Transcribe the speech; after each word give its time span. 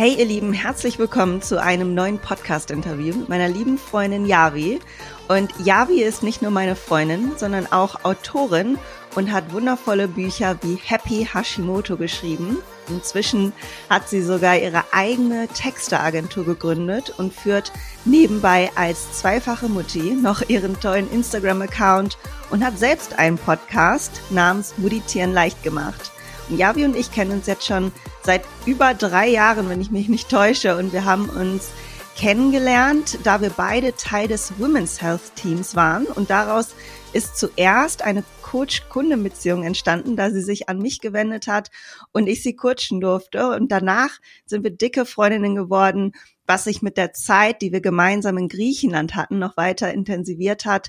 Hey 0.00 0.14
ihr 0.14 0.24
Lieben, 0.24 0.54
herzlich 0.54 0.98
willkommen 0.98 1.42
zu 1.42 1.60
einem 1.60 1.92
neuen 1.92 2.18
Podcast-Interview 2.18 3.14
mit 3.14 3.28
meiner 3.28 3.50
lieben 3.50 3.76
Freundin 3.76 4.24
Yavi. 4.24 4.80
Und 5.28 5.52
Yavi 5.62 6.02
ist 6.02 6.22
nicht 6.22 6.40
nur 6.40 6.50
meine 6.50 6.74
Freundin, 6.74 7.32
sondern 7.36 7.70
auch 7.70 8.02
Autorin 8.02 8.78
und 9.14 9.30
hat 9.30 9.52
wundervolle 9.52 10.08
Bücher 10.08 10.56
wie 10.62 10.76
Happy 10.76 11.28
Hashimoto 11.30 11.98
geschrieben. 11.98 12.56
Inzwischen 12.88 13.52
hat 13.90 14.08
sie 14.08 14.22
sogar 14.22 14.56
ihre 14.56 14.84
eigene 14.90 15.48
Texteagentur 15.48 16.46
gegründet 16.46 17.12
und 17.18 17.34
führt 17.34 17.70
nebenbei 18.06 18.70
als 18.76 19.12
zweifache 19.12 19.68
Mutti 19.68 20.14
noch 20.14 20.48
ihren 20.48 20.80
tollen 20.80 21.12
Instagram-Account 21.12 22.16
und 22.48 22.64
hat 22.64 22.78
selbst 22.78 23.18
einen 23.18 23.36
Podcast 23.36 24.22
namens 24.30 24.78
Meditieren 24.78 25.34
leicht 25.34 25.62
gemacht. 25.62 26.10
Und 26.48 26.56
Yavi 26.56 26.86
und 26.86 26.96
ich 26.96 27.12
kennen 27.12 27.32
uns 27.32 27.46
jetzt 27.46 27.66
schon 27.66 27.92
seit 28.22 28.42
über 28.66 28.94
drei 28.94 29.28
Jahren, 29.28 29.68
wenn 29.68 29.80
ich 29.80 29.90
mich 29.90 30.08
nicht 30.08 30.28
täusche. 30.28 30.76
Und 30.76 30.92
wir 30.92 31.04
haben 31.04 31.28
uns 31.28 31.70
kennengelernt, 32.16 33.18
da 33.24 33.40
wir 33.40 33.50
beide 33.50 33.96
Teil 33.96 34.28
des 34.28 34.58
Women's 34.58 35.00
Health 35.00 35.34
Teams 35.36 35.74
waren. 35.74 36.06
Und 36.06 36.30
daraus 36.30 36.74
ist 37.12 37.38
zuerst 37.38 38.02
eine 38.02 38.24
Coach-Kundenbeziehung 38.42 39.64
entstanden, 39.64 40.16
da 40.16 40.30
sie 40.30 40.42
sich 40.42 40.68
an 40.68 40.78
mich 40.78 41.00
gewendet 41.00 41.46
hat 41.46 41.70
und 42.12 42.26
ich 42.26 42.42
sie 42.42 42.54
coachen 42.54 43.00
durfte. 43.00 43.48
Und 43.50 43.72
danach 43.72 44.10
sind 44.44 44.64
wir 44.64 44.70
dicke 44.70 45.06
Freundinnen 45.06 45.54
geworden, 45.54 46.12
was 46.46 46.64
sich 46.64 46.82
mit 46.82 46.96
der 46.96 47.12
Zeit, 47.12 47.62
die 47.62 47.72
wir 47.72 47.80
gemeinsam 47.80 48.36
in 48.36 48.48
Griechenland 48.48 49.14
hatten, 49.14 49.38
noch 49.38 49.56
weiter 49.56 49.92
intensiviert 49.92 50.64
hat. 50.64 50.88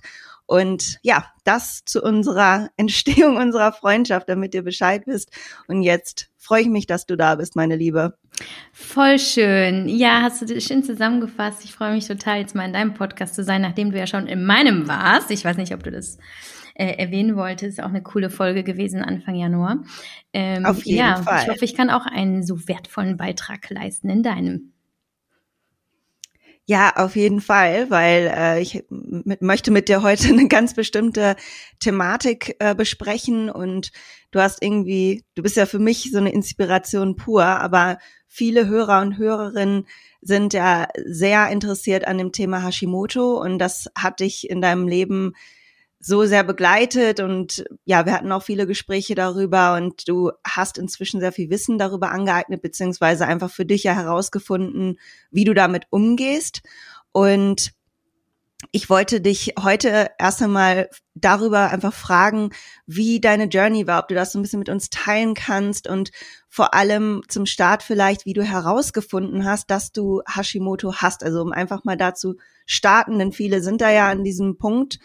Und 0.52 0.98
ja, 1.02 1.28
das 1.46 1.86
zu 1.86 2.02
unserer 2.02 2.72
Entstehung 2.78 3.38
unserer 3.38 3.72
Freundschaft, 3.72 4.28
damit 4.28 4.54
ihr 4.54 4.64
Bescheid 4.64 5.04
wisst. 5.06 5.32
Und 5.70 5.82
jetzt 5.82 6.30
freue 6.38 6.64
ich 6.64 6.68
mich, 6.68 6.88
dass 6.88 7.06
du 7.06 7.16
da 7.16 7.36
bist, 7.36 7.56
meine 7.56 7.78
Liebe. 7.78 8.18
Voll 8.74 9.18
schön. 9.18 9.88
Ja, 9.88 10.24
hast 10.24 10.42
du 10.42 10.60
schön 10.60 10.84
zusammengefasst. 10.84 11.64
Ich 11.64 11.72
freue 11.72 11.94
mich 11.94 12.06
total, 12.06 12.40
jetzt 12.40 12.54
mal 12.54 12.66
in 12.66 12.74
deinem 12.74 12.96
Podcast 12.96 13.34
zu 13.34 13.46
sein, 13.46 13.62
nachdem 13.62 13.92
du 13.92 13.98
ja 13.98 14.08
schon 14.08 14.28
in 14.28 14.44
meinem 14.44 14.90
warst. 14.90 15.32
Ich 15.32 15.46
weiß 15.46 15.56
nicht, 15.56 15.74
ob 15.74 15.84
du 15.84 15.92
das 15.92 16.18
äh, 16.74 16.98
erwähnen 16.98 17.38
wolltest. 17.38 17.82
Auch 17.82 17.88
eine 17.88 18.04
coole 18.04 18.30
Folge 18.30 18.66
gewesen 18.66 19.02
Anfang 19.02 19.36
Januar. 19.36 19.78
Ähm, 20.34 20.66
Auf 20.66 20.84
jeden 20.84 21.00
ja, 21.00 21.16
Fall. 21.16 21.44
Ich 21.44 21.50
hoffe, 21.50 21.64
ich 21.64 21.76
kann 21.76 21.90
auch 21.90 22.06
einen 22.06 22.44
so 22.44 22.68
wertvollen 22.68 23.16
Beitrag 23.16 23.70
leisten 23.70 24.10
in 24.10 24.22
deinem. 24.22 24.71
Ja, 26.68 26.94
auf 26.96 27.16
jeden 27.16 27.42
Fall, 27.42 27.90
weil 27.90 28.32
äh, 28.34 28.62
ich 28.62 28.84
mit, 28.90 29.42
möchte 29.42 29.72
mit 29.72 29.90
dir 29.90 30.04
heute 30.04 30.28
eine 30.30 30.48
ganz 30.48 30.74
bestimmte 30.74 31.36
Thematik 31.80 32.56
äh, 32.60 32.76
besprechen 32.76 33.50
und 33.50 33.92
du 34.32 34.40
hast 34.40 34.64
irgendwie, 34.64 35.26
du 35.36 35.44
bist 35.44 35.58
ja 35.58 35.66
für 35.66 35.80
mich 35.80 36.12
so 36.12 36.20
eine 36.20 36.32
Inspiration 36.32 37.16
pur, 37.16 37.44
aber 37.44 37.98
viele 38.28 38.68
Hörer 38.68 39.02
und 39.02 39.18
Hörerinnen 39.18 39.88
sind 40.22 40.54
ja 40.54 40.88
sehr 41.04 41.50
interessiert 41.50 42.08
an 42.08 42.18
dem 42.18 42.32
Thema 42.32 42.64
Hashimoto 42.64 43.42
und 43.42 43.60
das 43.60 43.90
hat 43.98 44.20
dich 44.20 44.50
in 44.50 44.62
deinem 44.62 44.88
Leben 44.88 45.34
so 46.02 46.26
sehr 46.26 46.44
begleitet 46.44 47.20
und 47.20 47.64
ja, 47.86 48.06
wir 48.08 48.14
hatten 48.14 48.32
auch 48.32 48.42
viele 48.42 48.66
Gespräche 48.66 49.14
darüber 49.14 49.76
und 49.76 50.08
du 50.08 50.32
hast 50.44 50.80
inzwischen 50.80 51.20
sehr 51.20 51.32
viel 51.32 51.52
Wissen 51.52 51.78
darüber 51.78 52.12
angeeignet, 52.12 52.64
beziehungsweise 52.64 53.28
einfach 53.28 53.52
für 53.52 53.66
dich 53.66 53.84
ja 53.84 53.94
herausgefunden, 53.94 54.98
wie 55.30 55.44
du 55.44 55.54
damit 55.54 55.86
umgehst. 55.92 56.62
Und 57.12 57.74
ich 58.72 58.90
wollte 58.90 59.22
dich 59.22 59.54
heute 59.62 60.10
erst 60.18 60.42
einmal 60.42 60.90
darüber 61.14 61.70
einfach 61.70 61.94
fragen, 61.94 62.52
wie 62.88 63.20
deine 63.20 63.46
Journey 63.46 63.86
war, 63.86 64.02
ob 64.02 64.08
du 64.08 64.16
das 64.16 64.32
so 64.32 64.40
ein 64.40 64.42
bisschen 64.42 64.60
mit 64.60 64.70
uns 64.70 64.90
teilen 64.90 65.34
kannst 65.36 65.88
und 65.88 66.12
vor 66.48 66.74
allem 66.74 67.22
zum 67.28 67.46
Start 67.46 67.84
vielleicht, 67.84 68.26
wie 68.26 68.34
du 68.34 68.44
herausgefunden 68.44 69.46
hast, 69.46 69.70
dass 69.70 69.92
du 69.92 70.22
Hashimoto 70.28 70.96
hast. 70.96 71.24
Also 71.24 71.42
um 71.42 71.52
einfach 71.52 71.84
mal 71.84 71.98
dazu 71.98 72.36
starten, 72.66 73.20
denn 73.20 73.32
viele 73.32 73.62
sind 73.62 73.82
da 73.82 73.92
ja 73.92 74.10
an 74.10 74.24
diesem 74.24 74.58
Punkt 74.58 75.00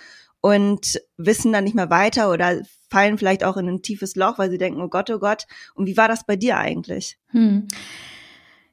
und 0.46 1.00
wissen 1.16 1.52
dann 1.52 1.64
nicht 1.64 1.74
mehr 1.74 1.90
weiter 1.90 2.30
oder 2.30 2.62
fallen 2.88 3.18
vielleicht 3.18 3.42
auch 3.42 3.56
in 3.56 3.68
ein 3.68 3.82
tiefes 3.82 4.14
Loch, 4.14 4.38
weil 4.38 4.48
sie 4.48 4.58
denken, 4.58 4.80
oh 4.80 4.86
Gott, 4.86 5.10
oh 5.10 5.18
Gott. 5.18 5.46
Und 5.74 5.86
wie 5.86 5.96
war 5.96 6.06
das 6.06 6.24
bei 6.24 6.36
dir 6.36 6.56
eigentlich? 6.56 7.18
Hm. 7.30 7.66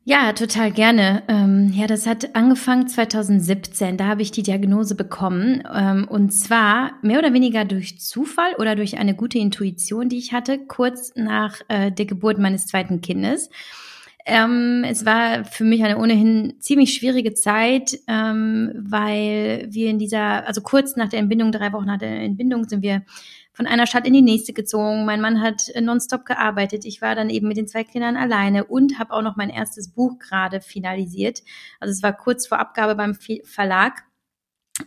Ja, 0.04 0.34
total 0.34 0.72
gerne. 0.72 1.24
Ähm, 1.28 1.72
ja, 1.74 1.88
das 1.88 2.06
hat 2.06 2.36
angefangen 2.36 2.88
2017. 2.88 3.98
Da 3.98 4.06
habe 4.06 4.22
ich 4.22 4.30
die 4.30 4.44
Diagnose 4.44 4.94
bekommen. 4.94 5.64
Ähm, 5.74 6.08
und 6.08 6.32
zwar 6.32 6.92
mehr 7.02 7.18
oder 7.18 7.34
weniger 7.34 7.66
durch 7.66 8.00
Zufall 8.00 8.54
oder 8.60 8.76
durch 8.76 9.00
eine 9.00 9.16
gute 9.16 9.40
Intuition, 9.40 10.10
die 10.10 10.20
ich 10.20 10.32
hatte, 10.32 10.60
kurz 10.60 11.14
nach 11.16 11.60
äh, 11.70 11.92
der 11.92 12.06
Geburt 12.06 12.38
meines 12.38 12.68
zweiten 12.68 13.02
Kindes. 13.02 13.50
Ähm, 14.26 14.86
es 14.88 15.06
war 15.06 15.44
für 15.44 15.66
mich 15.66 15.84
eine 15.84 15.98
ohnehin 15.98 16.56
ziemlich 16.60 16.94
schwierige 16.94 17.34
Zeit, 17.34 18.00
ähm, 18.08 18.72
weil 18.76 19.68
wir 19.70 19.90
in 19.90 20.00
dieser, 20.00 20.48
also 20.48 20.62
kurz 20.62 20.96
nach 20.96 21.10
der 21.10 21.20
Entbindung, 21.20 21.52
drei 21.52 21.74
Wochen 21.74 21.86
nach 21.86 21.98
der 21.98 22.22
Entbindung, 22.22 22.68
sind 22.68 22.84
wir 22.84 23.04
von 23.52 23.68
einer 23.68 23.86
Stadt 23.86 24.08
in 24.08 24.14
die 24.14 24.22
nächste 24.22 24.54
gezogen. 24.54 25.06
Mein 25.06 25.22
Mann 25.22 25.42
hat 25.42 25.64
nonstop 25.80 26.26
gearbeitet. 26.26 26.86
Ich 26.86 27.02
war 27.02 27.16
dann 27.16 27.30
eben 27.30 27.48
mit 27.48 27.58
den 27.58 27.68
zwei 27.68 27.84
Kindern 27.84 28.18
alleine 28.18 28.64
und 28.64 28.98
habe 28.98 29.14
auch 29.14 29.22
noch 29.22 29.36
mein 29.36 29.50
erstes 29.50 29.90
Buch 29.90 30.18
gerade 30.20 30.60
finalisiert. 30.62 31.44
Also 31.80 31.92
es 31.92 32.02
war 32.02 32.14
kurz 32.14 32.48
vor 32.48 32.60
Abgabe 32.60 32.96
beim 32.96 33.16
Verlag. 33.44 34.04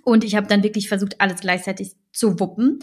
Und 0.03 0.25
ich 0.25 0.35
habe 0.35 0.49
dann 0.49 0.65
wirklich 0.65 0.89
versucht, 0.89 1.21
alles 1.21 1.41
gleichzeitig 1.41 1.93
zu 2.13 2.41
wuppen. 2.41 2.81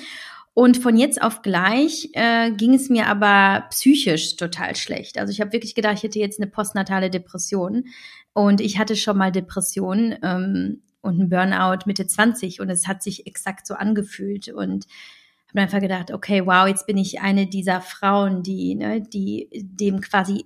Und 0.56 0.78
von 0.78 0.98
jetzt 0.98 1.22
auf 1.22 1.42
gleich 1.42 2.10
äh, 2.14 2.52
ging 2.52 2.76
es 2.76 2.90
mir 2.90 3.08
aber 3.08 3.66
psychisch 3.72 4.36
total 4.36 4.76
schlecht. 4.76 5.18
Also 5.18 5.32
ich 5.32 5.42
habe 5.42 5.52
wirklich 5.52 5.74
gedacht, 5.74 5.96
ich 5.98 6.04
hätte 6.04 6.20
jetzt 6.20 6.40
eine 6.40 6.50
postnatale 6.50 7.10
Depression. 7.10 7.86
Und 8.34 8.62
ich 8.62 8.78
hatte 8.78 8.96
schon 8.96 9.18
mal 9.18 9.32
Depressionen 9.32 10.16
ähm, 10.22 10.82
und 11.02 11.20
einen 11.20 11.30
Burnout 11.30 11.86
Mitte 11.86 12.06
20 12.06 12.62
und 12.62 12.70
es 12.70 12.88
hat 12.88 13.02
sich 13.02 13.26
exakt 13.26 13.66
so 13.66 13.74
angefühlt. 13.74 14.50
Und 14.50 14.86
habe 15.50 15.62
einfach 15.62 15.80
gedacht, 15.80 16.12
okay, 16.12 16.46
wow, 16.46 16.68
jetzt 16.68 16.88
bin 16.88 16.98
ich 16.98 17.22
eine 17.22 17.48
dieser 17.48 17.82
Frauen, 17.82 18.44
die, 18.44 18.76
ne, 18.76 19.02
die 19.02 19.50
dem 19.54 20.02
quasi 20.02 20.46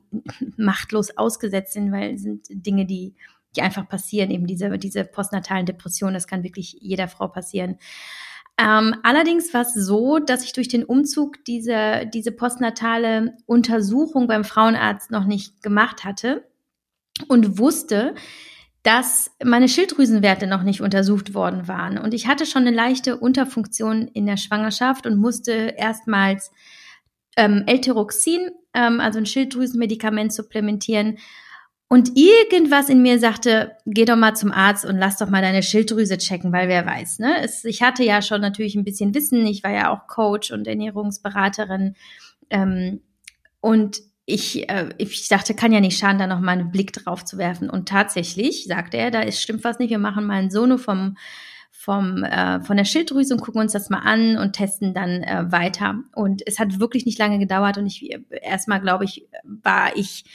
machtlos 0.58 1.18
ausgesetzt 1.18 1.74
sind, 1.74 1.92
weil 1.92 2.16
es 2.16 2.24
sind 2.24 2.46
Dinge, 2.50 2.86
die 2.86 3.14
die 3.56 3.62
einfach 3.62 3.88
passieren, 3.88 4.30
eben 4.30 4.46
diese, 4.46 4.78
diese 4.78 5.04
postnatalen 5.04 5.66
Depressionen, 5.66 6.14
das 6.14 6.28
kann 6.28 6.44
wirklich 6.44 6.78
jeder 6.80 7.08
Frau 7.08 7.28
passieren. 7.28 7.78
Ähm, 8.60 8.96
allerdings 9.04 9.54
war 9.54 9.62
es 9.62 9.74
so, 9.74 10.18
dass 10.18 10.44
ich 10.44 10.54
durch 10.54 10.68
den 10.68 10.84
Umzug 10.84 11.44
diese, 11.46 12.10
diese 12.12 12.32
postnatale 12.32 13.38
Untersuchung 13.46 14.28
beim 14.28 14.44
Frauenarzt 14.44 15.12
noch 15.12 15.26
nicht 15.26 15.62
gemacht 15.62 16.04
hatte 16.04 16.44
und 17.28 17.60
wusste, 17.60 18.16
dass 18.82 19.32
meine 19.44 19.68
Schilddrüsenwerte 19.68 20.48
noch 20.48 20.64
nicht 20.64 20.82
untersucht 20.82 21.34
worden 21.34 21.68
waren. 21.68 21.98
Und 21.98 22.14
ich 22.14 22.28
hatte 22.28 22.46
schon 22.46 22.64
eine 22.66 22.76
leichte 22.76 23.18
Unterfunktion 23.18 24.08
in 24.08 24.26
der 24.26 24.38
Schwangerschaft 24.38 25.06
und 25.06 25.18
musste 25.18 25.74
erstmals 25.78 26.52
ähm, 27.36 27.64
L-Tyroxin, 27.68 28.50
ähm, 28.74 29.00
also 29.00 29.20
ein 29.20 29.26
Schilddrüsenmedikament, 29.26 30.34
supplementieren, 30.34 31.18
und 31.90 32.12
irgendwas 32.18 32.90
in 32.90 33.02
mir 33.02 33.18
sagte, 33.18 33.72
geh 33.86 34.04
doch 34.04 34.18
mal 34.18 34.36
zum 34.36 34.52
Arzt 34.52 34.84
und 34.84 34.98
lass 34.98 35.18
doch 35.18 35.30
mal 35.30 35.42
deine 35.42 35.64
Schilddrüse 35.64 36.18
checken, 36.18 36.52
weil 36.52 36.68
wer 36.68 36.86
weiß, 36.86 37.20
ne? 37.20 37.36
Es, 37.42 37.64
ich 37.64 37.82
hatte 37.82 38.04
ja 38.04 38.22
schon 38.22 38.42
natürlich 38.42 38.76
ein 38.76 38.84
bisschen 38.84 39.16
Wissen. 39.16 39.46
Ich 39.46 39.64
war 39.64 39.72
ja 39.72 39.94
auch 39.94 40.08
Coach 40.08 40.52
und 40.52 40.68
Ernährungsberaterin. 40.68 41.96
Ähm, 42.50 43.02
und 43.62 44.02
ich, 44.26 44.70
äh, 44.70 44.90
ich 44.98 45.30
dachte, 45.30 45.54
kann 45.54 45.72
ja 45.72 45.80
nicht 45.80 45.98
schaden, 45.98 46.20
da 46.20 46.28
noch 46.28 46.42
mal 46.42 46.52
einen 46.52 46.72
Blick 46.72 46.92
drauf 46.92 47.24
zu 47.24 47.38
werfen. 47.38 47.70
Und 47.70 47.88
tatsächlich 47.88 48.66
sagte 48.66 48.98
er, 48.98 49.10
da 49.10 49.22
ist, 49.22 49.42
stimmt 49.42 49.64
was 49.64 49.80
nicht. 49.80 49.90
Wir 49.90 49.98
machen 49.98 50.26
mal 50.26 50.42
ein 50.42 50.52
Sono 50.52 50.78
vom, 50.78 51.16
vom, 51.72 52.26
äh, 52.26 52.60
von 52.60 52.76
der 52.76 52.84
Schilddrüse 52.84 53.34
und 53.34 53.40
gucken 53.40 53.62
uns 53.62 53.72
das 53.72 53.90
mal 53.90 54.00
an 54.00 54.38
und 54.38 54.52
testen 54.52 54.94
dann 54.94 55.24
äh, 55.24 55.50
weiter. 55.54 56.04
Und 56.14 56.46
es 56.46 56.60
hat 56.60 56.82
wirklich 56.82 57.06
nicht 57.06 57.18
lange 57.18 57.40
gedauert. 57.40 57.78
Und 57.78 57.86
ich 57.86 58.10
erstmal, 58.42 58.82
glaube 58.82 59.06
ich, 59.06 59.26
war 59.46 59.96
ich 59.96 60.26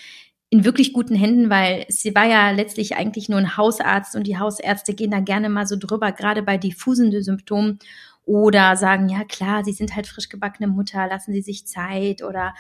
in 0.53 0.67
wirklich 0.67 0.93
guten 0.93 1.15
Händen, 1.15 1.49
weil 1.49 1.87
sie 1.89 2.15
war 2.15 2.27
ja 2.27 2.51
letztlich 2.51 2.95
eigentlich 2.95 3.31
nur 3.31 3.39
ein 3.39 3.57
Hausarzt 3.57 4.15
und 4.15 4.27
die 4.27 4.39
Hausärzte 4.39 4.93
gehen 4.93 5.11
da 5.11 5.21
gerne 5.21 5.49
mal 5.49 5.67
so 5.67 5.77
drüber, 5.79 6.13
gerade 6.13 6.43
bei 6.43 6.59
diffusen 6.59 7.11
Symptomen 7.23 7.79
oder 8.27 8.77
sagen, 8.77 9.09
ja 9.09 9.25
klar, 9.25 9.65
Sie 9.65 9.73
sind 9.73 9.97
halt 9.97 10.07
frisch 10.07 10.29
gebackene 10.29 10.69
Mutter, 10.69 11.07
lassen 11.07 11.33
Sie 11.33 11.41
sich 11.41 11.67
Zeit 11.67 12.23
oder, 12.23 12.53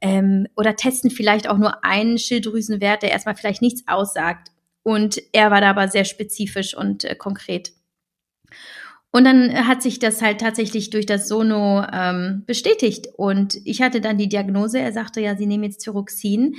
ähm, 0.00 0.46
oder 0.56 0.76
testen 0.76 1.10
vielleicht 1.10 1.48
auch 1.48 1.58
nur 1.58 1.84
einen 1.84 2.18
Schilddrüsenwert, 2.18 3.02
der 3.02 3.10
erstmal 3.10 3.34
vielleicht 3.34 3.62
nichts 3.62 3.82
aussagt. 3.88 4.52
und 4.84 5.20
er 5.32 5.50
war 5.50 5.60
da 5.60 5.70
aber 5.70 5.88
sehr 5.88 6.04
spezifisch 6.04 6.76
und 6.76 7.02
äh, 7.04 7.16
konkret. 7.16 7.72
Und 9.10 9.24
dann 9.24 9.66
hat 9.66 9.82
sich 9.82 9.98
das 9.98 10.22
halt 10.22 10.40
tatsächlich 10.40 10.90
durch 10.90 11.04
das 11.04 11.26
Sono 11.26 11.84
ähm, 11.92 12.44
bestätigt. 12.46 13.08
Und 13.16 13.58
ich 13.64 13.82
hatte 13.82 14.00
dann 14.00 14.18
die 14.18 14.28
Diagnose, 14.28 14.78
er 14.78 14.92
sagte 14.92 15.20
ja, 15.20 15.36
Sie 15.36 15.46
nehmen 15.46 15.64
jetzt 15.64 15.84
Thyroxin. 15.84 16.54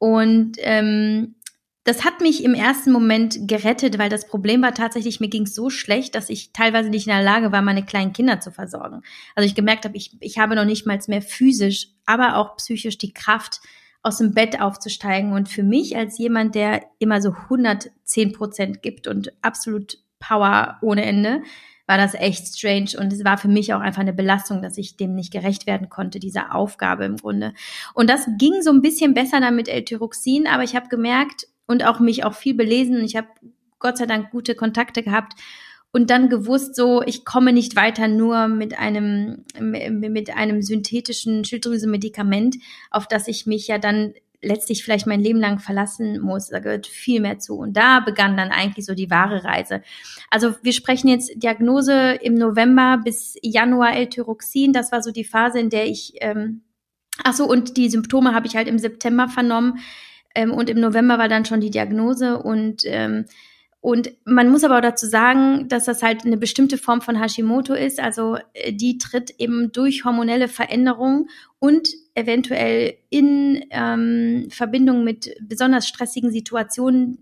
Und 0.00 0.56
ähm, 0.58 1.36
das 1.84 2.04
hat 2.04 2.20
mich 2.20 2.42
im 2.42 2.54
ersten 2.54 2.90
Moment 2.90 3.46
gerettet, 3.46 3.98
weil 3.98 4.08
das 4.08 4.26
Problem 4.26 4.62
war 4.62 4.74
tatsächlich, 4.74 5.20
mir 5.20 5.28
ging 5.28 5.44
es 5.44 5.54
so 5.54 5.70
schlecht, 5.70 6.14
dass 6.14 6.30
ich 6.30 6.52
teilweise 6.52 6.90
nicht 6.90 7.06
in 7.06 7.12
der 7.12 7.22
Lage 7.22 7.52
war, 7.52 7.62
meine 7.62 7.84
kleinen 7.84 8.12
Kinder 8.12 8.40
zu 8.40 8.50
versorgen. 8.50 9.02
Also 9.36 9.46
ich 9.46 9.54
gemerkt 9.54 9.84
habe, 9.84 9.96
ich, 9.96 10.16
ich 10.20 10.38
habe 10.38 10.56
noch 10.56 10.64
nicht 10.64 10.86
mal 10.86 10.98
mehr 11.06 11.22
physisch, 11.22 11.88
aber 12.06 12.36
auch 12.36 12.56
psychisch 12.56 12.98
die 12.98 13.12
Kraft, 13.12 13.60
aus 14.02 14.18
dem 14.18 14.32
Bett 14.32 14.60
aufzusteigen. 14.60 15.32
Und 15.32 15.48
für 15.48 15.62
mich 15.62 15.96
als 15.96 16.18
jemand, 16.18 16.54
der 16.54 16.82
immer 16.98 17.20
so 17.20 17.32
110 17.32 18.32
Prozent 18.32 18.82
gibt 18.82 19.06
und 19.06 19.32
absolut 19.42 19.98
Power 20.18 20.78
ohne 20.82 21.04
Ende, 21.04 21.42
war 21.90 21.98
das 21.98 22.14
echt 22.14 22.46
strange 22.46 22.90
und 23.00 23.12
es 23.12 23.24
war 23.24 23.36
für 23.36 23.48
mich 23.48 23.74
auch 23.74 23.80
einfach 23.80 24.02
eine 24.02 24.12
Belastung, 24.12 24.62
dass 24.62 24.78
ich 24.78 24.96
dem 24.96 25.16
nicht 25.16 25.32
gerecht 25.32 25.66
werden 25.66 25.88
konnte, 25.88 26.20
dieser 26.20 26.54
Aufgabe 26.54 27.04
im 27.04 27.16
Grunde. 27.16 27.52
Und 27.94 28.08
das 28.08 28.28
ging 28.38 28.62
so 28.62 28.70
ein 28.70 28.80
bisschen 28.80 29.12
besser 29.12 29.40
dann 29.40 29.56
mit 29.56 29.68
L-Tyroxin, 29.68 30.46
aber 30.46 30.62
ich 30.62 30.76
habe 30.76 30.86
gemerkt 30.86 31.48
und 31.66 31.84
auch 31.84 31.98
mich 31.98 32.22
auch 32.22 32.34
viel 32.34 32.54
belesen 32.54 33.02
ich 33.02 33.16
habe 33.16 33.26
Gott 33.80 33.98
sei 33.98 34.06
Dank 34.06 34.30
gute 34.30 34.54
Kontakte 34.54 35.02
gehabt 35.02 35.32
und 35.90 36.10
dann 36.10 36.28
gewusst, 36.28 36.76
so 36.76 37.02
ich 37.02 37.24
komme 37.24 37.52
nicht 37.52 37.74
weiter 37.74 38.06
nur 38.06 38.46
mit 38.46 38.78
einem 38.78 39.44
mit 39.58 40.36
einem 40.36 40.62
synthetischen 40.62 41.44
Schilddrüsenmedikament, 41.44 42.54
auf 42.92 43.08
das 43.08 43.26
ich 43.26 43.46
mich 43.46 43.66
ja 43.66 43.78
dann 43.78 44.14
letztlich 44.42 44.82
vielleicht 44.82 45.06
mein 45.06 45.20
Leben 45.20 45.38
lang 45.38 45.58
verlassen 45.58 46.20
muss. 46.20 46.48
Da 46.48 46.60
gehört 46.60 46.86
viel 46.86 47.20
mehr 47.20 47.38
zu. 47.38 47.56
Und 47.56 47.76
da 47.76 48.00
begann 48.00 48.36
dann 48.36 48.50
eigentlich 48.50 48.86
so 48.86 48.94
die 48.94 49.10
wahre 49.10 49.44
Reise. 49.44 49.82
Also 50.30 50.54
wir 50.62 50.72
sprechen 50.72 51.08
jetzt 51.08 51.30
Diagnose 51.42 52.12
im 52.22 52.34
November 52.34 53.00
bis 53.04 53.36
Januar 53.42 53.96
L-Tyroxin. 53.96 54.72
Das 54.72 54.92
war 54.92 55.02
so 55.02 55.10
die 55.10 55.24
Phase, 55.24 55.60
in 55.60 55.70
der 55.70 55.86
ich, 55.86 56.14
ähm, 56.20 56.62
ach 57.22 57.34
so, 57.34 57.44
und 57.44 57.76
die 57.76 57.90
Symptome 57.90 58.34
habe 58.34 58.46
ich 58.46 58.56
halt 58.56 58.68
im 58.68 58.78
September 58.78 59.28
vernommen. 59.28 59.78
Ähm, 60.34 60.52
und 60.52 60.70
im 60.70 60.80
November 60.80 61.18
war 61.18 61.28
dann 61.28 61.44
schon 61.44 61.60
die 61.60 61.70
Diagnose 61.70 62.38
und 62.38 62.82
ähm, 62.84 63.26
und 63.82 64.12
man 64.26 64.50
muss 64.50 64.62
aber 64.62 64.76
auch 64.76 64.82
dazu 64.82 65.06
sagen, 65.06 65.68
dass 65.68 65.86
das 65.86 66.02
halt 66.02 66.26
eine 66.26 66.36
bestimmte 66.36 66.76
Form 66.76 67.00
von 67.00 67.16
Hashimoto 67.16 67.72
ist. 67.72 67.98
Also 67.98 68.36
äh, 68.52 68.74
die 68.74 68.98
tritt 68.98 69.30
eben 69.38 69.72
durch 69.72 70.04
hormonelle 70.04 70.48
Veränderungen 70.48 71.30
und 71.58 71.88
eventuell 72.20 72.94
in 73.08 73.64
ähm, 73.70 74.48
Verbindung 74.50 75.04
mit 75.04 75.34
besonders 75.40 75.88
stressigen 75.88 76.30
Situationen, 76.30 77.18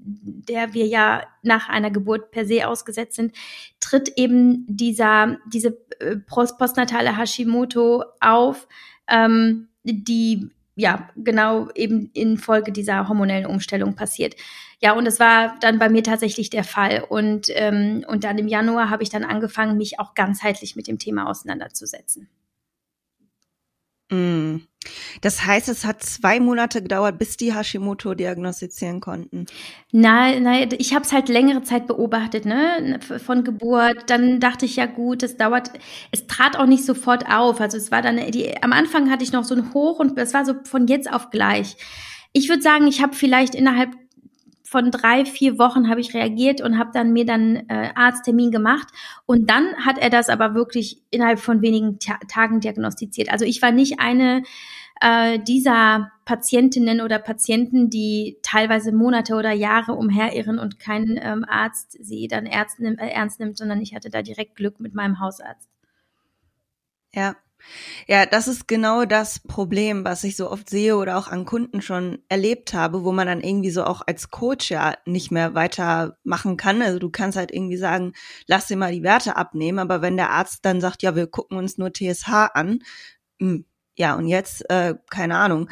der 0.49 0.75
wir 0.75 0.87
ja 0.87 1.27
nach 1.43 1.69
einer 1.69 1.91
Geburt 1.91 2.31
per 2.31 2.47
se 2.47 2.67
ausgesetzt 2.67 3.17
sind, 3.17 3.35
tritt 3.81 4.13
eben 4.17 4.65
dieser 4.69 5.39
diese 5.47 5.79
äh, 6.01 6.17
postnatale 6.17 7.17
Hashimoto 7.17 8.05
auf, 8.21 8.69
ähm, 9.09 9.69
die 9.85 10.51
ja 10.77 11.09
genau 11.17 11.69
eben 11.75 12.11
infolge 12.15 12.73
dieser 12.73 13.09
hormonellen 13.09 13.47
Umstellung 13.47 13.97
passiert. 13.97 14.37
Ja, 14.81 14.93
und 14.93 15.05
das 15.05 15.19
war 15.19 15.59
dann 15.61 15.79
bei 15.79 15.89
mir 15.89 16.05
tatsächlich 16.05 16.51
der 16.51 16.63
Fall. 16.63 17.05
Und, 17.09 17.49
ähm, 17.51 18.05
und 18.07 18.23
dann 18.23 18.39
im 18.39 18.47
Januar 18.47 18.91
habe 18.91 19.03
ich 19.03 19.11
dann 19.11 19.25
angefangen, 19.25 19.77
mich 19.77 19.99
auch 19.99 20.15
ganzheitlich 20.15 20.77
mit 20.77 20.87
dem 20.87 21.01
Thema 21.01 21.29
auseinanderzusetzen. 21.29 22.29
Mm. 24.11 24.68
Das 25.21 25.45
heißt, 25.45 25.69
es 25.69 25.85
hat 25.85 26.03
zwei 26.03 26.39
Monate 26.41 26.83
gedauert, 26.83 27.19
bis 27.19 27.37
die 27.37 27.55
Hashimoto 27.55 28.15
diagnostizieren 28.15 29.01
konnten. 29.01 29.47
Nein, 29.91 30.43
nein, 30.45 30.69
ich 30.79 30.95
habe 30.95 31.05
es 31.05 31.13
halt 31.13 31.29
längere 31.29 31.63
Zeit 31.63 31.87
beobachtet, 31.87 32.45
ne, 32.45 33.01
von 33.25 33.45
Geburt. 33.45 34.09
Dann 34.09 34.41
dachte 34.41 34.67
ich 34.67 34.77
ja 34.77 34.87
gut, 34.87 35.23
es 35.23 35.37
dauert. 35.37 35.73
Es 36.13 36.27
trat 36.27 36.57
auch 36.57 36.67
nicht 36.67 36.85
sofort 36.85 37.29
auf. 37.29 37.61
Also 37.61 37.77
es 37.77 37.91
war 37.91 38.03
dann 38.03 38.19
die. 38.31 38.63
Am 38.63 38.73
Anfang 38.73 39.11
hatte 39.11 39.25
ich 39.25 39.33
noch 39.33 39.45
so 39.45 39.55
ein 39.55 39.75
Hoch 39.75 39.99
und 39.99 40.17
es 40.19 40.33
war 40.33 40.45
so 40.45 40.55
von 40.65 40.87
jetzt 40.87 41.13
auf 41.13 41.31
gleich. 41.31 41.77
Ich 42.33 42.49
würde 42.49 42.63
sagen, 42.63 42.87
ich 42.87 43.03
habe 43.03 43.15
vielleicht 43.15 43.55
innerhalb 43.55 43.91
von 44.69 44.91
drei, 44.91 45.25
vier 45.25 45.59
Wochen 45.59 45.89
habe 45.89 46.01
ich 46.01 46.13
reagiert 46.13 46.61
und 46.61 46.79
habe 46.79 46.91
dann 46.93 47.13
mir 47.15 47.25
dann 47.25 47.57
äh, 47.69 47.91
Arzttermin 47.95 48.51
gemacht. 48.51 48.89
Und 49.25 49.49
dann 49.49 49.75
hat 49.77 49.97
er 49.97 50.11
das 50.11 50.29
aber 50.29 50.55
wirklich 50.55 51.03
innerhalb 51.11 51.39
von 51.39 51.63
wenigen 51.63 51.99
Ta 51.99 52.19
Tagen 52.29 52.61
diagnostiziert. 52.61 53.31
Also 53.33 53.47
ich 53.47 53.63
war 53.63 53.73
nicht 53.73 53.99
eine 53.99 54.43
äh, 55.01 55.39
dieser 55.39 56.13
Patientinnen 56.27 57.01
oder 57.01 57.19
Patienten, 57.19 57.89
die 57.89 58.37
teilweise 58.43 58.93
Monate 58.93 59.37
oder 59.37 59.53
Jahre 59.53 59.95
umherirren 59.95 60.59
und 60.59 60.79
kein 60.79 61.19
ähm, 61.23 61.47
Arzt 61.49 61.97
sie 61.99 62.29
dann 62.29 62.45
ernst 62.45 62.79
äh, 62.79 62.95
ernst 62.97 63.41
nimmt, 63.41 63.57
sondern 63.57 63.81
ich 63.81 63.95
hatte 63.95 64.11
da 64.11 64.21
direkt 64.21 64.57
Glück 64.57 64.81
mit 64.81 64.95
meinem 64.95 65.19
Hausarzt. 65.19 65.71
Ja, 67.15 67.37
ja, 68.07 68.27
das 68.27 68.49
ist 68.49 68.69
genau 68.69 69.05
das 69.05 69.41
Problem, 69.41 70.05
was 70.05 70.25
ich 70.25 70.37
so 70.37 70.51
oft 70.51 70.71
sehe 70.71 70.97
oder 70.97 71.19
auch 71.19 71.29
an 71.29 71.45
Kunden 71.45 71.83
schon 71.83 72.19
erlebt 72.29 72.75
habe, 72.75 73.05
wo 73.05 73.13
man 73.13 73.27
dann 73.27 73.41
irgendwie 73.41 73.71
so 73.71 73.85
auch 73.85 74.03
als 74.07 74.31
Coach 74.31 74.71
ja 74.71 74.97
nicht 75.07 75.31
mehr 75.31 75.55
weitermachen 75.55 76.57
kann. 76.57 76.83
Also 76.83 76.99
du 76.99 77.11
kannst 77.11 77.37
halt 77.39 77.53
irgendwie 77.53 77.77
sagen, 77.77 78.13
lass 78.47 78.67
dir 78.67 78.77
mal 78.77 78.93
die 78.93 79.03
Werte 79.03 79.37
abnehmen, 79.37 79.79
aber 79.79 80.03
wenn 80.03 80.17
der 80.17 80.31
Arzt 80.31 80.65
dann 80.65 80.81
sagt, 80.81 81.03
ja, 81.03 81.17
wir 81.17 81.27
gucken 81.27 81.59
uns 81.59 81.79
nur 81.79 81.93
TSH 81.93 82.29
an, 82.55 82.81
mh, 83.39 83.51
hm, 83.51 83.65
ja, 83.97 84.15
und 84.15 84.29
jetzt, 84.29 84.71
äh, 84.71 84.95
keine 85.11 85.37
Ahnung 85.37 85.69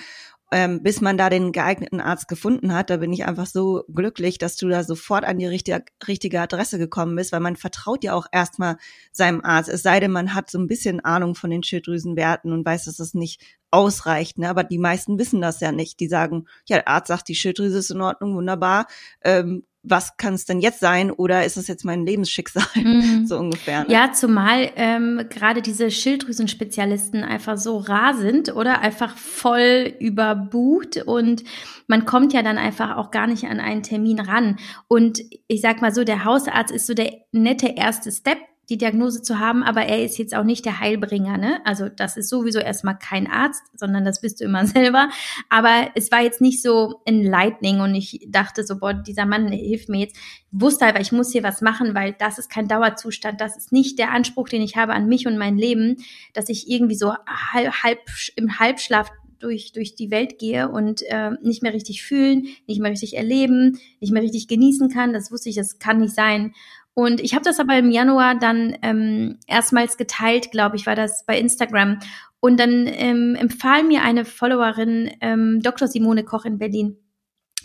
ähm, 0.53 0.83
bis 0.83 1.01
man 1.01 1.19
da 1.19 1.29
den 1.29 1.53
geeigneten 1.53 2.01
Arzt 2.01 2.29
gefunden 2.29 2.73
hat. 2.73 2.91
Da 2.91 2.99
bin 2.99 3.13
ich 3.13 3.25
einfach 3.27 3.47
so 3.47 3.85
glücklich, 3.93 4.39
dass 4.39 4.57
du 4.57 4.69
da 4.69 4.85
sofort 4.85 5.25
an 5.25 5.39
die 5.39 5.47
richtige, 5.47 5.85
richtige 6.07 6.41
Adresse 6.41 6.79
gekommen 6.79 7.17
bist, 7.17 7.33
weil 7.33 7.41
man 7.41 7.57
vertraut 7.57 8.05
ja 8.05 8.15
auch 8.15 8.27
erstmal 8.31 8.77
seinem 9.13 9.45
Arzt. 9.45 9.69
Es 9.69 9.83
sei 9.83 9.99
denn, 9.99 10.13
man 10.13 10.35
hat 10.35 10.51
so 10.51 10.59
ein 10.59 10.69
bisschen 10.69 11.01
Ahnung 11.01 11.35
von 11.35 11.51
den 11.51 11.63
Schilddrüsenwerten 11.63 12.53
und 12.53 12.65
weiß, 12.65 12.85
dass 12.85 12.97
das 12.97 13.15
nicht 13.15 13.43
ausreicht. 13.71 14.39
Ne? 14.39 14.49
Aber 14.49 14.63
die 14.63 14.79
meisten 14.79 15.19
wissen 15.19 15.41
das 15.41 15.61
ja 15.61 15.73
nicht. 15.73 15.99
Die 16.01 16.09
sagen, 16.09 16.47
ja, 16.69 16.77
der 16.77 16.89
Arzt 16.89 17.09
sagt, 17.09 17.29
die 17.29 17.35
Schilddrüse 17.35 17.79
ist 17.79 17.91
in 17.91 18.01
Ordnung, 18.01 18.37
wunderbar. 18.37 18.87
Ähm, 19.25 19.65
was 19.89 20.17
kann 20.17 20.35
es 20.35 20.45
denn 20.45 20.61
jetzt 20.61 20.81
sein 20.81 21.11
oder 21.11 21.45
ist 21.45 21.57
es 21.57 21.69
jetzt 21.69 21.85
mein 21.85 22.05
Lebensschicksal, 22.05 22.67
mhm. 22.75 23.27
so 23.27 23.39
ungefähr. 23.39 23.81
Ne? 23.81 23.87
Ja, 23.89 24.13
zumal 24.13 24.71
ähm, 24.77 25.23
gerade 25.31 25.63
diese 25.63 25.91
Schilddrüsenspezialisten 25.91 27.23
einfach 27.23 27.57
so 27.57 27.79
rar 27.79 28.15
sind 28.15 28.55
oder 28.55 28.81
einfach 28.81 29.17
voll 29.17 29.95
überbucht 29.99 31.03
und 31.07 31.45
man 31.87 32.05
kommt 32.05 32.33
ja 32.33 32.43
dann 32.43 32.59
einfach 32.59 32.97
auch 32.97 33.11
gar 33.11 33.27
nicht 33.27 33.45
an 33.45 33.61
einen 33.61 33.83
Termin 33.83 34.19
ran. 34.19 34.57
Und 34.89 35.21
ich 35.47 35.61
sag 35.61 35.81
mal 35.81 35.95
so, 35.95 36.05
der 36.05 36.25
Hausarzt 36.25 36.73
ist 36.73 36.87
so 36.87 36.95
der 36.95 37.13
nette 37.33 37.69
erste 37.69 38.11
Step, 38.11 38.39
die 38.69 38.79
Diagnose 38.79 39.23
zu 39.23 39.39
haben, 39.39 39.63
aber 39.63 39.83
er 39.83 40.05
ist 40.05 40.19
jetzt 40.19 40.35
auch 40.35 40.43
nicht 40.43 40.65
der 40.65 40.81
Heilbringer, 40.81 41.39
ne? 41.39 41.61
Also 41.65 41.89
das 41.89 42.17
ist 42.17 42.29
sowieso 42.29 42.59
erstmal 42.59 42.99
kein 42.99 43.29
Arzt, 43.31 43.63
sondern 43.75 44.05
das 44.05 44.21
bist 44.21 44.41
du 44.41 44.45
immer 44.45 44.67
selber. 44.67 45.09
Aber 45.49 45.89
es 45.95 46.11
war 46.11 46.23
jetzt 46.23 46.41
nicht 46.41 46.63
so 46.63 47.01
enlightening 47.05 47.81
und 47.81 47.95
ich 47.95 48.27
dachte 48.29 48.65
so, 48.65 48.79
boah, 48.79 48.93
dieser 48.93 49.25
Mann 49.25 49.49
hilft 49.49 49.89
mir 49.89 50.01
jetzt. 50.01 50.17
Ich 50.17 50.61
wusste 50.61 50.87
aber, 50.87 51.01
ich 51.01 51.13
muss 51.13 51.33
hier 51.33 51.43
was 51.43 51.61
machen, 51.61 51.95
weil 51.95 52.15
das 52.19 52.39
ist 52.39 52.51
kein 52.51 52.67
Dauerzustand, 52.67 53.41
das 53.41 53.57
ist 53.57 53.73
nicht 53.73 53.99
der 53.99 54.11
Anspruch, 54.11 54.49
den 54.49 54.63
ich 54.63 54.77
habe 54.77 54.95
an 54.95 55.07
mich 55.07 55.27
und 55.27 55.39
mein 55.39 55.59
Leben, 55.59 55.97
dass 56.35 56.49
ich 56.49 56.69
irgendwie 56.69 56.97
so 56.97 57.15
halb, 57.53 57.73
halb 57.85 58.01
im 58.35 58.59
Halbschlaf 58.59 59.11
durch, 59.39 59.73
durch 59.73 59.95
die 59.95 60.11
Welt 60.11 60.39
gehe 60.39 60.69
und 60.69 61.03
äh, 61.03 61.33
nicht 61.43 61.63
mehr 61.63 61.75
richtig 61.75 62.03
fühlen, 62.03 62.49
nicht 62.67 62.81
mehr 62.81 62.91
richtig 62.91 63.17
erleben, 63.17 63.79
nicht 64.01 64.13
mehr 64.13 64.23
richtig 64.23 64.49
genießen 64.49 64.89
kann. 64.89 65.13
Das 65.13 65.31
wusste 65.31 65.49
ich, 65.49 65.57
das 65.57 65.79
kann 65.79 65.99
nicht 65.99 66.15
sein. 66.15 66.55
Und 66.99 67.21
ich 67.21 67.35
habe 67.35 67.45
das 67.45 67.61
aber 67.61 67.77
im 67.77 67.91
Januar 67.91 68.39
dann 68.39 68.75
ähm, 68.81 69.39
erstmals 69.47 69.99
geteilt, 69.99 70.51
glaube 70.51 70.77
ich, 70.77 70.87
war 70.87 70.97
das 70.97 71.27
bei 71.27 71.39
Instagram. 71.39 71.99
Und 72.41 72.59
dann 72.59 72.87
ähm, 72.87 73.37
empfahl 73.39 73.85
mir 73.85 74.03
eine 74.03 74.25
Followerin 74.25 75.11
ähm, 75.21 75.61
Dr. 75.63 75.89
Simone 75.89 76.25
Koch 76.25 76.47
in 76.47 76.57
Berlin. 76.57 76.97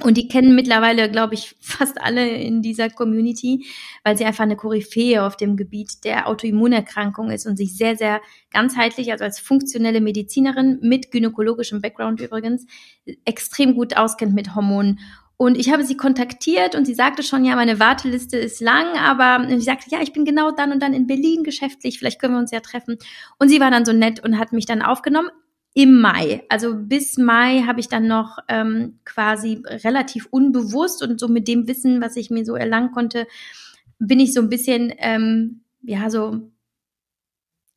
Und 0.02 0.18
die 0.18 0.28
kennen 0.28 0.54
mittlerweile, 0.54 1.10
glaube 1.10 1.36
ich, 1.36 1.56
fast 1.62 2.02
alle 2.02 2.28
in 2.28 2.62
dieser 2.62 2.90
Community, 2.90 3.66
weil 4.04 4.18
sie 4.18 4.26
einfach 4.26 4.44
eine 4.44 4.58
Koryphäe 4.58 5.24
auf 5.24 5.38
dem 5.38 5.56
Gebiet 5.56 6.04
der 6.04 6.28
Autoimmunerkrankung 6.28 7.32
ist 7.32 7.48
und 7.48 7.56
sich 7.56 7.78
sehr, 7.78 7.96
sehr 7.96 8.20
ganzheitlich, 8.52 9.14
also 9.14 9.24
als 9.24 9.40
funktionelle 9.40 10.02
Medizinerin 10.02 10.80
mit 10.82 11.10
gynäkologischem 11.10 11.80
Background 11.80 12.20
übrigens, 12.20 12.66
extrem 13.24 13.76
gut 13.76 13.96
auskennt 13.96 14.34
mit 14.34 14.56
Hormonen. 14.56 15.00
Und 15.42 15.58
ich 15.58 15.72
habe 15.72 15.84
sie 15.84 15.98
kontaktiert 15.98 16.76
und 16.76 16.86
sie 16.86 16.94
sagte 16.94 17.24
schon, 17.24 17.44
ja, 17.44 17.56
meine 17.56 17.80
Warteliste 17.80 18.38
ist 18.38 18.62
lang, 18.62 18.96
aber 18.96 19.44
sie 19.50 19.60
sagte, 19.62 19.88
ja, 19.90 20.00
ich 20.00 20.14
bin 20.14 20.24
genau 20.24 20.52
dann 20.52 20.72
und 20.72 20.84
dann 20.84 20.94
in 20.94 21.08
Berlin 21.08 21.44
geschäftlich, 21.44 21.98
vielleicht 21.98 22.22
können 22.22 22.36
wir 22.36 22.40
uns 22.40 22.52
ja 22.52 22.60
treffen. 22.60 23.00
Und 23.40 23.50
sie 23.50 23.60
war 23.60 23.72
dann 23.72 23.84
so 23.84 23.92
nett 23.92 24.24
und 24.24 24.38
hat 24.38 24.54
mich 24.54 24.68
dann 24.68 24.84
aufgenommen 24.84 25.32
im 25.74 26.00
Mai. 26.00 26.44
Also 26.48 26.76
bis 26.76 27.18
Mai 27.18 27.64
habe 27.66 27.80
ich 27.80 27.90
dann 27.90 28.06
noch 28.06 28.38
ähm, 28.50 29.00
quasi 29.04 29.64
relativ 29.66 30.28
unbewusst 30.30 31.02
und 31.02 31.20
so 31.20 31.28
mit 31.28 31.48
dem 31.48 31.68
Wissen, 31.68 32.04
was 32.04 32.18
ich 32.18 32.30
mir 32.30 32.46
so 32.46 32.54
erlangen 32.54 32.92
konnte, 32.92 33.26
bin 33.98 34.20
ich 34.20 34.36
so 34.36 34.42
ein 34.42 34.50
bisschen, 34.50 34.94
ähm, 35.00 35.62
ja, 35.82 36.12
so 36.12 36.52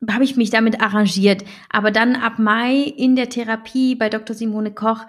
habe 0.07 0.25
ich 0.25 0.37
mich 0.37 0.51
damit 0.51 0.83
arrangiert. 0.83 1.45
Aber 1.71 1.91
dann 1.91 2.15
ab 2.15 2.39
Mai 2.39 2.83
in 2.83 3.17
der 3.17 3.31
Therapie 3.31 3.95
bei 3.95 4.11
Dr. 4.11 4.37
Simone 4.37 4.75
Koch 4.75 5.07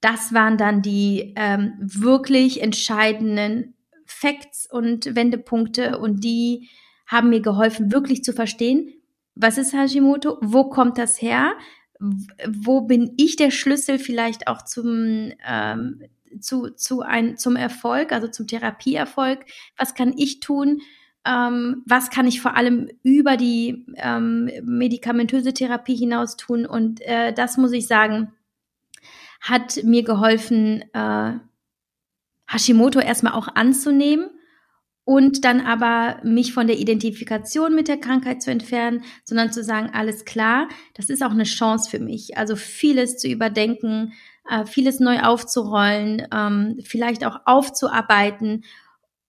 das 0.00 0.32
waren 0.32 0.56
dann 0.56 0.82
die 0.82 1.34
ähm, 1.36 1.74
wirklich 1.80 2.62
entscheidenden 2.62 3.74
Facts 4.06 4.68
und 4.70 5.14
Wendepunkte 5.14 5.98
und 5.98 6.24
die 6.24 6.68
haben 7.06 7.30
mir 7.30 7.40
geholfen, 7.40 7.92
wirklich 7.92 8.24
zu 8.24 8.32
verstehen, 8.32 8.92
was 9.34 9.58
ist 9.58 9.72
Hashimoto, 9.72 10.38
wo 10.40 10.64
kommt 10.64 10.98
das 10.98 11.20
her, 11.20 11.52
wo 12.48 12.82
bin 12.82 13.14
ich 13.18 13.36
der 13.36 13.50
Schlüssel 13.50 13.98
vielleicht 13.98 14.48
auch 14.48 14.62
zum, 14.62 15.32
ähm, 15.46 16.02
zu, 16.40 16.70
zu 16.70 17.02
ein, 17.02 17.36
zum 17.36 17.56
Erfolg, 17.56 18.12
also 18.12 18.28
zum 18.28 18.46
Therapieerfolg, 18.46 19.44
was 19.76 19.94
kann 19.94 20.14
ich 20.16 20.40
tun, 20.40 20.80
ähm, 21.26 21.82
was 21.86 22.10
kann 22.10 22.26
ich 22.26 22.40
vor 22.40 22.56
allem 22.56 22.88
über 23.02 23.36
die 23.36 23.86
ähm, 23.96 24.50
medikamentöse 24.62 25.52
Therapie 25.52 25.96
hinaus 25.96 26.36
tun? 26.36 26.64
Und 26.64 27.00
äh, 27.02 27.32
das 27.34 27.58
muss 27.58 27.72
ich 27.72 27.86
sagen, 27.86 28.32
hat 29.40 29.82
mir 29.84 30.04
geholfen, 30.04 30.84
äh, 30.92 31.32
Hashimoto 32.46 33.00
erstmal 33.00 33.32
auch 33.32 33.48
anzunehmen 33.54 34.30
und 35.04 35.44
dann 35.44 35.60
aber 35.60 36.20
mich 36.24 36.52
von 36.52 36.66
der 36.66 36.78
Identifikation 36.78 37.74
mit 37.74 37.88
der 37.88 37.96
Krankheit 37.96 38.42
zu 38.42 38.50
entfernen, 38.50 39.02
sondern 39.24 39.52
zu 39.52 39.64
sagen, 39.64 39.90
alles 39.92 40.24
klar, 40.24 40.68
das 40.94 41.10
ist 41.10 41.22
auch 41.22 41.30
eine 41.30 41.44
Chance 41.44 41.90
für 41.90 41.98
mich. 41.98 42.36
Also 42.36 42.54
vieles 42.56 43.16
zu 43.16 43.28
überdenken, 43.28 44.12
äh, 44.48 44.66
vieles 44.66 45.00
neu 45.00 45.20
aufzurollen, 45.20 46.26
ähm, 46.32 46.78
vielleicht 46.84 47.24
auch 47.24 47.40
aufzuarbeiten 47.44 48.64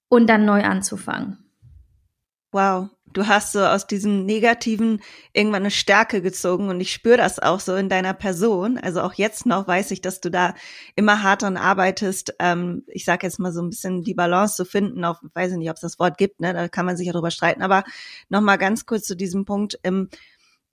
und 0.09 0.27
dann 0.27 0.45
neu 0.45 0.63
anzufangen. 0.63 1.37
Wow, 2.51 2.89
du 3.13 3.27
hast 3.27 3.51
so 3.51 3.59
aus 3.59 3.87
diesem 3.87 4.25
Negativen 4.25 5.01
irgendwann 5.33 5.63
eine 5.63 5.71
Stärke 5.71 6.21
gezogen 6.21 6.69
und 6.69 6.79
ich 6.81 6.93
spüre 6.93 7.17
das 7.17 7.39
auch 7.39 7.59
so 7.59 7.75
in 7.75 7.89
deiner 7.89 8.13
Person. 8.13 8.77
Also 8.77 9.01
auch 9.01 9.13
jetzt 9.13 9.45
noch 9.45 9.67
weiß 9.67 9.91
ich, 9.91 10.01
dass 10.01 10.21
du 10.21 10.29
da 10.29 10.53
immer 10.95 11.23
hart 11.23 11.41
dran 11.41 11.57
arbeitest. 11.57 12.35
Ähm, 12.39 12.83
ich 12.87 13.05
sage 13.05 13.25
jetzt 13.25 13.39
mal 13.39 13.51
so 13.51 13.61
ein 13.61 13.69
bisschen 13.69 14.03
die 14.03 14.13
Balance 14.13 14.55
zu 14.55 14.65
finden. 14.65 15.05
Auf, 15.05 15.17
weiß 15.33 15.51
ich 15.51 15.57
nicht, 15.57 15.69
ob 15.69 15.75
es 15.75 15.81
das 15.81 15.99
Wort 15.99 16.17
gibt, 16.17 16.39
ne? 16.39 16.53
Da 16.53 16.67
kann 16.67 16.85
man 16.85 16.97
sich 16.97 17.07
ja 17.07 17.13
drüber 17.13 17.31
streiten. 17.31 17.61
Aber 17.61 17.83
noch 18.29 18.41
mal 18.41 18.57
ganz 18.57 18.85
kurz 18.85 19.05
zu 19.05 19.15
diesem 19.15 19.45
Punkt. 19.45 19.79
Ähm, 19.83 20.09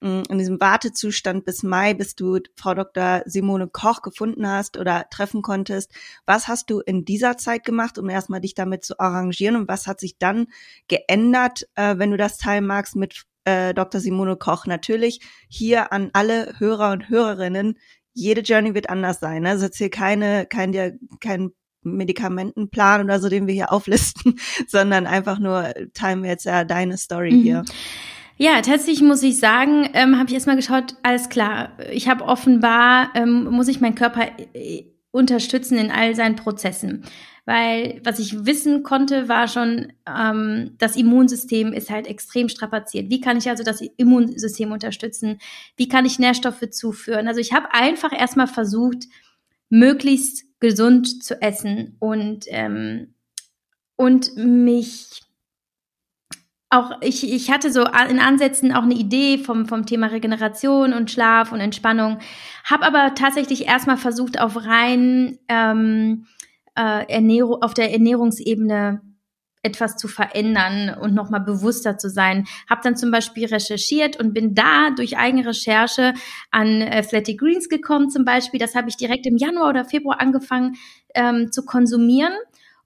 in 0.00 0.38
diesem 0.38 0.60
Wartezustand 0.60 1.44
bis 1.44 1.62
Mai, 1.62 1.92
bis 1.92 2.14
du 2.14 2.38
Frau 2.54 2.74
Dr. 2.74 3.22
Simone 3.26 3.66
Koch 3.66 4.02
gefunden 4.02 4.46
hast 4.46 4.76
oder 4.76 5.06
treffen 5.10 5.42
konntest. 5.42 5.92
Was 6.24 6.46
hast 6.46 6.70
du 6.70 6.80
in 6.80 7.04
dieser 7.04 7.36
Zeit 7.36 7.64
gemacht, 7.64 7.98
um 7.98 8.08
erstmal 8.08 8.40
dich 8.40 8.54
damit 8.54 8.84
zu 8.84 9.00
arrangieren 9.00 9.56
und 9.56 9.68
was 9.68 9.88
hat 9.88 9.98
sich 9.98 10.18
dann 10.18 10.46
geändert, 10.86 11.68
äh, 11.74 11.98
wenn 11.98 12.12
du 12.12 12.16
das 12.16 12.38
teilen 12.38 12.66
magst 12.66 12.94
mit 12.94 13.24
äh, 13.44 13.74
Dr. 13.74 14.00
Simone 14.00 14.36
Koch? 14.36 14.66
Natürlich 14.66 15.20
hier 15.48 15.92
an 15.92 16.10
alle 16.12 16.54
Hörer 16.58 16.92
und 16.92 17.08
Hörerinnen. 17.08 17.76
Jede 18.12 18.42
Journey 18.42 18.74
wird 18.74 18.90
anders 18.90 19.18
sein. 19.18 19.42
Ne? 19.42 19.50
Also 19.50 19.64
jetzt 19.64 19.78
hier 19.78 19.90
keine, 19.90 20.46
kein, 20.46 21.00
kein 21.20 21.50
Medikamentenplan 21.82 23.02
oder 23.02 23.18
so, 23.18 23.28
den 23.28 23.48
wir 23.48 23.54
hier 23.54 23.72
auflisten, 23.72 24.38
sondern 24.68 25.08
einfach 25.08 25.40
nur 25.40 25.72
teilen 25.92 26.22
wir 26.22 26.30
jetzt 26.30 26.44
ja 26.44 26.62
deine 26.62 26.98
Story 26.98 27.32
mhm. 27.32 27.42
hier. 27.42 27.64
Ja, 28.40 28.62
tatsächlich 28.62 29.02
muss 29.02 29.22
ich 29.24 29.40
sagen, 29.40 29.90
ähm, 29.94 30.16
habe 30.16 30.28
ich 30.28 30.34
erstmal 30.34 30.54
geschaut, 30.54 30.94
alles 31.02 31.28
klar, 31.28 31.72
ich 31.90 32.08
habe 32.08 32.24
offenbar, 32.24 33.10
ähm, 33.16 33.44
muss 33.46 33.66
ich 33.66 33.80
meinen 33.80 33.96
Körper 33.96 34.28
äh, 34.54 34.84
unterstützen 35.10 35.76
in 35.76 35.90
all 35.90 36.14
seinen 36.14 36.36
Prozessen. 36.36 37.02
Weil 37.46 38.00
was 38.04 38.20
ich 38.20 38.46
wissen 38.46 38.84
konnte, 38.84 39.28
war 39.28 39.48
schon, 39.48 39.92
ähm, 40.06 40.76
das 40.78 40.94
Immunsystem 40.94 41.72
ist 41.72 41.90
halt 41.90 42.06
extrem 42.06 42.48
strapaziert. 42.48 43.10
Wie 43.10 43.20
kann 43.20 43.38
ich 43.38 43.48
also 43.48 43.64
das 43.64 43.80
Immunsystem 43.96 44.70
unterstützen? 44.70 45.40
Wie 45.76 45.88
kann 45.88 46.06
ich 46.06 46.20
Nährstoffe 46.20 46.70
zuführen? 46.70 47.26
Also 47.26 47.40
ich 47.40 47.52
habe 47.52 47.72
einfach 47.74 48.12
erstmal 48.12 48.46
versucht, 48.46 49.06
möglichst 49.68 50.44
gesund 50.60 51.24
zu 51.24 51.40
essen 51.42 51.96
und, 51.98 52.44
ähm, 52.48 53.14
und 53.96 54.36
mich 54.36 55.22
auch 56.70 56.92
ich, 57.00 57.30
ich 57.30 57.50
hatte 57.50 57.72
so 57.72 57.82
in 57.82 58.18
Ansätzen 58.18 58.72
auch 58.72 58.82
eine 58.82 58.94
Idee 58.94 59.38
vom, 59.38 59.66
vom 59.66 59.86
Thema 59.86 60.08
Regeneration 60.08 60.92
und 60.92 61.10
Schlaf 61.10 61.52
und 61.52 61.60
Entspannung, 61.60 62.18
habe 62.64 62.84
aber 62.84 63.14
tatsächlich 63.14 63.66
erstmal 63.66 63.96
versucht, 63.96 64.38
auf 64.38 64.66
rein 64.66 65.38
ähm, 65.48 66.26
äh, 66.76 67.10
Ernährung, 67.10 67.62
auf 67.62 67.72
der 67.72 67.92
Ernährungsebene 67.92 69.00
etwas 69.62 69.96
zu 69.96 70.08
verändern 70.08 70.96
und 71.00 71.14
nochmal 71.14 71.40
bewusster 71.40 71.98
zu 71.98 72.10
sein. 72.10 72.46
Habe 72.70 72.80
dann 72.84 72.96
zum 72.96 73.10
Beispiel 73.10 73.46
recherchiert 73.46 74.18
und 74.18 74.32
bin 74.32 74.54
da 74.54 74.90
durch 74.90 75.18
eigene 75.18 75.46
Recherche 75.46 76.14
an 76.50 76.88
Flatty 77.02 77.34
Greens 77.34 77.68
gekommen 77.68 78.08
zum 78.10 78.24
Beispiel. 78.24 78.60
Das 78.60 78.74
habe 78.74 78.88
ich 78.88 78.96
direkt 78.96 79.26
im 79.26 79.36
Januar 79.36 79.70
oder 79.70 79.84
Februar 79.84 80.20
angefangen 80.20 80.76
ähm, 81.14 81.50
zu 81.50 81.64
konsumieren 81.64 82.32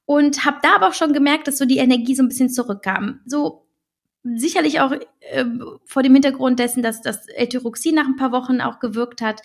und 0.07 0.45
habe 0.45 0.59
da 0.63 0.77
aber 0.77 0.89
auch 0.89 0.95
schon 0.95 1.13
gemerkt, 1.13 1.47
dass 1.47 1.59
so 1.59 1.65
die 1.65 1.79
Energie 1.79 2.15
so 2.15 2.23
ein 2.23 2.29
bisschen 2.29 2.51
zurückkam. 2.51 3.21
So 3.27 3.62
sicherlich 4.25 4.81
auch 4.81 4.93
äh, 4.93 5.45
vor 5.85 6.03
dem 6.03 6.15
Hintergrund 6.15 6.59
dessen, 6.59 6.83
dass 6.83 7.03
das 7.03 7.27
L-Tyroxin 7.29 7.95
nach 7.95 8.07
ein 8.07 8.17
paar 8.17 8.33
Wochen 8.33 8.61
auch 8.61 8.79
gewirkt 8.79 9.21
hat, 9.21 9.43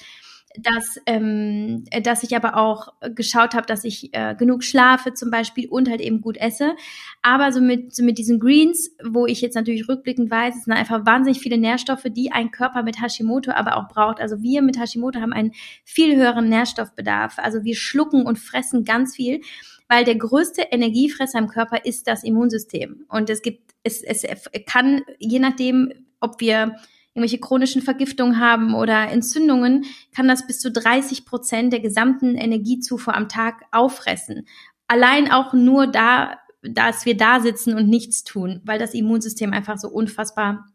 dass, 0.60 1.00
ähm, 1.05 1.86
dass 2.03 2.24
ich 2.24 2.36
aber 2.36 2.57
auch 2.57 2.93
geschaut 3.15 3.53
habe, 3.53 3.67
dass 3.67 3.84
ich 3.84 4.13
äh, 4.13 4.36
genug 4.36 4.63
schlafe 4.63 5.13
zum 5.13 5.29
Beispiel 5.29 5.67
und 5.67 5.89
halt 5.89 6.01
eben 6.01 6.22
gut 6.22 6.38
esse. 6.38 6.75
Aber 7.22 7.51
so 7.51 7.62
mit, 7.62 7.93
so 7.96 8.03
mit 8.03 8.17
diesen 8.17 8.39
Greens, 8.39 8.91
wo 9.03 9.27
ich 9.27 9.41
jetzt 9.41 9.55
natürlich 9.55 9.88
rückblickend 9.88 10.31
weiß, 10.31 10.55
es 10.55 10.63
sind 10.63 10.74
einfach 10.74 11.05
wahnsinnig 11.05 11.39
viele 11.39 11.57
Nährstoffe, 11.57 12.05
die 12.10 12.31
ein 12.31 12.51
Körper 12.51 12.84
mit 12.84 13.01
Hashimoto 13.01 13.51
aber 13.51 13.77
auch 13.77 13.88
braucht. 13.88 14.19
Also 14.19 14.41
wir 14.41 14.62
mit 14.62 14.79
Hashimoto 14.79 15.19
haben 15.22 15.34
einen 15.34 15.53
viel 15.84 16.15
höheren 16.15 16.50
Nährstoffbedarf. 16.50 17.38
Also 17.38 17.63
wir 17.63 17.75
schlucken 17.75 18.25
und 18.25 18.39
fressen 18.39 18.84
ganz 18.84 19.15
viel 19.15 19.41
weil 19.88 20.03
der 20.03 20.15
größte 20.15 20.62
Energiefresser 20.62 21.39
im 21.39 21.48
Körper 21.48 21.86
ist 21.86 22.08
das 22.08 22.24
Immunsystem. 22.24 23.06
Und 23.10 23.29
es 23.29 23.41
gibt, 23.41 23.74
es, 23.84 24.03
es 24.03 24.25
kann, 24.65 25.01
je 25.20 25.39
nachdem, 25.39 25.94
ob 26.20 26.41
wir 26.41 26.75
irgendwelche 27.13 27.39
chronischen 27.39 27.82
Vergiftungen 27.82 28.39
haben 28.39 28.75
oder 28.75 29.10
Entzündungen, 29.10 29.86
kann 30.15 30.27
das 30.27 30.46
bis 30.46 30.60
zu 30.60 30.72
30 30.72 31.25
Prozent 31.25 31.74
der 31.74 31.79
gesamten 31.79 32.36
Energiezufuhr 32.36 33.15
am 33.15 33.27
Tag 33.27 33.63
auffressen. 33.72 34.48
Allein 34.88 35.32
auch 35.32 35.53
nur 35.53 35.88
da, 35.88 36.38
dass 36.62 37.06
wir 37.06 37.17
da 37.17 37.39
sitzen 37.39 37.74
und 37.74 37.89
nichts 37.89 38.24
tun, 38.24 38.62
weil 38.65 38.77
das 38.77 38.94
Immunsystem 38.94 39.51
einfach 39.51 39.77
so 39.79 39.89
unfassbar 39.89 40.67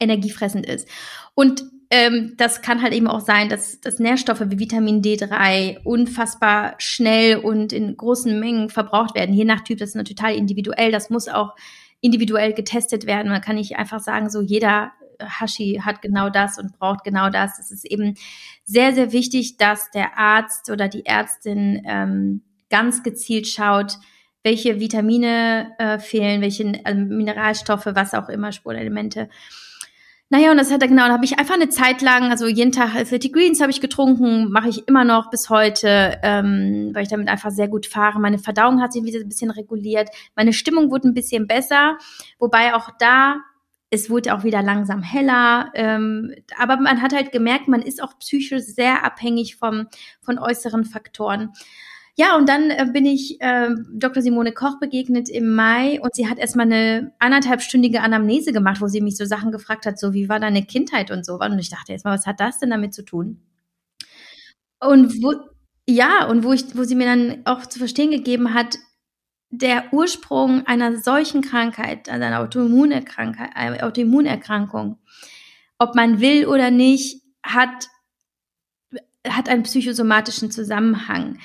energiefressend 0.00 0.66
ist. 0.66 0.88
Und 1.34 1.62
ähm, 1.92 2.32
das 2.38 2.62
kann 2.62 2.80
halt 2.80 2.94
eben 2.94 3.06
auch 3.06 3.20
sein, 3.20 3.50
dass, 3.50 3.78
dass 3.82 3.98
Nährstoffe 3.98 4.40
wie 4.46 4.58
Vitamin 4.58 5.02
D3 5.02 5.82
unfassbar 5.84 6.74
schnell 6.78 7.36
und 7.36 7.74
in 7.74 7.94
großen 7.94 8.40
Mengen 8.40 8.70
verbraucht 8.70 9.14
werden. 9.14 9.34
Je 9.34 9.44
nach 9.44 9.60
Typ, 9.60 9.78
das 9.78 9.94
ist 9.94 10.08
total 10.08 10.34
individuell. 10.34 10.90
Das 10.90 11.10
muss 11.10 11.28
auch 11.28 11.54
individuell 12.00 12.54
getestet 12.54 13.04
werden. 13.04 13.30
Man 13.30 13.42
kann 13.42 13.56
nicht 13.56 13.76
einfach 13.76 14.00
sagen, 14.00 14.30
so 14.30 14.40
jeder 14.40 14.92
Hashi 15.20 15.82
hat 15.84 16.00
genau 16.00 16.30
das 16.30 16.58
und 16.58 16.78
braucht 16.78 17.04
genau 17.04 17.28
das. 17.28 17.58
Es 17.58 17.70
ist 17.70 17.84
eben 17.84 18.14
sehr, 18.64 18.94
sehr 18.94 19.12
wichtig, 19.12 19.58
dass 19.58 19.90
der 19.90 20.16
Arzt 20.16 20.70
oder 20.70 20.88
die 20.88 21.04
Ärztin 21.04 21.82
ähm, 21.86 22.40
ganz 22.70 23.02
gezielt 23.02 23.46
schaut, 23.46 23.98
welche 24.42 24.80
Vitamine 24.80 25.72
äh, 25.78 25.98
fehlen, 25.98 26.40
welche 26.40 26.64
äh, 26.64 26.94
Mineralstoffe, 26.94 27.84
was 27.84 28.14
auch 28.14 28.30
immer, 28.30 28.50
Spurenelemente. 28.50 29.28
Naja, 30.32 30.50
und 30.50 30.56
das 30.56 30.70
hat 30.70 30.80
er 30.80 30.88
genau, 30.88 31.08
da 31.08 31.12
habe 31.12 31.26
ich 31.26 31.38
einfach 31.38 31.56
eine 31.56 31.68
Zeit 31.68 32.00
lang, 32.00 32.30
also 32.30 32.46
jeden 32.46 32.72
Tag 32.72 32.94
30 32.94 33.34
Greens 33.34 33.60
habe 33.60 33.70
ich 33.70 33.82
getrunken, 33.82 34.50
mache 34.50 34.70
ich 34.70 34.88
immer 34.88 35.04
noch 35.04 35.28
bis 35.28 35.50
heute, 35.50 36.18
ähm, 36.22 36.88
weil 36.94 37.02
ich 37.02 37.10
damit 37.10 37.28
einfach 37.28 37.50
sehr 37.50 37.68
gut 37.68 37.84
fahre. 37.84 38.18
Meine 38.18 38.38
Verdauung 38.38 38.80
hat 38.80 38.94
sich 38.94 39.04
wieder 39.04 39.20
ein 39.20 39.28
bisschen 39.28 39.50
reguliert, 39.50 40.08
meine 40.34 40.54
Stimmung 40.54 40.90
wurde 40.90 41.08
ein 41.08 41.12
bisschen 41.12 41.46
besser, 41.46 41.98
wobei 42.38 42.74
auch 42.74 42.88
da 42.98 43.42
es 43.90 44.08
wurde 44.08 44.34
auch 44.34 44.42
wieder 44.42 44.62
langsam 44.62 45.02
heller, 45.02 45.70
ähm, 45.74 46.34
aber 46.58 46.78
man 46.78 47.02
hat 47.02 47.12
halt 47.12 47.30
gemerkt, 47.30 47.68
man 47.68 47.82
ist 47.82 48.02
auch 48.02 48.18
psychisch 48.18 48.62
sehr 48.62 49.04
abhängig 49.04 49.56
vom, 49.56 49.88
von 50.22 50.38
äußeren 50.38 50.86
Faktoren. 50.86 51.52
Ja, 52.16 52.36
und 52.36 52.46
dann 52.48 52.70
äh, 52.70 52.86
bin 52.92 53.06
ich 53.06 53.40
äh, 53.40 53.70
Dr. 53.94 54.22
Simone 54.22 54.52
Koch 54.52 54.78
begegnet 54.78 55.30
im 55.30 55.54
Mai 55.54 55.98
und 56.00 56.14
sie 56.14 56.28
hat 56.28 56.38
erstmal 56.38 56.66
eine 56.66 57.14
anderthalbstündige 57.18 58.02
Anamnese 58.02 58.52
gemacht, 58.52 58.82
wo 58.82 58.88
sie 58.88 59.00
mich 59.00 59.16
so 59.16 59.24
Sachen 59.24 59.50
gefragt 59.50 59.86
hat, 59.86 59.98
so 59.98 60.12
wie 60.12 60.28
war 60.28 60.38
deine 60.38 60.64
Kindheit 60.64 61.10
und 61.10 61.24
so. 61.24 61.38
Und 61.38 61.58
ich 61.58 61.70
dachte 61.70 61.92
erstmal, 61.92 62.16
was 62.16 62.26
hat 62.26 62.38
das 62.40 62.58
denn 62.58 62.70
damit 62.70 62.92
zu 62.92 63.02
tun? 63.02 63.40
Und 64.78 65.22
wo, 65.22 65.32
ja, 65.86 66.26
und 66.26 66.44
wo 66.44 66.52
ich, 66.52 66.76
wo 66.76 66.84
sie 66.84 66.96
mir 66.96 67.06
dann 67.06 67.46
auch 67.46 67.64
zu 67.64 67.78
verstehen 67.78 68.10
gegeben 68.10 68.52
hat, 68.52 68.78
der 69.48 69.92
Ursprung 69.92 70.66
einer 70.66 70.98
solchen 70.98 71.40
Krankheit, 71.42 72.08
also 72.08 72.24
einer 72.24 72.40
äh, 72.40 73.82
Autoimmunerkrankung, 73.82 74.98
ob 75.78 75.94
man 75.94 76.20
will 76.20 76.46
oder 76.46 76.70
nicht, 76.70 77.22
hat, 77.42 77.88
hat 79.26 79.48
einen 79.48 79.62
psychosomatischen 79.62 80.50
Zusammenhang. 80.50 81.38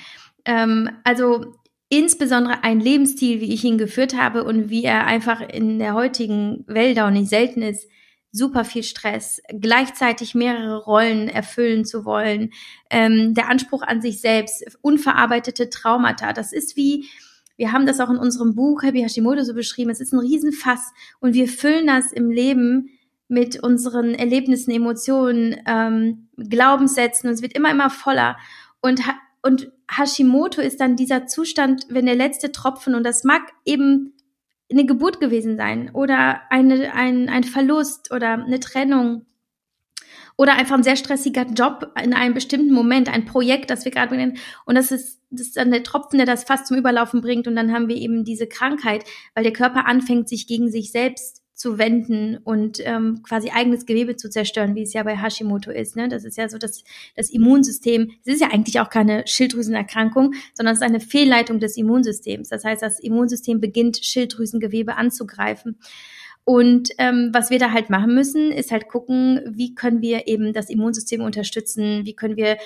Ähm, 0.47 0.89
also 1.03 1.53
insbesondere 1.89 2.63
ein 2.63 2.79
Lebensstil, 2.79 3.41
wie 3.41 3.53
ich 3.53 3.63
ihn 3.63 3.77
geführt 3.77 4.15
habe 4.17 4.43
und 4.43 4.69
wie 4.69 4.83
er 4.83 5.05
einfach 5.05 5.41
in 5.41 5.77
der 5.77 5.93
heutigen 5.93 6.63
Welt 6.67 6.99
auch 6.99 7.11
nicht 7.11 7.29
selten 7.29 7.61
ist, 7.61 7.87
super 8.31 8.65
viel 8.65 8.83
Stress, 8.83 9.41
gleichzeitig 9.47 10.35
mehrere 10.35 10.83
Rollen 10.83 11.27
erfüllen 11.27 11.85
zu 11.85 12.05
wollen, 12.05 12.51
ähm, 12.89 13.33
der 13.33 13.49
Anspruch 13.49 13.83
an 13.83 14.01
sich 14.01 14.21
selbst, 14.21 14.77
unverarbeitete 14.81 15.69
Traumata. 15.69 16.33
Das 16.33 16.53
ist 16.53 16.75
wie, 16.75 17.07
wir 17.55 17.71
haben 17.71 17.85
das 17.85 17.99
auch 17.99 18.09
in 18.09 18.17
unserem 18.17 18.55
Buch 18.55 18.83
Happy 18.83 19.01
Hashimoto 19.01 19.43
so 19.43 19.53
beschrieben, 19.53 19.89
es 19.89 20.01
ist 20.01 20.13
ein 20.13 20.19
Riesenfass 20.19 20.91
und 21.19 21.33
wir 21.33 21.47
füllen 21.47 21.87
das 21.87 22.11
im 22.11 22.29
Leben 22.29 22.89
mit 23.27 23.61
unseren 23.61 24.13
Erlebnissen, 24.13 24.71
Emotionen, 24.71 25.57
ähm, 25.65 26.29
Glaubenssätzen 26.37 27.29
und 27.29 27.33
es 27.33 27.41
wird 27.41 27.53
immer, 27.53 27.71
immer 27.71 27.89
voller. 27.89 28.37
Und, 28.81 29.01
und 29.41 29.71
Hashimoto 29.89 30.61
ist 30.61 30.79
dann 30.79 30.95
dieser 30.95 31.27
Zustand, 31.27 31.85
wenn 31.89 32.05
der 32.05 32.15
letzte 32.15 32.51
Tropfen, 32.51 32.95
und 32.95 33.03
das 33.03 33.23
mag 33.23 33.41
eben 33.65 34.13
eine 34.71 34.85
Geburt 34.85 35.19
gewesen 35.19 35.57
sein 35.57 35.91
oder 35.93 36.41
eine, 36.49 36.93
ein, 36.93 37.29
ein 37.29 37.43
Verlust 37.43 38.11
oder 38.11 38.33
eine 38.33 38.59
Trennung 38.59 39.25
oder 40.35 40.53
einfach 40.53 40.75
ein 40.75 40.83
sehr 40.83 40.97
stressiger 40.97 41.45
Job 41.45 41.93
in 42.01 42.13
einem 42.13 42.33
bestimmten 42.33 42.73
Moment, 42.73 43.11
ein 43.11 43.25
Projekt, 43.25 43.69
das 43.69 43.85
wir 43.85 43.91
gerade 43.91 44.09
bringen. 44.09 44.37
Und 44.65 44.75
das 44.75 44.91
ist, 44.91 45.21
das 45.31 45.47
ist 45.47 45.57
dann 45.57 45.71
der 45.71 45.83
Tropfen, 45.83 46.17
der 46.17 46.27
das 46.27 46.43
fast 46.43 46.67
zum 46.67 46.77
Überlaufen 46.77 47.21
bringt. 47.21 47.47
Und 47.47 47.55
dann 47.55 47.73
haben 47.73 47.87
wir 47.87 47.95
eben 47.95 48.23
diese 48.23 48.47
Krankheit, 48.47 49.03
weil 49.33 49.43
der 49.43 49.53
Körper 49.53 49.87
anfängt, 49.87 50.29
sich 50.29 50.47
gegen 50.47 50.69
sich 50.69 50.91
selbst 50.91 51.41
zu 51.57 51.79
wenden 51.79 52.37
und 52.37 52.79
ähm, 52.85 53.23
quasi 53.23 53.49
eigenes 53.49 53.87
Gewebe 53.87 54.15
zu 54.15 54.29
zerstören, 54.29 54.75
wie 54.75 54.83
es 54.83 54.93
ja 54.93 55.01
bei 55.01 55.17
Hashimoto 55.17 55.71
ist. 55.71 55.95
Ne? 55.95 56.07
Das 56.07 56.23
ist 56.23 56.37
ja 56.37 56.47
so 56.47 56.59
das, 56.59 56.83
das 57.15 57.31
Immunsystem. 57.31 58.11
Es 58.23 58.35
ist 58.35 58.41
ja 58.41 58.51
eigentlich 58.51 58.79
auch 58.79 58.91
keine 58.91 59.25
Schilddrüsenerkrankung, 59.25 60.35
sondern 60.53 60.73
es 60.73 60.81
ist 60.81 60.85
eine 60.85 60.99
Fehlleitung 60.99 61.59
des 61.59 61.75
Immunsystems. 61.75 62.49
Das 62.49 62.63
heißt, 62.63 62.83
das 62.83 62.99
Immunsystem 62.99 63.59
beginnt, 63.59 63.97
Schilddrüsengewebe 63.97 64.95
anzugreifen. 64.97 65.79
Und 66.43 66.91
ähm, 66.99 67.31
was 67.33 67.49
wir 67.49 67.57
da 67.57 67.71
halt 67.71 67.89
machen 67.89 68.13
müssen, 68.13 68.51
ist 68.51 68.71
halt 68.71 68.87
gucken, 68.87 69.41
wie 69.49 69.73
können 69.73 70.01
wir 70.01 70.27
eben 70.27 70.53
das 70.53 70.69
Immunsystem 70.69 71.21
unterstützen, 71.21 72.05
wie 72.05 72.13
können 72.13 72.37
wir 72.37 72.57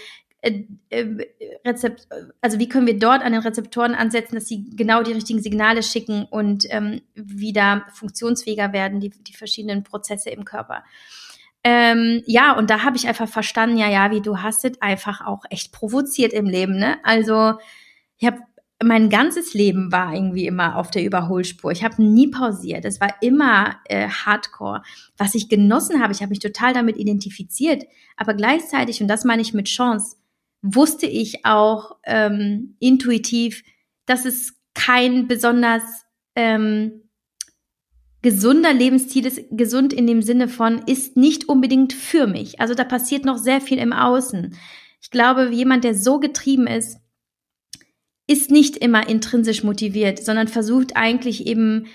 Rezept, 0.44 2.08
also 2.42 2.58
wie 2.58 2.68
können 2.68 2.88
wir 2.88 2.98
dort 2.98 3.24
an 3.24 3.32
den 3.32 3.42
Rezeptoren 3.42 3.94
ansetzen, 3.94 4.36
dass 4.36 4.48
sie 4.48 4.70
genau 4.76 5.04
die 5.04 5.12
richtigen 5.12 5.42
Signale 5.42 5.84
schicken 5.84 6.26
und 6.30 6.66
ähm, 6.70 7.02
wieder 7.14 7.86
funktionsfähiger 7.94 8.74
werden, 8.74 9.00
die, 9.00 9.10
die 9.10 9.34
verschiedenen 9.34 9.84
Prozesse 9.84 10.32
im 10.32 10.44
Körper. 10.44 10.84
Ähm, 11.64 12.24
ja, 12.26 12.54
und 12.54 12.72
da 12.72 12.84
habe 12.84 12.98
ich 12.98 13.08
einfach 13.08 13.30
verstanden, 13.30 13.78
ja, 13.78 13.88
ja, 13.88 14.10
wie 14.10 14.22
du 14.22 14.40
hast 14.40 14.66
es 14.66 14.82
einfach 14.82 15.22
auch 15.26 15.44
echt 15.52 15.72
provoziert 15.72 16.34
im 16.34 16.46
Leben, 16.46 16.76
ne? 16.78 16.98
Also 17.04 17.54
ich 18.18 18.26
habe 18.26 18.40
mein 18.84 19.10
ganzes 19.10 19.54
Leben 19.54 19.92
war 19.92 20.14
irgendwie 20.14 20.48
immer 20.48 20.76
auf 20.76 20.90
der 20.90 21.04
Überholspur. 21.04 21.72
Ich 21.72 21.84
habe 21.84 22.02
nie 22.02 22.30
pausiert. 22.30 22.84
Es 22.84 23.00
war 23.00 23.14
immer 23.22 23.76
äh, 23.86 24.08
Hardcore. 24.08 24.82
Was 25.18 25.36
ich 25.36 25.50
genossen 25.50 26.02
habe, 26.02 26.14
ich 26.14 26.22
habe 26.22 26.32
mich 26.32 26.40
total 26.40 26.74
damit 26.74 26.98
identifiziert. 26.98 27.84
Aber 28.18 28.34
gleichzeitig, 28.34 29.00
und 29.00 29.08
das 29.08 29.24
meine 29.24 29.44
ich 29.44 29.54
mit 29.54 29.68
Chance, 29.68 30.16
wusste 30.62 31.06
ich 31.06 31.46
auch 31.46 31.98
ähm, 32.04 32.76
intuitiv, 32.80 33.64
dass 34.06 34.26
es 34.26 34.60
kein 34.74 35.28
besonders 35.28 35.84
ähm, 36.36 37.10
gesunder 38.22 38.74
Lebensstil 38.74 39.26
ist, 39.26 39.42
gesund 39.52 39.94
in 39.94 40.06
dem 40.06 40.22
Sinne 40.22 40.48
von, 40.48 40.84
ist 40.86 41.18
nicht 41.18 41.50
unbedingt 41.50 41.94
für 41.94 42.28
mich. 42.28 42.60
Also 42.60 42.76
da 42.76 42.84
passiert 42.84 43.26
noch 43.26 43.38
sehr 43.38 43.62
viel 43.62 43.80
im 43.80 43.94
Außen. 43.94 44.56
Ich 45.02 45.10
glaube, 45.10 45.50
jemand, 45.52 45.84
der 45.84 45.96
so 45.96 46.20
getrieben 46.20 46.68
ist, 46.68 47.00
ist 48.28 48.52
nicht 48.52 48.78
immer 48.78 49.10
intrinsisch 49.10 49.64
motiviert, 49.64 50.24
sondern 50.24 50.48
versucht 50.48 50.96
eigentlich 50.96 51.48
eben 51.48 51.88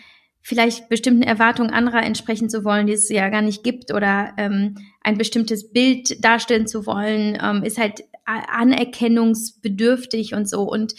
vielleicht 0.43 0.89
bestimmten 0.89 1.23
Erwartungen 1.23 1.71
anderer 1.71 2.03
entsprechen 2.03 2.51
zu 2.51 2.65
wollen, 2.65 2.87
die 2.87 2.93
es 2.93 3.09
ja 3.09 3.29
gar 3.31 3.43
nicht 3.43 3.65
gibt, 3.65 3.93
oder 3.93 4.33
ähm, 4.37 4.77
ein 5.03 5.19
bestimmtes 5.19 5.73
Bild 5.73 6.25
darstellen 6.25 6.67
zu 6.67 6.87
wollen, 6.87 7.39
ähm, 7.43 7.63
ist 7.63 7.79
halt 7.79 8.05
anerkennungsbedürftig 8.27 10.35
und 10.35 10.49
so. 10.49 10.63
Und 10.63 10.95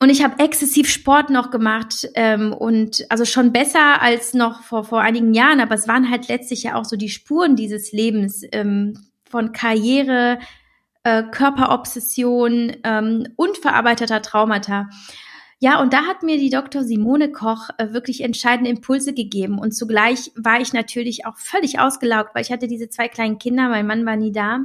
und 0.00 0.10
ich 0.10 0.22
habe 0.22 0.38
exzessiv 0.38 0.88
Sport 0.88 1.28
noch 1.28 1.50
gemacht 1.50 2.08
ähm, 2.14 2.52
und 2.52 3.04
also 3.08 3.24
schon 3.24 3.52
besser 3.52 4.00
als 4.00 4.32
noch 4.32 4.62
vor, 4.62 4.84
vor 4.84 5.00
einigen 5.00 5.34
Jahren, 5.34 5.58
aber 5.58 5.74
es 5.74 5.88
waren 5.88 6.08
halt 6.08 6.28
letztlich 6.28 6.62
ja 6.62 6.76
auch 6.76 6.84
so 6.84 6.96
die 6.96 7.08
Spuren 7.08 7.56
dieses 7.56 7.90
Lebens 7.90 8.42
ähm, 8.52 8.96
von 9.28 9.50
Karriere, 9.50 10.38
äh, 11.02 11.24
Körperobsession 11.24 12.76
ähm, 12.84 13.26
und 13.34 13.58
verarbeiteter 13.58 14.22
Traumata. 14.22 14.88
Ja, 15.58 15.80
und 15.80 15.92
da 15.92 16.04
hat 16.04 16.22
mir 16.22 16.38
die 16.38 16.50
Dr. 16.50 16.84
Simone 16.84 17.32
Koch 17.32 17.68
äh, 17.78 17.92
wirklich 17.92 18.20
entscheidende 18.20 18.70
Impulse 18.70 19.12
gegeben. 19.12 19.58
Und 19.58 19.72
zugleich 19.72 20.30
war 20.36 20.60
ich 20.60 20.72
natürlich 20.72 21.26
auch 21.26 21.36
völlig 21.36 21.80
ausgelaugt, 21.80 22.30
weil 22.34 22.42
ich 22.42 22.52
hatte 22.52 22.68
diese 22.68 22.88
zwei 22.88 23.08
kleinen 23.08 23.38
Kinder, 23.38 23.68
mein 23.68 23.86
Mann 23.86 24.06
war 24.06 24.14
nie 24.14 24.30
da. 24.30 24.60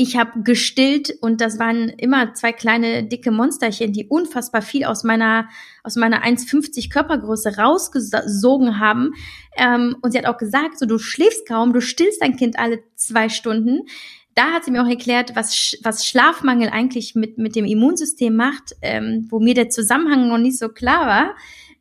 Ich 0.00 0.16
habe 0.16 0.44
gestillt 0.44 1.12
und 1.22 1.40
das 1.40 1.58
waren 1.58 1.88
immer 1.88 2.32
zwei 2.32 2.52
kleine 2.52 3.02
dicke 3.02 3.32
Monsterchen, 3.32 3.92
die 3.92 4.06
unfassbar 4.06 4.62
viel 4.62 4.84
aus 4.84 5.02
meiner 5.02 5.48
aus 5.82 5.96
meiner 5.96 6.24
1,50 6.24 6.88
Körpergröße 6.88 7.56
rausgesogen 7.56 8.78
haben. 8.78 9.14
Ähm, 9.56 9.96
und 10.00 10.12
sie 10.12 10.18
hat 10.18 10.26
auch 10.26 10.38
gesagt, 10.38 10.78
so 10.78 10.86
du 10.86 11.00
schläfst 11.00 11.48
kaum, 11.48 11.72
du 11.72 11.80
stillst 11.80 12.22
dein 12.22 12.36
Kind 12.36 12.60
alle 12.60 12.78
zwei 12.94 13.28
Stunden. 13.28 13.88
Da 14.36 14.52
hat 14.52 14.64
sie 14.64 14.70
mir 14.70 14.84
auch 14.84 14.88
erklärt, 14.88 15.34
was, 15.34 15.76
was 15.82 16.06
Schlafmangel 16.06 16.68
eigentlich 16.68 17.16
mit, 17.16 17.36
mit 17.36 17.56
dem 17.56 17.64
Immunsystem 17.64 18.36
macht, 18.36 18.76
ähm, 18.82 19.26
wo 19.30 19.40
mir 19.40 19.54
der 19.54 19.68
Zusammenhang 19.68 20.28
noch 20.28 20.38
nicht 20.38 20.60
so 20.60 20.68
klar 20.68 21.08
war. 21.08 21.34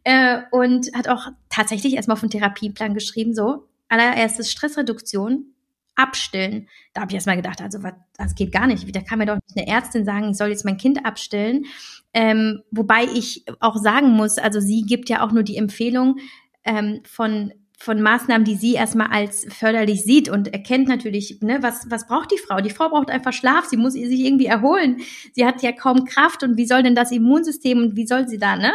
Äh, 0.04 0.42
und 0.50 0.88
hat 0.96 1.08
auch 1.08 1.28
tatsächlich 1.50 1.94
erstmal 1.94 2.18
auf 2.18 2.24
einen 2.24 2.32
Therapieplan 2.32 2.96
geschrieben, 2.96 3.36
so 3.36 3.68
allererstes 3.90 4.52
Stressreduktion, 4.52 5.54
abstillen. 5.98 6.68
Da 6.94 7.02
habe 7.02 7.12
ich 7.12 7.16
erstmal 7.16 7.36
gedacht, 7.36 7.62
also 7.62 7.84
was, 7.84 7.94
das 8.18 8.36
geht 8.36 8.52
gar 8.52 8.68
nicht. 8.68 8.96
Da 8.96 9.02
kann 9.02 9.20
mir 9.20 9.26
doch 9.26 9.36
nicht 9.36 9.58
eine 9.58 9.68
Ärztin 9.68 10.06
sagen, 10.06 10.32
ich 10.32 10.38
soll 10.38 10.50
jetzt 10.50 10.66
mein 10.66 10.78
Kind 10.78 11.06
abstillen. 11.06 11.66
Ähm, 12.14 12.62
wobei 12.72 13.04
ich 13.04 13.46
auch 13.60 13.78
sagen 13.78 14.12
muss, 14.12 14.38
also 14.38 14.60
sie 14.60 14.84
gibt 14.84 15.10
ja 15.10 15.26
auch 15.26 15.32
nur 15.32 15.44
die 15.44 15.58
Empfehlung 15.58 16.18
ähm, 16.64 17.02
von 17.06 17.52
von 17.80 18.02
Maßnahmen, 18.02 18.44
die 18.44 18.56
sie 18.56 18.74
erstmal 18.74 19.10
als 19.10 19.46
förderlich 19.54 20.02
sieht 20.02 20.30
und 20.30 20.52
erkennt 20.52 20.88
natürlich, 20.88 21.42
ne, 21.42 21.60
was, 21.62 21.86
was 21.92 22.08
braucht 22.08 22.32
die 22.32 22.40
Frau? 22.40 22.60
Die 22.60 22.72
Frau 22.72 22.90
braucht 22.90 23.12
einfach 23.12 23.34
Schlaf, 23.34 23.66
sie 23.66 23.78
muss 23.78 23.94
sich 23.94 24.20
irgendwie 24.20 24.48
erholen. 24.48 25.02
Sie 25.34 25.46
hat 25.46 25.62
ja 25.62 25.72
kaum 25.72 26.06
Kraft 26.06 26.42
und 26.42 26.58
wie 26.58 26.66
soll 26.66 26.82
denn 26.82 26.96
das 26.96 27.12
Immunsystem 27.12 27.78
und 27.78 27.96
wie 27.96 28.08
soll 28.08 28.28
sie 28.28 28.40
da, 28.40 28.56
ne? 28.56 28.74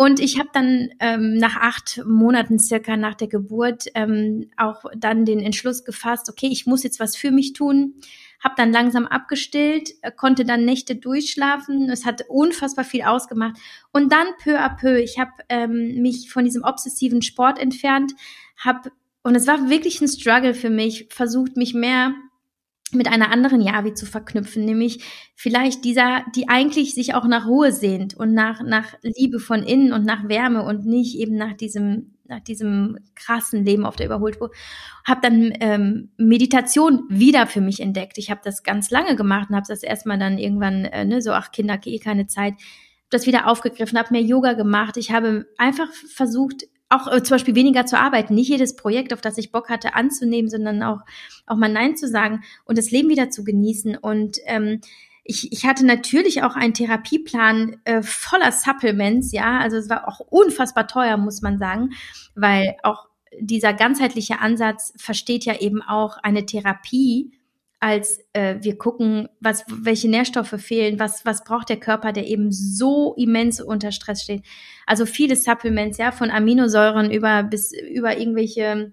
Und 0.00 0.18
ich 0.18 0.38
habe 0.38 0.48
dann 0.54 0.88
ähm, 0.98 1.34
nach 1.34 1.56
acht 1.56 2.02
Monaten 2.06 2.58
circa 2.58 2.96
nach 2.96 3.14
der 3.14 3.28
Geburt 3.28 3.84
ähm, 3.94 4.48
auch 4.56 4.84
dann 4.96 5.26
den 5.26 5.40
Entschluss 5.40 5.84
gefasst, 5.84 6.30
okay, 6.30 6.48
ich 6.50 6.64
muss 6.64 6.82
jetzt 6.82 7.00
was 7.00 7.16
für 7.16 7.30
mich 7.30 7.52
tun. 7.52 7.96
Habe 8.42 8.54
dann 8.56 8.72
langsam 8.72 9.06
abgestillt, 9.06 9.90
äh, 10.00 10.10
konnte 10.10 10.46
dann 10.46 10.64
Nächte 10.64 10.96
durchschlafen. 10.96 11.90
Es 11.90 12.06
hat 12.06 12.24
unfassbar 12.30 12.86
viel 12.86 13.02
ausgemacht. 13.02 13.58
Und 13.92 14.10
dann 14.10 14.26
peu 14.42 14.58
à 14.58 14.74
peu, 14.74 14.98
ich 14.98 15.18
habe 15.18 15.32
ähm, 15.50 16.00
mich 16.00 16.32
von 16.32 16.46
diesem 16.46 16.64
obsessiven 16.64 17.20
Sport 17.20 17.58
entfernt, 17.58 18.14
habe 18.56 18.92
und 19.22 19.34
es 19.34 19.46
war 19.46 19.68
wirklich 19.68 20.00
ein 20.00 20.08
Struggle 20.08 20.54
für 20.54 20.70
mich, 20.70 21.08
versucht 21.10 21.58
mich 21.58 21.74
mehr 21.74 22.14
mit 22.94 23.08
einer 23.08 23.30
anderen 23.30 23.60
Yavi 23.60 23.94
zu 23.94 24.06
verknüpfen, 24.06 24.64
nämlich 24.64 25.04
vielleicht 25.34 25.84
dieser, 25.84 26.24
die 26.34 26.48
eigentlich 26.48 26.94
sich 26.94 27.14
auch 27.14 27.26
nach 27.26 27.46
Ruhe 27.46 27.72
sehnt 27.72 28.14
und 28.14 28.32
nach, 28.34 28.62
nach 28.62 28.94
Liebe 29.02 29.38
von 29.38 29.62
innen 29.62 29.92
und 29.92 30.04
nach 30.04 30.28
Wärme 30.28 30.62
und 30.64 30.86
nicht 30.86 31.16
eben 31.16 31.36
nach 31.36 31.54
diesem, 31.54 32.14
nach 32.24 32.40
diesem 32.40 32.98
krassen 33.14 33.64
Leben 33.64 33.84
auf 33.84 33.96
der 33.96 34.06
Überholspur. 34.06 34.50
Habe 35.06 35.20
dann 35.22 35.52
ähm, 35.60 36.10
Meditation 36.16 37.04
wieder 37.08 37.46
für 37.46 37.60
mich 37.60 37.80
entdeckt. 37.80 38.18
Ich 38.18 38.30
habe 38.30 38.40
das 38.44 38.62
ganz 38.62 38.90
lange 38.90 39.16
gemacht 39.16 39.50
und 39.50 39.56
habe 39.56 39.66
das 39.68 39.82
erstmal 39.82 40.18
dann 40.18 40.38
irgendwann, 40.38 40.84
äh, 40.84 41.04
ne, 41.04 41.22
so, 41.22 41.32
ach 41.32 41.52
Kinder, 41.52 41.78
eh 41.84 41.98
keine 41.98 42.26
Zeit, 42.26 42.54
das 43.10 43.26
wieder 43.26 43.48
aufgegriffen, 43.48 43.98
habe 43.98 44.12
mehr 44.12 44.22
Yoga 44.22 44.52
gemacht. 44.52 44.96
Ich 44.96 45.10
habe 45.10 45.46
einfach 45.58 45.88
versucht, 45.92 46.64
auch 46.90 47.06
äh, 47.06 47.22
zum 47.22 47.36
Beispiel 47.36 47.54
weniger 47.54 47.86
zu 47.86 47.98
arbeiten, 47.98 48.34
nicht 48.34 48.48
jedes 48.48 48.76
Projekt, 48.76 49.12
auf 49.14 49.20
das 49.20 49.38
ich 49.38 49.52
Bock 49.52 49.70
hatte, 49.70 49.94
anzunehmen, 49.94 50.50
sondern 50.50 50.82
auch, 50.82 51.00
auch 51.46 51.56
mal 51.56 51.72
Nein 51.72 51.96
zu 51.96 52.08
sagen 52.08 52.42
und 52.64 52.76
das 52.76 52.90
Leben 52.90 53.08
wieder 53.08 53.30
zu 53.30 53.44
genießen. 53.44 53.96
Und 53.96 54.38
ähm, 54.44 54.80
ich, 55.24 55.52
ich 55.52 55.66
hatte 55.66 55.86
natürlich 55.86 56.42
auch 56.42 56.56
einen 56.56 56.74
Therapieplan 56.74 57.80
äh, 57.84 58.02
voller 58.02 58.52
Supplements, 58.52 59.32
ja, 59.32 59.58
also 59.58 59.76
es 59.76 59.88
war 59.88 60.08
auch 60.08 60.20
unfassbar 60.20 60.88
teuer, 60.88 61.16
muss 61.16 61.40
man 61.40 61.58
sagen, 61.58 61.90
weil 62.34 62.76
auch 62.82 63.06
dieser 63.38 63.72
ganzheitliche 63.72 64.40
Ansatz 64.40 64.92
versteht 64.96 65.44
ja 65.44 65.60
eben 65.60 65.82
auch 65.82 66.16
eine 66.18 66.46
Therapie 66.46 67.32
als 67.80 68.20
äh, 68.34 68.56
wir 68.60 68.76
gucken, 68.76 69.28
was, 69.40 69.64
welche 69.68 70.08
Nährstoffe 70.08 70.54
fehlen, 70.60 70.98
was, 70.98 71.24
was 71.24 71.44
braucht 71.44 71.70
der 71.70 71.80
Körper, 71.80 72.12
der 72.12 72.26
eben 72.26 72.52
so 72.52 73.14
immens 73.16 73.60
unter 73.60 73.90
Stress 73.90 74.22
steht. 74.22 74.44
Also 74.86 75.06
viele 75.06 75.34
Supplements, 75.34 75.96
ja, 75.96 76.12
von 76.12 76.30
Aminosäuren 76.30 77.10
über 77.10 77.42
bis 77.42 77.72
über 77.72 78.18
irgendwelche 78.18 78.92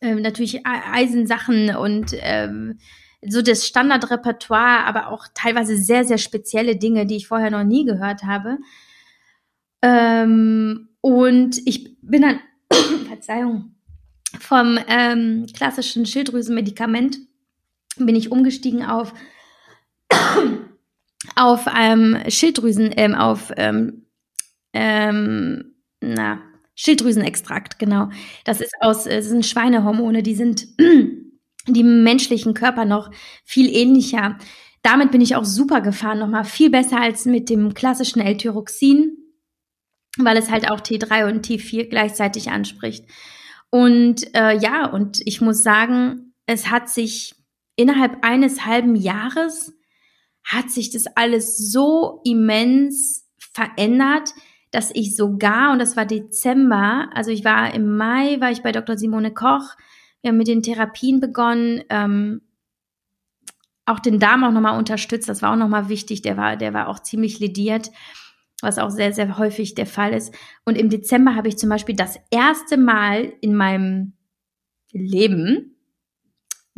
äh, 0.00 0.14
natürlich 0.14 0.62
Eisensachen 0.64 1.76
und 1.76 2.14
ähm, 2.20 2.78
so 3.26 3.42
das 3.42 3.66
Standardrepertoire, 3.66 4.84
aber 4.86 5.08
auch 5.08 5.26
teilweise 5.34 5.76
sehr, 5.76 6.04
sehr 6.04 6.18
spezielle 6.18 6.76
Dinge, 6.76 7.04
die 7.04 7.16
ich 7.16 7.28
vorher 7.28 7.50
noch 7.50 7.64
nie 7.64 7.84
gehört 7.84 8.22
habe. 8.22 8.58
Ähm, 9.82 10.88
und 11.02 11.60
ich 11.66 12.00
bin 12.00 12.22
dann, 12.22 12.40
Verzeihung, 13.08 13.74
vom 14.38 14.78
ähm, 14.88 15.46
klassischen 15.54 16.06
Schilddrüsenmedikament 16.06 17.18
bin 18.06 18.16
ich 18.16 18.32
umgestiegen 18.32 18.84
auf 18.84 19.12
auf 21.36 21.66
ähm, 21.76 22.18
Schilddrüsen, 22.28 22.90
ähm, 22.96 23.14
auf 23.14 23.52
ähm, 23.56 24.06
ähm, 24.72 25.74
na, 26.00 26.40
Schilddrüsenextrakt, 26.74 27.78
genau. 27.78 28.10
Das 28.44 28.60
ist 28.60 28.74
aus, 28.80 29.06
es 29.06 29.28
sind 29.28 29.44
Schweinehormone, 29.44 30.22
die 30.22 30.34
sind 30.34 30.66
dem 31.66 32.02
menschlichen 32.04 32.54
Körper 32.54 32.84
noch 32.84 33.10
viel 33.44 33.74
ähnlicher. 33.74 34.38
Damit 34.82 35.10
bin 35.10 35.20
ich 35.20 35.34
auch 35.34 35.44
super 35.44 35.80
gefahren, 35.80 36.20
nochmal 36.20 36.44
viel 36.44 36.70
besser 36.70 37.00
als 37.00 37.24
mit 37.24 37.50
dem 37.50 37.74
klassischen 37.74 38.20
L-Tyroxin, 38.20 39.16
weil 40.18 40.36
es 40.36 40.50
halt 40.50 40.70
auch 40.70 40.80
T3 40.80 41.28
und 41.28 41.46
T4 41.46 41.88
gleichzeitig 41.88 42.50
anspricht. 42.50 43.04
Und 43.70 44.34
äh, 44.34 44.56
ja, 44.56 44.86
und 44.86 45.20
ich 45.24 45.40
muss 45.40 45.62
sagen, 45.62 46.32
es 46.46 46.70
hat 46.70 46.88
sich 46.88 47.34
innerhalb 47.78 48.24
eines 48.24 48.66
halben 48.66 48.96
Jahres 48.96 49.72
hat 50.44 50.70
sich 50.70 50.90
das 50.90 51.06
alles 51.14 51.56
so 51.70 52.20
immens 52.24 53.26
verändert, 53.38 54.34
dass 54.70 54.90
ich 54.94 55.16
sogar, 55.16 55.72
und 55.72 55.78
das 55.78 55.96
war 55.96 56.04
Dezember, 56.04 57.08
also 57.14 57.30
ich 57.30 57.44
war 57.44 57.72
im 57.72 57.96
Mai, 57.96 58.40
war 58.40 58.50
ich 58.50 58.62
bei 58.62 58.72
Dr. 58.72 58.98
Simone 58.98 59.32
Koch, 59.32 59.76
wir 60.20 60.30
haben 60.30 60.36
mit 60.36 60.48
den 60.48 60.62
Therapien 60.62 61.20
begonnen, 61.20 61.84
ähm, 61.88 62.42
auch 63.86 64.00
den 64.00 64.18
Darm 64.18 64.44
auch 64.44 64.52
nochmal 64.52 64.76
unterstützt, 64.76 65.28
das 65.28 65.40
war 65.40 65.52
auch 65.52 65.56
nochmal 65.56 65.88
wichtig, 65.88 66.20
der 66.22 66.36
war, 66.36 66.56
der 66.56 66.74
war 66.74 66.88
auch 66.88 66.98
ziemlich 66.98 67.38
lediert, 67.38 67.90
was 68.60 68.78
auch 68.78 68.90
sehr, 68.90 69.12
sehr 69.12 69.38
häufig 69.38 69.76
der 69.76 69.86
Fall 69.86 70.12
ist. 70.12 70.34
Und 70.64 70.76
im 70.76 70.90
Dezember 70.90 71.36
habe 71.36 71.48
ich 71.48 71.56
zum 71.56 71.70
Beispiel 71.70 71.94
das 71.94 72.18
erste 72.30 72.76
Mal 72.76 73.32
in 73.40 73.54
meinem 73.54 74.14
Leben, 74.92 75.77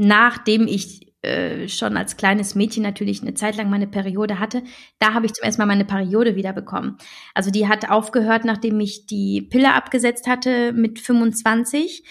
nachdem 0.03 0.67
ich 0.67 1.13
äh, 1.21 1.69
schon 1.69 1.99
als 1.99 2.17
kleines 2.17 2.55
Mädchen 2.55 2.83
natürlich 2.83 3.21
eine 3.21 3.35
Zeit 3.35 3.57
lang 3.57 3.69
meine 3.69 3.87
Periode 3.87 4.39
hatte, 4.39 4.63
da 4.99 5.13
habe 5.13 5.27
ich 5.27 5.35
zum 5.35 5.45
ersten 5.45 5.61
Mal 5.61 5.67
meine 5.67 5.85
Periode 5.85 6.37
wieder 6.37 6.55
bekommen. 6.55 6.97
Also 7.35 7.51
die 7.51 7.69
hat 7.69 7.91
aufgehört, 7.91 8.47
nachdem 8.47 8.81
ich 8.81 9.05
die 9.05 9.43
Pille 9.43 9.75
abgesetzt 9.75 10.27
hatte 10.27 10.73
mit 10.73 10.99
25 10.99 12.03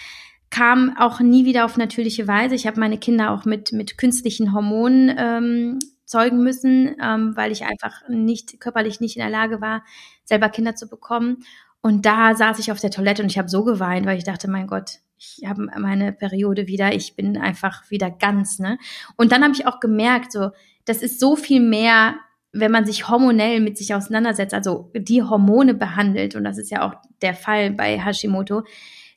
kam 0.52 0.96
auch 0.98 1.20
nie 1.20 1.46
wieder 1.46 1.66
auf 1.66 1.78
natürliche 1.78 2.28
Weise. 2.28 2.56
Ich 2.56 2.66
habe 2.66 2.80
meine 2.80 2.98
Kinder 2.98 3.32
auch 3.32 3.46
mit, 3.46 3.72
mit 3.72 3.98
künstlichen 3.98 4.54
Hormonen 4.54 5.16
ähm, 5.16 5.80
zeugen 6.06 6.44
müssen, 6.44 6.96
ähm, 7.04 7.36
weil 7.36 7.52
ich 7.52 7.66
einfach 7.66 8.08
nicht 8.08 8.60
körperlich 8.60 9.00
nicht 9.00 9.16
in 9.16 9.22
der 9.22 9.30
Lage 9.30 9.62
war, 9.62 9.84
selber 10.26 10.50
Kinder 10.50 10.76
zu 10.76 10.88
bekommen. 10.88 11.44
Und 11.82 12.06
da 12.06 12.36
saß 12.36 12.58
ich 12.60 12.72
auf 12.72 12.80
der 12.80 12.92
Toilette 12.92 13.22
und 13.24 13.30
ich 13.30 13.38
habe 13.38 13.50
so 13.50 13.64
geweint, 13.64 14.08
weil 14.08 14.18
ich 14.18 14.24
dachte, 14.24 14.50
mein 14.50 14.66
Gott, 14.66 15.00
ich 15.20 15.42
habe 15.46 15.68
meine 15.78 16.14
Periode 16.14 16.68
wieder, 16.68 16.94
ich 16.96 17.16
bin 17.16 17.38
einfach 17.38 17.90
wieder 17.92 18.10
ganz, 18.10 18.58
ne? 18.58 18.78
Und 19.18 19.32
dann 19.32 19.44
habe 19.44 19.54
ich 19.54 19.68
auch 19.68 19.80
gemerkt, 19.80 20.32
so, 20.32 20.52
das 20.86 21.02
ist 21.02 21.20
so 21.20 21.36
viel 21.36 21.60
mehr, 21.60 22.16
wenn 22.54 22.72
man 22.72 22.86
sich 22.86 23.10
hormonell 23.10 23.60
mit 23.60 23.78
sich 23.78 23.94
auseinandersetzt, 23.94 24.54
also 24.54 24.92
die 24.96 25.22
Hormone 25.22 25.74
behandelt, 25.74 26.36
und 26.36 26.46
das 26.46 26.58
ist 26.58 26.72
ja 26.72 26.88
auch 26.88 26.96
der 27.22 27.34
Fall 27.34 27.72
bei 27.72 28.00
Hashimoto, 28.00 28.64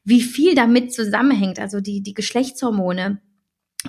wie 0.05 0.21
viel 0.21 0.57
damit 0.57 0.93
zusammenhängt, 0.93 1.61
also 1.61 1.81
die, 1.81 2.03
die 2.03 2.15
Geschlechtshormone. 2.15 3.21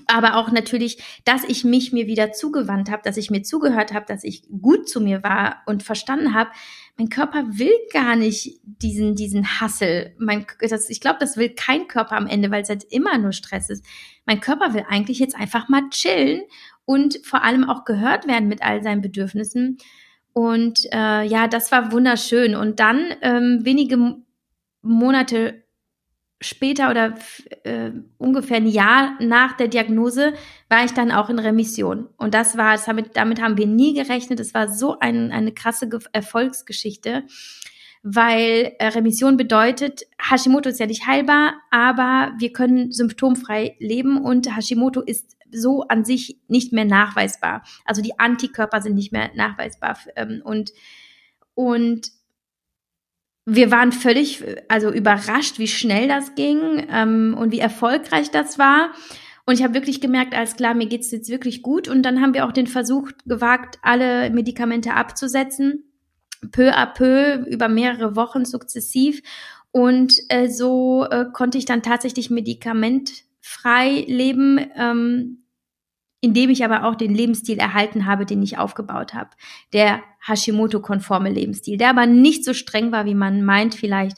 Aber 0.08 0.38
auch 0.38 0.52
natürlich, 0.52 1.22
dass 1.24 1.44
ich 1.44 1.64
mich 1.64 1.94
mir 1.94 2.08
wieder 2.08 2.32
zugewandt 2.32 2.90
habe, 2.90 3.04
dass 3.04 3.18
ich 3.18 3.30
mir 3.30 3.44
zugehört 3.44 3.94
habe, 3.94 4.06
dass 4.08 4.24
ich 4.24 4.44
gut 4.62 4.88
zu 4.88 5.02
mir 5.02 5.24
war 5.24 5.62
und 5.66 5.84
verstanden 5.84 6.34
habe, 6.34 6.50
mein 6.98 7.10
Körper 7.10 7.46
will 7.58 7.74
gar 7.92 8.16
nicht 8.16 8.60
diesen, 8.64 9.16
diesen 9.16 9.60
Hassel. 9.60 10.14
Mein, 10.20 10.46
das, 10.60 10.90
ich 10.90 11.02
glaube, 11.02 11.18
das 11.20 11.38
will 11.38 11.50
kein 11.50 11.88
Körper 11.88 12.16
am 12.16 12.28
Ende, 12.28 12.52
weil 12.52 12.62
es 12.62 12.70
halt 12.70 12.84
immer 12.90 13.18
nur 13.18 13.32
Stress 13.32 13.70
ist. 13.70 13.84
Mein 14.26 14.42
Körper 14.42 14.74
will 14.74 14.86
eigentlich 14.88 15.20
jetzt 15.20 15.36
einfach 15.36 15.70
mal 15.70 15.90
chillen 15.90 16.44
und 16.86 17.20
vor 17.24 17.44
allem 17.44 17.68
auch 17.68 17.84
gehört 17.86 18.28
werden 18.28 18.48
mit 18.48 18.62
all 18.62 18.84
seinen 18.84 19.02
Bedürfnissen. 19.02 19.78
Und 20.34 20.86
äh, 20.92 21.24
ja, 21.24 21.48
das 21.48 21.72
war 21.72 21.92
wunderschön. 21.92 22.56
Und 22.56 22.80
dann 22.80 23.14
ähm, 23.22 23.62
wenige 23.64 24.18
Monate 24.82 25.63
später 26.44 26.90
oder 26.90 27.16
äh, 27.64 27.92
ungefähr 28.18 28.58
ein 28.58 28.68
Jahr 28.68 29.18
nach 29.20 29.54
der 29.58 29.68
Diagnose 29.68 30.34
war 30.70 30.86
ich 30.86 30.92
dann 30.92 31.12
auch 31.12 31.30
in 31.30 31.40
Remission. 31.40 32.10
Und 32.18 32.34
das 32.34 32.58
war, 32.58 32.74
das 32.74 32.86
damit, 32.86 33.16
damit 33.16 33.42
haben 33.42 33.58
wir 33.58 33.68
nie 33.68 33.94
gerechnet. 33.94 34.40
Es 34.40 34.54
war 34.54 34.70
so 34.70 35.00
ein, 35.00 35.32
eine 35.32 35.54
krasse 35.54 35.90
Ge 35.90 36.00
Erfolgsgeschichte, 36.12 37.24
weil 38.04 38.74
äh, 38.80 38.88
Remission 38.88 39.38
bedeutet, 39.38 40.04
Hashimoto 40.20 40.70
ist 40.70 40.80
ja 40.80 40.86
nicht 40.86 41.08
heilbar, 41.08 41.56
aber 41.72 42.34
wir 42.38 42.52
können 42.52 42.92
symptomfrei 42.92 43.76
leben 43.80 44.18
und 44.22 44.56
Hashimoto 44.56 45.02
ist 45.02 45.38
so 45.52 45.84
an 45.84 46.04
sich 46.04 46.40
nicht 46.48 46.74
mehr 46.74 46.86
nachweisbar. 46.86 47.64
Also 47.86 48.02
die 48.02 48.20
Antikörper 48.20 48.82
sind 48.82 48.96
nicht 48.96 49.12
mehr 49.12 49.32
nachweisbar 49.36 49.98
ähm, 50.16 50.42
und 50.44 50.72
und 51.56 52.12
wir 53.46 53.72
waren 53.72 53.92
völlig, 53.92 54.44
also 54.70 54.92
überrascht, 54.92 55.60
wie 55.60 55.68
schnell 55.68 56.08
das 56.08 56.36
ging 56.36 56.88
ähm, 56.90 57.36
und 57.38 57.52
wie 57.52 57.60
erfolgreich 57.60 58.32
das 58.32 58.58
war. 58.58 58.94
Und 59.46 59.56
ich 59.56 59.64
habe 59.64 59.74
wirklich 59.74 60.00
gemerkt, 60.00 60.34
alles 60.34 60.56
klar, 60.56 60.74
mir 60.74 60.88
geht's 60.88 61.12
jetzt 61.12 61.30
wirklich 61.30 61.62
gut. 61.62 61.90
Und 61.90 62.04
dann 62.04 62.22
haben 62.22 62.34
wir 62.34 62.46
auch 62.46 62.54
den 62.54 62.68
Versuch 62.68 63.12
gewagt, 63.26 63.78
alle 63.82 64.30
Medikamente 64.30 64.94
abzusetzen, 64.94 65.84
peu 66.52 66.74
à 66.74 66.86
peu, 66.86 67.46
über 67.48 67.68
mehrere 67.68 68.16
Wochen 68.16 68.46
sukzessiv. 68.46 69.22
Und 69.72 70.14
äh, 70.30 70.48
so 70.48 71.06
äh, 71.10 71.26
konnte 71.34 71.58
ich 71.58 71.66
dann 71.66 71.82
tatsächlich 71.82 72.30
medikamentfrei 72.30 74.06
leben, 74.08 74.60
ähm, 74.78 75.43
indem 76.24 76.50
ich 76.50 76.64
aber 76.64 76.86
auch 76.86 76.96
den 76.96 77.14
Lebensstil 77.14 77.60
erhalten 77.60 78.06
habe, 78.06 78.26
den 78.26 78.42
ich 78.42 78.58
aufgebaut 78.58 79.14
habe. 79.14 79.32
Der 79.74 80.02
Hashimoto-konforme 80.26 81.30
Lebensstil, 81.30 81.78
der 81.78 81.90
aber 81.90 82.06
nicht 82.06 82.46
so 82.46 82.54
streng 82.54 82.94
war, 82.94 83.06
wie 83.06 83.14
man 83.14 83.44
meint 83.44 83.76
vielleicht, 83.76 84.16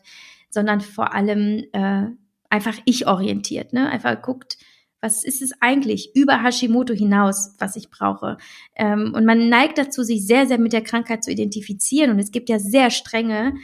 sondern 0.51 0.81
vor 0.81 1.15
allem 1.15 1.63
äh, 1.73 2.03
einfach 2.47 2.77
ich-orientiert. 2.85 3.73
Ne? 3.73 3.89
Einfach 3.89 4.21
guckt, 4.21 4.57
was 5.01 5.23
ist 5.23 5.41
es 5.41 5.59
eigentlich 5.61 6.15
über 6.15 6.43
Hashimoto 6.43 6.93
hinaus, 6.93 7.55
was 7.57 7.75
ich 7.75 7.89
brauche. 7.89 8.37
Ähm, 8.75 9.13
und 9.15 9.25
man 9.25 9.49
neigt 9.49 9.79
dazu, 9.79 10.03
sich 10.03 10.27
sehr, 10.27 10.45
sehr 10.45 10.59
mit 10.59 10.73
der 10.73 10.83
Krankheit 10.83 11.23
zu 11.23 11.31
identifizieren. 11.31 12.11
Und 12.11 12.19
es 12.19 12.31
gibt 12.31 12.49
ja 12.49 12.59
sehr 12.59 12.91
strenge 12.91 13.55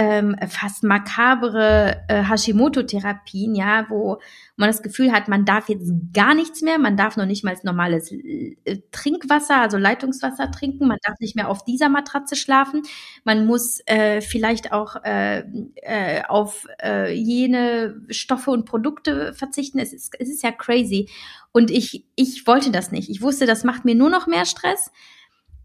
ähm, 0.00 0.36
fast 0.48 0.84
makabere 0.84 2.04
äh, 2.06 2.22
Hashimoto-Therapien, 2.22 3.56
ja, 3.56 3.84
wo 3.88 4.20
man 4.54 4.68
das 4.68 4.80
Gefühl 4.80 5.10
hat, 5.10 5.26
man 5.26 5.44
darf 5.44 5.68
jetzt 5.68 5.90
gar 6.14 6.36
nichts 6.36 6.62
mehr, 6.62 6.78
man 6.78 6.96
darf 6.96 7.16
noch 7.16 7.26
nicht 7.26 7.42
mal 7.42 7.56
normales 7.64 8.12
äh, 8.12 8.56
Trinkwasser, 8.92 9.56
also 9.56 9.76
Leitungswasser 9.76 10.52
trinken, 10.52 10.86
man 10.86 10.98
darf 11.02 11.18
nicht 11.18 11.34
mehr 11.34 11.48
auf 11.48 11.64
dieser 11.64 11.88
Matratze 11.88 12.36
schlafen, 12.36 12.82
man 13.24 13.44
muss 13.44 13.80
äh, 13.86 14.20
vielleicht 14.20 14.70
auch 14.70 15.02
äh, 15.02 15.40
äh, 15.82 16.22
auf 16.28 16.68
äh, 16.80 17.12
jene 17.12 18.00
Stoffe 18.08 18.52
und 18.52 18.66
Produkte 18.66 19.34
verzichten. 19.34 19.80
Es 19.80 19.92
ist, 19.92 20.14
es 20.20 20.28
ist 20.28 20.44
ja 20.44 20.52
crazy. 20.52 21.08
Und 21.50 21.72
ich, 21.72 22.04
ich 22.14 22.46
wollte 22.46 22.70
das 22.70 22.92
nicht. 22.92 23.10
Ich 23.10 23.20
wusste, 23.20 23.46
das 23.46 23.64
macht 23.64 23.84
mir 23.84 23.96
nur 23.96 24.10
noch 24.10 24.28
mehr 24.28 24.44
Stress. 24.44 24.92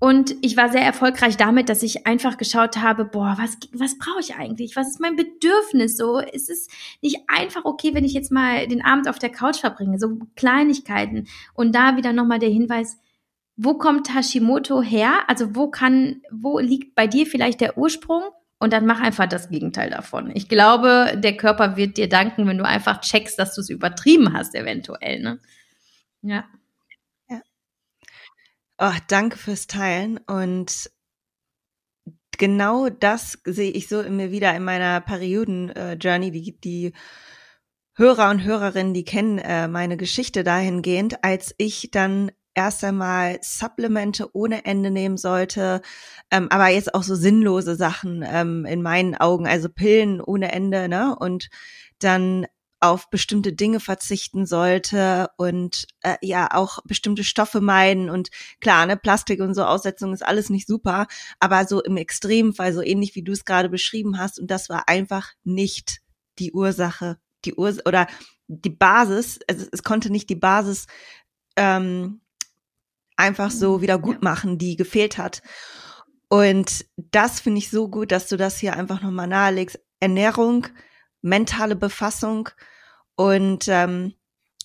Und 0.04 0.36
ich 0.42 0.58
war 0.58 0.68
sehr 0.68 0.82
erfolgreich 0.82 1.38
damit, 1.38 1.70
dass 1.70 1.82
ich 1.82 2.06
einfach 2.06 2.36
geschaut 2.36 2.76
habe, 2.76 3.06
boah, 3.06 3.38
was, 3.39 3.58
was 3.72 3.98
brauche 3.98 4.20
ich 4.20 4.36
eigentlich? 4.36 4.76
Was 4.76 4.89
ist 4.89 5.00
mein 5.00 5.16
Bedürfnis? 5.16 5.96
So, 5.96 6.20
ist 6.20 6.50
es 6.50 6.68
nicht 7.02 7.22
einfach 7.30 7.63
okay, 7.63 7.94
wenn 7.94 8.04
ich 8.04 8.12
jetzt 8.12 8.30
mal 8.30 8.68
den 8.68 8.84
Abend 8.84 9.08
auf 9.08 9.18
der 9.18 9.30
Couch 9.30 9.62
verbringe? 9.62 9.98
So 10.00 10.20
Kleinigkeiten. 10.36 11.30
Und 11.54 11.74
da 11.74 11.96
wieder 11.96 12.12
nochmal 12.12 12.39
der 12.39 12.50
Hinweis, 12.50 12.98
wo 13.56 13.76
kommt 13.76 14.13
Hashimoto 14.13 14.82
her? 14.82 15.20
Also 15.28 15.56
wo 15.56 15.70
kann, 15.70 16.22
wo 16.30 16.60
liegt 16.60 16.96
bei 16.96 17.08
dir 17.08 17.26
vielleicht 17.26 17.62
der 17.62 17.78
Ursprung? 17.78 18.24
Und 18.60 18.74
dann 18.74 18.86
mach 18.86 19.00
einfach 19.00 19.28
das 19.28 19.48
Gegenteil 19.48 19.89
davon. 19.89 20.32
Ich 20.36 20.50
glaube, 20.50 21.13
der 21.16 21.38
Körper 21.38 21.78
wird 21.78 21.96
dir 21.96 22.10
danken, 22.10 22.46
wenn 22.46 22.58
du 22.58 22.66
einfach 22.66 23.00
checkst, 23.00 23.39
dass 23.39 23.56
du 23.56 23.62
es 23.62 23.70
übertrieben 23.70 24.34
hast, 24.34 24.54
eventuell. 24.54 25.22
Ne? 25.22 25.39
Ja. 26.24 26.44
Oh, 28.86 28.91
danke 29.08 29.38
fürs 29.38 29.65
Teilen. 29.67 30.17
Und 30.17 30.91
genau 32.38 32.89
das 32.89 33.39
sehe 33.46 33.72
ich 33.72 33.88
so 33.88 34.02
immer 34.02 34.30
wieder 34.32 34.54
in 34.54 34.65
meiner 34.65 35.00
Perioden-Journey. 35.00 36.32
Die, 36.32 36.60
die 36.60 36.93
Hörer 37.96 38.30
und 38.30 38.43
Hörerinnen, 38.43 38.93
die 38.93 39.06
kennen 39.06 39.38
äh, 39.38 39.69
meine 39.69 39.96
Geschichte 39.96 40.43
dahingehend, 40.43 41.24
als 41.24 41.56
ich 41.58 41.91
dann 41.91 42.34
erst 42.56 42.84
einmal 42.84 43.39
Supplemente 43.41 44.36
ohne 44.36 44.65
Ende 44.65 44.91
nehmen 44.91 45.15
sollte, 45.15 45.82
ähm, 46.30 46.50
aber 46.50 46.67
jetzt 46.67 46.93
auch 46.93 47.04
so 47.04 47.15
sinnlose 47.15 47.78
Sachen 47.78 48.22
ähm, 48.28 48.65
in 48.65 48.82
meinen 48.82 49.15
Augen, 49.15 49.48
also 49.48 49.69
Pillen 49.69 50.19
ohne 50.19 50.52
Ende, 50.52 50.89
ne? 50.89 51.15
Und 51.17 51.48
dann 52.00 52.48
auf 52.84 53.10
bestimmte 53.10 53.54
Dinge 53.54 53.80
verzichten 53.80 54.46
sollte 54.46 55.30
und 55.38 55.88
äh, 56.02 56.17
ja 56.22 56.50
auch 56.54 56.80
bestimmte 56.86 57.24
Stoffe 57.24 57.62
meiden 57.62 58.10
und 58.10 58.30
klar, 58.60 58.86
ne, 58.86 58.98
Plastik 58.98 59.39
und 59.39 59.56
so 59.56 59.63
Aussetzung 59.63 60.13
ist 60.13 60.26
alles 60.26 60.50
nicht 60.50 60.67
super, 60.67 61.08
aber 61.39 61.65
so 61.65 61.82
im 61.82 61.98
Extremfall, 61.98 62.74
so 62.74 62.82
ähnlich 62.82 63.15
wie 63.15 63.24
du 63.24 63.32
es 63.32 63.46
gerade 63.46 63.69
beschrieben 63.69 64.19
hast 64.19 64.39
und 64.39 64.52
das 64.52 64.69
war 64.69 64.89
einfach 64.89 65.32
nicht 65.43 66.02
die 66.39 66.52
Ursache 66.52 67.17
die 67.46 67.56
Urs 67.56 67.86
oder 67.86 68.08
die 68.48 68.69
Basis, 68.69 69.39
es, 69.48 69.67
es 69.72 69.84
konnte 69.84 70.10
nicht 70.10 70.30
die 70.30 70.36
Basis 70.36 70.88
ähm, 71.56 72.22
einfach 73.15 73.52
so 73.52 73.82
wieder 73.82 74.00
gut 74.00 74.22
machen, 74.24 74.58
die 74.58 74.76
gefehlt 74.76 75.17
hat. 75.17 75.41
Und 76.30 76.86
das 76.98 77.39
finde 77.39 77.60
ich 77.60 77.69
so 77.69 77.88
gut, 77.88 78.12
dass 78.12 78.28
du 78.28 78.38
das 78.38 78.58
hier 78.58 78.76
einfach 78.76 79.02
nochmal 79.02 79.28
nahelegst. 79.28 79.80
Ernährung, 80.00 80.67
mentale 81.22 81.76
Befassung 81.76 82.50
und 83.15 83.67
ähm, 83.67 84.13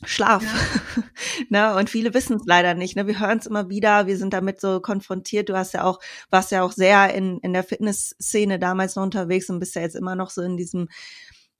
Schlaf. 0.04 0.42
Ja. 0.42 1.02
ne? 1.72 1.76
Und 1.76 1.90
viele 1.90 2.14
wissen 2.14 2.36
es 2.36 2.42
leider 2.46 2.74
nicht. 2.74 2.96
Ne? 2.96 3.06
Wir 3.06 3.18
hören 3.18 3.38
es 3.38 3.46
immer 3.46 3.68
wieder, 3.68 4.06
wir 4.06 4.16
sind 4.16 4.32
damit 4.32 4.60
so 4.60 4.80
konfrontiert. 4.80 5.48
Du 5.48 5.56
hast 5.56 5.74
ja 5.74 5.84
auch, 5.84 5.98
warst 6.30 6.52
ja 6.52 6.62
auch 6.62 6.72
sehr 6.72 7.12
in, 7.14 7.38
in 7.40 7.52
der 7.52 7.64
Fitnessszene 7.64 8.58
damals 8.58 8.96
noch 8.96 9.02
unterwegs 9.02 9.50
und 9.50 9.58
bist 9.58 9.74
ja 9.74 9.82
jetzt 9.82 9.96
immer 9.96 10.14
noch 10.14 10.30
so 10.30 10.42
in 10.42 10.56
diesem 10.56 10.88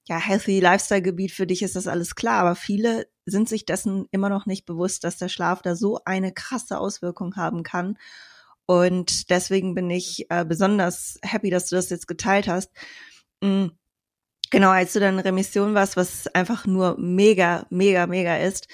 ja, 0.06 0.18
healthy 0.18 0.60
Lifestyle-Gebiet. 0.60 1.32
Für 1.32 1.46
dich 1.46 1.62
ist 1.62 1.76
das 1.76 1.88
alles 1.88 2.14
klar, 2.14 2.40
aber 2.40 2.54
viele 2.54 3.08
sind 3.26 3.48
sich 3.48 3.66
dessen 3.66 4.06
immer 4.10 4.28
noch 4.28 4.46
nicht 4.46 4.64
bewusst, 4.64 5.04
dass 5.04 5.18
der 5.18 5.28
Schlaf 5.28 5.60
da 5.60 5.74
so 5.74 6.00
eine 6.04 6.32
krasse 6.32 6.78
Auswirkung 6.78 7.36
haben 7.36 7.62
kann. 7.62 7.98
Und 8.66 9.30
deswegen 9.30 9.74
bin 9.74 9.90
ich 9.90 10.26
äh, 10.30 10.44
besonders 10.44 11.18
happy, 11.22 11.50
dass 11.50 11.68
du 11.68 11.76
das 11.76 11.90
jetzt 11.90 12.06
geteilt 12.06 12.48
hast. 12.48 12.70
Mhm 13.42 13.72
genau, 14.50 14.70
als 14.70 14.92
du 14.92 15.00
dann 15.00 15.14
in 15.14 15.20
Remission 15.20 15.74
warst, 15.74 15.96
was 15.96 16.26
einfach 16.28 16.66
nur 16.66 16.96
mega, 16.98 17.66
mega, 17.70 18.06
mega 18.06 18.36
ist, 18.36 18.68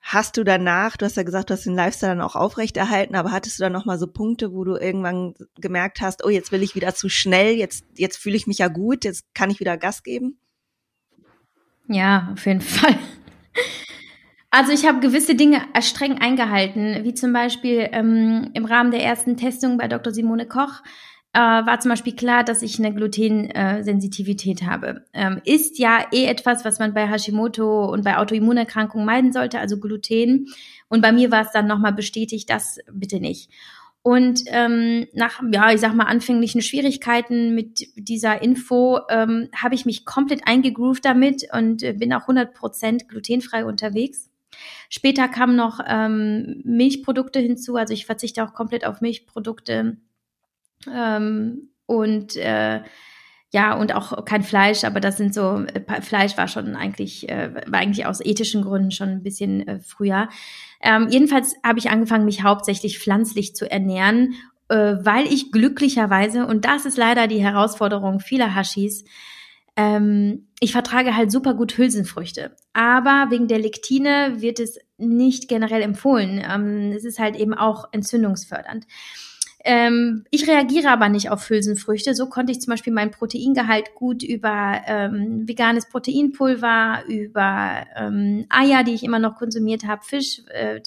hast 0.00 0.36
du 0.36 0.44
danach, 0.44 0.96
du 0.96 1.04
hast 1.04 1.16
ja 1.16 1.24
gesagt, 1.24 1.50
du 1.50 1.54
hast 1.54 1.66
den 1.66 1.74
Lifestyle 1.74 2.12
dann 2.12 2.20
auch 2.20 2.36
aufrechterhalten, 2.36 3.16
aber 3.16 3.32
hattest 3.32 3.58
du 3.58 3.64
dann 3.64 3.72
nochmal 3.72 3.98
so 3.98 4.06
Punkte, 4.06 4.52
wo 4.52 4.62
du 4.62 4.76
irgendwann 4.76 5.34
gemerkt 5.56 6.00
hast, 6.00 6.24
oh, 6.24 6.28
jetzt 6.28 6.52
will 6.52 6.62
ich 6.62 6.76
wieder 6.76 6.94
zu 6.94 7.08
schnell, 7.08 7.56
jetzt, 7.56 7.84
jetzt 7.96 8.16
fühle 8.16 8.36
ich 8.36 8.46
mich 8.46 8.58
ja 8.58 8.68
gut, 8.68 9.04
jetzt 9.04 9.24
kann 9.34 9.50
ich 9.50 9.58
wieder 9.58 9.76
Gas 9.76 10.04
geben? 10.04 10.38
Ja, 11.88 12.30
auf 12.32 12.46
jeden 12.46 12.60
Fall. 12.60 12.96
Also 14.50 14.72
ich 14.72 14.86
habe 14.86 15.00
gewisse 15.00 15.34
Dinge 15.34 15.60
streng 15.80 16.18
eingehalten, 16.18 17.04
wie 17.04 17.14
zum 17.14 17.32
Beispiel 17.32 17.88
ähm, 17.92 18.50
im 18.54 18.64
Rahmen 18.64 18.90
der 18.90 19.02
ersten 19.02 19.36
Testung 19.36 19.76
bei 19.76 19.88
Dr. 19.88 20.14
Simone 20.14 20.46
Koch 20.46 20.82
äh, 21.36 21.66
war 21.66 21.78
zum 21.80 21.90
Beispiel 21.90 22.16
klar, 22.16 22.44
dass 22.44 22.62
ich 22.62 22.78
eine 22.78 22.94
Glutensensitivität 22.94 24.62
habe. 24.62 25.04
Ähm, 25.12 25.42
ist 25.44 25.78
ja 25.78 26.06
eh 26.10 26.24
etwas, 26.24 26.64
was 26.64 26.78
man 26.78 26.94
bei 26.94 27.06
Hashimoto 27.06 27.84
und 27.92 28.04
bei 28.04 28.16
Autoimmunerkrankungen 28.16 29.04
meiden 29.04 29.34
sollte, 29.34 29.58
also 29.58 29.78
Gluten. 29.78 30.46
Und 30.88 31.02
bei 31.02 31.12
mir 31.12 31.30
war 31.30 31.42
es 31.42 31.52
dann 31.52 31.66
nochmal 31.66 31.92
bestätigt, 31.92 32.48
das 32.48 32.78
bitte 32.90 33.20
nicht. 33.20 33.50
Und 34.00 34.44
ähm, 34.46 35.08
nach, 35.12 35.42
ja, 35.52 35.72
ich 35.72 35.80
sag 35.80 35.92
mal, 35.94 36.04
anfänglichen 36.04 36.62
Schwierigkeiten 36.62 37.54
mit 37.54 37.86
dieser 37.96 38.40
Info 38.40 39.00
ähm, 39.10 39.48
habe 39.54 39.74
ich 39.74 39.84
mich 39.84 40.06
komplett 40.06 40.46
eingegroovt 40.46 41.04
damit 41.04 41.48
und 41.52 41.82
äh, 41.82 41.92
bin 41.92 42.14
auch 42.14 42.28
100% 42.28 43.08
glutenfrei 43.08 43.66
unterwegs. 43.66 44.30
Später 44.88 45.28
kamen 45.28 45.54
noch 45.56 45.80
ähm, 45.86 46.62
Milchprodukte 46.64 47.40
hinzu, 47.40 47.76
also 47.76 47.92
ich 47.92 48.06
verzichte 48.06 48.42
auch 48.42 48.54
komplett 48.54 48.86
auf 48.86 49.02
Milchprodukte 49.02 49.98
ähm, 50.92 51.70
und 51.86 52.36
äh, 52.36 52.82
ja, 53.52 53.74
und 53.74 53.94
auch 53.94 54.24
kein 54.24 54.42
Fleisch, 54.42 54.84
aber 54.84 55.00
das 55.00 55.16
sind 55.16 55.32
so, 55.32 55.64
äh, 55.64 56.02
Fleisch 56.02 56.36
war 56.36 56.48
schon 56.48 56.76
eigentlich, 56.76 57.28
äh, 57.28 57.54
war 57.66 57.80
eigentlich 57.80 58.06
aus 58.06 58.20
ethischen 58.20 58.62
Gründen 58.62 58.90
schon 58.90 59.08
ein 59.08 59.22
bisschen 59.22 59.66
äh, 59.66 59.80
früher. 59.80 60.28
Ähm, 60.82 61.08
jedenfalls 61.08 61.54
habe 61.64 61.78
ich 61.78 61.90
angefangen, 61.90 62.24
mich 62.24 62.42
hauptsächlich 62.42 62.98
pflanzlich 62.98 63.54
zu 63.54 63.70
ernähren, 63.70 64.34
äh, 64.68 64.96
weil 65.00 65.26
ich 65.26 65.52
glücklicherweise, 65.52 66.46
und 66.46 66.64
das 66.64 66.86
ist 66.86 66.96
leider 66.98 67.28
die 67.28 67.42
Herausforderung 67.42 68.20
vieler 68.20 68.54
Hashis, 68.54 69.04
ähm, 69.76 70.48
ich 70.58 70.72
vertrage 70.72 71.16
halt 71.16 71.30
super 71.30 71.54
gut 71.54 71.76
Hülsenfrüchte. 71.76 72.56
Aber 72.72 73.26
wegen 73.30 73.46
der 73.46 73.58
Lektine 73.58 74.40
wird 74.40 74.58
es 74.58 74.78
nicht 74.98 75.48
generell 75.48 75.82
empfohlen. 75.82 76.42
Ähm, 76.46 76.92
es 76.96 77.04
ist 77.04 77.18
halt 77.18 77.36
eben 77.36 77.54
auch 77.54 77.84
entzündungsfördernd. 77.92 78.86
Ähm, 79.68 80.24
ich 80.30 80.46
reagiere 80.46 80.90
aber 80.90 81.08
nicht 81.08 81.28
auf 81.30 81.50
Hülsenfrüchte. 81.50 82.14
So 82.14 82.28
konnte 82.28 82.52
ich 82.52 82.60
zum 82.60 82.70
Beispiel 82.70 82.92
mein 82.92 83.10
Proteingehalt 83.10 83.96
gut 83.96 84.22
über 84.22 84.80
ähm, 84.86 85.48
veganes 85.48 85.88
Proteinpulver, 85.88 87.02
über 87.08 87.84
ähm, 87.96 88.46
Eier, 88.48 88.84
die 88.84 88.94
ich 88.94 89.02
immer 89.02 89.18
noch 89.18 89.34
konsumiert 89.34 89.84
habe, 89.84 90.04
Fisch, 90.04 90.42
äh, 90.54 90.80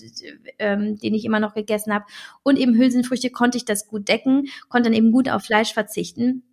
äh, 0.59 0.77
den 0.95 1.13
ich 1.13 1.25
immer 1.25 1.41
noch 1.41 1.55
gegessen 1.55 1.93
habe 1.93 2.05
und 2.41 2.57
eben 2.57 2.73
Hülsenfrüchte 2.73 3.31
konnte 3.31 3.57
ich 3.57 3.65
das 3.65 3.85
gut 3.85 4.07
decken, 4.07 4.47
konnte 4.69 4.89
dann 4.89 4.97
eben 4.97 5.11
gut 5.11 5.27
auf 5.27 5.43
Fleisch 5.43 5.73
verzichten. 5.73 6.43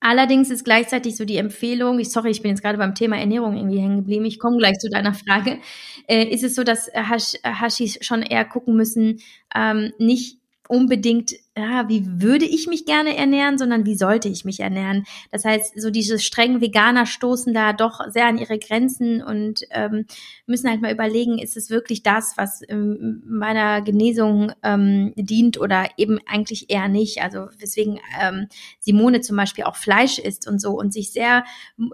Allerdings 0.00 0.50
ist 0.50 0.64
gleichzeitig 0.64 1.16
so 1.16 1.24
die 1.24 1.38
Empfehlung, 1.38 1.98
ich 1.98 2.10
sorry, 2.10 2.30
ich 2.30 2.42
bin 2.42 2.50
jetzt 2.50 2.62
gerade 2.62 2.76
beim 2.76 2.94
Thema 2.94 3.16
Ernährung 3.16 3.56
irgendwie 3.56 3.78
hängen 3.78 3.96
geblieben, 3.96 4.26
ich 4.26 4.38
komme 4.38 4.58
gleich 4.58 4.78
zu 4.78 4.90
deiner 4.90 5.14
Frage, 5.14 5.60
äh, 6.08 6.24
ist 6.24 6.44
es 6.44 6.54
so, 6.54 6.62
dass 6.62 6.90
Hash, 6.92 7.34
Hashis 7.42 7.98
schon 8.02 8.20
eher 8.20 8.44
gucken 8.44 8.76
müssen, 8.76 9.20
ähm, 9.54 9.92
nicht 9.98 10.37
unbedingt, 10.68 11.32
ja, 11.56 11.88
wie 11.88 12.04
würde 12.20 12.44
ich 12.44 12.66
mich 12.66 12.84
gerne 12.84 13.16
ernähren, 13.16 13.58
sondern 13.58 13.84
wie 13.86 13.96
sollte 13.96 14.28
ich 14.28 14.44
mich 14.44 14.60
ernähren. 14.60 15.04
Das 15.30 15.44
heißt, 15.44 15.80
so 15.80 15.90
diese 15.90 16.18
strengen 16.18 16.60
Veganer 16.60 17.06
stoßen 17.06 17.52
da 17.52 17.72
doch 17.72 18.00
sehr 18.10 18.26
an 18.26 18.38
ihre 18.38 18.58
Grenzen 18.58 19.22
und 19.22 19.62
ähm, 19.70 20.06
müssen 20.46 20.70
halt 20.70 20.80
mal 20.80 20.92
überlegen, 20.92 21.38
ist 21.38 21.56
es 21.56 21.70
wirklich 21.70 22.02
das, 22.02 22.34
was 22.36 22.62
ähm, 22.68 23.22
meiner 23.26 23.82
Genesung 23.82 24.52
ähm, 24.62 25.12
dient 25.16 25.58
oder 25.58 25.88
eben 25.96 26.18
eigentlich 26.26 26.70
eher 26.70 26.88
nicht. 26.88 27.22
Also 27.22 27.48
weswegen 27.58 27.98
ähm, 28.20 28.46
Simone 28.78 29.20
zum 29.20 29.36
Beispiel 29.36 29.64
auch 29.64 29.76
Fleisch 29.76 30.18
isst 30.18 30.46
und 30.46 30.60
so 30.60 30.78
und 30.78 30.92
sich 30.92 31.10
sehr 31.12 31.44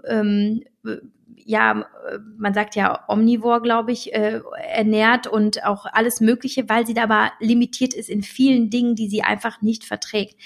ähm, 0.07 0.63
ja, 1.47 1.85
man 2.37 2.55
sagt 2.55 2.75
ja 2.75 3.05
omnivor, 3.07 3.61
glaube 3.61 3.91
ich, 3.91 4.13
äh, 4.13 4.41
ernährt 4.73 5.27
und 5.27 5.63
auch 5.63 5.85
alles 5.85 6.19
Mögliche, 6.19 6.67
weil 6.67 6.87
sie 6.87 6.95
da 6.95 7.03
aber 7.03 7.31
limitiert 7.39 7.93
ist 7.93 8.09
in 8.09 8.23
vielen 8.23 8.71
Dingen, 8.71 8.95
die 8.95 9.07
sie 9.07 9.21
einfach 9.21 9.61
nicht 9.61 9.83
verträgt. 9.83 10.41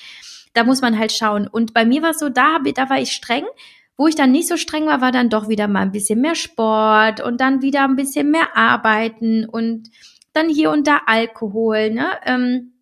Da 0.53 0.65
muss 0.65 0.81
man 0.81 0.99
halt 0.99 1.13
schauen. 1.13 1.47
Und 1.47 1.73
bei 1.73 1.85
mir 1.85 2.01
war 2.01 2.11
es 2.11 2.19
so, 2.19 2.27
da, 2.27 2.59
da 2.59 2.89
war 2.89 2.99
ich 2.99 3.13
streng. 3.13 3.45
Wo 3.95 4.07
ich 4.07 4.15
dann 4.15 4.31
nicht 4.31 4.47
so 4.47 4.57
streng 4.57 4.87
war, 4.87 4.99
war 4.99 5.11
dann 5.11 5.29
doch 5.29 5.47
wieder 5.47 5.67
mal 5.67 5.81
ein 5.81 5.91
bisschen 5.91 6.19
mehr 6.19 6.35
Sport 6.35 7.21
und 7.21 7.39
dann 7.39 7.61
wieder 7.61 7.85
ein 7.85 7.95
bisschen 7.95 8.29
mehr 8.29 8.55
Arbeiten 8.55 9.45
und 9.45 9.89
dann 10.33 10.49
hier 10.49 10.71
und 10.71 10.85
da 10.85 11.01
Alkohol. 11.05 11.91
Ne? 11.91 12.07
Ähm, 12.25 12.73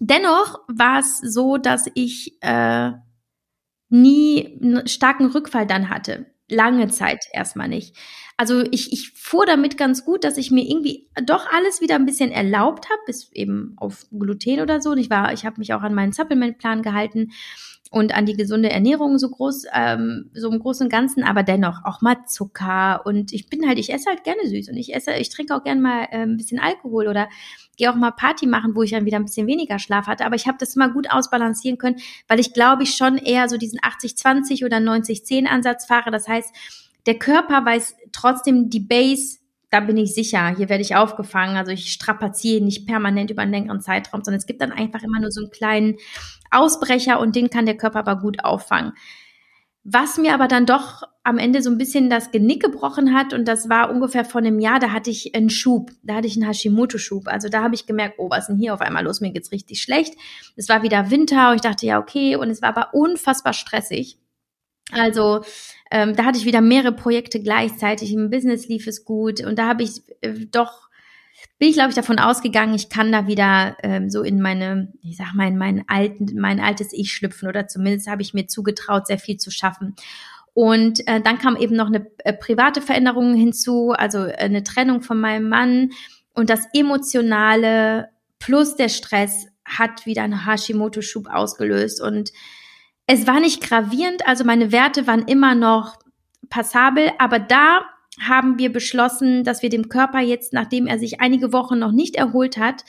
dennoch 0.00 0.60
war 0.68 1.00
es 1.00 1.18
so, 1.18 1.56
dass 1.56 1.90
ich 1.94 2.38
äh, 2.42 2.92
nie 3.88 4.58
einen 4.62 4.86
starken 4.86 5.26
Rückfall 5.26 5.66
dann 5.66 5.88
hatte 5.88 6.26
lange 6.48 6.88
Zeit 6.88 7.24
erstmal 7.32 7.68
nicht. 7.68 7.96
Also 8.36 8.64
ich, 8.70 8.92
ich 8.92 9.12
fuhr 9.12 9.46
damit 9.46 9.76
ganz 9.76 10.04
gut, 10.04 10.24
dass 10.24 10.36
ich 10.36 10.50
mir 10.50 10.68
irgendwie 10.68 11.06
doch 11.24 11.46
alles 11.52 11.80
wieder 11.80 11.94
ein 11.94 12.06
bisschen 12.06 12.32
erlaubt 12.32 12.86
habe, 12.90 13.00
bis 13.06 13.30
eben 13.32 13.74
auf 13.76 14.06
Gluten 14.10 14.60
oder 14.60 14.80
so. 14.80 14.90
Und 14.90 14.98
ich 14.98 15.08
war, 15.08 15.32
ich 15.32 15.44
habe 15.44 15.58
mich 15.58 15.72
auch 15.72 15.82
an 15.82 15.94
meinen 15.94 16.12
Supplementplan 16.12 16.82
gehalten 16.82 17.30
und 17.94 18.12
an 18.12 18.26
die 18.26 18.36
gesunde 18.36 18.70
Ernährung 18.70 19.18
so 19.18 19.30
groß, 19.30 19.66
ähm, 19.72 20.28
so 20.34 20.50
im 20.50 20.58
Großen 20.58 20.86
und 20.86 20.90
Ganzen, 20.90 21.22
aber 21.22 21.44
dennoch 21.44 21.84
auch 21.84 22.00
mal 22.00 22.26
Zucker 22.26 23.06
und 23.06 23.32
ich 23.32 23.48
bin 23.48 23.68
halt, 23.68 23.78
ich 23.78 23.92
esse 23.92 24.10
halt 24.10 24.24
gerne 24.24 24.48
süß 24.48 24.68
und 24.68 24.76
ich 24.76 24.92
esse, 24.92 25.14
ich 25.14 25.30
trinke 25.30 25.54
auch 25.54 25.62
gerne 25.62 25.80
mal 25.80 26.08
äh, 26.10 26.22
ein 26.22 26.36
bisschen 26.36 26.58
Alkohol 26.58 27.06
oder 27.06 27.28
gehe 27.76 27.88
auch 27.88 27.94
mal 27.94 28.10
Party 28.10 28.46
machen, 28.46 28.74
wo 28.74 28.82
ich 28.82 28.90
dann 28.90 29.04
wieder 29.04 29.18
ein 29.18 29.24
bisschen 29.24 29.46
weniger 29.46 29.78
Schlaf 29.78 30.08
hatte, 30.08 30.26
aber 30.26 30.34
ich 30.34 30.48
habe 30.48 30.58
das 30.58 30.74
immer 30.74 30.88
gut 30.88 31.08
ausbalancieren 31.08 31.78
können, 31.78 32.00
weil 32.26 32.40
ich 32.40 32.52
glaube 32.52 32.82
ich 32.82 32.96
schon 32.96 33.16
eher 33.16 33.48
so 33.48 33.58
diesen 33.58 33.78
80-20 33.78 34.64
oder 34.64 34.78
90-10 34.78 35.46
Ansatz 35.46 35.86
fahre. 35.86 36.10
Das 36.10 36.26
heißt, 36.26 36.52
der 37.06 37.18
Körper 37.18 37.64
weiß 37.64 37.96
trotzdem 38.12 38.70
die 38.70 38.80
Base 38.80 39.38
da 39.74 39.80
bin 39.80 39.96
ich 39.96 40.14
sicher, 40.14 40.54
hier 40.56 40.68
werde 40.68 40.82
ich 40.82 40.94
aufgefangen. 40.94 41.56
Also 41.56 41.72
ich 41.72 41.90
strapaziere 41.90 42.62
nicht 42.62 42.86
permanent 42.86 43.32
über 43.32 43.42
einen 43.42 43.50
längeren 43.50 43.80
Zeitraum, 43.80 44.22
sondern 44.22 44.38
es 44.38 44.46
gibt 44.46 44.62
dann 44.62 44.70
einfach 44.70 45.02
immer 45.02 45.18
nur 45.18 45.32
so 45.32 45.40
einen 45.40 45.50
kleinen 45.50 45.96
Ausbrecher 46.52 47.18
und 47.18 47.34
den 47.34 47.50
kann 47.50 47.66
der 47.66 47.76
Körper 47.76 47.98
aber 47.98 48.20
gut 48.20 48.44
auffangen. 48.44 48.92
Was 49.82 50.16
mir 50.16 50.32
aber 50.32 50.46
dann 50.46 50.64
doch 50.64 51.02
am 51.24 51.38
Ende 51.38 51.60
so 51.60 51.70
ein 51.70 51.76
bisschen 51.76 52.08
das 52.08 52.30
Genick 52.30 52.62
gebrochen 52.62 53.12
hat, 53.12 53.34
und 53.34 53.48
das 53.48 53.68
war 53.68 53.90
ungefähr 53.90 54.24
vor 54.24 54.40
einem 54.40 54.60
Jahr, 54.60 54.78
da 54.78 54.92
hatte 54.92 55.10
ich 55.10 55.34
einen 55.34 55.50
Schub, 55.50 55.90
da 56.04 56.14
hatte 56.14 56.28
ich 56.28 56.36
einen 56.36 56.46
Hashimoto-Schub. 56.46 57.26
Also 57.26 57.48
da 57.48 57.64
habe 57.64 57.74
ich 57.74 57.84
gemerkt, 57.84 58.14
oh, 58.18 58.30
was 58.30 58.44
ist 58.44 58.46
denn 58.50 58.58
hier 58.58 58.74
auf 58.74 58.80
einmal 58.80 59.02
los? 59.02 59.20
Mir 59.20 59.32
geht's 59.32 59.50
richtig 59.50 59.82
schlecht. 59.82 60.14
Es 60.54 60.68
war 60.68 60.84
wieder 60.84 61.10
Winter 61.10 61.50
und 61.50 61.56
ich 61.56 61.62
dachte, 61.62 61.84
ja, 61.84 61.98
okay, 61.98 62.36
und 62.36 62.48
es 62.48 62.62
war 62.62 62.68
aber 62.68 62.94
unfassbar 62.94 63.54
stressig. 63.54 64.18
Also 64.92 65.42
ähm, 65.90 66.16
da 66.16 66.24
hatte 66.24 66.38
ich 66.38 66.44
wieder 66.44 66.60
mehrere 66.60 66.92
Projekte 66.92 67.40
gleichzeitig. 67.40 68.12
Im 68.12 68.30
Business 68.30 68.68
lief 68.68 68.86
es 68.86 69.04
gut 69.04 69.44
und 69.44 69.58
da 69.58 69.68
habe 69.68 69.82
ich 69.82 70.02
äh, 70.22 70.46
doch 70.50 70.84
bin 71.58 71.68
ich 71.68 71.74
glaube 71.74 71.90
ich 71.90 71.94
davon 71.94 72.18
ausgegangen, 72.18 72.74
ich 72.74 72.88
kann 72.88 73.12
da 73.12 73.26
wieder 73.26 73.76
ähm, 73.82 74.10
so 74.10 74.22
in 74.22 74.40
meine, 74.40 74.92
ich 75.02 75.16
sag 75.16 75.34
mal 75.34 75.48
in 75.48 75.58
mein 75.58 75.84
alten, 75.88 76.38
mein 76.38 76.60
altes 76.60 76.92
Ich 76.92 77.12
schlüpfen 77.12 77.48
oder 77.48 77.68
zumindest 77.68 78.08
habe 78.08 78.22
ich 78.22 78.34
mir 78.34 78.46
zugetraut, 78.46 79.06
sehr 79.06 79.18
viel 79.18 79.36
zu 79.36 79.50
schaffen. 79.50 79.94
Und 80.52 81.06
äh, 81.08 81.20
dann 81.20 81.38
kam 81.38 81.56
eben 81.56 81.74
noch 81.74 81.88
eine 81.88 82.06
äh, 82.18 82.32
private 82.32 82.80
Veränderung 82.80 83.34
hinzu, 83.34 83.90
also 83.90 84.24
äh, 84.24 84.34
eine 84.34 84.62
Trennung 84.62 85.02
von 85.02 85.20
meinem 85.20 85.48
Mann 85.48 85.90
und 86.32 86.50
das 86.50 86.66
emotionale 86.72 88.08
plus 88.38 88.76
der 88.76 88.88
Stress 88.88 89.46
hat 89.64 90.06
wieder 90.06 90.22
einen 90.22 90.46
Hashimoto-Schub 90.46 91.28
ausgelöst 91.28 92.00
und 92.00 92.32
es 93.06 93.26
war 93.26 93.40
nicht 93.40 93.62
gravierend, 93.62 94.26
also 94.26 94.44
meine 94.44 94.72
Werte 94.72 95.06
waren 95.06 95.26
immer 95.26 95.54
noch 95.54 95.96
passabel, 96.48 97.10
aber 97.18 97.38
da 97.38 97.82
haben 98.20 98.58
wir 98.58 98.72
beschlossen, 98.72 99.44
dass 99.44 99.62
wir 99.62 99.68
dem 99.68 99.88
Körper 99.88 100.20
jetzt, 100.20 100.52
nachdem 100.52 100.86
er 100.86 100.98
sich 100.98 101.20
einige 101.20 101.52
Wochen 101.52 101.78
noch 101.78 101.92
nicht 101.92 102.16
erholt 102.16 102.56
hat, 102.56 102.84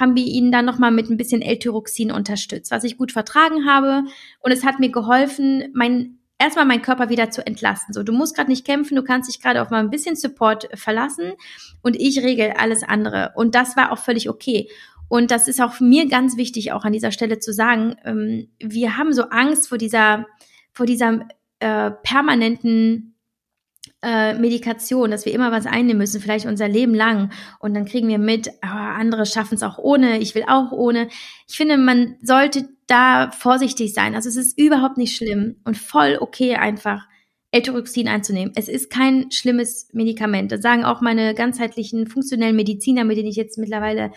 haben 0.00 0.16
wir 0.16 0.24
ihn 0.24 0.50
dann 0.50 0.64
nochmal 0.64 0.90
mit 0.90 1.10
ein 1.10 1.18
bisschen 1.18 1.42
L-Tyroxin 1.42 2.10
unterstützt, 2.10 2.70
was 2.70 2.84
ich 2.84 2.96
gut 2.96 3.12
vertragen 3.12 3.66
habe. 3.66 4.04
Und 4.40 4.50
es 4.50 4.64
hat 4.64 4.80
mir 4.80 4.90
geholfen, 4.90 5.70
mein 5.74 6.18
erstmal 6.42 6.64
meinen 6.64 6.82
Körper 6.82 7.08
wieder 7.08 7.30
zu 7.30 7.46
entlasten. 7.46 7.94
So, 7.94 8.02
du 8.02 8.12
musst 8.12 8.34
gerade 8.34 8.50
nicht 8.50 8.66
kämpfen, 8.66 8.96
du 8.96 9.04
kannst 9.04 9.28
dich 9.28 9.40
gerade 9.40 9.62
auf 9.62 9.70
mal 9.70 9.78
ein 9.78 9.90
bisschen 9.90 10.16
Support 10.16 10.68
verlassen 10.74 11.34
und 11.82 11.94
ich 11.94 12.22
regel 12.22 12.54
alles 12.58 12.82
andere. 12.82 13.32
Und 13.36 13.54
das 13.54 13.76
war 13.76 13.92
auch 13.92 13.98
völlig 13.98 14.28
okay. 14.28 14.68
Und 15.12 15.30
das 15.30 15.46
ist 15.46 15.60
auch 15.60 15.78
mir 15.78 16.08
ganz 16.08 16.38
wichtig, 16.38 16.72
auch 16.72 16.86
an 16.86 16.94
dieser 16.94 17.12
Stelle 17.12 17.38
zu 17.38 17.52
sagen, 17.52 17.96
ähm, 18.06 18.48
wir 18.58 18.96
haben 18.96 19.12
so 19.12 19.24
Angst 19.24 19.68
vor 19.68 19.76
dieser, 19.76 20.24
vor 20.72 20.86
dieser 20.86 21.28
äh, 21.60 21.90
permanenten 21.90 23.14
äh, 24.02 24.32
Medikation, 24.32 25.10
dass 25.10 25.26
wir 25.26 25.34
immer 25.34 25.52
was 25.52 25.66
einnehmen 25.66 25.98
müssen, 25.98 26.22
vielleicht 26.22 26.46
unser 26.46 26.66
Leben 26.66 26.94
lang. 26.94 27.30
Und 27.58 27.74
dann 27.74 27.84
kriegen 27.84 28.08
wir 28.08 28.16
mit, 28.16 28.48
oh, 28.64 28.66
andere 28.66 29.26
schaffen 29.26 29.56
es 29.56 29.62
auch 29.62 29.76
ohne, 29.76 30.16
ich 30.18 30.34
will 30.34 30.44
auch 30.48 30.72
ohne. 30.72 31.08
Ich 31.46 31.58
finde, 31.58 31.76
man 31.76 32.16
sollte 32.22 32.70
da 32.86 33.32
vorsichtig 33.32 33.92
sein. 33.92 34.14
Also 34.14 34.30
es 34.30 34.36
ist 34.36 34.58
überhaupt 34.58 34.96
nicht 34.96 35.14
schlimm 35.14 35.56
und 35.64 35.76
voll 35.76 36.16
okay 36.22 36.56
einfach. 36.56 37.06
L-Tyroxin 37.52 38.08
einzunehmen. 38.08 38.52
Es 38.56 38.68
ist 38.68 38.90
kein 38.90 39.30
schlimmes 39.30 39.88
Medikament. 39.92 40.50
Das 40.50 40.62
sagen 40.62 40.84
auch 40.84 41.00
meine 41.00 41.34
ganzheitlichen 41.34 42.06
funktionellen 42.06 42.56
Mediziner, 42.56 43.04
mit 43.04 43.18
denen 43.18 43.28
ich 43.28 43.36
jetzt 43.36 43.58
mittlerweile 43.58 44.10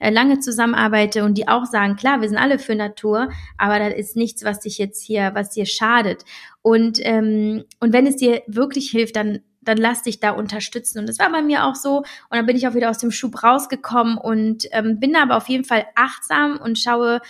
äh, 0.00 0.10
lange 0.10 0.40
zusammenarbeite 0.40 1.24
und 1.24 1.38
die 1.38 1.46
auch 1.46 1.66
sagen, 1.66 1.96
klar, 1.96 2.20
wir 2.20 2.28
sind 2.28 2.38
alle 2.38 2.58
für 2.58 2.74
Natur, 2.74 3.30
aber 3.58 3.78
das 3.78 3.94
ist 3.94 4.16
nichts, 4.16 4.44
was 4.44 4.60
dich 4.60 4.78
jetzt 4.78 5.02
hier, 5.02 5.30
was 5.34 5.50
dir 5.50 5.66
schadet. 5.66 6.24
Und, 6.62 6.98
ähm, 7.02 7.64
und 7.78 7.92
wenn 7.92 8.06
es 8.06 8.16
dir 8.16 8.42
wirklich 8.46 8.90
hilft, 8.90 9.16
dann 9.16 9.40
dann 9.62 9.76
lass 9.76 10.02
dich 10.02 10.20
da 10.20 10.30
unterstützen. 10.30 11.00
Und 11.00 11.06
das 11.06 11.18
war 11.18 11.30
bei 11.30 11.42
mir 11.42 11.66
auch 11.66 11.74
so. 11.74 11.98
Und 11.98 12.06
dann 12.30 12.46
bin 12.46 12.56
ich 12.56 12.66
auch 12.66 12.74
wieder 12.74 12.88
aus 12.88 12.96
dem 12.96 13.10
Schub 13.10 13.42
rausgekommen 13.42 14.16
und 14.16 14.64
ähm, 14.72 14.98
bin 14.98 15.14
aber 15.16 15.36
auf 15.36 15.50
jeden 15.50 15.64
Fall 15.64 15.84
achtsam 15.94 16.58
und 16.58 16.78
schaue 16.78 17.20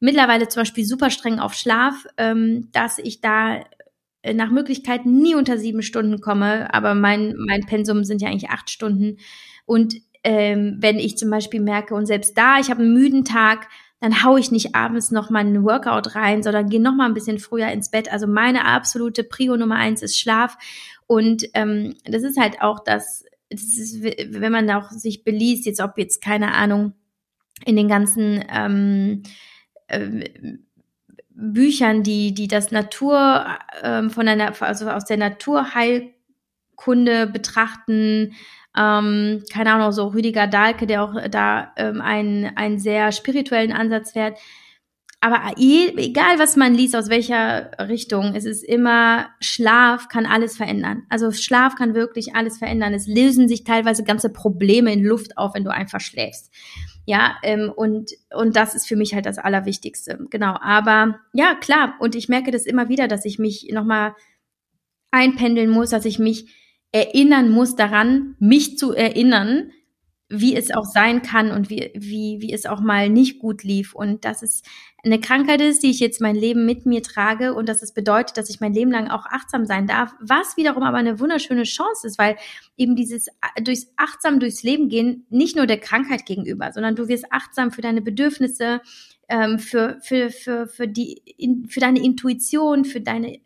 mittlerweile 0.00 0.48
zum 0.48 0.62
Beispiel 0.62 0.84
super 0.84 1.10
streng 1.10 1.38
auf 1.38 1.54
Schlaf, 1.54 2.06
ähm, 2.16 2.68
dass 2.72 2.98
ich 2.98 3.20
da 3.20 3.60
nach 4.24 4.50
Möglichkeit 4.50 5.06
nie 5.06 5.34
unter 5.34 5.58
sieben 5.58 5.82
Stunden 5.82 6.20
komme. 6.20 6.72
Aber 6.74 6.94
mein, 6.94 7.34
mein 7.36 7.66
Pensum 7.66 8.04
sind 8.04 8.22
ja 8.22 8.28
eigentlich 8.28 8.50
acht 8.50 8.70
Stunden. 8.70 9.18
Und 9.64 9.96
ähm, 10.24 10.76
wenn 10.80 10.98
ich 10.98 11.16
zum 11.16 11.30
Beispiel 11.30 11.60
merke, 11.60 11.94
und 11.94 12.06
selbst 12.06 12.36
da, 12.36 12.58
ich 12.58 12.70
habe 12.70 12.82
einen 12.82 12.94
müden 12.94 13.24
Tag, 13.24 13.68
dann 14.00 14.22
haue 14.22 14.38
ich 14.38 14.52
nicht 14.52 14.74
abends 14.74 15.10
noch 15.10 15.30
mal 15.30 15.40
einen 15.40 15.64
Workout 15.64 16.14
rein, 16.14 16.42
sondern 16.42 16.68
gehe 16.68 16.80
noch 16.80 16.94
mal 16.94 17.06
ein 17.06 17.14
bisschen 17.14 17.38
früher 17.38 17.68
ins 17.68 17.90
Bett. 17.90 18.12
Also 18.12 18.26
meine 18.26 18.64
absolute 18.64 19.24
Prio 19.24 19.56
Nummer 19.56 19.76
eins 19.76 20.02
ist 20.02 20.18
Schlaf. 20.18 20.56
Und 21.06 21.44
ähm, 21.54 21.94
das 22.04 22.22
ist 22.22 22.38
halt 22.38 22.60
auch 22.60 22.80
das, 22.80 23.24
das 23.50 23.62
ist, 23.62 24.02
wenn 24.02 24.52
man 24.52 24.70
auch 24.70 24.90
sich 24.90 25.24
beliest, 25.24 25.66
jetzt 25.66 25.80
ob 25.80 25.98
jetzt 25.98 26.22
keine 26.22 26.54
Ahnung 26.54 26.92
in 27.64 27.74
den 27.74 27.88
ganzen 27.88 28.44
ähm, 28.52 29.22
äh, 29.88 30.24
Büchern, 31.40 32.02
die 32.02 32.34
die 32.34 32.48
das 32.48 32.72
Natur 32.72 33.46
ähm, 33.82 34.10
von 34.10 34.26
einer 34.26 34.60
also 34.60 34.90
aus 34.90 35.04
der 35.04 35.18
Naturheilkunde 35.18 37.28
betrachten, 37.28 38.34
ähm, 38.76 39.44
keine 39.52 39.72
Ahnung, 39.72 39.92
so 39.92 40.08
Rüdiger 40.08 40.48
Dahlke, 40.48 40.86
der 40.86 41.04
auch 41.04 41.14
da 41.30 41.72
ähm, 41.76 42.00
einen, 42.00 42.56
einen 42.56 42.80
sehr 42.80 43.12
spirituellen 43.12 43.72
Ansatz 43.72 44.12
fährt. 44.12 44.38
Aber 45.20 45.40
je, 45.56 45.94
egal, 45.96 46.38
was 46.38 46.56
man 46.56 46.74
liest, 46.74 46.94
aus 46.94 47.08
welcher 47.08 47.72
Richtung, 47.88 48.34
es 48.36 48.44
ist 48.44 48.62
immer, 48.62 49.26
Schlaf 49.40 50.08
kann 50.08 50.26
alles 50.26 50.56
verändern. 50.56 51.04
Also 51.08 51.32
Schlaf 51.32 51.74
kann 51.74 51.94
wirklich 51.94 52.36
alles 52.36 52.58
verändern. 52.58 52.94
Es 52.94 53.08
lösen 53.08 53.48
sich 53.48 53.64
teilweise 53.64 54.04
ganze 54.04 54.30
Probleme 54.30 54.92
in 54.92 55.02
Luft 55.02 55.36
auf, 55.36 55.54
wenn 55.54 55.64
du 55.64 55.72
einfach 55.72 56.00
schläfst. 56.00 56.52
Ja, 57.08 57.38
ähm, 57.42 57.72
und, 57.74 58.10
und 58.36 58.54
das 58.54 58.74
ist 58.74 58.86
für 58.86 58.94
mich 58.94 59.14
halt 59.14 59.24
das 59.24 59.38
Allerwichtigste. 59.38 60.26
Genau. 60.28 60.58
Aber 60.60 61.18
ja, 61.32 61.54
klar. 61.54 61.94
Und 62.00 62.14
ich 62.14 62.28
merke 62.28 62.50
das 62.50 62.66
immer 62.66 62.90
wieder, 62.90 63.08
dass 63.08 63.24
ich 63.24 63.38
mich 63.38 63.70
nochmal 63.72 64.14
einpendeln 65.10 65.70
muss, 65.70 65.88
dass 65.88 66.04
ich 66.04 66.18
mich 66.18 66.54
erinnern 66.92 67.50
muss 67.50 67.76
daran, 67.76 68.36
mich 68.40 68.76
zu 68.76 68.92
erinnern, 68.92 69.70
wie 70.30 70.54
es 70.54 70.70
auch 70.70 70.84
sein 70.84 71.22
kann 71.22 71.50
und 71.50 71.70
wie, 71.70 71.90
wie, 71.94 72.38
wie 72.40 72.52
es 72.52 72.66
auch 72.66 72.80
mal 72.80 73.08
nicht 73.08 73.38
gut 73.38 73.62
lief. 73.62 73.94
Und 73.94 74.26
dass 74.26 74.42
es 74.42 74.62
eine 75.02 75.20
Krankheit 75.20 75.60
ist, 75.62 75.82
die 75.82 75.90
ich 75.90 76.00
jetzt 76.00 76.20
mein 76.20 76.36
Leben 76.36 76.66
mit 76.66 76.84
mir 76.84 77.02
trage 77.02 77.54
und 77.54 77.68
dass 77.68 77.82
es 77.82 77.92
bedeutet, 77.92 78.36
dass 78.36 78.50
ich 78.50 78.60
mein 78.60 78.74
Leben 78.74 78.90
lang 78.90 79.08
auch 79.08 79.24
achtsam 79.24 79.64
sein 79.64 79.86
darf, 79.86 80.14
was 80.20 80.56
wiederum 80.58 80.82
aber 80.82 80.98
eine 80.98 81.18
wunderschöne 81.18 81.62
Chance 81.62 82.06
ist, 82.06 82.18
weil 82.18 82.36
eben 82.76 82.94
dieses 82.94 83.28
durchs 83.62 83.90
achtsam 83.96 84.38
durchs 84.38 84.62
Leben 84.62 84.90
gehen, 84.90 85.24
nicht 85.30 85.56
nur 85.56 85.66
der 85.66 85.78
Krankheit 85.78 86.26
gegenüber, 86.26 86.72
sondern 86.72 86.94
du 86.94 87.08
wirst 87.08 87.32
achtsam 87.32 87.70
für 87.70 87.80
deine 87.80 88.02
Bedürfnisse, 88.02 88.82
ähm, 89.30 89.58
für, 89.58 89.98
für, 90.02 90.30
für, 90.30 90.66
für, 90.66 90.88
die, 90.88 91.22
für 91.68 91.80
deine 91.80 92.02
Intuition, 92.02 92.84
für 92.84 93.00
deine 93.00 93.40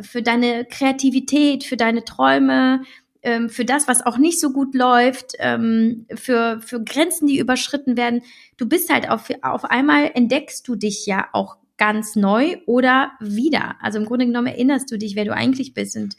für 0.00 0.22
deine 0.22 0.64
Kreativität, 0.64 1.64
für 1.64 1.76
deine 1.76 2.02
Träume, 2.04 2.82
ähm, 3.22 3.48
für 3.48 3.64
das, 3.64 3.88
was 3.88 4.04
auch 4.04 4.18
nicht 4.18 4.40
so 4.40 4.52
gut 4.52 4.74
läuft, 4.74 5.34
ähm, 5.38 6.06
für, 6.14 6.60
für 6.60 6.82
Grenzen, 6.82 7.26
die 7.26 7.38
überschritten 7.38 7.96
werden. 7.96 8.22
Du 8.56 8.68
bist 8.68 8.92
halt 8.92 9.08
auf, 9.08 9.28
auf 9.42 9.64
einmal 9.64 10.10
entdeckst 10.14 10.66
du 10.66 10.74
dich 10.74 11.06
ja 11.06 11.28
auch 11.32 11.56
ganz 11.78 12.16
neu 12.16 12.56
oder 12.66 13.12
wieder. 13.20 13.76
Also 13.80 13.98
im 13.98 14.04
Grunde 14.04 14.26
genommen 14.26 14.48
erinnerst 14.48 14.90
du 14.90 14.98
dich, 14.98 15.16
wer 15.16 15.24
du 15.24 15.34
eigentlich 15.34 15.74
bist 15.74 15.96
und 15.96 16.16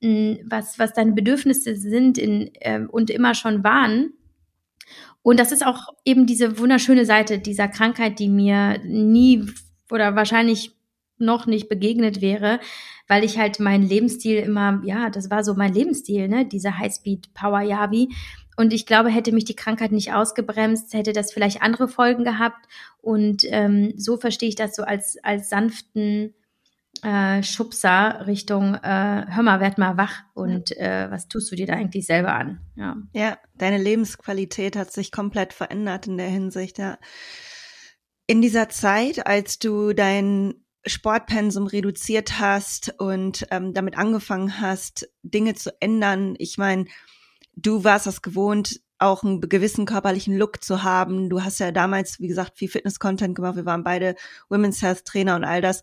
mh, 0.00 0.10
mm, 0.10 0.38
was, 0.46 0.78
was 0.78 0.92
deine 0.92 1.12
Bedürfnisse 1.12 1.76
sind 1.76 2.18
in, 2.18 2.50
ähm, 2.60 2.88
und 2.90 3.10
immer 3.10 3.34
schon 3.34 3.64
waren. 3.64 4.12
Und 5.22 5.40
das 5.40 5.52
ist 5.52 5.66
auch 5.66 5.88
eben 6.04 6.26
diese 6.26 6.58
wunderschöne 6.58 7.04
Seite 7.04 7.38
dieser 7.38 7.66
Krankheit, 7.66 8.18
die 8.18 8.28
mir 8.28 8.78
nie 8.84 9.46
oder 9.90 10.14
wahrscheinlich 10.14 10.75
noch 11.18 11.46
nicht 11.46 11.68
begegnet 11.68 12.20
wäre, 12.20 12.60
weil 13.08 13.24
ich 13.24 13.38
halt 13.38 13.60
meinen 13.60 13.86
Lebensstil 13.86 14.38
immer, 14.38 14.80
ja, 14.84 15.10
das 15.10 15.30
war 15.30 15.44
so 15.44 15.54
mein 15.54 15.72
Lebensstil, 15.72 16.28
ne, 16.28 16.46
diese 16.46 16.78
Highspeed 16.78 17.32
Power 17.34 17.60
Yavi. 17.60 18.08
Und 18.56 18.72
ich 18.72 18.86
glaube, 18.86 19.10
hätte 19.10 19.32
mich 19.32 19.44
die 19.44 19.56
Krankheit 19.56 19.92
nicht 19.92 20.14
ausgebremst, 20.14 20.94
hätte 20.94 21.12
das 21.12 21.32
vielleicht 21.32 21.62
andere 21.62 21.88
Folgen 21.88 22.24
gehabt. 22.24 22.66
Und 23.02 23.42
ähm, 23.50 23.92
so 23.96 24.16
verstehe 24.16 24.48
ich 24.48 24.56
das 24.56 24.74
so 24.74 24.82
als, 24.82 25.18
als 25.22 25.50
sanften 25.50 26.34
äh, 27.02 27.42
Schubser 27.42 28.26
Richtung, 28.26 28.74
äh, 28.74 29.26
hör 29.28 29.42
mal, 29.42 29.60
werd 29.60 29.78
mal 29.78 29.96
wach 29.96 30.22
und 30.34 30.76
äh, 30.76 31.10
was 31.10 31.28
tust 31.28 31.50
du 31.50 31.56
dir 31.56 31.66
da 31.66 31.74
eigentlich 31.74 32.06
selber 32.06 32.34
an? 32.34 32.60
Ja. 32.74 32.96
ja, 33.12 33.38
deine 33.54 33.78
Lebensqualität 33.78 34.76
hat 34.76 34.92
sich 34.92 35.12
komplett 35.12 35.52
verändert 35.52 36.06
in 36.06 36.16
der 36.16 36.28
Hinsicht, 36.28 36.78
ja. 36.78 36.98
In 38.26 38.42
dieser 38.42 38.68
Zeit, 38.68 39.26
als 39.26 39.58
du 39.58 39.92
dein 39.92 40.54
Sportpensum 40.86 41.66
reduziert 41.66 42.38
hast 42.38 42.94
und 42.98 43.46
ähm, 43.50 43.74
damit 43.74 43.98
angefangen 43.98 44.60
hast, 44.60 45.08
Dinge 45.22 45.54
zu 45.54 45.70
ändern. 45.80 46.34
Ich 46.38 46.58
meine, 46.58 46.86
du 47.56 47.84
warst 47.84 48.06
es 48.06 48.22
gewohnt, 48.22 48.80
auch 48.98 49.22
einen 49.22 49.40
gewissen 49.40 49.84
körperlichen 49.84 50.36
Look 50.36 50.62
zu 50.62 50.82
haben. 50.82 51.28
Du 51.28 51.42
hast 51.42 51.58
ja 51.58 51.70
damals, 51.70 52.20
wie 52.20 52.28
gesagt, 52.28 52.56
viel 52.56 52.68
Fitness-Content 52.68 53.34
gemacht. 53.34 53.56
Wir 53.56 53.66
waren 53.66 53.84
beide 53.84 54.14
Women's 54.48 54.80
Health 54.82 55.04
Trainer 55.04 55.36
und 55.36 55.44
all 55.44 55.60
das. 55.60 55.82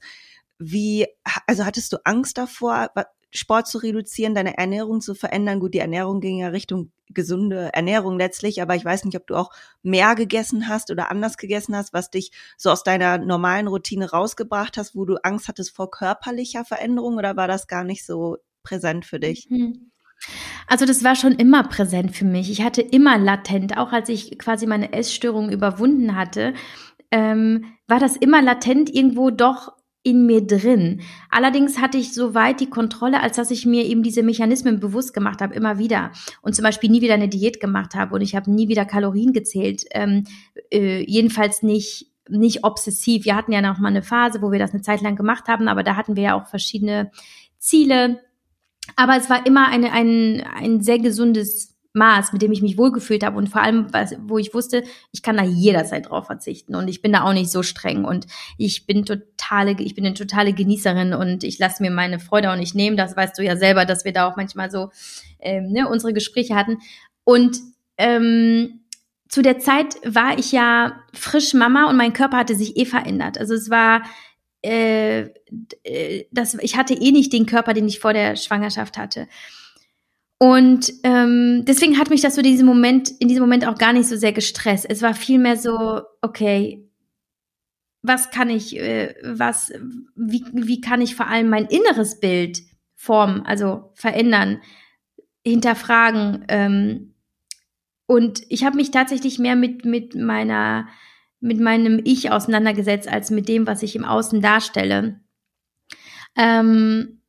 Wie, 0.57 1.05
also 1.45 1.65
hattest 1.65 1.93
du 1.93 1.97
Angst 2.05 2.37
davor, 2.37 2.89
Sport 3.31 3.67
zu 3.67 3.79
reduzieren, 3.79 4.35
deine 4.35 4.57
Ernährung 4.57 5.01
zu 5.01 5.15
verändern? 5.15 5.59
Gut, 5.59 5.73
die 5.73 5.79
Ernährung 5.79 6.21
ging 6.21 6.37
ja 6.37 6.47
Richtung 6.47 6.91
gesunde 7.13 7.69
Ernährung 7.73 8.17
letztlich, 8.17 8.61
aber 8.61 8.75
ich 8.75 8.85
weiß 8.85 9.05
nicht, 9.05 9.17
ob 9.17 9.27
du 9.27 9.35
auch 9.35 9.51
mehr 9.81 10.15
gegessen 10.15 10.67
hast 10.67 10.91
oder 10.91 11.11
anders 11.11 11.37
gegessen 11.37 11.75
hast, 11.75 11.93
was 11.93 12.09
dich 12.09 12.31
so 12.57 12.69
aus 12.69 12.83
deiner 12.83 13.17
normalen 13.17 13.67
Routine 13.67 14.09
rausgebracht 14.09 14.77
hast, 14.77 14.95
wo 14.95 15.05
du 15.05 15.17
Angst 15.23 15.47
hattest 15.47 15.75
vor 15.75 15.91
körperlicher 15.91 16.65
Veränderung 16.65 17.17
oder 17.17 17.35
war 17.35 17.47
das 17.47 17.67
gar 17.67 17.83
nicht 17.83 18.05
so 18.05 18.37
präsent 18.63 19.05
für 19.05 19.19
dich? 19.19 19.47
Mhm. 19.49 19.91
Also 20.67 20.85
das 20.85 21.03
war 21.03 21.15
schon 21.15 21.33
immer 21.33 21.63
präsent 21.63 22.15
für 22.15 22.25
mich. 22.25 22.49
Ich 22.49 22.61
hatte 22.61 22.81
immer 22.81 23.17
latent, 23.17 23.77
auch 23.77 23.91
als 23.91 24.09
ich 24.09 24.37
quasi 24.39 24.65
meine 24.65 24.93
Essstörung 24.93 25.49
überwunden 25.49 26.15
hatte, 26.15 26.53
ähm, 27.11 27.65
war 27.87 27.99
das 27.99 28.15
immer 28.15 28.41
latent 28.41 28.89
irgendwo 28.89 29.29
doch 29.29 29.73
in 30.03 30.25
mir 30.25 30.45
drin. 30.45 31.01
Allerdings 31.29 31.79
hatte 31.79 31.97
ich 31.97 32.13
so 32.13 32.33
weit 32.33 32.59
die 32.59 32.69
Kontrolle, 32.69 33.21
als 33.21 33.37
dass 33.37 33.51
ich 33.51 33.65
mir 33.65 33.85
eben 33.85 34.03
diese 34.03 34.21
Mechanismen 34.21 34.79
bewusst 34.79 35.13
gemacht 35.13 35.41
habe, 35.41 35.55
immer 35.55 35.77
wieder. 35.77 36.11
Und 36.41 36.55
zum 36.55 36.63
Beispiel 36.63 36.89
nie 36.89 37.01
wieder 37.01 37.13
eine 37.13 37.29
Diät 37.29 37.61
gemacht 37.61 37.95
habe 37.95 38.15
und 38.15 38.21
ich 38.21 38.35
habe 38.35 38.51
nie 38.51 38.67
wieder 38.67 38.85
Kalorien 38.85 39.31
gezählt. 39.31 39.85
Ähm, 39.91 40.25
äh, 40.71 41.03
jedenfalls 41.09 41.63
nicht 41.63 42.07
nicht 42.29 42.63
obsessiv. 42.63 43.25
Wir 43.25 43.35
hatten 43.35 43.51
ja 43.51 43.61
noch 43.61 43.79
mal 43.79 43.89
eine 43.89 44.01
Phase, 44.01 44.41
wo 44.41 44.51
wir 44.51 44.59
das 44.59 44.71
eine 44.71 44.81
Zeit 44.81 45.01
lang 45.01 45.17
gemacht 45.17 45.47
haben, 45.47 45.67
aber 45.67 45.83
da 45.83 45.97
hatten 45.97 46.15
wir 46.15 46.23
ja 46.23 46.35
auch 46.35 46.47
verschiedene 46.47 47.11
Ziele. 47.57 48.21
Aber 48.95 49.17
es 49.17 49.29
war 49.29 49.45
immer 49.45 49.67
eine, 49.67 49.91
ein, 49.91 50.41
ein 50.55 50.81
sehr 50.81 50.99
gesundes 50.99 51.72
Maß, 51.93 52.33
mit 52.33 52.41
dem 52.41 52.51
ich 52.51 52.61
mich 52.61 52.77
wohlgefühlt 52.77 53.23
habe 53.23 53.37
und 53.37 53.49
vor 53.49 53.61
allem, 53.61 53.93
was, 53.93 54.15
wo 54.23 54.39
ich 54.39 54.53
wusste, 54.53 54.83
ich 55.11 55.21
kann 55.21 55.37
da 55.37 55.43
jederzeit 55.43 56.09
drauf 56.09 56.25
verzichten 56.25 56.75
und 56.75 56.87
ich 56.87 57.01
bin 57.01 57.13
da 57.13 57.23
auch 57.23 57.33
nicht 57.33 57.51
so 57.51 57.61
streng 57.61 58.03
und 58.03 58.25
ich 58.57 58.87
bin 58.87 59.05
totale, 59.05 59.75
ich 59.79 59.93
bin 59.93 60.05
eine 60.05 60.15
totale 60.15 60.53
Genießerin 60.53 61.13
und 61.13 61.43
ich 61.43 61.59
lasse 61.59 61.83
mir 61.83 61.91
meine 61.91 62.19
Freude 62.19 62.51
auch 62.51 62.55
nicht 62.55 62.73
nehmen. 62.73 62.97
Das 62.97 63.15
weißt 63.15 63.37
du 63.37 63.43
ja 63.43 63.55
selber, 63.55 63.85
dass 63.85 64.05
wir 64.05 64.11
da 64.11 64.27
auch 64.27 64.35
manchmal 64.35 64.71
so 64.71 64.89
ähm, 65.39 65.71
ne, 65.71 65.87
unsere 65.87 66.13
Gespräche 66.13 66.55
hatten. 66.55 66.79
Und 67.23 67.59
ähm, 67.97 68.81
zu 69.29 69.43
der 69.43 69.59
Zeit 69.59 69.95
war 70.03 70.37
ich 70.37 70.51
ja 70.51 71.03
frisch 71.13 71.53
Mama 71.53 71.89
und 71.89 71.97
mein 71.97 72.13
Körper 72.13 72.37
hatte 72.37 72.55
sich 72.55 72.75
eh 72.75 72.85
verändert. 72.85 73.37
Also 73.37 73.53
es 73.53 73.69
war 73.69 74.01
äh, 74.63 75.29
äh 75.83 76.25
das, 76.31 76.55
ich 76.55 76.75
hatte 76.75 76.95
eh 76.95 77.11
nicht 77.11 77.31
den 77.33 77.45
Körper, 77.45 77.73
den 77.73 77.87
ich 77.87 77.99
vor 77.99 78.13
der 78.13 78.35
Schwangerschaft 78.35 78.97
hatte. 78.97 79.27
Und 80.43 80.91
ähm, 81.03 81.63
deswegen 81.63 81.97
hat 81.97 82.09
mich 82.09 82.19
das 82.19 82.35
so 82.35 82.41
diesen 82.41 82.65
Moment, 82.65 83.09
in 83.21 83.29
diesem 83.29 83.43
Moment 83.43 83.65
auch 83.65 83.77
gar 83.77 83.93
nicht 83.93 84.09
so 84.09 84.17
sehr 84.17 84.33
gestresst. 84.33 84.85
Es 84.89 85.01
war 85.01 85.13
vielmehr 85.13 85.55
so, 85.55 86.01
okay, 86.21 86.85
was 88.01 88.29
kann 88.29 88.49
ich, 88.49 88.77
äh, 88.77 89.15
was, 89.23 89.71
wie, 90.17 90.43
wie 90.51 90.81
kann 90.81 90.99
ich 90.99 91.15
vor 91.15 91.27
allem 91.27 91.47
mein 91.47 91.67
inneres 91.67 92.19
Bild 92.19 92.61
formen, 92.93 93.45
also 93.45 93.93
verändern, 93.93 94.59
hinterfragen. 95.45 96.43
Ähm, 96.49 97.13
und 98.05 98.41
ich 98.49 98.65
habe 98.65 98.75
mich 98.75 98.91
tatsächlich 98.91 99.39
mehr 99.39 99.55
mit, 99.55 99.85
mit 99.85 100.13
meiner, 100.13 100.89
mit 101.39 101.61
meinem 101.61 102.01
Ich 102.03 102.31
auseinandergesetzt, 102.31 103.07
als 103.07 103.31
mit 103.31 103.47
dem, 103.47 103.65
was 103.65 103.81
ich 103.81 103.95
im 103.95 104.03
Außen 104.03 104.41
darstelle. 104.41 105.21
Ähm, 106.35 107.22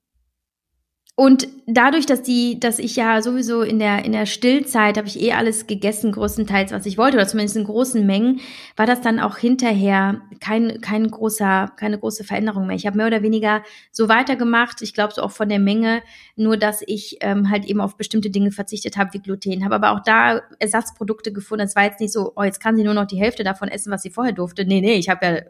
und 1.16 1.46
dadurch, 1.66 2.06
dass 2.06 2.22
die, 2.22 2.58
dass 2.58 2.80
ich 2.80 2.96
ja 2.96 3.22
sowieso 3.22 3.62
in 3.62 3.78
der 3.78 4.04
in 4.04 4.10
der 4.10 4.26
Stillzeit 4.26 4.96
habe 4.96 5.06
ich 5.06 5.20
eh 5.20 5.32
alles 5.32 5.68
gegessen, 5.68 6.10
größtenteils, 6.10 6.72
was 6.72 6.86
ich 6.86 6.98
wollte, 6.98 7.16
oder 7.16 7.28
zumindest 7.28 7.56
in 7.56 7.62
großen 7.62 8.04
Mengen, 8.04 8.40
war 8.74 8.86
das 8.86 9.00
dann 9.00 9.20
auch 9.20 9.38
hinterher 9.38 10.22
kein 10.40 10.80
kein 10.80 11.08
großer 11.08 11.70
keine 11.76 12.00
große 12.00 12.24
Veränderung 12.24 12.66
mehr. 12.66 12.74
Ich 12.74 12.84
habe 12.84 12.96
mehr 12.96 13.06
oder 13.06 13.22
weniger 13.22 13.62
so 13.92 14.08
weitergemacht. 14.08 14.82
Ich 14.82 14.92
glaube 14.92 15.14
so 15.14 15.22
auch 15.22 15.30
von 15.30 15.48
der 15.48 15.60
Menge, 15.60 16.02
nur 16.34 16.56
dass 16.56 16.82
ich 16.84 17.18
ähm, 17.20 17.48
halt 17.48 17.64
eben 17.66 17.80
auf 17.80 17.96
bestimmte 17.96 18.30
Dinge 18.30 18.50
verzichtet 18.50 18.96
habe 18.96 19.12
wie 19.12 19.20
Gluten. 19.20 19.64
Habe 19.64 19.76
aber 19.76 19.92
auch 19.92 20.00
da 20.04 20.42
Ersatzprodukte 20.58 21.32
gefunden. 21.32 21.64
Es 21.64 21.76
war 21.76 21.84
jetzt 21.84 22.00
nicht 22.00 22.12
so, 22.12 22.32
oh 22.34 22.42
jetzt 22.42 22.58
kann 22.58 22.76
sie 22.76 22.82
nur 22.82 22.94
noch 22.94 23.06
die 23.06 23.20
Hälfte 23.20 23.44
davon 23.44 23.68
essen, 23.68 23.92
was 23.92 24.02
sie 24.02 24.10
vorher 24.10 24.32
durfte. 24.32 24.64
Nee, 24.64 24.80
nee, 24.80 24.96
ich 24.96 25.08
habe 25.08 25.24
ja 25.24 25.40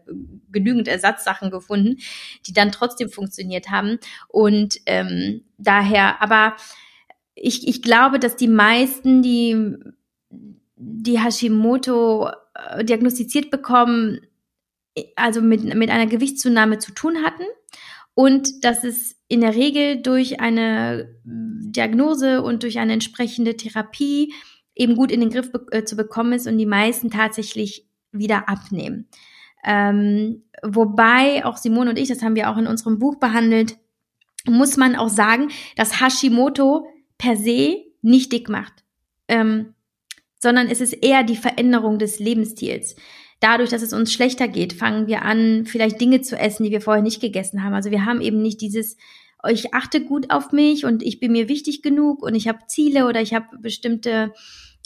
genügend 0.52 0.88
Ersatzsachen 0.88 1.50
gefunden, 1.50 1.96
die 2.46 2.52
dann 2.52 2.70
trotzdem 2.70 3.08
funktioniert 3.08 3.70
haben 3.70 3.98
und 4.28 4.76
ähm, 4.84 5.40
daher, 5.64 6.22
aber 6.22 6.56
ich, 7.34 7.66
ich 7.66 7.82
glaube, 7.82 8.18
dass 8.18 8.36
die 8.36 8.48
meisten, 8.48 9.22
die 9.22 9.76
die 10.76 11.20
Hashimoto 11.20 12.28
äh, 12.54 12.84
diagnostiziert 12.84 13.50
bekommen, 13.50 14.20
also 15.16 15.40
mit, 15.40 15.64
mit 15.74 15.90
einer 15.90 16.06
Gewichtszunahme 16.06 16.78
zu 16.78 16.92
tun 16.92 17.22
hatten 17.24 17.44
und 18.14 18.64
dass 18.64 18.84
es 18.84 19.16
in 19.28 19.40
der 19.40 19.54
Regel 19.54 20.02
durch 20.02 20.40
eine 20.40 21.16
Diagnose 21.24 22.42
und 22.42 22.62
durch 22.62 22.78
eine 22.78 22.92
entsprechende 22.92 23.56
Therapie 23.56 24.32
eben 24.74 24.94
gut 24.94 25.10
in 25.10 25.20
den 25.20 25.30
Griff 25.30 25.50
be 25.50 25.66
äh, 25.70 25.84
zu 25.84 25.96
bekommen 25.96 26.32
ist 26.32 26.46
und 26.46 26.58
die 26.58 26.66
meisten 26.66 27.10
tatsächlich 27.10 27.88
wieder 28.12 28.48
abnehmen. 28.48 29.08
Ähm, 29.64 30.44
wobei 30.62 31.44
auch 31.44 31.56
Simone 31.56 31.90
und 31.90 31.98
ich, 31.98 32.08
das 32.08 32.22
haben 32.22 32.36
wir 32.36 32.50
auch 32.50 32.58
in 32.58 32.66
unserem 32.66 32.98
Buch 32.98 33.16
behandelt, 33.16 33.78
muss 34.46 34.76
man 34.76 34.96
auch 34.96 35.08
sagen, 35.08 35.48
dass 35.76 36.00
Hashimoto 36.00 36.86
per 37.18 37.36
se 37.36 37.84
nicht 38.02 38.32
dick 38.32 38.48
macht, 38.48 38.84
ähm, 39.28 39.74
sondern 40.38 40.68
es 40.68 40.80
ist 40.80 40.92
eher 40.92 41.22
die 41.22 41.36
Veränderung 41.36 41.98
des 41.98 42.18
Lebensstils. 42.18 42.96
Dadurch, 43.40 43.70
dass 43.70 43.82
es 43.82 43.92
uns 43.92 44.12
schlechter 44.12 44.48
geht, 44.48 44.72
fangen 44.72 45.06
wir 45.06 45.22
an, 45.22 45.64
vielleicht 45.66 46.00
Dinge 46.00 46.20
zu 46.20 46.38
essen, 46.38 46.64
die 46.64 46.70
wir 46.70 46.80
vorher 46.80 47.02
nicht 47.02 47.20
gegessen 47.20 47.62
haben. 47.62 47.74
Also 47.74 47.90
wir 47.90 48.04
haben 48.04 48.20
eben 48.20 48.40
nicht 48.42 48.60
dieses, 48.60 48.96
ich 49.48 49.74
achte 49.74 50.02
gut 50.02 50.30
auf 50.30 50.52
mich 50.52 50.84
und 50.84 51.02
ich 51.02 51.20
bin 51.20 51.32
mir 51.32 51.48
wichtig 51.48 51.82
genug 51.82 52.22
und 52.22 52.34
ich 52.34 52.48
habe 52.48 52.66
Ziele 52.68 53.06
oder 53.06 53.20
ich 53.20 53.34
habe 53.34 53.58
bestimmte 53.58 54.32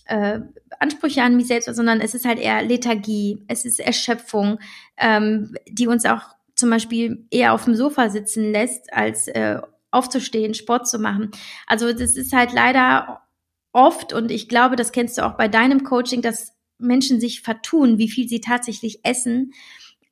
äh, 0.06 0.40
Ansprüche 0.80 1.22
an 1.22 1.36
mich 1.36 1.46
selbst, 1.46 1.72
sondern 1.74 2.00
es 2.00 2.14
ist 2.14 2.24
halt 2.24 2.38
eher 2.38 2.62
Lethargie, 2.62 3.44
es 3.46 3.64
ist 3.64 3.78
Erschöpfung, 3.78 4.58
ähm, 4.96 5.54
die 5.68 5.86
uns 5.86 6.04
auch 6.04 6.37
zum 6.58 6.70
Beispiel 6.70 7.26
eher 7.30 7.54
auf 7.54 7.64
dem 7.64 7.76
Sofa 7.76 8.10
sitzen 8.10 8.50
lässt, 8.50 8.92
als 8.92 9.28
äh, 9.28 9.60
aufzustehen, 9.90 10.54
Sport 10.54 10.88
zu 10.88 10.98
machen. 10.98 11.30
Also 11.66 11.92
das 11.92 12.16
ist 12.16 12.32
halt 12.32 12.52
leider 12.52 13.22
oft, 13.72 14.12
und 14.12 14.30
ich 14.30 14.48
glaube, 14.48 14.76
das 14.76 14.92
kennst 14.92 15.18
du 15.18 15.22
auch 15.24 15.36
bei 15.36 15.48
deinem 15.48 15.84
Coaching, 15.84 16.20
dass 16.20 16.52
Menschen 16.78 17.20
sich 17.20 17.42
vertun, 17.42 17.98
wie 17.98 18.08
viel 18.08 18.28
sie 18.28 18.40
tatsächlich 18.40 19.04
essen 19.04 19.52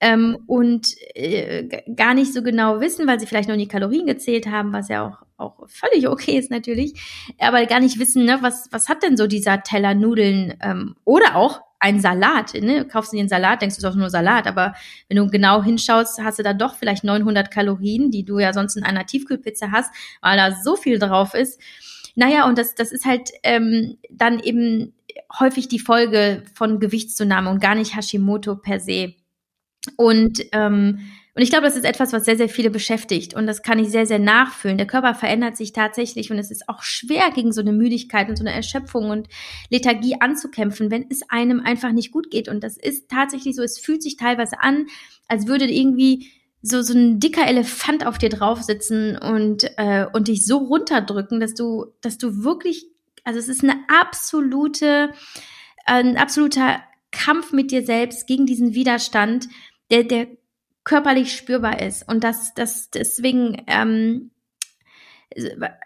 ähm, 0.01 0.39
und 0.47 0.95
äh, 1.15 1.83
gar 1.95 2.15
nicht 2.15 2.33
so 2.33 2.43
genau 2.43 2.81
wissen, 2.81 3.07
weil 3.07 3.19
sie 3.19 3.27
vielleicht 3.27 3.49
noch 3.49 3.57
nie 3.57 3.69
Kalorien 3.69 4.07
gezählt 4.07 4.47
haben, 4.47 4.73
was 4.73 4.89
ja 4.89 5.07
auch, 5.07 5.27
auch 5.37 5.69
völlig 5.69 6.09
okay 6.09 6.39
ist 6.39 6.51
natürlich, 6.51 6.95
aber 7.39 7.67
gar 7.67 7.81
nicht 7.81 7.99
wissen, 7.99 8.25
ne, 8.25 8.39
was, 8.41 8.69
was 8.71 8.89
hat 8.89 9.03
denn 9.03 9.17
so 9.17 9.27
dieser 9.27 9.63
Teller 9.63 9.95
Nudeln 9.95 10.55
ähm, 10.63 10.95
oder 11.05 11.35
auch 11.35 11.66
ein 11.79 12.01
Salat, 12.01 12.55
ne? 12.55 12.87
Kaufst 12.87 13.13
du 13.13 13.17
dir 13.17 13.21
einen 13.21 13.29
Salat, 13.29 13.63
denkst 13.63 13.79
du, 13.79 13.89
auch 13.89 13.95
nur 13.95 14.11
Salat, 14.11 14.47
aber 14.47 14.75
wenn 15.09 15.17
du 15.17 15.29
genau 15.29 15.63
hinschaust, 15.63 16.21
hast 16.23 16.39
du 16.39 16.43
da 16.43 16.53
doch 16.53 16.77
vielleicht 16.77 17.05
900 17.05 17.51
Kalorien, 17.51 18.11
die 18.11 18.25
du 18.25 18.39
ja 18.39 18.53
sonst 18.53 18.77
in 18.77 18.85
einer 18.85 19.07
Tiefkühlpizza 19.07 19.71
hast, 19.71 19.93
weil 20.21 20.37
da 20.37 20.53
so 20.53 20.77
viel 20.77 20.99
drauf 20.99 21.35
ist. 21.35 21.61
Naja, 22.15 22.49
und 22.49 22.57
das, 22.59 22.75
das 22.75 22.93
ist 22.93 23.05
halt 23.05 23.31
ähm, 23.43 23.99
dann 24.11 24.41
eben 24.41 24.95
häufig 25.39 25.69
die 25.69 25.79
Folge 25.79 26.43
von 26.55 26.81
Gewichtszunahme 26.81 27.51
und 27.51 27.61
gar 27.61 27.75
nicht 27.75 27.95
Hashimoto 27.95 28.57
per 28.57 28.81
se. 28.81 29.15
Und 29.97 30.41
ähm, 30.53 31.01
und 31.37 31.43
ich 31.43 31.51
glaube, 31.51 31.67
das 31.67 31.77
ist 31.77 31.85
etwas, 31.85 32.15
was 32.15 32.25
sehr, 32.25 32.39
sehr 32.39 32.49
viele 32.49 32.71
beschäftigt. 32.71 33.35
Und 33.35 33.47
das 33.47 33.61
kann 33.61 33.79
ich 33.79 33.91
sehr, 33.91 34.07
sehr 34.07 34.19
nachfühlen. 34.19 34.79
Der 34.79 34.87
Körper 34.87 35.15
verändert 35.15 35.55
sich 35.55 35.75
tatsächlich 35.75 36.31
und 36.31 36.39
es 36.39 36.51
ist 36.51 36.67
auch 36.67 36.83
schwer, 36.83 37.31
gegen 37.31 37.53
so 37.53 37.61
eine 37.61 37.75
Müdigkeit 37.75 38.31
und 38.31 38.37
so 38.37 38.43
eine 38.43 38.55
Erschöpfung 38.55 39.11
und 39.11 39.29
Lethargie 39.69 40.17
anzukämpfen, 40.19 40.91
wenn 40.91 41.05
es 41.11 41.29
einem 41.29 41.61
einfach 41.61 41.93
nicht 41.93 42.11
gut 42.11 42.31
geht. 42.31 42.49
Und 42.49 42.65
das 42.65 42.79
ist 42.79 43.11
tatsächlich 43.11 43.55
so, 43.55 43.63
es 43.63 43.79
fühlt 43.79 44.03
sich 44.03 44.17
teilweise 44.17 44.63
an, 44.63 44.87
als 45.29 45.47
würde 45.47 45.71
irgendwie 45.71 46.31
so, 46.63 46.81
so 46.81 46.95
ein 46.95 47.21
dicker 47.21 47.47
Elefant 47.47 48.07
auf 48.07 48.17
dir 48.17 48.31
drauf 48.31 48.63
sitzen 48.63 49.19
und, 49.19 49.71
äh, 49.77 50.07
und 50.11 50.29
dich 50.29 50.47
so 50.47 50.57
runterdrücken, 50.57 51.39
dass 51.39 51.53
du, 51.53 51.93
dass 52.01 52.17
du 52.17 52.45
wirklich, 52.45 52.87
also 53.25 53.39
es 53.39 53.49
ist 53.49 53.63
eine 53.63 53.77
absolute, 53.89 55.11
ein 55.85 56.17
absoluter 56.17 56.83
Kampf 57.11 57.53
mit 57.53 57.73
dir 57.73 57.85
selbst 57.85 58.27
gegen 58.27 58.47
diesen 58.47 58.73
Widerstand, 58.73 59.49
der, 59.91 60.05
der 60.05 60.29
körperlich 60.87 61.37
spürbar 61.37 61.83
ist. 61.83 62.09
Und 62.09 62.25
das, 62.25 62.55
das 62.55 62.91
deswegen 62.91 63.65
ähm, 63.67 64.31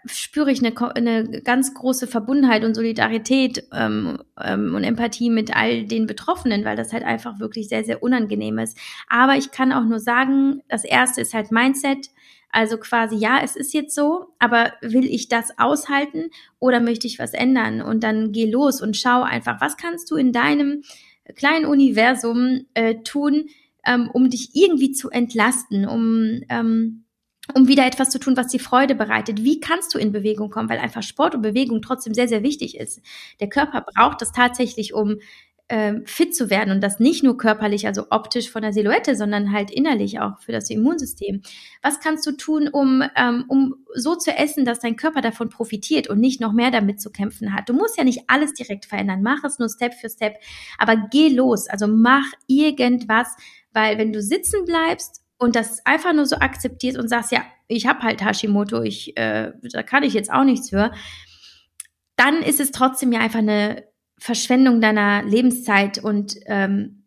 spüre 0.05 0.51
ich 0.51 0.63
eine, 0.63 0.73
eine 0.95 1.41
ganz 1.41 1.73
große 1.73 2.05
Verbundenheit 2.05 2.63
und 2.63 2.75
Solidarität 2.75 3.67
ähm, 3.73 4.19
ähm, 4.39 4.75
und 4.75 4.83
Empathie 4.83 5.31
mit 5.31 5.55
all 5.55 5.85
den 5.85 6.05
Betroffenen, 6.05 6.63
weil 6.63 6.77
das 6.77 6.93
halt 6.93 7.03
einfach 7.03 7.39
wirklich 7.39 7.67
sehr, 7.67 7.83
sehr 7.83 8.03
unangenehm 8.03 8.59
ist. 8.59 8.77
Aber 9.09 9.35
ich 9.35 9.49
kann 9.49 9.73
auch 9.73 9.83
nur 9.83 9.99
sagen, 9.99 10.61
das 10.69 10.85
erste 10.85 11.21
ist 11.21 11.33
halt 11.33 11.51
Mindset. 11.51 12.11
Also 12.51 12.77
quasi, 12.77 13.15
ja, 13.15 13.39
es 13.43 13.55
ist 13.55 13.73
jetzt 13.73 13.95
so, 13.95 14.27
aber 14.37 14.73
will 14.81 15.05
ich 15.05 15.29
das 15.29 15.57
aushalten 15.57 16.29
oder 16.59 16.79
möchte 16.79 17.07
ich 17.07 17.17
was 17.17 17.33
ändern? 17.33 17.81
Und 17.81 18.03
dann 18.03 18.33
geh 18.33 18.45
los 18.45 18.81
und 18.81 18.95
schau 18.95 19.23
einfach, 19.23 19.61
was 19.61 19.77
kannst 19.77 20.11
du 20.11 20.15
in 20.15 20.31
deinem 20.31 20.83
kleinen 21.35 21.65
Universum 21.65 22.67
äh, 22.75 22.95
tun, 23.03 23.47
ähm, 23.85 24.09
um 24.11 24.29
dich 24.29 24.51
irgendwie 24.53 24.91
zu 24.91 25.09
entlasten, 25.09 25.87
um, 25.87 26.41
ähm, 26.49 27.05
um 27.55 27.67
wieder 27.67 27.85
etwas 27.85 28.09
zu 28.09 28.19
tun, 28.19 28.37
was 28.37 28.47
dir 28.47 28.59
Freude 28.59 28.95
bereitet. 28.95 29.43
Wie 29.43 29.59
kannst 29.59 29.93
du 29.93 29.99
in 29.99 30.11
Bewegung 30.11 30.49
kommen? 30.49 30.69
Weil 30.69 30.79
einfach 30.79 31.03
Sport 31.03 31.35
und 31.35 31.41
Bewegung 31.41 31.81
trotzdem 31.81 32.13
sehr, 32.13 32.27
sehr 32.27 32.43
wichtig 32.43 32.77
ist. 32.77 33.01
Der 33.39 33.49
Körper 33.49 33.81
braucht 33.81 34.21
das 34.21 34.31
tatsächlich, 34.31 34.93
um 34.93 35.17
ähm, 35.73 36.05
fit 36.05 36.35
zu 36.35 36.49
werden 36.49 36.71
und 36.71 36.81
das 36.81 36.99
nicht 36.99 37.23
nur 37.23 37.37
körperlich, 37.37 37.87
also 37.87 38.07
optisch 38.09 38.51
von 38.51 38.61
der 38.61 38.73
Silhouette, 38.73 39.15
sondern 39.15 39.53
halt 39.53 39.71
innerlich 39.71 40.19
auch 40.19 40.37
für 40.41 40.51
das 40.51 40.69
Immunsystem. 40.69 41.43
Was 41.81 42.01
kannst 42.01 42.27
du 42.27 42.33
tun, 42.33 42.67
um, 42.67 43.01
ähm, 43.15 43.45
um 43.47 43.75
so 43.95 44.15
zu 44.15 44.35
essen, 44.35 44.65
dass 44.65 44.81
dein 44.81 44.97
Körper 44.97 45.21
davon 45.21 45.47
profitiert 45.47 46.09
und 46.09 46.19
nicht 46.19 46.41
noch 46.41 46.51
mehr 46.51 46.71
damit 46.71 46.99
zu 46.99 47.09
kämpfen 47.09 47.55
hat? 47.55 47.69
Du 47.69 47.73
musst 47.73 47.97
ja 47.97 48.03
nicht 48.03 48.25
alles 48.27 48.53
direkt 48.53 48.85
verändern, 48.85 49.21
mach 49.21 49.45
es 49.45 49.59
nur 49.59 49.69
Step 49.69 49.93
für 49.93 50.09
Step, 50.09 50.35
aber 50.77 51.07
geh 51.09 51.29
los, 51.29 51.69
also 51.69 51.87
mach 51.87 52.25
irgendwas, 52.47 53.33
weil 53.73 53.97
wenn 53.97 54.13
du 54.13 54.21
sitzen 54.21 54.65
bleibst 54.65 55.23
und 55.37 55.55
das 55.55 55.85
einfach 55.85 56.13
nur 56.13 56.25
so 56.25 56.37
akzeptierst 56.37 56.97
und 56.97 57.07
sagst, 57.07 57.31
ja, 57.31 57.43
ich 57.67 57.87
habe 57.87 58.01
halt 58.01 58.23
Hashimoto, 58.23 58.81
ich, 58.81 59.17
äh, 59.17 59.53
da 59.71 59.83
kann 59.83 60.03
ich 60.03 60.13
jetzt 60.13 60.31
auch 60.31 60.43
nichts 60.43 60.69
für, 60.69 60.91
dann 62.15 62.41
ist 62.41 62.59
es 62.59 62.71
trotzdem 62.71 63.11
ja 63.11 63.19
einfach 63.19 63.39
eine 63.39 63.83
Verschwendung 64.19 64.81
deiner 64.81 65.23
Lebenszeit 65.23 65.97
und 65.97 66.35
ähm, 66.45 67.00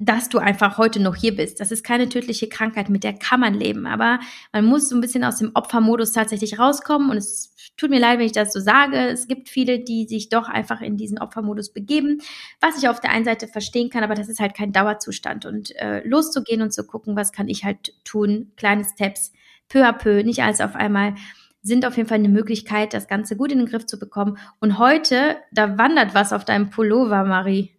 dass 0.00 0.30
du 0.30 0.38
einfach 0.38 0.78
heute 0.78 0.98
noch 0.98 1.14
hier 1.14 1.36
bist. 1.36 1.60
Das 1.60 1.70
ist 1.70 1.84
keine 1.84 2.08
tödliche 2.08 2.48
Krankheit, 2.48 2.88
mit 2.88 3.04
der 3.04 3.12
kann 3.12 3.38
man 3.38 3.52
leben. 3.52 3.86
Aber 3.86 4.18
man 4.50 4.64
muss 4.64 4.88
so 4.88 4.96
ein 4.96 5.02
bisschen 5.02 5.22
aus 5.24 5.36
dem 5.36 5.50
Opfermodus 5.52 6.12
tatsächlich 6.12 6.58
rauskommen. 6.58 7.10
Und 7.10 7.18
es 7.18 7.54
tut 7.76 7.90
mir 7.90 8.00
leid, 8.00 8.18
wenn 8.18 8.24
ich 8.24 8.32
das 8.32 8.54
so 8.54 8.60
sage. 8.60 8.96
Es 8.96 9.28
gibt 9.28 9.50
viele, 9.50 9.78
die 9.78 10.06
sich 10.08 10.30
doch 10.30 10.48
einfach 10.48 10.80
in 10.80 10.96
diesen 10.96 11.18
Opfermodus 11.18 11.74
begeben, 11.74 12.22
was 12.62 12.78
ich 12.78 12.88
auf 12.88 13.00
der 13.00 13.10
einen 13.10 13.26
Seite 13.26 13.46
verstehen 13.46 13.90
kann, 13.90 14.02
aber 14.02 14.14
das 14.14 14.30
ist 14.30 14.40
halt 14.40 14.54
kein 14.54 14.72
Dauerzustand. 14.72 15.44
Und 15.44 15.76
äh, 15.76 16.06
loszugehen 16.08 16.62
und 16.62 16.72
zu 16.72 16.86
gucken, 16.86 17.14
was 17.14 17.30
kann 17.30 17.48
ich 17.48 17.64
halt 17.64 17.92
tun, 18.02 18.52
kleine 18.56 18.84
Steps, 18.84 19.32
peu 19.68 19.86
à 19.86 19.92
peu, 19.92 20.22
nicht 20.22 20.42
alles 20.42 20.62
auf 20.62 20.76
einmal 20.76 21.14
sind 21.62 21.84
auf 21.84 21.98
jeden 21.98 22.08
Fall 22.08 22.18
eine 22.18 22.30
Möglichkeit, 22.30 22.94
das 22.94 23.06
Ganze 23.06 23.36
gut 23.36 23.52
in 23.52 23.58
den 23.58 23.68
Griff 23.68 23.84
zu 23.84 23.98
bekommen. 23.98 24.38
Und 24.60 24.78
heute, 24.78 25.36
da 25.52 25.76
wandert 25.76 26.14
was 26.14 26.32
auf 26.32 26.46
deinem 26.46 26.70
Pullover, 26.70 27.24
Marie. 27.24 27.76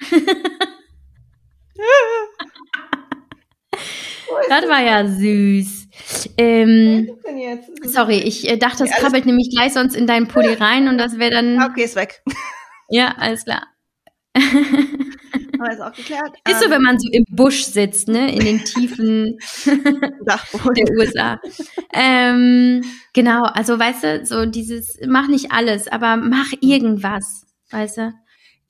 das 4.48 4.68
war 4.68 4.82
ja 4.82 5.06
süß. 5.06 5.88
Ähm, 6.38 7.08
sorry, 7.82 8.18
ich 8.18 8.48
äh, 8.48 8.56
dachte, 8.56 8.84
es 8.84 8.90
krabbelt 8.90 9.26
nämlich 9.26 9.50
gleich 9.50 9.72
sonst 9.72 9.94
in 9.94 10.06
deinen 10.06 10.28
Pulli 10.28 10.54
rein 10.60 10.88
und 10.88 10.98
das 10.98 11.18
wäre 11.18 11.30
dann. 11.30 11.62
Okay, 11.62 11.84
ist 11.84 11.96
weg. 11.96 12.22
Ja, 12.94 13.14
alles 13.16 13.44
klar. 13.44 13.68
Haben 14.36 15.78
wir 15.78 15.86
auch 15.86 15.92
geklärt. 15.94 16.36
Ist 16.46 16.58
so, 16.58 16.66
ähm, 16.66 16.72
wenn 16.72 16.82
man 16.82 16.98
so 16.98 17.08
im 17.10 17.24
Busch 17.30 17.64
sitzt, 17.64 18.08
ne, 18.08 18.34
in 18.34 18.44
den 18.44 18.64
Tiefen 18.64 19.38
der 19.64 20.90
USA. 20.98 21.40
Ähm, 21.94 22.84
genau, 23.14 23.44
also 23.44 23.78
weißt 23.78 24.04
du, 24.04 24.26
so 24.26 24.44
dieses, 24.44 24.98
mach 25.06 25.28
nicht 25.28 25.52
alles, 25.52 25.88
aber 25.88 26.18
mach 26.18 26.52
irgendwas, 26.60 27.46
weißt 27.70 27.96
du? 27.96 28.12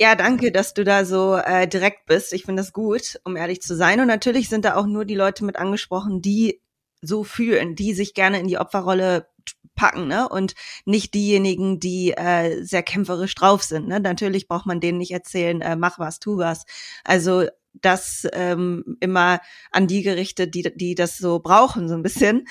Ja, 0.03 0.17
danke, 0.17 0.51
dass 0.51 0.75
du 0.75 0.83
da 0.83 1.05
so 1.05 1.37
äh, 1.37 1.69
direkt 1.69 2.07
bist. 2.07 2.33
Ich 2.33 2.45
finde 2.45 2.61
das 2.61 2.73
gut, 2.73 3.21
um 3.23 3.37
ehrlich 3.37 3.63
zu 3.63 3.77
sein. 3.77 4.01
Und 4.01 4.09
natürlich 4.09 4.49
sind 4.49 4.65
da 4.65 4.75
auch 4.75 4.87
nur 4.87 5.05
die 5.05 5.15
Leute 5.15 5.45
mit 5.45 5.55
angesprochen, 5.55 6.21
die 6.21 6.61
so 7.03 7.23
fühlen, 7.23 7.77
die 7.77 7.95
sich 7.95 8.13
gerne 8.13 8.41
in 8.41 8.49
die 8.49 8.59
Opferrolle 8.59 9.29
packen, 9.77 10.09
ne? 10.09 10.29
Und 10.29 10.57
nicht 10.87 11.15
diejenigen, 11.15 11.79
die 11.79 12.15
äh, 12.17 12.65
sehr 12.65 12.83
kämpferisch 12.83 13.33
drauf 13.37 13.63
sind. 13.63 13.87
Ne? 13.87 14.01
Natürlich 14.01 14.49
braucht 14.49 14.67
man 14.67 14.81
denen 14.81 14.99
nicht 14.99 15.13
erzählen, 15.13 15.61
äh, 15.61 15.77
mach 15.77 16.01
was, 16.01 16.19
tu 16.19 16.37
was. 16.37 16.65
Also 17.05 17.47
das 17.75 18.27
ähm, 18.33 18.97
immer 18.99 19.39
an 19.71 19.87
die 19.87 20.03
gerichtet, 20.03 20.57
die, 20.57 20.73
die 20.75 20.97
das 20.97 21.17
so 21.17 21.39
brauchen, 21.39 21.89
so 21.89 21.95
ein 21.95 22.03
bisschen. 22.03 22.49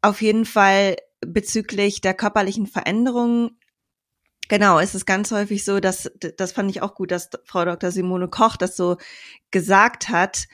Auf 0.00 0.22
jeden 0.22 0.44
Fall 0.44 0.94
bezüglich 1.26 2.02
der 2.02 2.14
körperlichen 2.14 2.68
Veränderungen 2.68 3.58
Genau, 4.48 4.80
es 4.80 4.94
ist 4.94 5.04
ganz 5.06 5.30
häufig 5.30 5.64
so, 5.64 5.78
dass, 5.78 6.10
das 6.36 6.52
fand 6.52 6.70
ich 6.70 6.80
auch 6.80 6.94
gut, 6.94 7.10
dass 7.10 7.28
Frau 7.44 7.64
Dr. 7.64 7.90
Simone 7.90 8.28
Koch 8.28 8.56
das 8.56 8.76
so 8.76 8.96
gesagt 9.50 10.08
hat, 10.08 10.48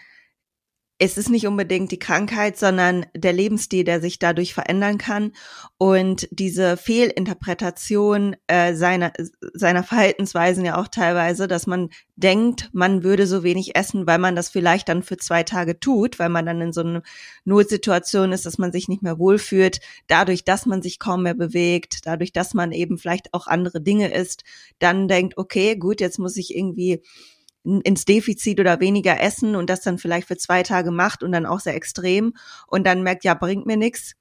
es 0.99 1.19
ist 1.19 1.29
nicht 1.29 1.47
unbedingt 1.49 1.91
die 1.91 1.99
Krankheit, 1.99 2.57
sondern 2.57 3.05
der 3.17 3.33
Lebensstil, 3.33 3.83
der 3.83 4.01
sich 4.01 4.21
dadurch 4.21 4.55
verändern 4.55 4.97
kann. 4.97 5.33
Und 5.77 6.29
diese 6.31 6.77
Fehlinterpretation 6.77 8.37
äh, 8.47 8.75
seiner, 8.75 9.13
seiner 9.55 9.83
Verhaltensweisen 9.83 10.65
ja 10.65 10.81
auch 10.81 10.87
teilweise, 10.87 11.49
dass 11.49 11.67
man 11.67 11.91
denkt, 12.15 12.71
man 12.73 13.03
würde 13.03 13.27
so 13.27 13.43
wenig 13.43 13.75
essen, 13.75 14.07
weil 14.07 14.19
man 14.19 14.37
das 14.37 14.51
vielleicht 14.51 14.89
dann 14.89 15.03
für 15.03 15.17
zwei 15.17 15.43
Tage 15.43 15.81
tut, 15.81 16.21
weil 16.21 16.29
man 16.29 16.47
dann 16.47 16.61
in 16.61 16.73
so 16.73 16.83
einer 16.83 17.03
Notsituation 17.45 18.31
ist, 18.33 18.47
dass 18.47 18.59
man 18.59 18.71
sich 18.71 18.87
nicht 18.87 19.03
mehr 19.03 19.19
wohlfühlt, 19.19 19.81
dadurch, 20.07 20.45
dass 20.45 20.65
man 20.65 20.81
sich 20.81 21.01
kaum 21.01 21.25
mehr 21.25 21.35
bewegt, 21.35 22.07
dadurch, 22.07 22.33
dass 22.33 22.55
man 22.55 22.71
eben 22.71 22.99
vielleicht 22.99 23.35
auch 23.35 23.49
andere 23.49 23.81
Dinge 23.81 24.15
isst, 24.15 24.45
dann 24.79 25.09
denkt, 25.09 25.37
okay, 25.39 25.75
gut, 25.75 26.01
jetzt 26.01 26.21
muss 26.21 26.37
ich 26.37 26.55
irgendwie 26.55 27.03
ins 27.65 28.05
Defizit 28.05 28.61
oder 28.61 28.81
weniger 28.81 29.21
essen 29.21 29.57
und 29.57 29.71
das 29.71 29.81
dann 29.81 29.99
vielleicht 29.99 30.29
für 30.29 30.37
zwei 30.37 30.63
Tage 30.63 30.91
macht 30.91 31.23
und 31.23 31.33
dann 31.33 31.47
auch 31.47 31.61
sehr 31.61 31.75
extrem 31.75 32.35
und 32.67 32.87
dann 32.87 33.03
merkt, 33.03 33.25
ja, 33.25 33.35
bringt 33.35 33.67
mir 33.67 33.77
nichts, 33.77 34.15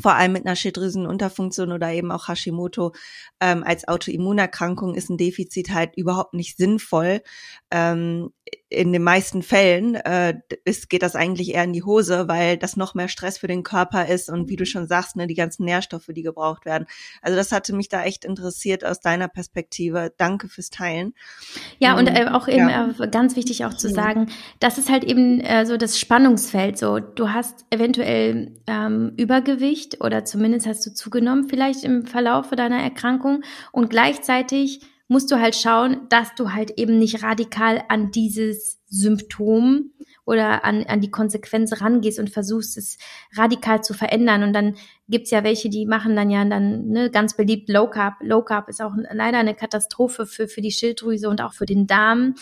vor 0.00 0.14
allem 0.14 0.32
mit 0.32 0.44
einer 0.44 0.56
Schilddrüsenunterfunktion 0.56 1.72
oder 1.72 1.90
eben 1.92 2.12
auch 2.12 2.28
Hashimoto 2.28 2.92
ähm, 3.40 3.64
als 3.64 3.88
Autoimmunerkrankung 3.88 4.94
ist 4.94 5.08
ein 5.08 5.16
Defizit 5.16 5.70
halt 5.70 5.96
überhaupt 5.96 6.34
nicht 6.34 6.56
sinnvoll. 6.56 7.22
Ähm, 7.70 8.30
in 8.70 8.92
den 8.92 9.02
meisten 9.02 9.42
Fällen 9.42 9.94
äh, 9.94 10.34
ist, 10.64 10.90
geht 10.90 11.02
das 11.02 11.16
eigentlich 11.16 11.54
eher 11.54 11.64
in 11.64 11.72
die 11.72 11.82
Hose, 11.82 12.28
weil 12.28 12.58
das 12.58 12.76
noch 12.76 12.94
mehr 12.94 13.08
Stress 13.08 13.38
für 13.38 13.46
den 13.46 13.62
Körper 13.62 14.06
ist 14.06 14.28
und 14.28 14.48
wie 14.48 14.56
du 14.56 14.66
schon 14.66 14.86
sagst, 14.86 15.16
ne, 15.16 15.26
die 15.26 15.34
ganzen 15.34 15.64
Nährstoffe, 15.64 16.08
die 16.08 16.22
gebraucht 16.22 16.66
werden. 16.66 16.86
Also 17.22 17.36
das 17.36 17.50
hatte 17.50 17.74
mich 17.74 17.88
da 17.88 18.04
echt 18.04 18.24
interessiert 18.24 18.84
aus 18.84 19.00
deiner 19.00 19.28
Perspektive. 19.28 20.12
Danke 20.18 20.48
fürs 20.48 20.70
Teilen. 20.70 21.14
Ja, 21.78 21.96
und 21.96 22.08
äh, 22.08 22.26
auch 22.30 22.46
eben 22.46 22.68
ja. 22.68 22.94
äh, 22.98 23.08
ganz 23.08 23.36
wichtig 23.36 23.64
auch 23.64 23.74
zu 23.74 23.88
sagen, 23.88 24.28
das 24.60 24.76
ist 24.76 24.90
halt 24.90 25.04
eben 25.04 25.40
äh, 25.40 25.64
so 25.64 25.76
das 25.76 25.98
Spannungsfeld. 25.98 26.78
So, 26.78 26.98
du 26.98 27.32
hast 27.32 27.64
eventuell 27.70 28.52
ähm, 28.66 29.12
Übergewicht 29.16 30.02
oder 30.02 30.24
zumindest 30.24 30.66
hast 30.66 30.84
du 30.84 30.92
zugenommen 30.92 31.48
vielleicht 31.48 31.84
im 31.84 32.04
Verlauf 32.04 32.50
deiner 32.50 32.82
Erkrankung 32.82 33.42
und 33.72 33.88
gleichzeitig 33.88 34.80
musst 35.08 35.30
du 35.30 35.40
halt 35.40 35.56
schauen, 35.56 36.06
dass 36.10 36.34
du 36.34 36.52
halt 36.52 36.78
eben 36.78 36.98
nicht 36.98 37.22
radikal 37.22 37.82
an 37.88 38.10
dieses 38.10 38.80
Symptom 38.86 39.92
oder 40.28 40.62
an, 40.62 40.84
an 40.84 41.00
die 41.00 41.10
Konsequenz 41.10 41.80
rangehst 41.80 42.18
und 42.18 42.28
versuchst 42.28 42.76
es 42.76 42.98
radikal 43.34 43.82
zu 43.82 43.94
verändern. 43.94 44.42
Und 44.42 44.52
dann 44.52 44.76
gibt's 45.08 45.30
ja 45.30 45.42
welche, 45.42 45.70
die 45.70 45.86
machen 45.86 46.14
dann 46.14 46.28
ja 46.28 46.44
dann 46.44 46.88
ne, 46.88 47.10
ganz 47.10 47.34
beliebt 47.34 47.70
Low 47.70 47.88
Carb. 47.88 48.16
Low 48.20 48.42
Carb 48.42 48.68
ist 48.68 48.82
auch 48.82 48.92
leider 49.10 49.38
eine 49.38 49.54
Katastrophe 49.54 50.26
für, 50.26 50.46
für 50.46 50.60
die 50.60 50.70
Schilddrüse 50.70 51.30
und 51.30 51.40
auch 51.40 51.54
für 51.54 51.64
den 51.64 51.86
Darm. 51.86 52.34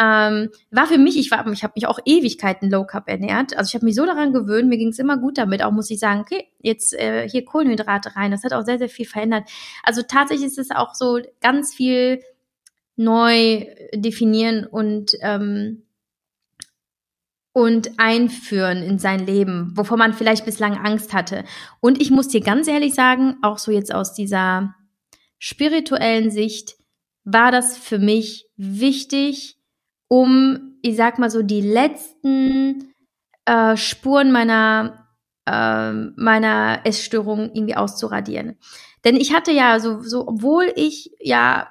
Ähm, 0.00 0.48
war 0.70 0.86
für 0.86 0.96
mich, 0.96 1.18
ich 1.18 1.30
war, 1.30 1.46
ich 1.52 1.62
habe 1.62 1.74
mich 1.76 1.86
auch 1.86 1.98
Ewigkeiten 2.06 2.70
Low 2.70 2.84
Carb 2.84 3.10
ernährt. 3.10 3.54
Also 3.58 3.68
ich 3.68 3.74
habe 3.74 3.84
mich 3.84 3.94
so 3.94 4.06
daran 4.06 4.32
gewöhnt, 4.32 4.70
mir 4.70 4.78
ging's 4.78 4.98
immer 4.98 5.18
gut 5.18 5.36
damit. 5.36 5.62
Auch 5.62 5.70
muss 5.70 5.90
ich 5.90 5.98
sagen, 5.98 6.20
okay, 6.20 6.48
jetzt 6.60 6.94
äh, 6.94 7.28
hier 7.28 7.44
Kohlenhydrate 7.44 8.16
rein. 8.16 8.30
Das 8.30 8.42
hat 8.42 8.54
auch 8.54 8.64
sehr, 8.64 8.78
sehr 8.78 8.88
viel 8.88 9.06
verändert. 9.06 9.50
Also 9.82 10.00
tatsächlich 10.00 10.46
ist 10.46 10.58
es 10.58 10.70
auch 10.70 10.94
so 10.94 11.20
ganz 11.42 11.74
viel 11.74 12.20
neu 12.96 13.66
definieren 13.94 14.64
und 14.64 15.12
ähm, 15.20 15.82
und 17.54 17.98
einführen 17.98 18.82
in 18.82 18.98
sein 18.98 19.24
Leben, 19.24 19.72
wovor 19.76 19.96
man 19.96 20.12
vielleicht 20.12 20.44
bislang 20.44 20.76
Angst 20.76 21.14
hatte. 21.14 21.44
Und 21.80 22.02
ich 22.02 22.10
muss 22.10 22.26
dir 22.26 22.40
ganz 22.40 22.66
ehrlich 22.66 22.94
sagen, 22.94 23.36
auch 23.42 23.58
so 23.58 23.70
jetzt 23.70 23.94
aus 23.94 24.12
dieser 24.12 24.74
spirituellen 25.38 26.30
Sicht, 26.30 26.74
war 27.22 27.52
das 27.52 27.78
für 27.78 27.98
mich 27.98 28.46
wichtig, 28.56 29.56
um, 30.08 30.78
ich 30.82 30.96
sag 30.96 31.18
mal 31.18 31.30
so, 31.30 31.42
die 31.42 31.60
letzten 31.60 32.92
äh, 33.46 33.76
Spuren 33.76 34.32
meiner, 34.32 35.06
äh, 35.46 35.92
meiner 35.92 36.80
Essstörung 36.84 37.50
irgendwie 37.54 37.76
auszuradieren. 37.76 38.58
Denn 39.04 39.16
ich 39.16 39.32
hatte 39.32 39.52
ja 39.52 39.78
so, 39.78 40.02
so, 40.02 40.26
obwohl 40.26 40.72
ich 40.74 41.12
ja 41.20 41.68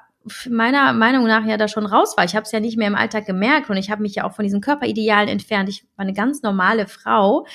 meiner 0.49 0.93
Meinung 0.93 1.27
nach 1.27 1.45
ja 1.45 1.57
da 1.57 1.67
schon 1.67 1.85
raus 1.85 2.15
war. 2.17 2.25
Ich 2.25 2.35
habe 2.35 2.43
es 2.43 2.51
ja 2.51 2.59
nicht 2.59 2.77
mehr 2.77 2.87
im 2.87 2.95
Alltag 2.95 3.25
gemerkt 3.25 3.69
und 3.69 3.77
ich 3.77 3.91
habe 3.91 4.01
mich 4.01 4.15
ja 4.15 4.23
auch 4.23 4.33
von 4.33 4.43
diesen 4.43 4.61
Körperidealen 4.61 5.29
entfernt. 5.29 5.69
Ich 5.69 5.85
war 5.95 6.03
eine 6.03 6.13
ganz 6.13 6.41
normale 6.41 6.87
Frau. 6.87 7.45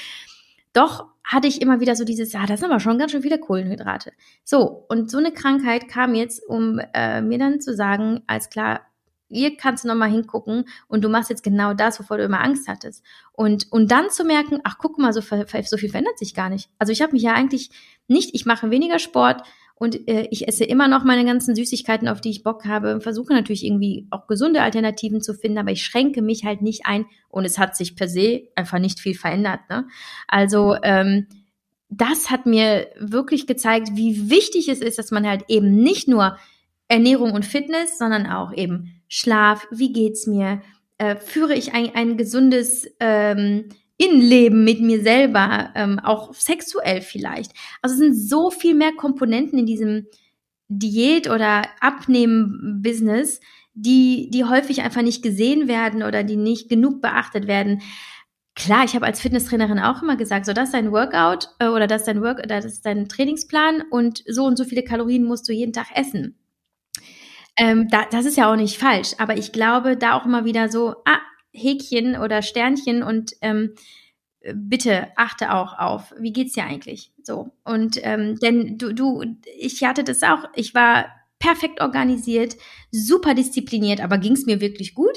Doch 0.72 1.06
hatte 1.24 1.48
ich 1.48 1.60
immer 1.60 1.80
wieder 1.80 1.96
so 1.96 2.04
dieses, 2.04 2.34
ah, 2.34 2.46
das 2.46 2.60
sind 2.60 2.70
aber 2.70 2.80
schon 2.80 2.98
ganz 2.98 3.12
schön 3.12 3.22
viele 3.22 3.38
Kohlenhydrate. 3.38 4.12
So, 4.44 4.84
und 4.88 5.10
so 5.10 5.18
eine 5.18 5.32
Krankheit 5.32 5.88
kam 5.88 6.14
jetzt, 6.14 6.42
um 6.46 6.80
äh, 6.94 7.20
mir 7.20 7.38
dann 7.38 7.60
zu 7.60 7.74
sagen, 7.74 8.22
als 8.26 8.48
klar, 8.48 8.80
hier 9.30 9.56
kannst 9.56 9.84
du 9.84 9.88
nochmal 9.88 10.10
hingucken 10.10 10.64
und 10.86 11.04
du 11.04 11.08
machst 11.08 11.30
jetzt 11.30 11.42
genau 11.42 11.74
das, 11.74 12.00
wovor 12.00 12.16
du 12.16 12.24
immer 12.24 12.42
Angst 12.42 12.66
hattest. 12.68 13.04
Und, 13.32 13.70
und 13.70 13.90
dann 13.90 14.10
zu 14.10 14.24
merken, 14.24 14.60
ach, 14.64 14.76
guck 14.78 14.98
mal, 14.98 15.12
so, 15.12 15.20
so 15.20 15.76
viel 15.76 15.90
verändert 15.90 16.18
sich 16.18 16.34
gar 16.34 16.48
nicht. 16.48 16.70
Also 16.78 16.92
ich 16.92 17.02
habe 17.02 17.12
mich 17.12 17.22
ja 17.22 17.34
eigentlich 17.34 17.70
nicht, 18.06 18.34
ich 18.34 18.46
mache 18.46 18.70
weniger 18.70 18.98
Sport, 18.98 19.42
und 19.79 20.09
äh, 20.09 20.26
ich 20.33 20.49
esse 20.49 20.64
immer 20.64 20.89
noch 20.89 21.05
meine 21.05 21.24
ganzen 21.24 21.55
Süßigkeiten, 21.55 22.09
auf 22.09 22.20
die 22.20 22.31
ich 22.31 22.43
Bock 22.43 22.64
habe. 22.64 23.01
Versuche 23.01 23.33
natürlich 23.33 23.64
irgendwie 23.64 24.09
auch 24.11 24.26
gesunde 24.26 24.62
Alternativen 24.62 25.22
zu 25.22 25.35
finden, 25.35 25.59
aber 25.59 25.70
ich 25.70 25.85
schränke 25.85 26.20
mich 26.20 26.45
halt 26.45 26.62
nicht 26.62 26.85
ein 26.85 27.07
und 27.29 27.45
es 27.45 27.59
hat 27.59 27.76
sich 27.76 27.95
per 27.95 28.09
se 28.09 28.49
einfach 28.57 28.81
nicht 28.81 28.99
viel 28.99 29.14
verändert. 29.14 29.61
Ne? 29.70 29.87
Also 30.26 30.76
ähm, 30.83 31.29
das 31.91 32.29
hat 32.29 32.45
mir 32.45 32.89
wirklich 32.99 33.47
gezeigt, 33.47 33.91
wie 33.95 34.31
wichtig 34.31 34.68
es 34.68 34.81
ist, 34.81 34.99
dass 34.99 35.12
man 35.12 35.26
halt 35.26 35.45
eben 35.47 35.76
nicht 35.76 36.09
nur 36.09 36.37
Ernährung 36.89 37.33
und 37.33 37.47
Fitness, 37.47 37.99
sondern 37.99 38.26
auch 38.26 38.53
eben 38.53 39.01
Schlaf, 39.07 39.68
wie 39.70 39.93
geht's 39.93 40.26
mir, 40.26 40.61
äh, 40.99 41.14
führe 41.14 41.55
ich 41.55 41.72
ein, 41.72 41.95
ein 41.95 42.16
gesundes 42.16 42.91
ähm, 42.99 43.68
Innenleben 43.99 44.64
mit 44.64 44.80
mir 44.80 45.03
selber, 45.03 45.70
ähm, 45.74 45.99
auch 45.99 46.32
sexuell 46.32 47.03
vielleicht. 47.03 47.53
Also 47.82 47.94
es 47.94 47.99
sind 47.99 48.14
so 48.14 48.51
viel 48.51 48.74
mehr 48.74 48.92
Komponenten 48.92 49.59
in 49.59 49.66
diesem 49.66 50.07
Diät- 50.68 51.28
oder 51.28 51.66
Abnehmen-Business, 51.80 53.40
die, 53.74 54.30
die 54.30 54.44
häufig 54.44 54.82
einfach 54.82 55.03
nicht 55.03 55.22
gesehen 55.22 55.66
werden 55.68 56.03
oder 56.03 56.22
die 56.22 56.36
nicht 56.36 56.68
genug 56.68 57.01
beachtet 57.01 57.46
werden. 57.46 57.82
Klar, 58.55 58.84
ich 58.84 58.94
habe 58.94 59.07
als 59.07 59.20
Fitnesstrainerin 59.20 59.78
auch 59.78 60.03
immer 60.03 60.16
gesagt, 60.16 60.46
so 60.46 60.53
das 60.53 60.66
ist 60.66 60.74
dein 60.74 60.92
Workout 60.92 61.51
äh, 61.59 61.68
oder 61.68 61.86
das 61.86 62.03
ist 62.03 62.09
dein 62.09 62.22
Work, 62.22 62.46
das 62.49 62.64
ist 62.64 62.84
dein 62.84 63.09
Trainingsplan 63.09 63.82
und 63.90 64.24
so 64.26 64.44
und 64.44 64.57
so 64.57 64.64
viele 64.64 64.82
Kalorien 64.82 65.24
musst 65.24 65.49
du 65.49 65.53
jeden 65.53 65.72
Tag 65.72 65.86
essen. 65.94 66.36
Ähm, 67.57 67.88
da, 67.88 68.05
das 68.11 68.24
ist 68.24 68.36
ja 68.36 68.51
auch 68.51 68.57
nicht 68.57 68.78
falsch, 68.78 69.14
aber 69.18 69.36
ich 69.36 69.53
glaube, 69.53 69.96
da 69.96 70.14
auch 70.14 70.24
immer 70.24 70.44
wieder 70.44 70.68
so, 70.68 70.96
ah, 71.05 71.18
Häkchen 71.59 72.16
oder 72.16 72.42
Sternchen 72.42 73.02
und 73.02 73.32
ähm, 73.42 73.74
bitte 74.54 75.09
achte 75.16 75.52
auch 75.52 75.78
auf, 75.78 76.14
wie 76.18 76.32
geht's 76.32 76.54
dir 76.54 76.64
eigentlich? 76.64 77.12
So. 77.22 77.52
Und 77.64 77.98
ähm, 78.02 78.38
denn 78.38 78.78
du, 78.78 78.92
du, 78.92 79.24
ich 79.59 79.82
hatte 79.84 80.04
das 80.04 80.22
auch, 80.22 80.44
ich 80.54 80.74
war 80.74 81.06
perfekt 81.38 81.80
organisiert, 81.80 82.56
super 82.90 83.34
diszipliniert, 83.34 84.00
aber 84.00 84.18
ging's 84.18 84.46
mir 84.46 84.61
wirklich 84.61 84.94
gut? 84.94 85.16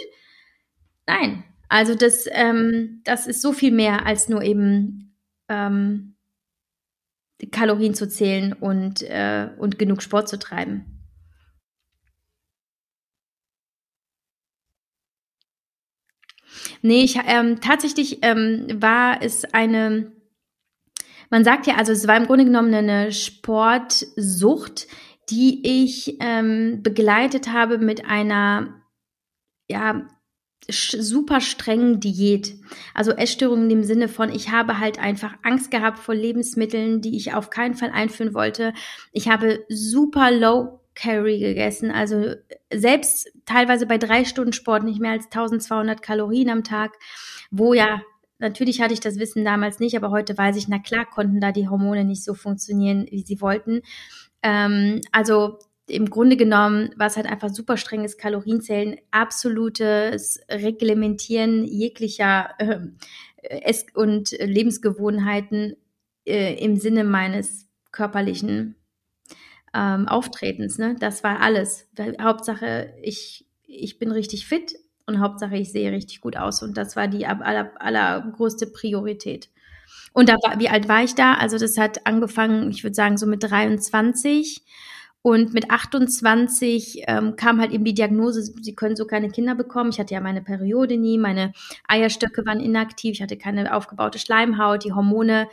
Nein. 1.08 1.44
Also 1.70 1.96
das, 1.96 2.26
ähm, 2.32 3.02
das 3.06 3.28
ist 3.28 3.42
so 3.42 3.54
viel 3.54 3.72
mehr 3.72 4.06
als 4.06 4.28
nur 4.28 4.42
eben 4.42 5.16
ähm, 5.48 6.16
Kalorien 7.52 7.94
zu 7.94 8.10
zählen 8.10 8.54
und, 8.54 9.02
äh, 9.04 9.50
und 9.58 9.80
genug 9.80 10.02
Sport 10.02 10.28
zu 10.28 10.38
treiben. 10.38 11.01
Nee, 16.82 17.04
ich, 17.04 17.20
ähm, 17.28 17.62
tatsächlich 17.62 18.20
ähm, 18.24 18.68
war 18.76 19.22
es 19.22 19.46
eine, 19.54 20.12
man 21.30 21.44
sagt 21.44 21.68
ja, 21.68 21.76
also 21.76 21.92
es 21.92 22.08
war 22.08 22.18
im 22.18 22.26
Grunde 22.26 22.46
genommen 22.46 22.74
eine 22.74 23.12
Sportsucht, 23.12 24.88
die 25.30 25.84
ich 25.84 26.18
ähm, 26.20 26.82
begleitet 26.82 27.52
habe 27.52 27.78
mit 27.78 28.06
einer, 28.06 28.82
ja, 29.70 30.08
super 30.70 31.42
strengen 31.42 32.00
Diät. 32.00 32.56
Also 32.94 33.12
Essstörungen 33.12 33.70
im 33.70 33.84
Sinne 33.84 34.08
von, 34.08 34.32
ich 34.32 34.52
habe 34.52 34.80
halt 34.80 35.00
einfach 35.00 35.34
Angst 35.44 35.72
gehabt 35.72 36.00
vor 36.00 36.16
Lebensmitteln, 36.16 37.02
die 37.02 37.18
ich 37.18 37.34
auf 37.34 37.50
keinen 37.50 37.76
Fall 37.76 37.92
einführen 37.92 38.34
wollte. 38.34 38.74
Ich 39.12 39.28
habe 39.28 39.66
super 39.70 40.32
low 40.32 40.81
Calorie 40.94 41.40
gegessen, 41.40 41.92
also 41.92 42.34
selbst 42.74 43.32
teilweise 43.46 43.86
bei 43.86 43.98
drei 43.98 44.26
Stunden 44.26 44.54
Sport 44.54 44.84
nicht 44.84 45.00
mehr 45.00 45.12
als 45.12 45.26
1200 45.26 46.02
Kalorien 46.02 46.50
am 46.50 46.64
Tag, 46.64 46.94
wo 47.50 47.74
ja 47.74 48.02
Natürlich 48.42 48.82
hatte 48.82 48.96
ich 48.96 49.00
das 49.00 49.20
Wissen 49.20 49.46
damals 49.46 49.80
nicht, 49.80 49.96
aber 49.96 50.10
heute 50.10 50.36
weiß 50.36 50.58
ich, 50.58 50.68
na 50.68 50.80
klar 50.80 51.06
konnten 51.06 51.40
da 51.40 51.52
die 51.52 51.70
Hormone 51.70 52.04
nicht 52.04 52.24
so 52.24 52.34
funktionieren, 52.34 53.06
wie 53.12 53.22
sie 53.22 53.40
wollten. 53.40 53.84
Ähm, 54.42 55.02
also 55.12 55.60
im 55.88 56.10
Grunde 56.10 56.38
genommen 56.38 56.90
war 56.98 57.06
es 57.06 57.18
halt 57.18 57.28
einfach 57.28 57.50
super 57.50 57.78
strenges 57.78 58.18
Kalorienzählen, 58.18 58.98
absolutes 59.12 60.40
Reglementieren 60.50 61.66
jeglicher 61.66 62.50
äh, 62.58 62.80
Ess- 63.44 63.86
und 63.94 64.32
Lebensgewohnheiten 64.32 65.76
äh, 66.26 66.56
im 66.64 66.78
Sinne 66.78 67.04
meines 67.04 67.68
körperlichen 67.92 68.76
ähm, 69.74 70.08
Auftretens. 70.08 70.78
Ne? 70.78 70.96
Das 71.00 71.24
war 71.24 71.42
alles. 71.42 71.88
Hauptsache, 72.22 72.94
ich, 73.02 73.46
ich 73.66 74.00
bin 74.00 74.12
richtig 74.12 74.48
fit 74.48 74.76
und 75.06 75.20
Hauptsache, 75.20 75.56
ich 75.58 75.72
sehe 75.72 75.92
richtig 75.92 76.22
gut 76.22 76.38
aus. 76.38 76.62
Und 76.62 76.78
das 76.78 76.96
war 76.96 77.08
die 77.08 77.26
aller, 77.26 77.72
allergrößte 77.80 78.68
Priorität. 78.68 79.50
Und 80.14 80.30
da 80.30 80.36
war, 80.36 80.60
wie 80.60 80.70
alt 80.70 80.88
war 80.88 81.04
ich 81.04 81.16
da? 81.16 81.36
Also 81.36 81.58
das 81.58 81.78
hat 81.78 82.06
angefangen, 82.06 82.70
ich 82.72 82.84
würde 82.84 82.96
sagen, 82.96 83.18
so 83.18 83.26
mit 83.26 83.44
23. 83.44 84.64
Und 85.24 85.54
mit 85.54 85.70
28 85.70 87.04
ähm, 87.08 87.36
kam 87.36 87.62
halt 87.62 87.72
eben 87.72 87.84
die 87.84 87.94
Diagnose, 87.94 88.42
sie 88.42 88.74
können 88.74 88.96
so 88.96 89.06
keine 89.06 89.30
Kinder 89.30 89.54
bekommen. 89.54 89.92
Ich 89.92 90.00
hatte 90.00 90.16
ja 90.16 90.20
meine 90.20 90.42
Periode 90.42 90.98
nie, 90.98 91.20
meine 91.20 91.54
Eierstöcke 91.88 92.44
waren 92.46 92.60
inaktiv, 92.60 93.12
ich 93.14 93.22
hatte 93.22 93.38
keine 93.38 93.76
aufgebaute 93.76 94.18
Schleimhaut, 94.18 94.84
die 94.84 94.94
Hormone. 94.94 95.48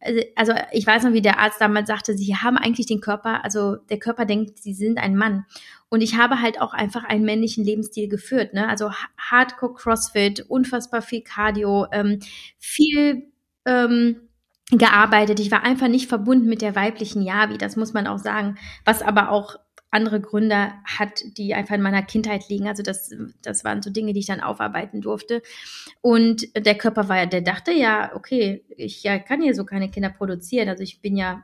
Also, 0.00 0.20
also 0.36 0.52
ich 0.72 0.86
weiß 0.86 1.04
noch, 1.04 1.12
wie 1.12 1.22
der 1.22 1.38
Arzt 1.38 1.60
damals 1.60 1.88
sagte, 1.88 2.16
sie 2.16 2.36
haben 2.36 2.56
eigentlich 2.56 2.86
den 2.86 3.00
Körper, 3.00 3.44
also 3.44 3.76
der 3.76 3.98
Körper 3.98 4.24
denkt, 4.24 4.58
sie 4.58 4.74
sind 4.74 4.98
ein 4.98 5.16
Mann. 5.16 5.44
Und 5.88 6.00
ich 6.00 6.16
habe 6.16 6.40
halt 6.40 6.60
auch 6.60 6.74
einfach 6.74 7.04
einen 7.04 7.24
männlichen 7.24 7.64
Lebensstil 7.64 8.08
geführt, 8.08 8.54
ne? 8.54 8.68
Also 8.68 8.90
Hardcore 9.18 9.74
CrossFit, 9.74 10.40
unfassbar 10.48 11.02
viel 11.02 11.22
Cardio, 11.22 11.86
ähm, 11.92 12.18
viel 12.58 13.30
ähm, 13.64 14.28
gearbeitet. 14.70 15.38
Ich 15.38 15.50
war 15.50 15.62
einfach 15.62 15.88
nicht 15.88 16.08
verbunden 16.08 16.48
mit 16.48 16.60
der 16.60 16.74
weiblichen 16.74 17.22
Yavi, 17.22 17.56
das 17.56 17.76
muss 17.76 17.92
man 17.92 18.06
auch 18.06 18.18
sagen, 18.18 18.58
was 18.84 19.02
aber 19.02 19.30
auch 19.30 19.56
andere 19.96 20.20
Gründe 20.20 20.72
hat, 20.84 21.22
die 21.36 21.54
einfach 21.54 21.74
in 21.74 21.82
meiner 21.82 22.02
Kindheit 22.02 22.48
liegen. 22.48 22.68
Also 22.68 22.82
das, 22.82 23.10
das 23.42 23.64
waren 23.64 23.82
so 23.82 23.90
Dinge, 23.90 24.12
die 24.12 24.20
ich 24.20 24.26
dann 24.26 24.40
aufarbeiten 24.40 25.00
durfte. 25.00 25.42
Und 26.00 26.46
der 26.54 26.76
Körper 26.76 27.08
war 27.08 27.16
ja, 27.16 27.26
der 27.26 27.40
dachte 27.40 27.72
ja, 27.72 28.14
okay, 28.14 28.64
ich 28.68 29.02
ja, 29.02 29.18
kann 29.18 29.42
hier 29.42 29.54
so 29.54 29.64
keine 29.64 29.90
Kinder 29.90 30.10
produzieren. 30.10 30.68
Also 30.68 30.82
ich 30.82 31.00
bin 31.00 31.16
ja 31.16 31.42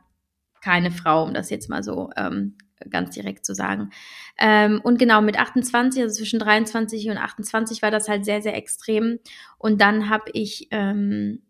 keine 0.61 0.91
Frau, 0.91 1.25
um 1.25 1.35
das 1.35 1.51
jetzt 1.51 1.69
mal 1.69 1.83
so 1.83 2.11
ähm, 2.17 2.57
ganz 2.91 3.15
direkt 3.15 3.45
zu 3.45 3.55
sagen. 3.55 3.91
Ähm, 4.39 4.81
und 4.83 4.99
genau 4.99 5.21
mit 5.23 5.39
28, 5.39 6.03
also 6.03 6.15
zwischen 6.15 6.39
23 6.39 7.11
und 7.11 7.17
28 7.17 7.83
war 7.83 7.91
das 7.91 8.09
halt 8.09 8.25
sehr, 8.25 8.43
sehr 8.43 8.57
extrem. 8.57 9.19
Und 9.59 9.81
dann 9.81 10.09
habe 10.11 10.31
ich 10.33 10.69
ähm, 10.71 11.43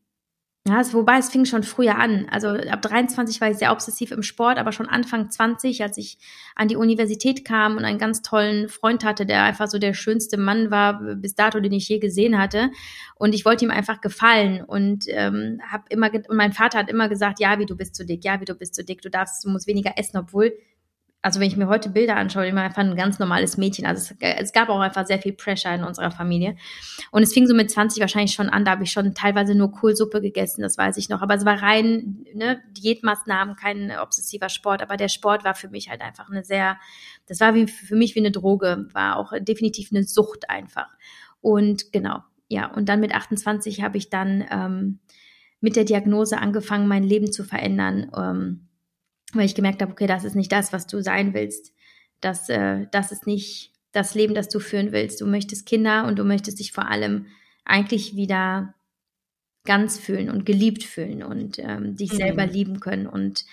ja, 0.68 0.80
es, 0.80 0.94
wobei 0.94 1.18
es 1.18 1.28
fing 1.28 1.44
schon 1.44 1.64
früher 1.64 1.98
an. 1.98 2.28
Also 2.30 2.48
ab 2.50 2.82
23 2.82 3.40
war 3.40 3.50
ich 3.50 3.56
sehr 3.56 3.72
obsessiv 3.72 4.12
im 4.12 4.22
Sport, 4.22 4.58
aber 4.58 4.70
schon 4.70 4.88
Anfang 4.88 5.28
20, 5.28 5.82
als 5.82 5.98
ich 5.98 6.18
an 6.54 6.68
die 6.68 6.76
Universität 6.76 7.44
kam 7.44 7.76
und 7.76 7.84
einen 7.84 7.98
ganz 7.98 8.22
tollen 8.22 8.68
Freund 8.68 9.04
hatte, 9.04 9.26
der 9.26 9.42
einfach 9.42 9.66
so 9.66 9.80
der 9.80 9.92
schönste 9.92 10.36
Mann 10.36 10.70
war 10.70 11.00
bis 11.16 11.34
dato, 11.34 11.58
den 11.58 11.72
ich 11.72 11.88
je 11.88 11.98
gesehen 11.98 12.38
hatte. 12.38 12.70
Und 13.16 13.34
ich 13.34 13.44
wollte 13.44 13.64
ihm 13.64 13.72
einfach 13.72 14.00
gefallen 14.00 14.62
und 14.62 15.06
ähm, 15.08 15.60
habe 15.68 15.82
immer 15.88 16.12
und 16.14 16.36
mein 16.36 16.52
Vater 16.52 16.78
hat 16.78 16.88
immer 16.88 17.08
gesagt, 17.08 17.40
ja, 17.40 17.58
wie 17.58 17.66
du 17.66 17.76
bist 17.76 17.96
zu 17.96 18.06
dick, 18.06 18.24
ja, 18.24 18.40
wie 18.40 18.44
du 18.44 18.54
bist 18.54 18.76
zu 18.76 18.84
dick, 18.84 19.02
du 19.02 19.10
darfst, 19.10 19.44
du 19.44 19.50
musst 19.50 19.66
weniger 19.66 19.94
essen, 19.96 20.16
obwohl 20.16 20.52
also 21.22 21.38
wenn 21.38 21.46
ich 21.46 21.56
mir 21.56 21.68
heute 21.68 21.88
Bilder 21.88 22.16
anschaue, 22.16 22.48
immer 22.48 22.62
einfach 22.62 22.82
ein 22.82 22.96
ganz 22.96 23.20
normales 23.20 23.56
Mädchen. 23.56 23.86
Also 23.86 24.12
es, 24.18 24.40
es, 24.40 24.52
gab 24.52 24.68
auch 24.68 24.80
einfach 24.80 25.06
sehr 25.06 25.20
viel 25.20 25.32
Pressure 25.32 25.72
in 25.72 25.84
unserer 25.84 26.10
Familie. 26.10 26.56
Und 27.12 27.22
es 27.22 27.32
fing 27.32 27.46
so 27.46 27.54
mit 27.54 27.70
20 27.70 28.00
wahrscheinlich 28.00 28.34
schon 28.34 28.48
an, 28.48 28.64
da 28.64 28.72
habe 28.72 28.82
ich 28.82 28.90
schon 28.90 29.14
teilweise 29.14 29.54
nur 29.54 29.70
Kohlsuppe 29.70 30.20
gegessen, 30.20 30.62
das 30.62 30.76
weiß 30.76 30.96
ich 30.96 31.08
noch. 31.08 31.22
Aber 31.22 31.36
es 31.36 31.44
war 31.44 31.62
rein 31.62 32.26
ne, 32.34 32.60
Diätmaßnahmen, 32.72 33.54
kein 33.54 33.92
obsessiver 34.02 34.48
Sport. 34.48 34.82
Aber 34.82 34.96
der 34.96 35.08
Sport 35.08 35.44
war 35.44 35.54
für 35.54 35.68
mich 35.68 35.88
halt 35.88 36.00
einfach 36.00 36.28
eine 36.28 36.44
sehr, 36.44 36.76
das 37.26 37.38
war 37.38 37.54
wie, 37.54 37.68
für 37.68 37.94
mich 37.96 38.16
wie 38.16 38.20
eine 38.20 38.32
Droge, 38.32 38.88
war 38.92 39.16
auch 39.16 39.32
definitiv 39.38 39.90
eine 39.92 40.02
Sucht 40.02 40.50
einfach. 40.50 40.88
Und 41.40 41.92
genau, 41.92 42.18
ja. 42.48 42.66
Und 42.66 42.88
dann 42.88 42.98
mit 42.98 43.14
28 43.14 43.80
habe 43.80 43.96
ich 43.96 44.10
dann 44.10 44.44
ähm, 44.50 44.98
mit 45.60 45.76
der 45.76 45.84
Diagnose 45.84 46.38
angefangen, 46.38 46.88
mein 46.88 47.04
Leben 47.04 47.30
zu 47.30 47.44
verändern. 47.44 48.10
Ähm, 48.16 48.68
weil 49.32 49.46
ich 49.46 49.54
gemerkt 49.54 49.82
habe, 49.82 49.92
okay, 49.92 50.06
das 50.06 50.24
ist 50.24 50.36
nicht 50.36 50.52
das, 50.52 50.72
was 50.72 50.86
du 50.86 51.02
sein 51.02 51.34
willst. 51.34 51.72
Das, 52.20 52.48
äh, 52.48 52.86
das 52.90 53.12
ist 53.12 53.26
nicht 53.26 53.72
das 53.92 54.14
Leben, 54.14 54.34
das 54.34 54.48
du 54.48 54.58
führen 54.58 54.92
willst. 54.92 55.20
Du 55.20 55.26
möchtest 55.26 55.66
Kinder 55.66 56.06
und 56.06 56.18
du 56.18 56.24
möchtest 56.24 56.58
dich 56.58 56.72
vor 56.72 56.88
allem 56.88 57.26
eigentlich 57.64 58.16
wieder 58.16 58.74
ganz 59.64 59.98
fühlen 59.98 60.30
und 60.30 60.44
geliebt 60.44 60.82
fühlen 60.82 61.22
und 61.22 61.58
ähm, 61.58 61.96
dich 61.96 62.12
mhm. 62.12 62.16
selber 62.16 62.46
lieben 62.46 62.80
können. 62.80 63.06
Und 63.06 63.44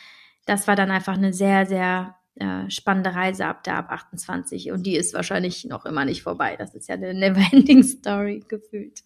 das 0.45 0.67
war 0.67 0.75
dann 0.75 0.91
einfach 0.91 1.13
eine 1.13 1.33
sehr, 1.33 1.65
sehr 1.65 2.15
äh, 2.35 2.69
spannende 2.69 3.13
Reise 3.13 3.45
ab 3.45 3.63
da, 3.63 3.79
ab 3.79 3.91
28. 3.91 4.71
Und 4.71 4.85
die 4.85 4.95
ist 4.95 5.13
wahrscheinlich 5.13 5.65
noch 5.65 5.85
immer 5.85 6.05
nicht 6.05 6.23
vorbei. 6.23 6.55
Das 6.57 6.73
ist 6.73 6.89
ja 6.89 6.95
eine 6.95 7.13
never-ending 7.13 7.83
Story 7.83 8.43
gefühlt. 8.47 9.01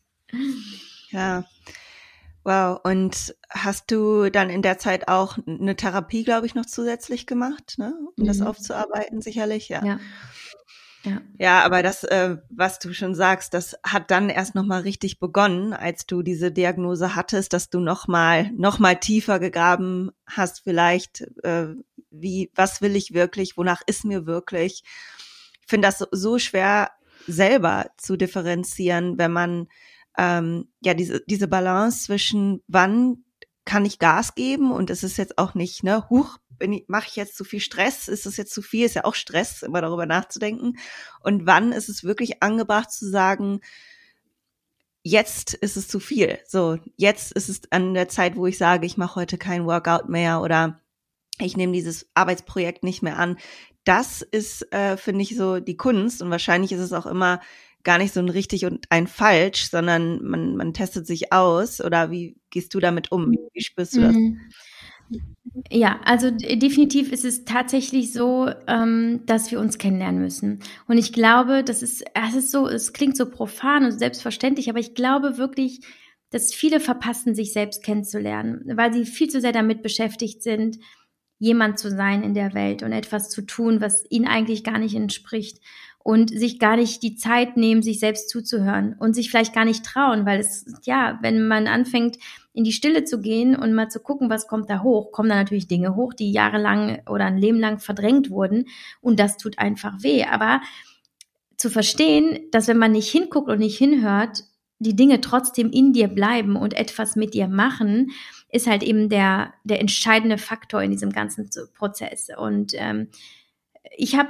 Ja, 1.10 1.44
Wow, 2.44 2.82
und 2.84 3.36
hast 3.50 3.90
du 3.90 4.30
dann 4.30 4.50
in 4.50 4.62
der 4.62 4.78
Zeit 4.78 5.08
auch 5.08 5.38
eine 5.48 5.78
Therapie, 5.78 6.26
glaube 6.26 6.46
ich, 6.46 6.56
noch 6.56 6.66
zusätzlich 6.66 7.26
gemacht, 7.26 7.76
ne? 7.78 7.94
um 8.18 8.24
mhm. 8.24 8.28
das 8.28 8.42
aufzuarbeiten, 8.42 9.22
sicherlich, 9.22 9.70
ja. 9.70 9.84
ja. 9.86 10.00
Ja. 11.06 11.22
ja, 11.38 11.62
aber 11.64 11.84
das, 11.84 12.06
äh, 12.06 12.38
was 12.50 12.80
du 12.80 12.94
schon 12.94 13.14
sagst, 13.14 13.54
das 13.54 13.76
hat 13.84 14.10
dann 14.10 14.30
erst 14.30 14.56
nochmal 14.56 14.82
richtig 14.84 15.20
begonnen, 15.20 15.74
als 15.74 16.06
du 16.06 16.22
diese 16.22 16.50
Diagnose 16.50 17.14
hattest, 17.14 17.52
dass 17.52 17.70
du 17.70 17.82
nochmal 17.82 18.50
noch 18.56 18.80
mal 18.80 18.96
tiefer 18.96 19.40
gegraben 19.40 20.12
hast, 20.26 20.62
vielleicht, 20.64 21.26
äh, 21.44 21.68
wie, 22.10 22.52
was 22.56 22.82
will 22.82 22.96
ich 22.96 23.14
wirklich, 23.14 23.58
wonach 23.58 23.82
ist 23.86 24.06
mir 24.06 24.26
wirklich. 24.26 24.84
Ich 25.62 25.68
finde 25.68 25.90
das 25.90 26.08
so 26.12 26.40
schwer 26.40 26.92
selber 27.28 27.88
zu 27.98 28.16
differenzieren, 28.16 29.18
wenn 29.18 29.34
man 29.34 29.68
ähm, 30.18 30.68
ja 30.82 30.94
diese, 30.94 31.22
diese 31.28 31.48
Balance 31.48 32.06
zwischen 32.06 32.62
wann 32.68 33.24
kann 33.66 33.86
ich 33.86 34.00
Gas 34.00 34.36
geben 34.36 34.72
und 34.72 34.90
es 34.90 35.04
ist 35.04 35.18
jetzt 35.18 35.38
auch 35.38 35.54
nicht, 35.54 35.84
ne, 35.84 36.10
huch, 36.10 36.38
mache 36.88 37.08
ich 37.08 37.16
jetzt 37.16 37.36
zu 37.36 37.44
viel 37.44 37.60
Stress, 37.60 38.08
ist 38.08 38.26
es 38.26 38.38
jetzt 38.38 38.54
zu 38.54 38.62
viel, 38.62 38.86
ist 38.86 38.96
ja 38.96 39.06
auch 39.06 39.16
Stress, 39.16 39.64
immer 39.64 39.82
darüber 39.82 40.06
nachzudenken. 40.06 40.78
Und 41.22 41.46
wann 41.46 41.72
ist 41.72 41.90
es 41.90 42.04
wirklich 42.04 42.44
angebracht 42.44 42.92
zu 42.92 43.10
sagen, 43.10 43.60
jetzt 45.04 45.54
ist 45.54 45.76
es 45.76 45.88
zu 45.88 46.00
viel. 46.00 46.40
So, 46.46 46.78
jetzt 46.96 47.34
ist 47.34 47.50
es 47.50 47.62
an 47.72 47.94
der 47.94 48.08
Zeit, 48.08 48.36
wo 48.36 48.48
ich 48.48 48.58
sage, 48.58 48.86
ich 48.86 48.98
mache 48.98 49.16
heute 49.16 49.38
kein 49.38 49.66
Workout 49.66 50.10
mehr 50.10 50.42
oder 50.42 50.80
ich 51.40 51.58
nehme 51.58 51.74
dieses 51.74 52.08
Arbeitsprojekt 52.14 52.84
nicht 52.84 53.04
mehr 53.04 53.18
an. 53.18 53.38
Das 53.84 54.22
ist, 54.22 54.72
äh, 54.72 54.96
finde 54.96 55.24
ich, 55.24 55.36
so 55.36 55.60
die 55.60 55.76
Kunst 55.76 56.22
und 56.22 56.30
wahrscheinlich 56.30 56.72
ist 56.72 56.80
es 56.80 56.94
auch 56.94 57.06
immer 57.06 57.42
gar 57.84 57.98
nicht 57.98 58.14
so 58.14 58.20
ein 58.20 58.30
richtig 58.30 58.66
und 58.66 58.86
ein 58.90 59.08
falsch, 59.08 59.70
sondern 59.70 60.24
man, 60.24 60.56
man 60.56 60.74
testet 60.74 61.06
sich 61.06 61.34
aus 61.34 61.82
oder 61.82 62.12
wie 62.12 62.38
gehst 62.50 62.74
du 62.74 62.80
damit 62.80 63.12
um? 63.12 63.32
Wie 63.54 63.62
spürst 63.62 63.96
du 63.96 64.02
das? 64.02 64.16
Mhm. 64.16 64.40
Ja, 65.70 66.00
also 66.06 66.32
definitiv 66.32 67.12
ist 67.12 67.26
es 67.26 67.46
tatsächlich 67.46 68.14
so, 68.14 68.50
ähm, 68.68 69.22
dass 69.26 69.52
wir 69.52 69.60
uns 69.60 69.78
kennenlernen 69.78 70.22
müssen. 70.22 70.60
Und 70.88 70.98
ich 70.98 71.14
glaube, 71.14 71.64
das 71.64 71.84
ist, 71.84 72.04
es 72.14 72.36
ist 72.36 72.52
so, 72.52 72.68
es 72.68 72.94
klingt 72.94 73.18
so 73.18 73.30
profan 73.30 73.86
und 73.86 73.92
selbstverständlich, 73.92 74.70
aber 74.70 74.80
ich 74.80 74.96
glaube 74.96 75.38
wirklich, 75.38 75.82
dass 76.32 76.54
viele 76.54 76.80
verpassen, 76.80 77.36
sich 77.36 77.54
selbst 77.54 77.84
kennenzulernen, 77.84 78.64
weil 78.76 78.94
sie 78.94 79.06
viel 79.06 79.30
zu 79.30 79.40
sehr 79.40 79.52
damit 79.52 79.84
beschäftigt 79.84 80.42
sind, 80.42 80.80
jemand 81.38 81.78
zu 81.78 81.92
sein 81.92 82.24
in 82.24 82.34
der 82.34 82.54
Welt 82.54 82.82
und 82.82 82.92
etwas 82.92 83.30
zu 83.30 83.42
tun, 83.44 83.82
was 83.82 84.06
ihnen 84.10 84.28
eigentlich 84.28 84.64
gar 84.64 84.80
nicht 84.80 84.96
entspricht 84.96 85.60
und 86.04 86.30
sich 86.30 86.60
gar 86.60 86.76
nicht 86.76 87.02
die 87.02 87.16
Zeit 87.16 87.56
nehmen, 87.56 87.82
sich 87.82 88.00
selbst 88.00 88.30
zuzuhören 88.30 88.96
und 89.00 89.14
sich 89.14 89.30
vielleicht 89.30 89.56
gar 89.56 89.64
nicht 89.64 89.86
trauen, 89.86 90.26
weil 90.26 90.40
es, 90.40 90.66
ja, 90.84 91.18
wenn 91.22 91.48
man 91.48 91.68
anfängt, 91.68 92.18
in 92.54 92.66
die 92.66 92.74
Stille 92.74 93.06
zu 93.06 93.22
gehen 93.22 93.56
und 93.56 93.74
mal 93.74 93.90
zu 93.90 94.02
gucken, 94.02 94.30
was 94.30 94.48
kommt 94.48 94.70
da 94.70 94.84
hoch, 94.84 95.12
kommen 95.12 95.30
da 95.30 95.36
natürlich 95.36 95.68
Dinge 95.68 95.96
hoch, 95.96 96.14
die 96.14 96.32
jahrelang 96.32 97.02
oder 97.10 97.26
ein 97.26 97.38
Leben 97.38 97.60
lang 97.60 97.80
verdrängt 97.80 98.30
wurden 98.30 98.66
und 99.02 99.20
das 99.20 99.38
tut 99.38 99.58
einfach 99.60 100.04
weh. 100.04 100.26
Aber 100.26 100.62
zu 101.56 101.70
verstehen, 101.70 102.40
dass 102.52 102.68
wenn 102.68 102.78
man 102.78 102.92
nicht 102.92 103.10
hinguckt 103.10 103.50
und 103.50 103.60
nicht 103.60 103.78
hinhört, 103.78 104.44
die 104.80 104.98
Dinge 104.98 105.22
trotzdem 105.22 105.72
in 105.72 105.94
dir 105.94 106.10
bleiben 106.10 106.58
und 106.58 106.74
etwas 106.74 107.16
mit 107.16 107.34
dir 107.34 107.48
machen, 107.48 108.12
ist 108.50 108.68
halt 108.68 108.84
eben 108.84 109.08
der, 109.08 109.54
der 109.64 109.80
entscheidende 109.80 110.38
Faktor 110.38 110.82
in 110.84 110.92
diesem 110.92 111.12
ganzen 111.12 111.50
Prozess. 111.74 112.28
Und 112.38 112.74
ähm, 112.76 113.08
ich 113.96 114.18
habe 114.18 114.30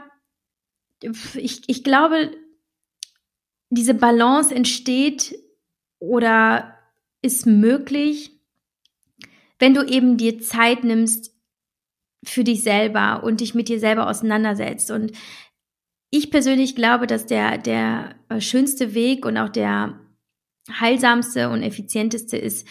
ich, 1.36 1.62
ich 1.68 1.84
glaube, 1.84 2.32
diese 3.70 3.94
Balance 3.94 4.54
entsteht 4.54 5.36
oder 6.00 6.78
ist 7.22 7.46
möglich, 7.46 8.32
wenn 9.60 9.74
du 9.74 9.84
eben 9.84 10.18
dir 10.18 10.40
Zeit 10.40 10.84
nimmst 10.84 11.34
für 12.26 12.44
dich 12.44 12.64
selber 12.64 13.24
und 13.24 13.42
dich 13.42 13.56
mit 13.56 13.70
dir 13.70 13.80
selber 13.80 14.10
auseinandersetzt. 14.10 14.92
Und 14.92 15.14
ich 16.10 16.32
persönlich 16.32 16.76
glaube, 16.76 17.08
dass 17.08 17.26
der, 17.26 17.58
der 17.58 18.16
schönste 18.40 18.94
Weg 18.94 19.26
und 19.26 19.38
auch 19.38 19.50
der 19.50 20.00
heilsamste 20.70 21.50
und 21.50 21.64
effizienteste 21.64 22.38
ist, 22.38 22.68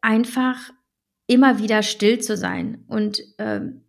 einfach 0.00 0.70
immer 1.26 1.58
wieder 1.58 1.82
still 1.82 2.20
zu 2.20 2.36
sein 2.36 2.84
und 2.88 3.20
ähm, 3.38 3.85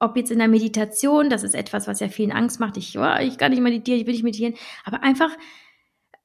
ob 0.00 0.16
jetzt 0.16 0.32
in 0.32 0.38
der 0.38 0.48
Meditation, 0.48 1.30
das 1.30 1.44
ist 1.44 1.54
etwas, 1.54 1.86
was 1.86 2.00
ja 2.00 2.08
vielen 2.08 2.32
Angst 2.32 2.58
macht. 2.58 2.76
Ich, 2.78 2.98
oh, 2.98 3.16
ich 3.20 3.38
kann 3.38 3.50
nicht 3.52 3.62
meditieren, 3.62 4.00
ich 4.00 4.06
will 4.06 4.14
nicht 4.14 4.24
meditieren. 4.24 4.54
Aber 4.84 5.02
einfach, 5.02 5.30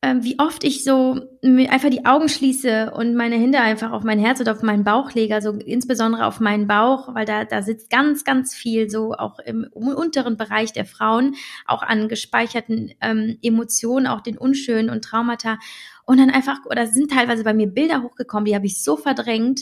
ähm, 0.02 0.24
wie 0.24 0.40
oft 0.40 0.64
ich 0.64 0.84
so 0.84 1.20
einfach 1.44 1.90
die 1.90 2.06
Augen 2.06 2.30
schließe 2.30 2.92
und 2.92 3.16
meine 3.16 3.36
Hände 3.36 3.60
einfach 3.60 3.92
auf 3.92 4.04
mein 4.04 4.20
Herz 4.20 4.40
oder 4.40 4.54
auf 4.54 4.62
meinen 4.62 4.86
Bauch 4.86 5.12
lege, 5.12 5.36
also 5.36 5.52
insbesondere 5.52 6.26
auf 6.26 6.40
meinen 6.40 6.68
Bauch, 6.68 7.14
weil 7.14 7.26
da, 7.26 7.44
da 7.44 7.62
sitzt 7.62 7.90
ganz, 7.90 8.24
ganz 8.24 8.54
viel 8.54 8.90
so 8.90 9.14
auch 9.14 9.40
im, 9.40 9.68
unteren 9.74 10.38
Bereich 10.38 10.72
der 10.72 10.86
Frauen, 10.86 11.36
auch 11.66 11.82
an 11.82 12.08
gespeicherten 12.08 12.94
ähm, 13.02 13.38
Emotionen, 13.42 14.08
auch 14.08 14.22
den 14.22 14.38
unschönen 14.38 14.90
und 14.90 15.04
Traumata. 15.04 15.58
Und 16.06 16.20
dann 16.20 16.30
einfach, 16.30 16.60
oder 16.70 16.88
sind 16.88 17.12
teilweise 17.12 17.44
bei 17.44 17.54
mir 17.54 17.68
Bilder 17.68 18.04
hochgekommen, 18.04 18.46
die 18.46 18.56
habe 18.56 18.68
ich 18.68 18.82
so 18.82 18.96
verdrängt 18.96 19.62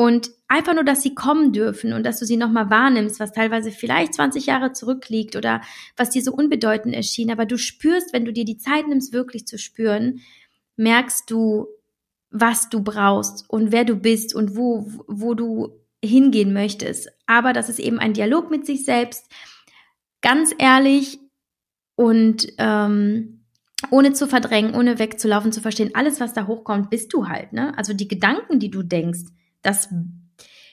und 0.00 0.30
einfach 0.46 0.74
nur, 0.74 0.84
dass 0.84 1.02
sie 1.02 1.16
kommen 1.16 1.52
dürfen 1.52 1.92
und 1.92 2.04
dass 2.04 2.20
du 2.20 2.24
sie 2.24 2.36
nochmal 2.36 2.70
wahrnimmst, 2.70 3.18
was 3.18 3.32
teilweise 3.32 3.72
vielleicht 3.72 4.14
20 4.14 4.46
Jahre 4.46 4.72
zurückliegt 4.72 5.34
oder 5.34 5.60
was 5.96 6.10
dir 6.10 6.22
so 6.22 6.32
unbedeutend 6.32 6.94
erschien. 6.94 7.32
Aber 7.32 7.46
du 7.46 7.58
spürst, 7.58 8.12
wenn 8.12 8.24
du 8.24 8.32
dir 8.32 8.44
die 8.44 8.58
Zeit 8.58 8.86
nimmst, 8.86 9.12
wirklich 9.12 9.48
zu 9.48 9.58
spüren, 9.58 10.20
merkst 10.76 11.28
du, 11.28 11.66
was 12.30 12.68
du 12.68 12.80
brauchst 12.80 13.50
und 13.50 13.72
wer 13.72 13.84
du 13.84 13.96
bist 13.96 14.36
und 14.36 14.56
wo, 14.56 14.86
wo 15.08 15.34
du 15.34 15.80
hingehen 16.00 16.52
möchtest. 16.52 17.10
Aber 17.26 17.52
das 17.52 17.68
ist 17.68 17.80
eben 17.80 17.98
ein 17.98 18.12
Dialog 18.12 18.52
mit 18.52 18.66
sich 18.66 18.84
selbst, 18.84 19.26
ganz 20.20 20.54
ehrlich 20.58 21.18
und 21.96 22.46
ähm, 22.58 23.40
ohne 23.90 24.12
zu 24.12 24.28
verdrängen, 24.28 24.76
ohne 24.76 25.00
wegzulaufen, 25.00 25.50
zu 25.50 25.60
verstehen, 25.60 25.90
alles, 25.94 26.20
was 26.20 26.34
da 26.34 26.46
hochkommt, 26.46 26.88
bist 26.88 27.12
du 27.12 27.26
halt. 27.26 27.52
Ne? 27.52 27.76
Also 27.76 27.94
die 27.94 28.06
Gedanken, 28.06 28.60
die 28.60 28.70
du 28.70 28.84
denkst, 28.84 29.24
das, 29.68 29.88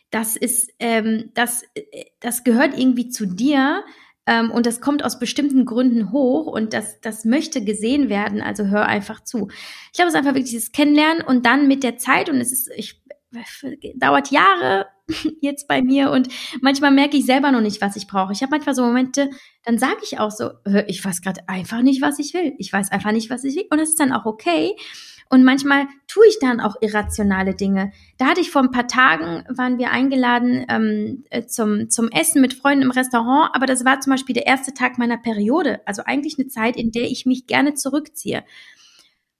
das 0.10 0.36
ist, 0.36 0.72
ähm, 0.80 1.32
das, 1.34 1.64
das 2.22 2.44
gehört 2.44 2.78
irgendwie 2.78 3.10
zu 3.10 3.26
dir 3.26 3.84
ähm, 4.26 4.52
und 4.52 4.66
das 4.66 4.80
kommt 4.80 5.04
aus 5.04 5.20
bestimmten 5.20 5.66
Gründen 5.66 6.12
hoch 6.12 6.48
und 6.48 6.74
das, 6.74 7.02
das 7.02 7.26
möchte 7.26 7.64
gesehen 7.64 8.08
werden. 8.10 8.42
Also 8.42 8.66
hör 8.66 8.86
einfach 8.86 9.24
zu. 9.24 9.50
Ich 9.88 9.94
glaube, 9.94 10.08
es 10.08 10.14
ist 10.14 10.18
einfach 10.18 10.34
wirklich 10.34 10.52
dieses 10.52 10.72
Kennenlernen 10.72 11.24
und 11.24 11.46
dann 11.46 11.68
mit 11.68 11.84
der 11.84 11.98
Zeit 11.98 12.30
und 12.30 12.38
es 12.38 12.52
ist, 12.52 12.72
ich 12.76 13.02
dauert 13.96 14.32
Jahre 14.32 14.86
jetzt 15.42 15.68
bei 15.68 15.82
mir 15.82 16.10
und 16.12 16.30
manchmal 16.62 16.92
merke 16.92 17.18
ich 17.18 17.26
selber 17.26 17.52
noch 17.52 17.60
nicht, 17.60 17.82
was 17.82 17.98
ich 17.98 18.08
brauche. 18.08 18.32
Ich 18.32 18.42
habe 18.42 18.52
manchmal 18.52 18.76
so 18.76 18.84
Momente, 18.84 19.30
dann 19.66 19.78
sage 19.78 20.00
ich 20.04 20.20
auch 20.20 20.32
so, 20.32 20.52
ich 20.88 21.04
weiß 21.04 21.22
gerade 21.22 21.42
einfach 21.50 21.82
nicht, 21.82 22.02
was 22.02 22.18
ich 22.18 22.34
will. 22.34 22.54
Ich 22.60 22.72
weiß 22.72 22.94
einfach 22.94 23.12
nicht, 23.12 23.30
was 23.30 23.44
ich 23.44 23.58
will 23.58 23.68
und 23.70 23.82
das 23.82 23.90
ist 23.90 24.00
dann 24.00 24.14
auch 24.14 24.26
okay. 24.26 24.74
Und 25.30 25.44
manchmal 25.44 25.88
tue 26.08 26.28
ich 26.28 26.38
dann 26.40 26.60
auch 26.60 26.76
irrationale 26.82 27.56
Dinge. 27.56 27.92
Da 28.18 28.28
hatte 28.28 28.42
ich 28.42 28.52
vor 28.52 28.62
ein 28.62 28.72
paar 28.72 28.88
Tagen, 28.88 29.44
waren 29.50 29.80
wir 29.80 29.90
eingeladen 29.90 30.66
ähm, 30.70 31.24
äh, 31.30 31.46
zum, 31.46 31.90
zum 31.90 32.10
Essen 32.10 32.42
mit 32.42 32.54
Freunden 32.54 32.84
im 32.84 32.92
Restaurant, 32.92 33.50
aber 33.54 33.66
das 33.66 33.86
war 33.86 34.00
zum 34.00 34.12
Beispiel 34.12 34.36
der 34.36 34.46
erste 34.46 34.74
Tag 34.74 34.98
meiner 34.98 35.18
Periode. 35.18 35.82
Also 35.86 36.04
eigentlich 36.06 36.38
eine 36.38 36.48
Zeit, 36.48 36.78
in 36.78 36.92
der 36.92 37.04
ich 37.04 37.26
mich 37.26 37.48
gerne 37.48 37.74
zurückziehe. 37.74 38.44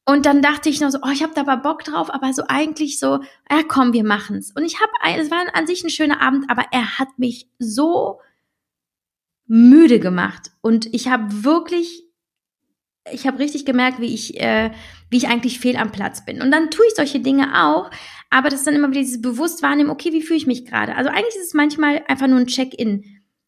Und 0.08 0.26
dann 0.26 0.42
dachte 0.42 0.70
ich 0.70 0.82
noch 0.82 0.92
so, 0.92 1.00
oh, 1.02 1.10
ich 1.12 1.24
habe 1.24 1.34
da 1.34 1.42
aber 1.42 1.58
Bock 1.58 1.84
drauf, 1.84 2.14
aber 2.14 2.32
so 2.34 2.44
eigentlich 2.48 3.00
so, 3.00 3.22
ja 3.50 3.62
komm, 3.68 3.94
wir 3.94 4.04
machen's. 4.04 4.52
Und 4.56 4.64
ich 4.64 4.80
habe, 4.80 5.20
es 5.20 5.32
war 5.32 5.46
an 5.54 5.68
sich 5.68 5.84
ein 5.84 5.90
schöner 5.90 6.22
Abend, 6.22 6.46
aber 6.50 6.66
er 6.72 7.00
hat 7.00 7.18
mich 7.18 7.50
so 7.58 8.20
müde 9.48 10.00
gemacht. 10.00 10.52
Und 10.62 10.94
ich 10.94 11.10
habe 11.10 11.44
wirklich 11.44 12.05
ich 13.12 13.28
habe 13.28 13.40
richtig 13.40 13.66
gemerkt, 13.66 14.00
wie 14.00 14.14
ich, 14.14 14.40
äh, 14.40 14.72
wie 15.10 15.18
ich 15.18 15.28
eigentlich 15.28 15.60
fehl 15.60 15.78
am 15.78 15.92
Platz 15.92 16.26
bin. 16.26 16.42
Und 16.42 16.52
dann 16.52 16.72
tue 16.72 16.86
ich 16.88 16.96
solche 16.96 17.20
Dinge 17.20 17.64
auch, 17.66 17.92
aber 18.30 18.50
das 18.50 18.60
ist 18.60 18.68
dann 18.68 18.76
immer 18.76 18.90
wieder 18.90 19.02
dieses 19.02 19.22
Bewusstwahrnehmen, 19.22 19.92
okay, 19.92 20.12
wie 20.12 20.22
fühle 20.22 20.38
ich 20.38 20.48
mich 20.48 20.66
gerade? 20.66 20.96
Also 20.96 21.10
eigentlich 21.10 21.36
ist 21.36 21.48
es 21.48 21.54
manchmal 21.54 22.04
einfach 22.08 22.28
nur 22.28 22.40
ein 22.40 22.48
Check-in. 22.48 23.04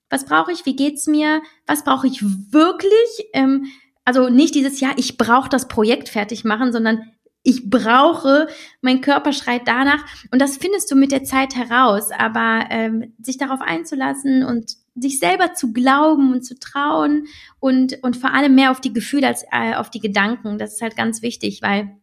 Was 0.10 0.26
brauche 0.26 0.51
ich? 0.51 0.66
Wie 0.66 0.76
geht's 0.76 1.08
mir? 1.08 1.41
Was 1.66 1.84
brauche 1.84 2.08
ich 2.08 2.24
wirklich? 2.24 3.28
Ähm, 3.34 3.66
also 4.05 4.30
nicht 4.30 4.55
dieses, 4.55 4.80
ja, 4.80 4.91
ich 4.95 5.18
brauche 5.18 5.49
das 5.49 5.68
Projekt 5.68 6.08
fertig 6.08 6.45
machen, 6.45 6.72
sondern 6.72 7.12
ich 7.48 7.70
brauche, 7.70 8.48
mein 8.82 9.00
Körper 9.00 9.32
schreit 9.32 9.70
danach. 9.70 10.04
Und 10.32 10.41
das 10.41 10.58
findest 10.58 10.91
du 10.91 10.98
mit 10.98 11.14
der 11.14 11.24
Zeit 11.24 11.56
heraus. 11.56 12.10
Aber 12.12 12.66
ähm, 12.70 13.14
sich 13.22 13.38
darauf 13.38 13.62
einzulassen 13.62 14.43
und 14.43 14.74
sich 14.95 15.20
selber 15.20 15.54
zu 15.54 15.72
glauben 15.72 16.34
und 16.34 16.43
zu 16.43 16.60
trauen 16.60 17.28
und, 17.62 18.04
und 18.04 18.18
vor 18.18 18.34
allem 18.34 18.54
mehr 18.54 18.70
auf 18.70 18.82
die 18.82 18.91
Gefühle 18.91 19.28
als 19.28 19.45
äh, 19.50 19.76
auf 19.76 19.89
die 19.89 20.02
Gedanken. 20.02 20.58
Das 20.58 20.74
ist 20.74 20.82
halt 20.82 20.98
ganz 20.98 21.22
wichtig, 21.22 21.62
weil 21.62 21.95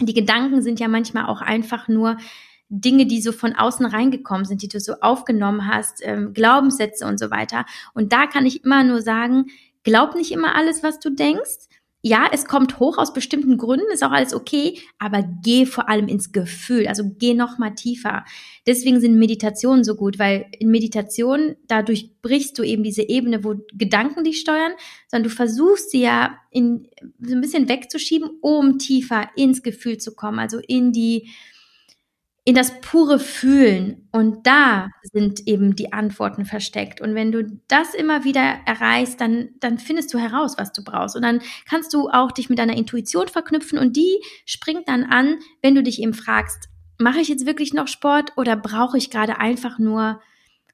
die 0.00 0.14
Gedanken 0.14 0.62
sind 0.62 0.80
ja 0.80 0.88
manchmal 0.88 1.26
auch 1.26 1.42
einfach 1.42 1.88
nur 1.88 2.16
Dinge, 2.70 3.04
die 3.04 3.20
so 3.20 3.32
von 3.32 3.52
außen 3.54 3.84
reingekommen 3.84 4.46
sind, 4.46 4.62
die 4.62 4.68
du 4.68 4.80
so 4.80 4.94
aufgenommen 5.02 5.66
hast, 5.66 6.00
ähm, 6.04 6.32
Glaubenssätze 6.32 7.06
und 7.06 7.18
so 7.18 7.30
weiter. 7.30 7.66
Und 7.92 8.14
da 8.14 8.26
kann 8.26 8.46
ich 8.46 8.64
immer 8.64 8.82
nur 8.82 9.02
sagen, 9.02 9.48
glaub 9.82 10.14
nicht 10.14 10.32
immer 10.32 10.54
alles, 10.54 10.82
was 10.82 10.98
du 11.00 11.10
denkst, 11.10 11.68
ja, 12.06 12.28
es 12.32 12.44
kommt 12.44 12.78
hoch 12.78 12.98
aus 12.98 13.12
bestimmten 13.12 13.58
Gründen, 13.58 13.90
ist 13.92 14.04
auch 14.04 14.12
alles 14.12 14.32
okay, 14.32 14.78
aber 15.00 15.28
geh 15.42 15.66
vor 15.66 15.88
allem 15.88 16.06
ins 16.06 16.30
Gefühl, 16.30 16.86
also 16.86 17.02
geh 17.18 17.34
noch 17.34 17.58
mal 17.58 17.70
tiefer. 17.70 18.24
Deswegen 18.64 19.00
sind 19.00 19.18
Meditationen 19.18 19.82
so 19.82 19.96
gut, 19.96 20.16
weil 20.16 20.46
in 20.56 20.70
Meditation, 20.70 21.56
dadurch 21.66 22.12
brichst 22.22 22.60
du 22.60 22.62
eben 22.62 22.84
diese 22.84 23.02
Ebene, 23.02 23.42
wo 23.42 23.56
Gedanken 23.72 24.22
dich 24.22 24.38
steuern, 24.38 24.70
sondern 25.08 25.28
du 25.30 25.34
versuchst 25.34 25.90
sie 25.90 26.02
ja 26.02 26.38
in, 26.52 26.86
so 27.20 27.34
ein 27.34 27.40
bisschen 27.40 27.68
wegzuschieben, 27.68 28.30
um 28.40 28.78
tiefer 28.78 29.28
ins 29.34 29.64
Gefühl 29.64 29.98
zu 29.98 30.14
kommen, 30.14 30.38
also 30.38 30.60
in 30.60 30.92
die, 30.92 31.28
in 32.46 32.54
das 32.54 32.80
pure 32.80 33.18
Fühlen. 33.18 34.08
Und 34.12 34.46
da 34.46 34.88
sind 35.02 35.46
eben 35.48 35.74
die 35.74 35.92
Antworten 35.92 36.46
versteckt. 36.46 37.00
Und 37.00 37.16
wenn 37.16 37.32
du 37.32 37.60
das 37.66 37.92
immer 37.92 38.22
wieder 38.22 38.60
erreichst, 38.64 39.20
dann, 39.20 39.50
dann 39.58 39.78
findest 39.78 40.14
du 40.14 40.18
heraus, 40.18 40.54
was 40.56 40.72
du 40.72 40.84
brauchst. 40.84 41.16
Und 41.16 41.22
dann 41.22 41.42
kannst 41.68 41.92
du 41.92 42.08
auch 42.08 42.30
dich 42.30 42.48
mit 42.48 42.60
deiner 42.60 42.76
Intuition 42.76 43.26
verknüpfen 43.26 43.78
und 43.78 43.96
die 43.96 44.22
springt 44.46 44.88
dann 44.88 45.02
an, 45.02 45.38
wenn 45.60 45.74
du 45.74 45.82
dich 45.82 46.00
eben 46.00 46.14
fragst, 46.14 46.68
mache 46.98 47.18
ich 47.18 47.28
jetzt 47.28 47.46
wirklich 47.46 47.74
noch 47.74 47.88
Sport 47.88 48.32
oder 48.36 48.56
brauche 48.56 48.96
ich 48.96 49.10
gerade 49.10 49.40
einfach 49.40 49.80
nur 49.80 50.20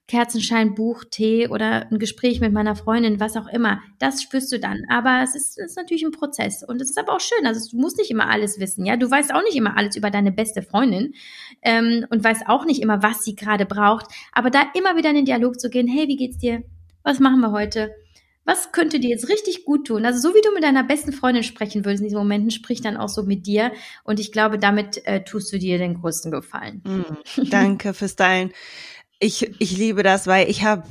Kerzenschein, 0.08 0.74
Buch, 0.74 1.04
Tee 1.10 1.48
oder 1.48 1.86
ein 1.90 1.98
Gespräch 1.98 2.40
mit 2.40 2.52
meiner 2.52 2.76
Freundin, 2.76 3.20
was 3.20 3.36
auch 3.36 3.46
immer. 3.46 3.80
Das 3.98 4.22
spürst 4.22 4.52
du 4.52 4.58
dann. 4.58 4.82
Aber 4.90 5.22
es 5.22 5.34
ist, 5.34 5.58
ist 5.58 5.76
natürlich 5.76 6.04
ein 6.04 6.10
Prozess. 6.10 6.62
Und 6.66 6.80
es 6.82 6.90
ist 6.90 6.98
aber 6.98 7.14
auch 7.14 7.20
schön. 7.20 7.46
Also 7.46 7.70
du 7.70 7.80
musst 7.80 7.98
nicht 7.98 8.10
immer 8.10 8.28
alles 8.28 8.58
wissen. 8.58 8.84
Ja, 8.84 8.96
du 8.96 9.10
weißt 9.10 9.32
auch 9.32 9.42
nicht 9.42 9.56
immer 9.56 9.76
alles 9.76 9.96
über 9.96 10.10
deine 10.10 10.32
beste 10.32 10.62
Freundin 10.62 11.14
ähm, 11.62 12.04
und 12.10 12.22
weißt 12.22 12.48
auch 12.48 12.64
nicht 12.64 12.82
immer, 12.82 13.02
was 13.02 13.24
sie 13.24 13.36
gerade 13.36 13.64
braucht. 13.64 14.06
Aber 14.32 14.50
da 14.50 14.64
immer 14.74 14.96
wieder 14.96 15.10
in 15.10 15.16
den 15.16 15.24
Dialog 15.24 15.58
zu 15.58 15.70
gehen, 15.70 15.86
hey, 15.86 16.08
wie 16.08 16.16
geht's 16.16 16.38
dir? 16.38 16.62
Was 17.04 17.20
machen 17.20 17.40
wir 17.40 17.52
heute? 17.52 17.94
Was 18.44 18.72
könnte 18.72 18.98
dir 18.98 19.10
jetzt 19.10 19.28
richtig 19.28 19.64
gut 19.64 19.86
tun? 19.86 20.04
Also 20.04 20.18
so 20.18 20.34
wie 20.34 20.40
du 20.40 20.52
mit 20.52 20.64
deiner 20.64 20.82
besten 20.82 21.12
Freundin 21.12 21.44
sprechen 21.44 21.84
würdest 21.84 22.00
in 22.00 22.08
diesen 22.08 22.18
Momenten, 22.18 22.50
sprich 22.50 22.80
dann 22.80 22.96
auch 22.96 23.08
so 23.08 23.22
mit 23.22 23.46
dir. 23.46 23.70
Und 24.02 24.18
ich 24.18 24.32
glaube, 24.32 24.58
damit 24.58 25.06
äh, 25.06 25.22
tust 25.22 25.52
du 25.52 25.60
dir 25.60 25.78
den 25.78 25.94
größten 26.00 26.32
Gefallen. 26.32 26.82
Mm, 26.84 27.48
danke 27.50 27.94
fürs 27.94 28.16
Teilen 28.16 28.52
Ich, 29.22 29.48
ich 29.60 29.76
liebe 29.76 30.02
das, 30.02 30.26
weil 30.26 30.50
ich 30.50 30.64
habe 30.64 30.82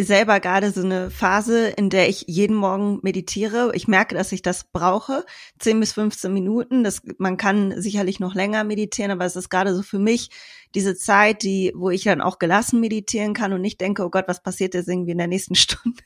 selber 0.00 0.40
gerade 0.40 0.72
so 0.72 0.82
eine 0.82 1.12
Phase, 1.12 1.68
in 1.68 1.90
der 1.90 2.08
ich 2.08 2.24
jeden 2.26 2.56
Morgen 2.56 2.98
meditiere. 3.04 3.70
Ich 3.74 3.86
merke, 3.86 4.16
dass 4.16 4.32
ich 4.32 4.42
das 4.42 4.64
brauche. 4.72 5.24
10 5.60 5.78
bis 5.78 5.92
15 5.92 6.32
Minuten. 6.32 6.82
Das, 6.82 7.02
man 7.18 7.36
kann 7.36 7.80
sicherlich 7.80 8.18
noch 8.18 8.34
länger 8.34 8.64
meditieren, 8.64 9.12
aber 9.12 9.26
es 9.26 9.36
ist 9.36 9.48
gerade 9.48 9.76
so 9.76 9.82
für 9.82 10.00
mich 10.00 10.30
diese 10.74 10.96
Zeit, 10.96 11.44
die, 11.44 11.72
wo 11.76 11.90
ich 11.90 12.02
dann 12.02 12.20
auch 12.20 12.40
gelassen 12.40 12.80
meditieren 12.80 13.32
kann 13.32 13.52
und 13.52 13.60
nicht 13.60 13.80
denke, 13.80 14.04
oh 14.04 14.10
Gott, 14.10 14.26
was 14.26 14.42
passiert 14.42 14.74
jetzt 14.74 14.88
irgendwie 14.88 15.12
in 15.12 15.18
der 15.18 15.28
nächsten 15.28 15.54
Stunde? 15.54 16.02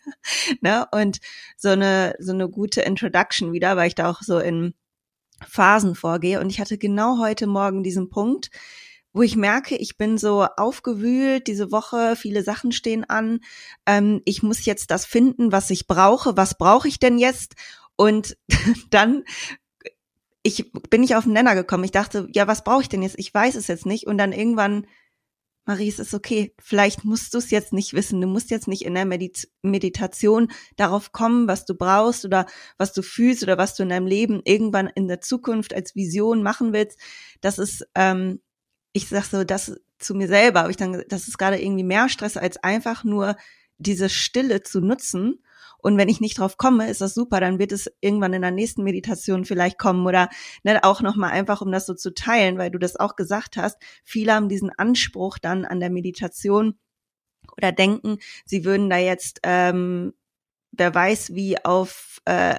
ne? 0.60 0.86
Und 0.92 1.20
so 1.56 1.70
eine, 1.70 2.16
so 2.18 2.32
eine 2.32 2.50
gute 2.50 2.82
Introduction 2.82 3.54
wieder, 3.54 3.78
weil 3.78 3.88
ich 3.88 3.94
da 3.94 4.10
auch 4.10 4.20
so 4.20 4.38
in 4.38 4.74
Phasen 5.48 5.94
vorgehe. 5.94 6.38
Und 6.38 6.50
ich 6.50 6.60
hatte 6.60 6.76
genau 6.76 7.18
heute 7.18 7.46
Morgen 7.46 7.82
diesen 7.82 8.10
Punkt, 8.10 8.50
wo 9.16 9.22
ich 9.22 9.34
merke, 9.34 9.76
ich 9.76 9.96
bin 9.96 10.18
so 10.18 10.44
aufgewühlt 10.44 11.46
diese 11.46 11.72
Woche, 11.72 12.16
viele 12.16 12.42
Sachen 12.42 12.70
stehen 12.70 13.02
an. 13.04 13.40
Ähm, 13.86 14.20
ich 14.26 14.42
muss 14.42 14.66
jetzt 14.66 14.90
das 14.90 15.06
finden, 15.06 15.52
was 15.52 15.70
ich 15.70 15.86
brauche. 15.86 16.36
Was 16.36 16.58
brauche 16.58 16.86
ich 16.86 16.98
denn 16.98 17.16
jetzt? 17.16 17.54
Und 17.96 18.36
dann 18.90 19.24
ich 20.42 20.70
bin 20.90 21.00
nicht 21.00 21.16
auf 21.16 21.24
den 21.24 21.32
Nenner 21.32 21.54
gekommen. 21.54 21.82
Ich 21.82 21.92
dachte, 21.92 22.28
ja, 22.32 22.46
was 22.46 22.62
brauche 22.62 22.82
ich 22.82 22.88
denn 22.90 23.02
jetzt? 23.02 23.18
Ich 23.18 23.32
weiß 23.32 23.56
es 23.56 23.66
jetzt 23.68 23.86
nicht. 23.86 24.06
Und 24.06 24.18
dann 24.18 24.32
irgendwann, 24.32 24.86
Marie, 25.64 25.88
es 25.88 25.98
ist 25.98 26.14
okay. 26.14 26.54
Vielleicht 26.60 27.04
musst 27.04 27.32
du 27.32 27.38
es 27.38 27.50
jetzt 27.50 27.72
nicht 27.72 27.94
wissen. 27.94 28.20
Du 28.20 28.28
musst 28.28 28.50
jetzt 28.50 28.68
nicht 28.68 28.84
in 28.84 28.94
der 28.94 29.06
Medit 29.06 29.48
Meditation 29.62 30.52
darauf 30.76 31.10
kommen, 31.10 31.48
was 31.48 31.64
du 31.64 31.74
brauchst 31.74 32.24
oder 32.26 32.46
was 32.76 32.92
du 32.92 33.02
fühlst 33.02 33.42
oder 33.42 33.58
was 33.58 33.74
du 33.74 33.82
in 33.82 33.88
deinem 33.88 34.06
Leben 34.06 34.42
irgendwann 34.44 34.88
in 34.94 35.08
der 35.08 35.22
Zukunft 35.22 35.74
als 35.74 35.96
Vision 35.96 36.42
machen 36.44 36.72
willst. 36.72 36.98
Das 37.40 37.58
ist 37.58 37.84
ähm, 37.96 38.40
ich 38.96 39.08
sag 39.08 39.24
so, 39.24 39.44
das 39.44 39.78
zu 39.98 40.14
mir 40.14 40.26
selber, 40.26 40.60
aber 40.60 40.70
ich 40.70 40.78
dann, 40.78 41.04
das 41.08 41.28
ist 41.28 41.36
gerade 41.36 41.60
irgendwie 41.60 41.84
mehr 41.84 42.08
Stress, 42.08 42.38
als 42.38 42.56
einfach 42.56 43.04
nur 43.04 43.36
diese 43.76 44.08
Stille 44.08 44.62
zu 44.62 44.80
nutzen. 44.80 45.42
Und 45.78 45.98
wenn 45.98 46.08
ich 46.08 46.22
nicht 46.22 46.38
drauf 46.38 46.56
komme, 46.56 46.88
ist 46.88 47.02
das 47.02 47.12
super, 47.12 47.38
dann 47.38 47.58
wird 47.58 47.72
es 47.72 47.92
irgendwann 48.00 48.32
in 48.32 48.40
der 48.40 48.50
nächsten 48.50 48.82
Meditation 48.82 49.44
vielleicht 49.44 49.78
kommen 49.78 50.06
oder 50.06 50.30
ne, 50.64 50.82
auch 50.82 51.02
nochmal 51.02 51.32
einfach, 51.32 51.60
um 51.60 51.70
das 51.70 51.84
so 51.84 51.92
zu 51.92 52.14
teilen, 52.14 52.56
weil 52.56 52.70
du 52.70 52.78
das 52.78 52.96
auch 52.96 53.16
gesagt 53.16 53.58
hast. 53.58 53.76
Viele 54.02 54.32
haben 54.32 54.48
diesen 54.48 54.70
Anspruch 54.70 55.36
dann 55.38 55.66
an 55.66 55.78
der 55.78 55.90
Meditation 55.90 56.78
oder 57.58 57.70
denken, 57.70 58.16
sie 58.46 58.64
würden 58.64 58.88
da 58.88 58.96
jetzt, 58.96 59.40
ähm, 59.42 60.14
wer 60.72 60.94
weiß, 60.94 61.34
wie 61.34 61.62
auf 61.62 62.22
äh, 62.24 62.56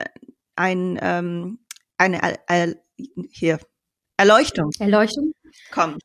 ein, 0.56 1.00
ähm, 1.02 1.60
eine 1.98 2.38
äh, 2.48 2.76
hier 3.32 3.60
Erleuchtung. 4.18 4.70
Erleuchtung 4.80 5.34
kommen. 5.72 5.98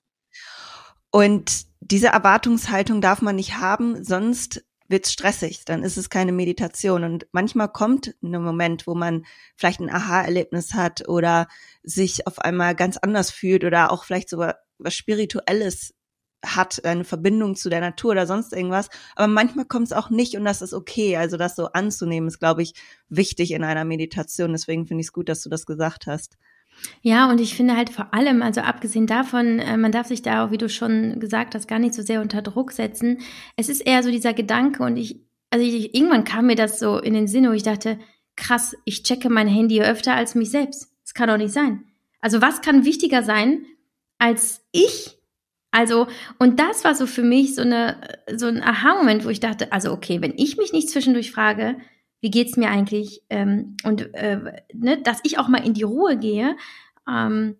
Und 1.12 1.66
diese 1.80 2.08
Erwartungshaltung 2.08 3.00
darf 3.00 3.22
man 3.22 3.36
nicht 3.36 3.58
haben, 3.58 4.02
sonst 4.02 4.64
wird's 4.88 5.12
stressig, 5.12 5.64
dann 5.64 5.82
ist 5.82 5.96
es 5.96 6.10
keine 6.10 6.32
Meditation. 6.32 7.04
Und 7.04 7.26
manchmal 7.32 7.68
kommt 7.68 8.14
ein 8.22 8.42
Moment, 8.42 8.86
wo 8.86 8.94
man 8.94 9.24
vielleicht 9.56 9.80
ein 9.80 9.90
Aha-Erlebnis 9.90 10.74
hat 10.74 11.08
oder 11.08 11.48
sich 11.82 12.26
auf 12.26 12.38
einmal 12.38 12.74
ganz 12.74 12.96
anders 12.96 13.30
fühlt 13.30 13.64
oder 13.64 13.92
auch 13.92 14.04
vielleicht 14.04 14.30
sogar 14.30 14.56
was 14.78 14.94
Spirituelles 14.94 15.94
hat, 16.44 16.84
eine 16.84 17.04
Verbindung 17.04 17.56
zu 17.56 17.68
der 17.68 17.80
Natur 17.80 18.12
oder 18.12 18.26
sonst 18.26 18.52
irgendwas. 18.52 18.88
Aber 19.14 19.28
manchmal 19.28 19.66
kommt 19.66 19.86
es 19.86 19.92
auch 19.92 20.10
nicht 20.10 20.36
und 20.36 20.44
das 20.44 20.62
ist 20.62 20.72
okay. 20.72 21.16
Also 21.16 21.36
das 21.36 21.56
so 21.56 21.66
anzunehmen, 21.66 22.28
ist, 22.28 22.40
glaube 22.40 22.62
ich, 22.62 22.74
wichtig 23.08 23.52
in 23.52 23.64
einer 23.64 23.84
Meditation. 23.84 24.52
Deswegen 24.52 24.86
finde 24.86 25.02
ich 25.02 25.08
es 25.08 25.12
gut, 25.12 25.28
dass 25.28 25.42
du 25.42 25.50
das 25.50 25.66
gesagt 25.66 26.06
hast. 26.06 26.36
Ja, 27.02 27.30
und 27.30 27.40
ich 27.40 27.54
finde 27.54 27.76
halt 27.76 27.90
vor 27.90 28.14
allem, 28.14 28.42
also 28.42 28.60
abgesehen 28.60 29.06
davon, 29.06 29.58
äh, 29.58 29.76
man 29.76 29.92
darf 29.92 30.06
sich 30.06 30.22
da 30.22 30.44
auch, 30.44 30.50
wie 30.50 30.58
du 30.58 30.68
schon 30.68 31.18
gesagt 31.20 31.54
hast, 31.54 31.68
gar 31.68 31.78
nicht 31.78 31.94
so 31.94 32.02
sehr 32.02 32.20
unter 32.20 32.42
Druck 32.42 32.72
setzen. 32.72 33.18
Es 33.56 33.68
ist 33.68 33.80
eher 33.80 34.02
so 34.02 34.10
dieser 34.10 34.34
Gedanke 34.34 34.82
und 34.82 34.96
ich, 34.96 35.20
also 35.50 35.64
ich, 35.64 35.94
irgendwann 35.94 36.24
kam 36.24 36.46
mir 36.46 36.56
das 36.56 36.78
so 36.78 36.98
in 36.98 37.14
den 37.14 37.26
Sinn, 37.28 37.48
wo 37.48 37.52
ich 37.52 37.62
dachte, 37.62 37.98
krass, 38.36 38.74
ich 38.84 39.02
checke 39.02 39.28
mein 39.30 39.48
Handy 39.48 39.82
öfter 39.82 40.14
als 40.14 40.34
mich 40.34 40.50
selbst. 40.50 40.92
Das 41.02 41.14
kann 41.14 41.28
doch 41.28 41.36
nicht 41.36 41.52
sein. 41.52 41.84
Also 42.20 42.40
was 42.40 42.62
kann 42.62 42.84
wichtiger 42.84 43.22
sein 43.22 43.66
als 44.18 44.64
ich? 44.70 45.18
Also, 45.72 46.06
und 46.38 46.60
das 46.60 46.84
war 46.84 46.94
so 46.94 47.06
für 47.06 47.22
mich 47.22 47.54
so 47.54 47.62
eine, 47.62 47.96
so 48.36 48.46
ein 48.46 48.62
Aha-Moment, 48.62 49.24
wo 49.24 49.30
ich 49.30 49.40
dachte, 49.40 49.72
also 49.72 49.90
okay, 49.90 50.20
wenn 50.20 50.34
ich 50.36 50.58
mich 50.58 50.72
nicht 50.72 50.90
zwischendurch 50.90 51.32
frage, 51.32 51.76
wie 52.22 52.30
geht's 52.30 52.56
mir 52.56 52.70
eigentlich 52.70 53.20
ähm, 53.28 53.76
und 53.82 54.14
äh, 54.14 54.62
ne, 54.72 55.02
dass 55.02 55.18
ich 55.24 55.38
auch 55.38 55.48
mal 55.48 55.66
in 55.66 55.74
die 55.74 55.82
Ruhe 55.82 56.16
gehe, 56.16 56.56
ähm, 57.06 57.56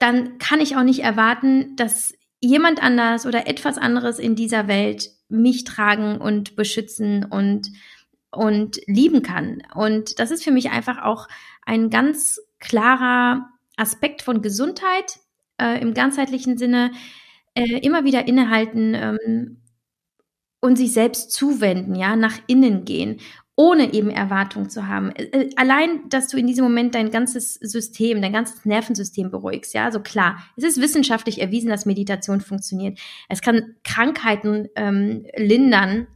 dann 0.00 0.38
kann 0.38 0.60
ich 0.60 0.76
auch 0.76 0.82
nicht 0.82 1.00
erwarten, 1.00 1.76
dass 1.76 2.12
jemand 2.40 2.82
anders 2.82 3.24
oder 3.24 3.46
etwas 3.46 3.78
anderes 3.78 4.18
in 4.18 4.34
dieser 4.34 4.66
Welt 4.66 5.10
mich 5.28 5.62
tragen 5.64 6.18
und 6.18 6.56
beschützen 6.56 7.24
und 7.24 7.70
und 8.30 8.78
lieben 8.86 9.22
kann. 9.22 9.62
Und 9.74 10.18
das 10.18 10.30
ist 10.30 10.44
für 10.44 10.50
mich 10.50 10.70
einfach 10.70 11.02
auch 11.02 11.28
ein 11.64 11.88
ganz 11.88 12.40
klarer 12.58 13.48
Aspekt 13.76 14.22
von 14.22 14.42
Gesundheit 14.42 15.20
äh, 15.56 15.80
im 15.80 15.94
ganzheitlichen 15.94 16.58
Sinne. 16.58 16.90
Äh, 17.54 17.78
immer 17.78 18.04
wieder 18.04 18.28
innehalten 18.28 18.94
ähm, 18.94 19.62
und 20.60 20.76
sich 20.76 20.92
selbst 20.92 21.32
zuwenden, 21.32 21.94
ja, 21.94 22.16
nach 22.16 22.38
innen 22.48 22.84
gehen 22.84 23.20
ohne 23.58 23.92
eben 23.92 24.08
Erwartung 24.08 24.70
zu 24.70 24.86
haben. 24.86 25.10
Äh, 25.16 25.24
äh, 25.24 25.50
allein, 25.56 26.08
dass 26.08 26.28
du 26.28 26.36
in 26.38 26.46
diesem 26.46 26.62
Moment 26.62 26.94
dein 26.94 27.10
ganzes 27.10 27.54
System, 27.54 28.22
dein 28.22 28.32
ganzes 28.32 28.64
Nervensystem 28.64 29.32
beruhigst, 29.32 29.74
ja, 29.74 29.84
also 29.84 29.98
klar, 29.98 30.38
es 30.56 30.62
ist 30.62 30.80
wissenschaftlich 30.80 31.40
erwiesen, 31.40 31.68
dass 31.68 31.84
Meditation 31.84 32.40
funktioniert. 32.40 33.00
Es 33.28 33.42
kann 33.42 33.74
Krankheiten 33.82 34.68
ähm, 34.76 35.26
lindern, 35.36 36.06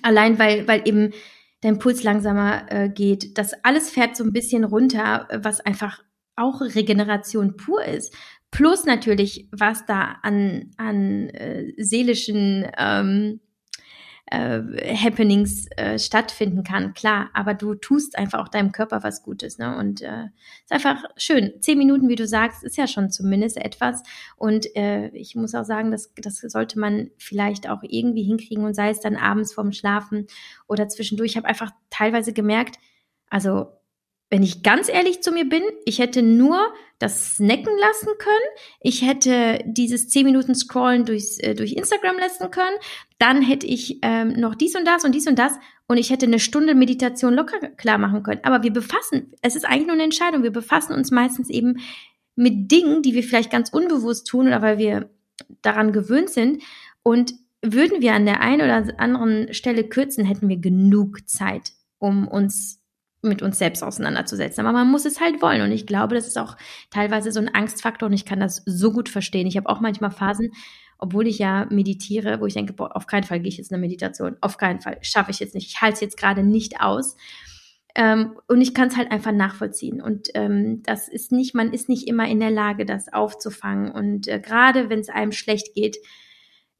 allein 0.00 0.38
weil, 0.38 0.66
weil 0.66 0.88
eben 0.88 1.12
dein 1.60 1.78
Puls 1.78 2.02
langsamer 2.02 2.72
äh, 2.72 2.88
geht. 2.88 3.36
Das 3.36 3.52
alles 3.62 3.90
fährt 3.90 4.16
so 4.16 4.24
ein 4.24 4.32
bisschen 4.32 4.64
runter, 4.64 5.28
was 5.34 5.60
einfach 5.60 6.02
auch 6.34 6.62
Regeneration 6.62 7.58
pur 7.58 7.84
ist. 7.84 8.14
Plus 8.50 8.86
natürlich, 8.86 9.48
was 9.52 9.84
da 9.84 10.16
an, 10.22 10.70
an 10.78 11.28
äh, 11.28 11.74
seelischen 11.76 12.66
ähm, 12.78 13.40
äh, 14.30 14.94
Happenings 14.96 15.66
äh, 15.76 15.98
stattfinden 15.98 16.62
kann, 16.62 16.94
klar, 16.94 17.30
aber 17.34 17.54
du 17.54 17.74
tust 17.74 18.16
einfach 18.16 18.38
auch 18.38 18.48
deinem 18.48 18.72
Körper 18.72 19.02
was 19.02 19.22
Gutes, 19.22 19.58
ne? 19.58 19.76
Und 19.76 20.02
äh, 20.02 20.26
ist 20.62 20.72
einfach 20.72 21.04
schön. 21.16 21.52
Zehn 21.60 21.78
Minuten, 21.78 22.08
wie 22.08 22.16
du 22.16 22.26
sagst, 22.26 22.62
ist 22.62 22.76
ja 22.76 22.86
schon 22.86 23.10
zumindest 23.10 23.56
etwas. 23.56 24.02
Und 24.36 24.74
äh, 24.76 25.08
ich 25.08 25.34
muss 25.34 25.54
auch 25.54 25.64
sagen, 25.64 25.90
das, 25.90 26.12
das 26.16 26.38
sollte 26.38 26.78
man 26.78 27.10
vielleicht 27.18 27.68
auch 27.68 27.82
irgendwie 27.82 28.22
hinkriegen 28.22 28.64
und 28.64 28.74
sei 28.74 28.90
es 28.90 29.00
dann 29.00 29.16
abends 29.16 29.52
vorm 29.52 29.72
Schlafen 29.72 30.26
oder 30.68 30.88
zwischendurch. 30.88 31.32
Ich 31.32 31.36
habe 31.36 31.48
einfach 31.48 31.72
teilweise 31.90 32.32
gemerkt, 32.32 32.76
also 33.28 33.79
wenn 34.30 34.44
ich 34.44 34.62
ganz 34.62 34.88
ehrlich 34.88 35.22
zu 35.22 35.32
mir 35.32 35.48
bin, 35.48 35.62
ich 35.84 35.98
hätte 35.98 36.22
nur 36.22 36.72
das 37.00 37.36
snacken 37.36 37.72
lassen 37.80 38.10
können. 38.18 38.56
Ich 38.80 39.02
hätte 39.02 39.58
dieses 39.64 40.08
10 40.08 40.24
Minuten 40.24 40.54
Scrollen 40.54 41.04
durchs, 41.04 41.38
äh, 41.38 41.54
durch 41.54 41.72
Instagram 41.72 42.18
lassen 42.18 42.50
können. 42.50 42.76
Dann 43.18 43.42
hätte 43.42 43.66
ich 43.66 43.98
ähm, 44.02 44.34
noch 44.34 44.54
dies 44.54 44.76
und 44.76 44.84
das 44.86 45.04
und 45.04 45.14
dies 45.14 45.26
und 45.26 45.38
das. 45.38 45.54
Und 45.88 45.96
ich 45.96 46.10
hätte 46.10 46.26
eine 46.26 46.38
Stunde 46.38 46.76
Meditation 46.76 47.34
locker 47.34 47.58
klar 47.70 47.98
machen 47.98 48.22
können. 48.22 48.40
Aber 48.44 48.62
wir 48.62 48.72
befassen, 48.72 49.32
es 49.42 49.56
ist 49.56 49.64
eigentlich 49.64 49.86
nur 49.86 49.94
eine 49.94 50.04
Entscheidung. 50.04 50.44
Wir 50.44 50.52
befassen 50.52 50.94
uns 50.94 51.10
meistens 51.10 51.50
eben 51.50 51.78
mit 52.36 52.70
Dingen, 52.70 53.02
die 53.02 53.14
wir 53.14 53.24
vielleicht 53.24 53.50
ganz 53.50 53.70
unbewusst 53.70 54.28
tun 54.28 54.46
oder 54.46 54.62
weil 54.62 54.78
wir 54.78 55.10
daran 55.62 55.92
gewöhnt 55.92 56.30
sind. 56.30 56.62
Und 57.02 57.34
würden 57.62 58.00
wir 58.00 58.12
an 58.12 58.26
der 58.26 58.40
einen 58.40 58.62
oder 58.62 59.00
anderen 59.00 59.52
Stelle 59.52 59.84
kürzen, 59.84 60.24
hätten 60.24 60.48
wir 60.48 60.58
genug 60.58 61.28
Zeit, 61.28 61.72
um 61.98 62.28
uns 62.28 62.79
mit 63.22 63.42
uns 63.42 63.58
selbst 63.58 63.82
auseinanderzusetzen. 63.82 64.64
Aber 64.64 64.76
man 64.76 64.90
muss 64.90 65.04
es 65.04 65.20
halt 65.20 65.42
wollen. 65.42 65.62
Und 65.62 65.72
ich 65.72 65.86
glaube, 65.86 66.14
das 66.14 66.26
ist 66.26 66.38
auch 66.38 66.56
teilweise 66.90 67.32
so 67.32 67.40
ein 67.40 67.54
Angstfaktor 67.54 68.08
und 68.08 68.14
ich 68.14 68.24
kann 68.24 68.40
das 68.40 68.62
so 68.64 68.92
gut 68.92 69.08
verstehen. 69.08 69.46
Ich 69.46 69.56
habe 69.56 69.68
auch 69.68 69.80
manchmal 69.80 70.10
Phasen, 70.10 70.52
obwohl 70.98 71.26
ich 71.26 71.38
ja 71.38 71.66
meditiere, 71.70 72.40
wo 72.40 72.46
ich 72.46 72.54
denke, 72.54 72.72
boah, 72.72 72.94
auf 72.96 73.06
keinen 73.06 73.24
Fall 73.24 73.40
gehe 73.40 73.48
ich 73.48 73.58
jetzt 73.58 73.70
in 73.70 73.74
eine 73.74 73.82
Meditation. 73.82 74.36
Auf 74.40 74.56
keinen 74.56 74.80
Fall. 74.80 74.98
Schaffe 75.02 75.30
ich 75.30 75.40
jetzt 75.40 75.54
nicht. 75.54 75.68
Ich 75.68 75.80
halte 75.80 75.94
es 75.94 76.00
jetzt 76.00 76.16
gerade 76.16 76.42
nicht 76.42 76.80
aus. 76.80 77.16
Ähm, 77.94 78.38
und 78.46 78.60
ich 78.60 78.74
kann 78.74 78.88
es 78.88 78.96
halt 78.96 79.10
einfach 79.10 79.32
nachvollziehen. 79.32 80.00
Und 80.00 80.28
ähm, 80.34 80.82
das 80.84 81.08
ist 81.08 81.32
nicht, 81.32 81.54
man 81.54 81.72
ist 81.72 81.88
nicht 81.88 82.06
immer 82.06 82.28
in 82.28 82.40
der 82.40 82.50
Lage, 82.50 82.86
das 82.86 83.12
aufzufangen. 83.12 83.90
Und 83.90 84.28
äh, 84.28 84.40
gerade 84.40 84.88
wenn 84.88 85.00
es 85.00 85.08
einem 85.08 85.32
schlecht 85.32 85.74
geht, 85.74 85.98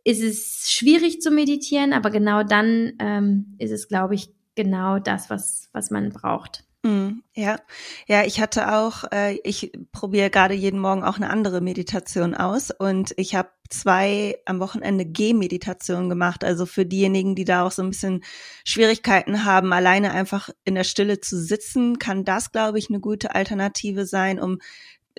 ist 0.05 0.23
es 0.23 0.71
schwierig 0.71 1.21
zu 1.21 1.31
meditieren, 1.31 1.93
aber 1.93 2.11
genau 2.11 2.43
dann 2.43 2.93
ähm, 2.99 3.57
ist 3.59 3.71
es, 3.71 3.89
glaube 3.89 4.15
ich, 4.15 4.31
genau 4.55 4.99
das, 4.99 5.31
was, 5.31 5.69
was 5.73 5.91
man 5.91 6.11
braucht. 6.11 6.65
Mm, 6.83 7.21
ja, 7.35 7.59
ja, 8.07 8.25
ich 8.25 8.41
hatte 8.41 8.73
auch, 8.75 9.05
äh, 9.13 9.39
ich 9.45 9.71
probiere 9.93 10.31
gerade 10.31 10.55
jeden 10.55 10.81
Morgen 10.81 11.05
auch 11.05 11.17
eine 11.17 11.29
andere 11.29 11.61
Meditation 11.61 12.35
aus 12.35 12.71
und 12.71 13.13
ich 13.19 13.35
habe 13.35 13.51
zwei 13.69 14.39
am 14.47 14.61
Wochenende 14.61 15.05
G-Meditationen 15.05 16.09
gemacht. 16.09 16.43
Also 16.43 16.65
für 16.65 16.87
diejenigen, 16.87 17.35
die 17.35 17.45
da 17.45 17.67
auch 17.67 17.71
so 17.71 17.83
ein 17.83 17.91
bisschen 17.91 18.25
Schwierigkeiten 18.65 19.45
haben, 19.45 19.75
alleine 19.75 20.13
einfach 20.13 20.49
in 20.65 20.75
der 20.75 20.85
Stille 20.85 21.21
zu 21.21 21.39
sitzen, 21.39 21.99
kann 21.99 22.25
das, 22.25 22.51
glaube 22.51 22.79
ich, 22.79 22.89
eine 22.89 23.01
gute 23.01 23.35
Alternative 23.35 24.07
sein, 24.07 24.41
um 24.41 24.59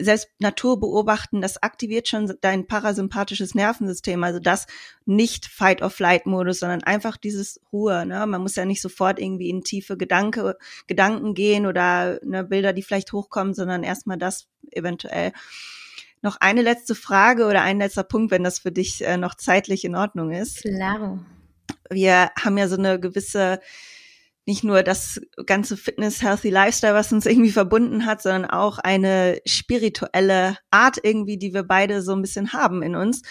selbst 0.04 0.30
Natur 0.40 0.80
beobachten, 0.80 1.42
das 1.42 1.62
aktiviert 1.62 2.08
schon 2.08 2.34
dein 2.42 2.68
parasympathisches 2.68 3.56
Nervensystem, 3.56 4.24
also 4.24 4.40
das 4.40 4.68
nicht 5.06 5.46
Fight-or-Flight-Modus, 5.46 6.60
sondern 6.60 6.84
einfach 6.84 7.18
dieses 7.18 7.60
Ruhe. 7.72 8.06
Ne? 8.06 8.26
Man 8.28 8.42
muss 8.42 8.56
ja 8.56 8.66
nicht 8.66 8.82
sofort 8.82 9.20
irgendwie 9.20 9.50
in 9.50 9.64
tiefe 9.64 9.98
Gedanke, 9.98 10.58
Gedanken 10.88 11.34
gehen 11.34 11.66
oder 11.66 12.20
ne, 12.24 12.44
Bilder, 12.44 12.74
die 12.74 12.84
vielleicht 12.84 13.14
hochkommen, 13.14 13.54
sondern 13.54 13.84
erstmal 13.84 14.18
das 14.18 14.48
eventuell. 14.72 15.32
Noch 16.22 16.38
eine 16.40 16.62
letzte 16.62 16.94
Frage 16.94 17.46
oder 17.48 17.64
ein 17.64 17.80
letzter 17.80 18.04
Punkt, 18.04 18.32
wenn 18.32 18.44
das 18.44 18.60
für 18.60 18.72
dich 18.72 19.04
äh, 19.04 19.18
noch 19.18 19.36
zeitlich 19.36 19.84
in 19.86 19.96
Ordnung 19.96 20.32
ist. 20.32 20.62
Klaro. 20.62 21.20
Wir 21.90 22.32
haben 22.40 22.58
ja 22.58 22.68
so 22.68 22.78
eine 22.78 23.00
gewisse 23.00 23.60
nicht 24.46 24.64
nur 24.64 24.84
das 24.84 25.22
ganze 25.46 25.78
Fitness, 25.78 26.22
Healthy 26.22 26.50
Lifestyle, 26.50 26.94
was 26.94 27.12
uns 27.12 27.26
irgendwie 27.26 27.52
verbunden 27.52 28.06
hat, 28.06 28.22
sondern 28.22 28.46
auch 28.46 28.80
eine 28.80 29.40
spirituelle 29.46 30.58
Art 30.72 30.98
irgendwie, 31.04 31.38
die 31.38 31.54
wir 31.54 31.64
beide 31.64 32.02
so 32.02 32.14
ein 32.14 32.22
bisschen 32.22 32.54
haben 32.54 32.82
in 32.82 32.96
uns. 32.96 33.22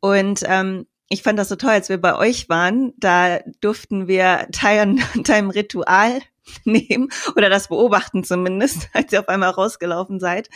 Und 0.00 0.42
ähm, 0.46 0.86
ich 1.08 1.22
fand 1.22 1.38
das 1.38 1.48
so 1.48 1.56
toll, 1.56 1.70
als 1.70 1.88
wir 1.88 2.00
bei 2.00 2.16
euch 2.16 2.48
waren, 2.48 2.92
da 2.96 3.40
durften 3.60 4.08
wir 4.08 4.48
Teil 4.52 4.80
an 4.80 5.02
deinem 5.24 5.50
Ritual 5.50 6.20
nehmen 6.64 7.08
oder 7.34 7.48
das 7.48 7.68
beobachten 7.68 8.24
zumindest, 8.24 8.88
als 8.94 9.12
ihr 9.12 9.20
auf 9.20 9.28
einmal 9.28 9.50
rausgelaufen 9.50 10.20
seid. 10.20 10.48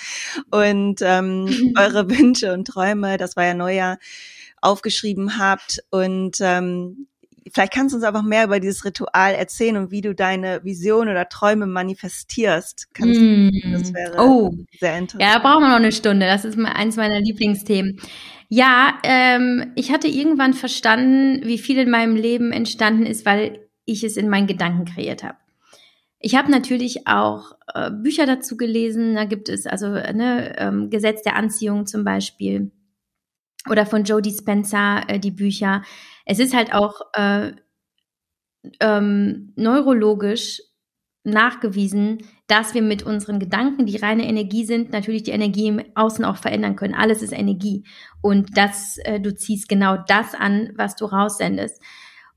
Und 0.51 1.01
ähm, 1.03 1.74
eure 1.78 2.09
Wünsche 2.11 2.53
und 2.53 2.66
Träume, 2.66 3.16
das 3.16 3.36
war 3.36 3.44
ja 3.44 3.55
Neujahr, 3.55 3.98
aufgeschrieben 4.62 5.38
habt. 5.38 5.82
Und 5.90 6.38
ähm, 6.40 7.09
vielleicht 7.53 7.72
kannst 7.72 7.92
du 7.92 7.96
uns 7.96 8.05
einfach 8.05 8.22
mehr 8.22 8.44
über 8.44 8.61
dieses 8.61 8.84
Ritual 8.84 9.34
erzählen 9.34 9.76
und 9.76 9.90
wie 9.90 10.01
du 10.01 10.14
deine 10.14 10.64
Vision 10.64 11.09
oder 11.09 11.28
Träume 11.28 11.66
manifestierst. 11.66 12.88
Kannst 12.94 13.20
mm. 13.20 13.51
Das 13.72 13.92
wäre 13.92 14.16
oh. 14.18 14.55
sehr 14.78 14.98
interessant. 14.98 15.22
Ja, 15.22 15.38
da 15.38 15.38
brauchen 15.40 15.62
wir 15.62 15.68
noch 15.68 15.76
eine 15.76 15.92
Stunde. 15.92 16.26
Das 16.26 16.44
ist 16.44 16.59
eins 16.59 16.96
meiner 16.96 17.20
Lieblingsthemen. 17.20 18.01
Ja, 18.48 18.98
ähm, 19.05 19.72
ich 19.76 19.92
hatte 19.92 20.09
irgendwann 20.09 20.55
verstanden, 20.55 21.46
wie 21.46 21.59
viel 21.59 21.78
in 21.78 21.90
meinem 21.90 22.16
Leben 22.16 22.53
entstanden 22.53 23.07
ist, 23.07 23.24
weil 23.24 23.68
ich 23.84 24.05
es 24.05 24.16
in 24.16 24.28
meinen 24.28 24.46
Gedanken 24.46 24.84
kreiert 24.84 25.22
habe. 25.22 25.36
Ich 26.18 26.34
habe 26.34 26.51
natürlich 26.51 27.07
auch 27.07 27.53
äh, 27.74 27.90
Bücher 27.90 28.26
dazu 28.26 28.57
gelesen. 28.57 29.14
Da 29.14 29.24
gibt 29.24 29.48
es 29.48 29.66
also 29.66 29.88
ne, 29.88 30.55
ähm, 30.59 30.90
Gesetz 30.90 31.22
der 31.22 31.36
Anziehung 31.36 31.86
zum 31.86 32.05
Beispiel 32.05 32.72
oder 33.68 33.86
von 33.86 34.05
Joe 34.05 34.22
Dispenza 34.22 35.01
äh, 35.09 35.18
die 35.18 35.30
Bücher. 35.30 35.82
Es 36.31 36.39
ist 36.39 36.55
halt 36.55 36.72
auch 36.72 37.01
äh, 37.14 37.51
ähm, 38.78 39.53
neurologisch 39.57 40.62
nachgewiesen, 41.24 42.18
dass 42.47 42.72
wir 42.72 42.83
mit 42.83 43.03
unseren 43.03 43.41
Gedanken, 43.41 43.85
die 43.85 43.97
reine 43.97 44.28
Energie 44.28 44.64
sind, 44.64 44.93
natürlich 44.93 45.24
die 45.24 45.33
Energie 45.33 45.66
im 45.66 45.83
Außen 45.97 46.24
auch 46.24 46.37
verändern 46.37 46.76
können. 46.76 46.95
Alles 46.95 47.22
ist 47.22 47.33
Energie. 47.33 47.85
Und 48.22 48.57
das, 48.57 48.99
äh, 48.99 49.18
du 49.18 49.35
ziehst 49.35 49.68
genau 49.68 49.97
das 50.07 50.37
an, 50.37 50.70
was 50.76 50.95
du 50.95 51.07
raussendest. 51.07 51.83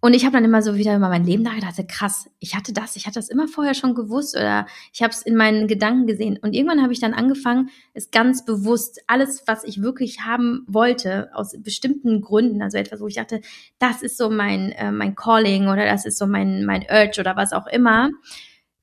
Und 0.03 0.13
ich 0.13 0.25
habe 0.25 0.33
dann 0.33 0.43
immer 0.43 0.61
so 0.61 0.75
wieder 0.75 0.97
über 0.97 1.07
mein 1.07 1.23
Leben 1.23 1.43
nachgedacht, 1.43 1.87
krass, 1.87 2.29
ich 2.41 2.57
hatte 2.57 2.73
das, 2.73 2.97
ich 2.97 3.05
hatte 3.05 3.19
das 3.19 3.29
immer 3.29 3.47
vorher 3.47 3.73
schon 3.73 3.95
gewusst 3.95 4.35
oder 4.35 4.67
ich 4.91 5.01
habe 5.01 5.13
es 5.13 5.21
in 5.21 5.37
meinen 5.37 5.65
Gedanken 5.65 6.07
gesehen. 6.07 6.37
Und 6.41 6.51
irgendwann 6.51 6.81
habe 6.81 6.91
ich 6.91 6.99
dann 6.99 7.13
angefangen, 7.13 7.69
es 7.93 8.11
ganz 8.11 8.43
bewusst, 8.43 9.01
alles, 9.07 9.43
was 9.47 9.63
ich 9.63 9.81
wirklich 9.81 10.19
haben 10.19 10.65
wollte, 10.67 11.29
aus 11.33 11.55
bestimmten 11.57 12.19
Gründen, 12.19 12.61
also 12.61 12.77
etwas, 12.77 12.99
wo 12.99 13.07
ich 13.07 13.15
dachte, 13.15 13.39
das 13.79 14.01
ist 14.01 14.17
so 14.17 14.29
mein, 14.29 14.73
äh, 14.73 14.91
mein 14.91 15.15
Calling 15.15 15.69
oder 15.69 15.85
das 15.85 16.05
ist 16.05 16.17
so 16.17 16.27
mein, 16.27 16.65
mein 16.65 16.81
Urge 16.81 17.21
oder 17.21 17.37
was 17.37 17.53
auch 17.53 17.67
immer, 17.67 18.09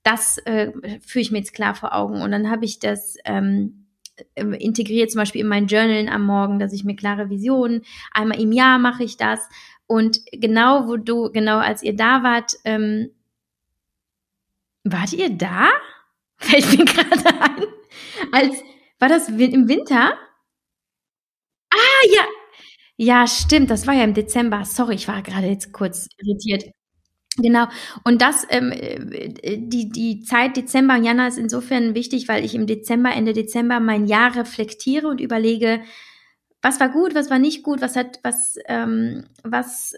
das 0.02 0.38
äh, 0.46 0.72
führe 1.02 1.20
ich 1.20 1.30
mir 1.30 1.40
jetzt 1.40 1.52
klar 1.52 1.74
vor 1.74 1.94
Augen. 1.94 2.22
Und 2.22 2.30
dann 2.30 2.50
habe 2.50 2.64
ich 2.64 2.78
das 2.78 3.16
ähm, 3.26 3.88
äh, 4.36 4.42
integriert, 4.56 5.10
zum 5.10 5.18
Beispiel 5.18 5.42
in 5.42 5.48
mein 5.48 5.66
Journal 5.66 6.08
am 6.08 6.24
Morgen, 6.24 6.58
dass 6.58 6.72
ich 6.72 6.84
mir 6.84 6.96
klare 6.96 7.28
Visionen, 7.28 7.82
einmal 8.10 8.40
im 8.40 8.52
Jahr 8.52 8.78
mache 8.78 9.04
ich 9.04 9.18
das 9.18 9.46
und 9.90 10.20
genau, 10.30 10.86
wo 10.86 10.96
du, 10.96 11.32
genau 11.32 11.58
als 11.58 11.82
ihr 11.82 11.96
da 11.96 12.22
wart, 12.22 12.54
ähm, 12.64 13.10
wart 14.84 15.12
ihr 15.12 15.30
da? 15.30 15.68
Fällt 16.36 16.78
mir 16.78 16.84
gerade 16.84 17.40
ein. 17.40 17.64
Als, 18.30 18.54
war 19.00 19.08
das 19.08 19.28
im 19.28 19.66
Winter? 19.66 20.12
Ah, 21.72 22.06
ja. 22.14 22.22
Ja, 22.98 23.26
stimmt, 23.26 23.68
das 23.70 23.88
war 23.88 23.94
ja 23.94 24.04
im 24.04 24.14
Dezember. 24.14 24.64
Sorry, 24.64 24.94
ich 24.94 25.08
war 25.08 25.22
gerade 25.22 25.48
jetzt 25.48 25.72
kurz 25.72 26.06
irritiert. 26.18 26.72
Genau. 27.36 27.66
Und 28.04 28.22
das, 28.22 28.46
ähm, 28.50 28.70
äh, 28.72 29.58
die, 29.58 29.90
die 29.90 30.20
Zeit 30.22 30.56
Dezember 30.56 30.94
und 30.94 31.04
Januar 31.04 31.26
ist 31.28 31.38
insofern 31.38 31.96
wichtig, 31.96 32.28
weil 32.28 32.44
ich 32.44 32.54
im 32.54 32.68
Dezember, 32.68 33.10
Ende 33.12 33.32
Dezember 33.32 33.80
mein 33.80 34.06
Jahr 34.06 34.36
reflektiere 34.36 35.08
und 35.08 35.20
überlege, 35.20 35.80
was 36.62 36.80
war 36.80 36.88
gut, 36.88 37.14
was 37.14 37.30
war 37.30 37.38
nicht 37.38 37.62
gut, 37.62 37.80
was 37.80 37.96
hat, 37.96 38.20
was, 38.22 38.56
ähm, 38.66 39.24
was 39.42 39.94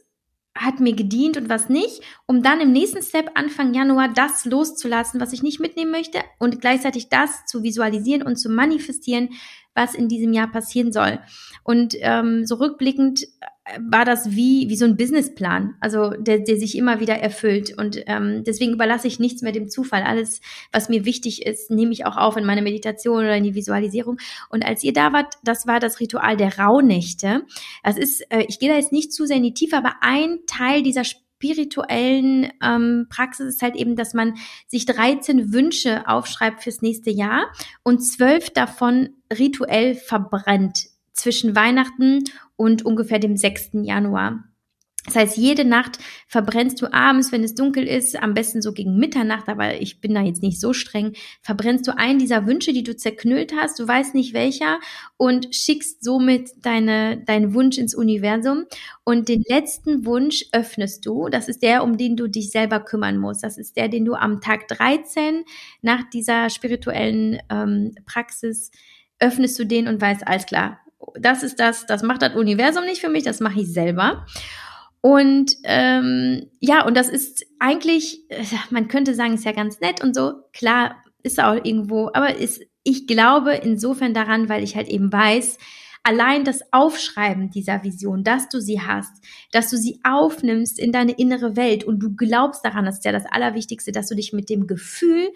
hat 0.54 0.80
mir 0.80 0.94
gedient 0.94 1.36
und 1.36 1.48
was 1.48 1.68
nicht, 1.68 2.02
um 2.26 2.42
dann 2.42 2.60
im 2.60 2.72
nächsten 2.72 3.02
Step 3.02 3.30
Anfang 3.34 3.72
Januar 3.72 4.08
das 4.08 4.44
loszulassen, 4.44 5.20
was 5.20 5.32
ich 5.32 5.42
nicht 5.42 5.60
mitnehmen 5.60 5.90
möchte 5.90 6.20
und 6.38 6.60
gleichzeitig 6.60 7.08
das 7.08 7.46
zu 7.46 7.62
visualisieren 7.62 8.22
und 8.22 8.36
zu 8.36 8.50
manifestieren, 8.50 9.30
was 9.74 9.94
in 9.94 10.08
diesem 10.08 10.32
Jahr 10.32 10.50
passieren 10.50 10.92
soll. 10.92 11.18
Und 11.64 11.94
ähm, 12.00 12.44
so 12.46 12.56
rückblickend 12.56 13.24
äh, 13.64 13.78
war 13.80 14.04
das 14.04 14.32
wie, 14.32 14.68
wie 14.68 14.76
so 14.76 14.84
ein 14.84 14.96
Businessplan, 14.96 15.74
also 15.80 16.10
der, 16.10 16.40
der 16.40 16.56
sich 16.56 16.76
immer 16.76 17.00
wieder 17.00 17.14
erfüllt. 17.14 17.76
Und 17.78 18.02
ähm, 18.06 18.42
deswegen 18.44 18.72
überlasse 18.72 19.08
ich 19.08 19.18
nichts 19.18 19.42
mehr 19.42 19.52
dem 19.52 19.68
Zufall. 19.70 20.02
Alles, 20.02 20.40
was 20.72 20.88
mir 20.88 21.04
wichtig 21.04 21.46
ist, 21.46 21.70
nehme 21.70 21.92
ich 21.92 22.04
auch 22.04 22.16
auf 22.16 22.36
in 22.36 22.44
meine 22.44 22.62
Meditation 22.62 23.18
oder 23.18 23.36
in 23.36 23.44
die 23.44 23.54
Visualisierung. 23.54 24.18
Und 24.50 24.64
als 24.64 24.82
ihr 24.82 24.92
da 24.92 25.12
wart, 25.12 25.34
das 25.44 25.66
war 25.66 25.80
das 25.80 26.00
Ritual 26.00 26.36
der 26.36 26.58
Rauhnächte. 26.58 27.42
Das 27.82 27.96
ist, 27.96 28.20
äh, 28.30 28.44
ich 28.48 28.58
gehe 28.58 28.68
da 28.68 28.76
jetzt 28.76 28.92
nicht 28.92 29.12
zu 29.12 29.26
sehr 29.26 29.36
in 29.36 29.42
die 29.42 29.54
Tiefe, 29.54 29.76
aber 29.76 29.94
ein 30.00 30.40
Teil 30.46 30.82
dieser 30.82 31.04
spirituellen 31.43 32.53
ähm, 32.62 33.07
Praxis 33.11 33.47
ist 33.47 33.62
halt 33.62 33.74
eben, 33.74 33.97
dass 33.97 34.14
man 34.14 34.34
sich 34.68 34.86
13 34.86 35.53
Wünsche 35.53 36.07
aufschreibt 36.07 36.62
fürs 36.62 36.82
nächste 36.82 37.11
Jahr 37.11 37.47
und 37.82 37.99
zwölf 38.01 38.51
davon 38.51 39.11
rituell 39.36 39.97
verbrennt 39.97 40.86
zwischen 41.12 41.57
Weihnachten 41.57 42.24
und 42.57 42.84
ungefähr 42.84 43.18
dem 43.18 43.36
6. 43.36 43.70
Januar. 43.82 44.45
Das 45.05 45.16
heißt, 45.16 45.36
jede 45.36 45.64
Nacht 45.64 45.98
verbrennst 46.28 46.80
du 46.80 46.92
abends, 46.92 47.32
wenn 47.32 47.42
es 47.42 47.57
dunkel 47.57 47.88
ist, 47.88 48.22
am 48.22 48.34
besten 48.34 48.62
so 48.62 48.72
gegen 48.72 48.98
Mitternacht, 48.98 49.48
aber 49.48 49.80
ich 49.80 50.00
bin 50.00 50.14
da 50.14 50.22
jetzt 50.22 50.42
nicht 50.42 50.61
so 50.61 50.72
streng, 50.72 51.14
verbrennst 51.42 51.88
du 51.88 51.96
einen 51.96 52.20
dieser 52.20 52.46
Wünsche, 52.46 52.72
die 52.72 52.84
du 52.84 52.96
zerknüllt 52.96 53.53
hast, 53.53 53.80
du 53.80 53.88
weißt 53.88 54.14
nicht 54.14 54.32
welcher 54.32 54.78
und 55.16 55.53
schickst 55.53 56.05
somit 56.05 56.50
deine, 56.62 57.16
deinen 57.24 57.53
Wunsch 57.53 57.78
ins 57.78 57.96
Universum 57.96 58.66
und 59.03 59.28
den 59.28 59.42
letzten 59.48 60.07
Wunsch 60.07 60.44
öffnest 60.53 61.05
du. 61.05 61.28
Das 61.28 61.48
ist 61.48 61.64
der, 61.64 61.82
um 61.82 61.96
den 61.96 62.16
du 62.16 62.28
dich 62.28 62.50
selber 62.50 62.78
kümmern 62.78 63.18
musst. 63.18 63.42
Das 63.42 63.59
ist 63.59 63.76
der, 63.76 63.88
den 63.88 64.05
du 64.05 64.14
am 64.14 64.40
Tag 64.40 64.68
13 64.68 65.42
nach 65.80 66.09
dieser 66.11 66.48
spirituellen 66.48 67.40
ähm, 67.50 67.96
Praxis 68.07 68.70
öffnest 69.18 69.59
du 69.59 69.64
den 69.64 69.88
und 69.88 70.00
weißt, 70.00 70.26
alles 70.26 70.46
klar, 70.46 70.78
das 71.14 71.42
ist 71.42 71.59
das, 71.59 71.86
das 71.86 72.03
macht 72.03 72.22
das 72.22 72.34
Universum 72.34 72.84
nicht 72.84 73.00
für 73.00 73.09
mich, 73.09 73.24
das 73.24 73.40
mache 73.40 73.61
ich 73.61 73.72
selber. 73.72 74.26
Und 75.03 75.57
ähm, 75.64 76.46
ja, 76.61 76.86
und 76.86 76.96
das 76.96 77.09
ist 77.09 77.44
eigentlich, 77.59 78.30
äh, 78.30 78.44
man 78.70 78.86
könnte 78.86 79.14
sagen, 79.14 79.34
ist 79.34 79.44
ja 79.44 79.53
ganz 79.53 79.80
nett 79.80 80.03
und 80.03 80.14
so. 80.14 80.34
Klar, 80.53 80.96
ist 81.24 81.42
auch 81.42 81.57
irgendwo, 81.57 82.09
aber 82.14 82.36
ist, 82.36 82.62
ich 82.84 83.09
glaube 83.09 83.53
insofern 83.55 84.14
daran, 84.14 84.48
weil 84.48 84.62
ich 84.62 84.76
halt 84.76 84.88
eben 84.88 85.12
weiß, 85.12 85.59
allein 86.05 86.44
das 86.44 86.61
Aufschreiben 86.72 87.50
dieser 87.50 87.82
Vision, 87.82 88.22
dass 88.22 88.48
du 88.48 88.61
sie 88.61 88.80
hast, 88.80 89.12
dass 89.50 89.70
du 89.70 89.76
sie 89.76 90.00
aufnimmst 90.05 90.78
in 90.78 90.92
deine 90.92 91.12
innere 91.12 91.57
Welt 91.57 91.82
und 91.82 92.00
du 92.00 92.14
glaubst 92.14 92.64
daran, 92.64 92.84
das 92.84 92.98
ist 92.98 93.05
ja 93.05 93.12
das 93.12 93.26
Allerwichtigste, 93.26 93.90
dass 93.90 94.09
du 94.09 94.14
dich 94.14 94.32
mit 94.32 94.50
dem 94.50 94.68
Gefühl 94.68 95.30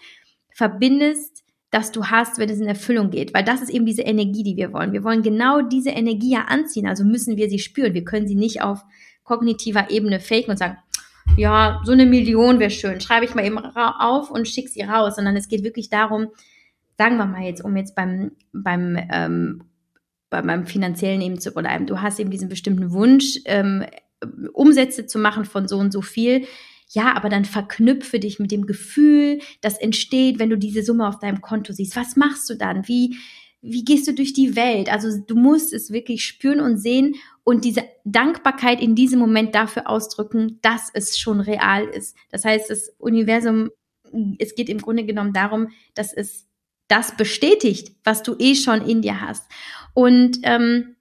verbindest, 0.49 1.43
das 1.71 1.91
du 1.91 2.05
hast, 2.05 2.37
wenn 2.37 2.49
es 2.49 2.59
in 2.59 2.67
Erfüllung 2.67 3.09
geht. 3.09 3.33
Weil 3.33 3.43
das 3.43 3.61
ist 3.61 3.69
eben 3.69 3.85
diese 3.85 4.03
Energie, 4.03 4.43
die 4.43 4.55
wir 4.55 4.71
wollen. 4.71 4.93
Wir 4.93 5.03
wollen 5.03 5.21
genau 5.21 5.61
diese 5.61 5.89
Energie 5.89 6.31
ja 6.31 6.45
anziehen, 6.47 6.87
also 6.87 7.03
müssen 7.03 7.35
wir 7.35 7.49
sie 7.49 7.59
spüren. 7.59 7.93
Wir 7.93 8.05
können 8.05 8.27
sie 8.27 8.35
nicht 8.35 8.61
auf 8.61 8.83
kognitiver 9.27 9.89
Ebene 9.91 10.19
faken 10.19 10.51
und 10.51 10.57
sagen, 10.57 10.77
ja, 11.35 11.81
so 11.83 11.91
eine 11.91 12.05
Million 12.05 12.59
wäre 12.59 12.71
schön, 12.71 13.01
schreibe 13.01 13.25
ich 13.25 13.35
mal 13.35 13.45
eben 13.45 13.59
auf 13.59 14.31
und 14.31 14.47
schicke 14.47 14.69
sie 14.69 14.81
raus, 14.81 15.17
sondern 15.17 15.35
es 15.35 15.49
geht 15.49 15.63
wirklich 15.63 15.89
darum, 15.89 16.29
sagen 16.97 17.17
wir 17.17 17.25
mal 17.25 17.43
jetzt, 17.43 17.63
um 17.63 17.75
jetzt 17.75 17.93
beim, 17.93 18.31
beim, 18.53 18.97
ähm, 19.11 19.63
bei 20.29 20.41
meinem 20.41 20.65
finanziellen 20.65 21.21
eben 21.21 21.39
zu 21.39 21.51
bleiben, 21.51 21.85
du 21.85 22.01
hast 22.01 22.19
eben 22.19 22.31
diesen 22.31 22.49
bestimmten 22.49 22.91
Wunsch, 22.91 23.39
ähm, 23.45 23.85
Umsätze 24.53 25.05
zu 25.05 25.19
machen 25.19 25.45
von 25.45 25.67
so 25.67 25.77
und 25.77 25.91
so 25.91 26.01
viel. 26.01 26.47
Ja, 26.89 27.15
aber 27.15 27.29
dann 27.29 27.45
verknüpfe 27.45 28.19
dich 28.19 28.39
mit 28.39 28.51
dem 28.51 28.65
Gefühl, 28.65 29.39
das 29.61 29.77
entsteht, 29.77 30.39
wenn 30.39 30.49
du 30.49 30.57
diese 30.57 30.83
Summe 30.83 31.07
auf 31.07 31.19
deinem 31.19 31.41
Konto 31.41 31.73
siehst. 31.73 31.97
Was 31.97 32.15
machst 32.15 32.49
du 32.49 32.55
dann? 32.55 32.87
Wie, 32.87 33.17
wie 33.61 33.83
gehst 33.83 34.07
du 34.07 34.13
durch 34.13 34.33
die 34.33 34.55
Welt? 34.55 34.91
Also 34.91 35.09
du 35.25 35.35
musst 35.35 35.73
es 35.73 35.91
wirklich 35.91 36.23
spüren 36.25 36.59
und 36.59 36.77
sehen 36.77 37.15
und 37.43 37.65
diese 37.65 37.83
Dankbarkeit 38.05 38.81
in 38.81 38.95
diesem 38.95 39.19
Moment 39.19 39.55
dafür 39.55 39.89
ausdrücken, 39.89 40.59
dass 40.61 40.89
es 40.93 41.17
schon 41.17 41.39
real 41.39 41.85
ist. 41.85 42.15
Das 42.29 42.45
heißt, 42.45 42.69
das 42.69 42.89
Universum, 42.97 43.69
es 44.37 44.55
geht 44.55 44.69
im 44.69 44.79
Grunde 44.79 45.05
genommen 45.05 45.33
darum, 45.33 45.69
dass 45.95 46.13
es 46.13 46.47
das 46.87 47.17
bestätigt, 47.17 47.95
was 48.03 48.23
du 48.23 48.35
eh 48.39 48.55
schon 48.55 48.81
in 48.87 49.01
dir 49.01 49.21
hast. 49.21 49.49
Und, 49.93 50.39
ähm, 50.43 50.95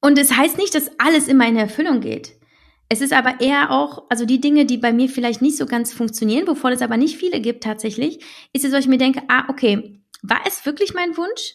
und 0.00 0.18
es 0.18 0.36
heißt 0.36 0.58
nicht, 0.58 0.74
dass 0.74 0.90
alles 0.98 1.28
immer 1.28 1.46
in 1.46 1.56
Erfüllung 1.56 2.00
geht. 2.00 2.40
Es 2.88 3.00
ist 3.00 3.12
aber 3.12 3.40
eher 3.40 3.70
auch, 3.70 4.06
also 4.08 4.24
die 4.24 4.40
Dinge, 4.40 4.66
die 4.66 4.78
bei 4.78 4.92
mir 4.92 5.08
vielleicht 5.08 5.42
nicht 5.42 5.56
so 5.56 5.66
ganz 5.66 5.92
funktionieren, 5.92 6.48
wovon 6.48 6.72
es 6.72 6.82
aber 6.82 6.96
nicht 6.96 7.16
viele 7.16 7.40
gibt 7.40 7.62
tatsächlich, 7.62 8.24
ist 8.52 8.64
es, 8.64 8.72
dass 8.72 8.80
ich 8.80 8.88
mir 8.88 8.98
denke, 8.98 9.22
ah, 9.28 9.44
okay, 9.48 9.99
war 10.22 10.40
es 10.46 10.64
wirklich 10.66 10.94
mein 10.94 11.16
Wunsch? 11.16 11.54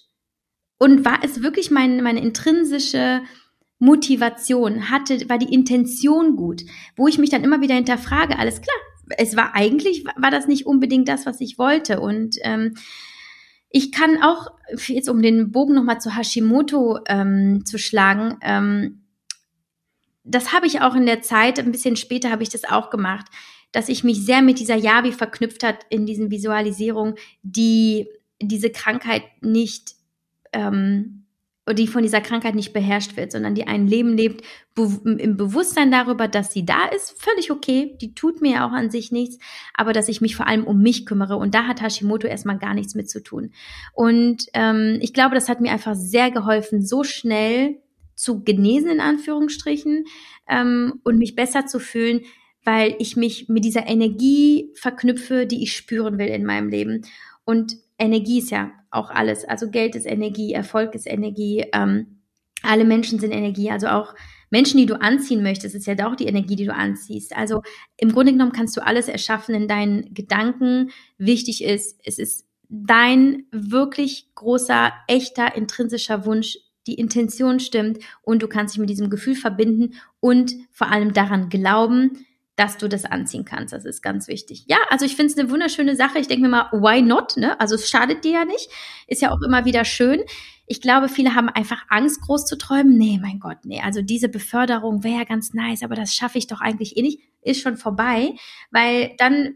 Und 0.78 1.06
war 1.06 1.20
es 1.24 1.42
wirklich 1.42 1.72
mein, 1.72 2.04
meine 2.04 2.22
intrinsische 2.22 3.22
Motivation? 3.80 4.90
Hatte, 4.90 5.30
war 5.30 5.38
die 5.38 5.54
Intention 5.54 6.36
gut? 6.36 6.64
Wo 6.96 7.08
ich 7.08 7.18
mich 7.18 7.30
dann 7.30 7.44
immer 7.44 7.62
wieder 7.62 7.76
hinterfrage, 7.76 8.38
alles 8.38 8.62
klar, 8.62 8.76
es 9.18 9.36
war 9.36 9.56
eigentlich, 9.56 10.04
war 10.18 10.32
das 10.32 10.48
nicht 10.48 10.66
unbedingt 10.66 11.08
das, 11.08 11.26
was 11.26 11.40
ich 11.40 11.58
wollte. 11.58 12.00
Und 12.02 12.38
ähm, 12.42 12.76
ich 13.70 13.92
kann 13.92 14.22
auch, 14.22 14.48
jetzt 14.88 15.10
um 15.10 15.22
den 15.22 15.52
Bogen 15.52 15.74
nochmal 15.74 16.02
zu 16.02 16.16
Hashimoto 16.16 17.00
ähm, 17.08 17.66
zu 17.66 17.78
schlagen, 17.78 18.38
ähm, 18.42 19.02
das 20.26 20.54
habe 20.54 20.66
ich 20.66 20.82
auch 20.82 20.96
in 20.96 21.06
der 21.06 21.22
Zeit, 21.22 21.60
ein 21.60 21.72
bisschen 21.72 21.96
später 21.96 22.32
habe 22.32 22.44
ich 22.44 22.50
das 22.50 22.64
auch 22.64 22.90
gemacht, 22.90 23.28
dass 23.72 23.90
ich 23.90 24.04
mich 24.04 24.26
sehr 24.26 24.42
mit 24.42 24.60
dieser 24.60 24.76
Yavi 24.76 25.12
verknüpft 25.12 25.64
hat 25.64 25.86
in 25.90 26.06
diesen 26.06 26.32
Visualisierungen, 26.32 27.16
die 27.44 28.08
diese 28.48 28.70
Krankheit 28.70 29.24
nicht, 29.42 29.96
ähm, 30.54 31.26
die 31.74 31.88
von 31.88 32.04
dieser 32.04 32.22
Krankheit 32.22 32.54
nicht 32.54 32.74
beherrscht 32.74 33.18
wird, 33.18 33.32
sondern 33.32 33.56
die 33.56 33.66
ein 33.66 33.88
Leben 33.88 34.16
lebt 34.16 34.46
be 34.76 35.18
im 35.18 35.38
Bewusstsein 35.38 35.90
darüber, 35.90 36.28
dass 36.28 36.52
sie 36.52 36.66
da 36.66 36.86
ist, 36.96 37.20
völlig 37.20 37.50
okay, 37.50 37.98
die 38.00 38.14
tut 38.14 38.42
mir 38.42 38.54
ja 38.54 38.68
auch 38.68 38.72
an 38.72 38.92
sich 38.92 39.12
nichts, 39.12 39.40
aber 39.74 39.94
dass 39.94 40.10
ich 40.10 40.22
mich 40.22 40.36
vor 40.36 40.48
allem 40.48 40.66
um 40.66 40.82
mich 40.82 41.06
kümmere 41.06 41.38
und 41.38 41.56
da 41.56 41.66
hat 41.66 41.82
Hashimoto 41.82 42.28
erstmal 42.28 42.60
gar 42.60 42.74
nichts 42.74 42.94
mit 42.94 43.10
zu 43.10 43.24
tun. 43.24 43.52
Und 43.94 44.46
ähm, 44.54 45.00
ich 45.02 45.14
glaube, 45.14 45.34
das 45.34 45.50
hat 45.50 45.62
mir 45.62 45.72
einfach 45.72 45.96
sehr 45.96 46.30
geholfen, 46.30 46.86
so 46.86 47.04
schnell 47.04 47.78
zu 48.16 48.44
genesen, 48.44 48.90
in 48.90 49.02
Anführungsstrichen, 49.02 50.06
ähm, 50.48 51.00
und 51.04 51.18
mich 51.18 51.36
besser 51.36 51.66
zu 51.66 51.80
fühlen, 51.80 52.22
weil 52.64 52.96
ich 53.00 53.16
mich 53.16 53.48
mit 53.48 53.64
dieser 53.64 53.88
Energie 53.88 54.72
verknüpfe, 54.76 55.46
die 55.46 55.64
ich 55.64 55.76
spüren 55.76 56.18
will 56.18 56.28
in 56.28 56.46
meinem 56.46 56.70
Leben. 56.70 57.06
Und 57.44 57.78
Energie 57.98 58.40
ist 58.40 58.52
ja 58.52 58.72
auch 58.92 59.10
alles. 59.10 59.46
Also 59.46 59.70
Geld 59.70 59.96
ist 59.96 60.06
Energie, 60.06 60.54
Erfolg 60.54 60.96
ist 60.96 61.08
Energie, 61.08 61.66
ähm, 61.74 62.22
alle 62.62 62.86
Menschen 62.86 63.20
sind 63.20 63.32
Energie. 63.32 63.72
Also 63.72 63.88
auch 63.88 64.16
Menschen, 64.50 64.78
die 64.78 64.86
du 64.86 65.00
anziehen 65.00 65.44
möchtest, 65.44 65.76
ist 65.76 65.88
ja 65.88 65.96
auch 66.08 66.16
die 66.16 66.28
Energie, 66.28 66.56
die 66.56 66.66
du 66.66 66.74
anziehst. 66.74 67.36
Also 67.36 67.62
im 67.98 68.12
Grunde 68.12 68.32
genommen 68.32 68.52
kannst 68.52 68.76
du 68.78 68.86
alles 68.86 69.08
erschaffen 69.08 69.56
in 69.56 69.68
deinen 69.68 70.14
Gedanken. 70.14 70.92
Wichtig 71.18 71.64
ist, 71.64 72.00
es 72.04 72.20
ist 72.20 72.48
dein 72.70 73.46
wirklich 73.52 74.32
großer, 74.36 74.92
echter, 75.08 75.56
intrinsischer 75.56 76.26
Wunsch, 76.26 76.58
die 76.88 76.96
Intention 76.96 77.60
stimmt 77.60 78.00
und 78.22 78.44
du 78.44 78.48
kannst 78.48 78.76
dich 78.76 78.80
mit 78.80 78.90
diesem 78.90 79.10
Gefühl 79.10 79.36
verbinden 79.36 79.96
und 80.20 80.54
vor 80.72 80.92
allem 80.92 81.14
daran 81.14 81.50
glauben, 81.50 82.26
dass 82.56 82.78
du 82.78 82.88
das 82.88 83.06
anziehen 83.06 83.44
kannst. 83.44 83.74
Das 83.74 83.86
ist 83.86 84.02
ganz 84.02 84.28
wichtig. 84.28 84.66
Ja, 84.68 84.78
also 84.90 85.06
ich 85.06 85.16
finde 85.16 85.34
es 85.34 85.38
eine 85.38 85.50
wunderschöne 85.50 85.96
Sache. 85.96 86.20
Ich 86.20 86.28
denke 86.28 86.44
mir 86.44 86.50
mal, 86.50 86.70
why 86.72 87.02
not? 87.02 87.36
Ne? 87.38 87.60
Also 87.60 87.76
es 87.76 87.90
schadet 87.90 88.24
dir 88.24 88.32
ja 88.32 88.46
nicht. 88.46 88.70
Ist 89.08 89.22
ja 89.22 89.32
auch 89.32 89.42
immer 89.42 89.66
wieder 89.66 89.84
schön. 89.84 90.22
Ich 90.66 90.82
glaube, 90.82 91.10
viele 91.10 91.36
haben 91.36 91.50
einfach 91.50 91.84
Angst, 91.90 92.22
groß 92.22 92.46
zu 92.46 92.58
träumen. 92.58 92.98
Nee, 92.98 93.20
mein 93.22 93.40
Gott, 93.40 93.58
nee. 93.66 93.82
Also 93.82 94.02
diese 94.02 94.30
Beförderung 94.30 95.04
wäre 95.04 95.20
ja 95.20 95.24
ganz 95.26 95.54
nice, 95.54 95.84
aber 95.84 95.96
das 95.96 96.16
schaffe 96.16 96.38
ich 96.38 96.48
doch 96.48 96.62
eigentlich 96.62 96.98
eh 96.98 97.02
nicht. 97.02 97.20
Ist 97.42 97.62
schon 97.62 97.78
vorbei, 97.78 98.34
weil 98.72 99.14
dann 99.18 99.56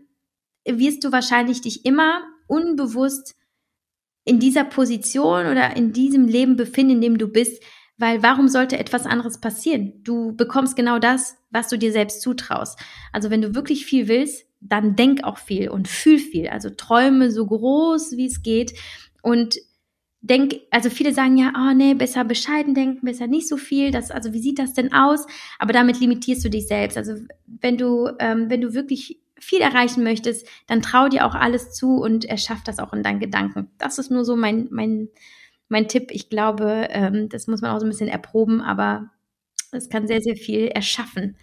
wirst 0.65 1.03
du 1.03 1.11
wahrscheinlich 1.11 1.61
dich 1.61 1.85
immer 1.85 2.21
unbewusst 2.47 3.35
in 4.25 4.39
dieser 4.39 4.65
Position 4.65 5.47
oder 5.47 5.75
in 5.75 5.93
diesem 5.93 6.27
Leben 6.27 6.55
befinden, 6.57 6.95
in 6.95 7.01
dem 7.01 7.17
du 7.17 7.27
bist, 7.27 7.63
weil 7.99 8.23
warum 8.23 8.47
sollte 8.47 8.79
etwas 8.79 9.05
anderes 9.05 9.39
passieren? 9.39 10.01
Du 10.03 10.35
bekommst 10.35 10.75
genau 10.75 10.99
das, 10.99 11.35
was 11.51 11.67
du 11.67 11.77
dir 11.77 11.91
selbst 11.91 12.21
zutraust. 12.21 12.79
Also 13.11 13.29
wenn 13.29 13.41
du 13.41 13.53
wirklich 13.53 13.85
viel 13.85 14.07
willst, 14.07 14.45
dann 14.61 14.95
denk 14.95 15.23
auch 15.23 15.37
viel 15.37 15.69
und 15.69 15.87
fühl 15.87 16.17
viel. 16.17 16.47
Also 16.47 16.69
träume 16.69 17.29
so 17.29 17.45
groß, 17.45 18.13
wie 18.13 18.25
es 18.25 18.41
geht 18.41 18.73
und 19.21 19.57
denk, 20.21 20.55
also 20.71 20.89
viele 20.89 21.13
sagen 21.13 21.37
ja, 21.37 21.53
oh 21.55 21.73
nee, 21.73 21.93
besser 21.93 22.23
bescheiden 22.23 22.73
denken, 22.73 23.05
besser 23.05 23.27
nicht 23.27 23.47
so 23.47 23.57
viel. 23.57 23.91
Das, 23.91 24.11
also 24.11 24.33
wie 24.33 24.41
sieht 24.41 24.59
das 24.59 24.73
denn 24.73 24.93
aus? 24.93 25.25
Aber 25.59 25.73
damit 25.73 25.99
limitierst 25.99 26.43
du 26.43 26.49
dich 26.49 26.67
selbst. 26.67 26.97
Also 26.97 27.15
wenn 27.45 27.77
du, 27.77 28.09
ähm, 28.19 28.49
wenn 28.49 28.61
du 28.61 28.73
wirklich 28.73 29.19
viel 29.37 29.61
erreichen 29.61 30.03
möchtest, 30.03 30.47
dann 30.67 30.81
trau 30.81 31.07
dir 31.07 31.25
auch 31.25 31.35
alles 31.35 31.73
zu 31.73 31.95
und 31.95 32.25
erschaff 32.25 32.63
das 32.63 32.79
auch 32.79 32.93
in 32.93 33.03
deinen 33.03 33.19
Gedanken. 33.19 33.69
Das 33.77 33.97
ist 33.97 34.11
nur 34.11 34.25
so 34.25 34.35
mein, 34.35 34.67
mein, 34.71 35.09
mein 35.69 35.87
Tipp. 35.87 36.09
Ich 36.11 36.29
glaube, 36.29 36.87
ähm, 36.89 37.29
das 37.29 37.47
muss 37.47 37.61
man 37.61 37.71
auch 37.71 37.79
so 37.79 37.85
ein 37.85 37.89
bisschen 37.89 38.07
erproben, 38.07 38.61
aber 38.61 39.09
es 39.71 39.89
kann 39.89 40.07
sehr, 40.07 40.21
sehr 40.21 40.35
viel 40.35 40.67
erschaffen. 40.67 41.37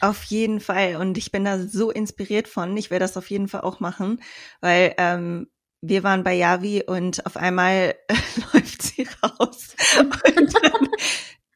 Auf 0.00 0.22
jeden 0.24 0.60
Fall. 0.60 0.96
Und 0.96 1.18
ich 1.18 1.30
bin 1.30 1.44
da 1.44 1.58
so 1.58 1.90
inspiriert 1.90 2.48
von. 2.48 2.76
Ich 2.76 2.90
werde 2.90 3.04
das 3.04 3.16
auf 3.16 3.30
jeden 3.30 3.48
Fall 3.48 3.60
auch 3.62 3.80
machen, 3.80 4.22
weil 4.60 4.94
ähm, 4.98 5.48
wir 5.82 6.02
waren 6.02 6.24
bei 6.24 6.34
Yavi 6.34 6.84
und 6.86 7.24
auf 7.26 7.36
einmal 7.36 7.94
läuft 8.52 8.82
sie 8.82 9.06
raus. 9.22 9.74
Und 9.98 10.54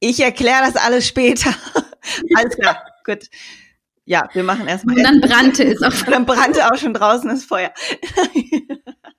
ich 0.01 0.21
erkläre 0.21 0.63
das 0.65 0.77
alles 0.77 1.07
später. 1.07 1.55
alles 2.35 2.57
klar, 2.57 2.83
gut 3.05 3.29
ja, 4.07 4.29
wir 4.33 4.43
machen 4.43 4.69
erstmal. 4.69 4.97
Und 4.97 5.03
dann 5.03 5.21
brannte 5.21 5.65
es 5.65 5.83
auch. 5.83 6.11
dann 6.11 6.27
brannte 6.27 6.67
auch 6.67 6.77
schon 6.77 6.95
draußen 6.95 7.29
das 7.29 7.45
Feuer. 7.45 7.73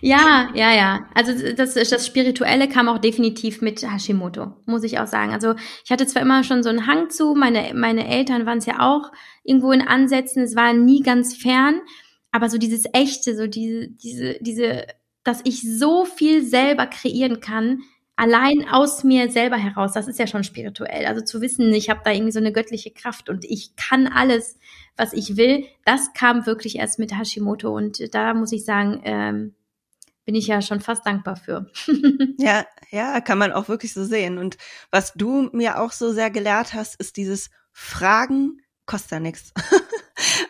ja, 0.00 0.48
ja, 0.54 0.74
ja. 0.74 1.06
Also 1.14 1.32
das, 1.54 1.74
das 1.74 2.06
Spirituelle 2.06 2.68
kam 2.68 2.88
auch 2.88 2.98
definitiv 2.98 3.60
mit 3.60 3.82
Hashimoto, 3.82 4.52
muss 4.66 4.84
ich 4.84 4.98
auch 4.98 5.06
sagen. 5.06 5.32
Also 5.32 5.54
ich 5.84 5.90
hatte 5.90 6.06
zwar 6.06 6.22
immer 6.22 6.44
schon 6.44 6.62
so 6.62 6.68
einen 6.68 6.86
Hang 6.86 7.10
zu, 7.10 7.34
meine, 7.34 7.72
meine 7.74 8.08
Eltern 8.08 8.46
waren 8.46 8.58
es 8.58 8.66
ja 8.66 8.80
auch 8.80 9.12
irgendwo 9.44 9.72
in 9.72 9.82
Ansätzen, 9.82 10.42
es 10.42 10.56
war 10.56 10.72
nie 10.72 11.02
ganz 11.02 11.36
fern, 11.36 11.80
aber 12.32 12.48
so 12.48 12.58
dieses 12.58 12.84
Echte, 12.92 13.36
so 13.36 13.46
diese, 13.46 13.88
diese, 13.88 14.38
diese, 14.40 14.86
dass 15.24 15.40
ich 15.44 15.62
so 15.62 16.04
viel 16.04 16.44
selber 16.44 16.86
kreieren 16.86 17.40
kann, 17.40 17.82
allein 18.20 18.68
aus 18.68 19.02
mir 19.02 19.30
selber 19.30 19.56
heraus, 19.56 19.92
das 19.92 20.06
ist 20.06 20.18
ja 20.18 20.26
schon 20.26 20.44
spirituell. 20.44 21.06
Also 21.06 21.22
zu 21.24 21.40
wissen, 21.40 21.72
ich 21.72 21.88
habe 21.88 22.02
da 22.04 22.12
irgendwie 22.12 22.32
so 22.32 22.38
eine 22.38 22.52
göttliche 22.52 22.90
Kraft 22.90 23.30
und 23.30 23.46
ich 23.46 23.74
kann 23.76 24.06
alles, 24.06 24.58
was 25.00 25.14
ich 25.14 25.36
will, 25.36 25.66
das 25.84 26.12
kam 26.12 26.46
wirklich 26.46 26.76
erst 26.76 26.98
mit 26.98 27.16
Hashimoto. 27.16 27.74
Und 27.74 28.14
da 28.14 28.34
muss 28.34 28.52
ich 28.52 28.64
sagen, 28.64 29.00
ähm, 29.04 29.54
bin 30.26 30.34
ich 30.34 30.46
ja 30.46 30.60
schon 30.60 30.80
fast 30.80 31.06
dankbar 31.06 31.36
für. 31.36 31.70
ja, 32.38 32.66
ja, 32.90 33.20
kann 33.20 33.38
man 33.38 33.52
auch 33.52 33.68
wirklich 33.68 33.94
so 33.94 34.04
sehen. 34.04 34.36
Und 34.36 34.58
was 34.90 35.14
du 35.14 35.48
mir 35.52 35.80
auch 35.80 35.92
so 35.92 36.12
sehr 36.12 36.30
gelehrt 36.30 36.74
hast, 36.74 37.00
ist 37.00 37.16
dieses 37.16 37.50
Fragen 37.72 38.60
kostet 38.86 39.12
ja 39.12 39.20
nichts. 39.20 39.52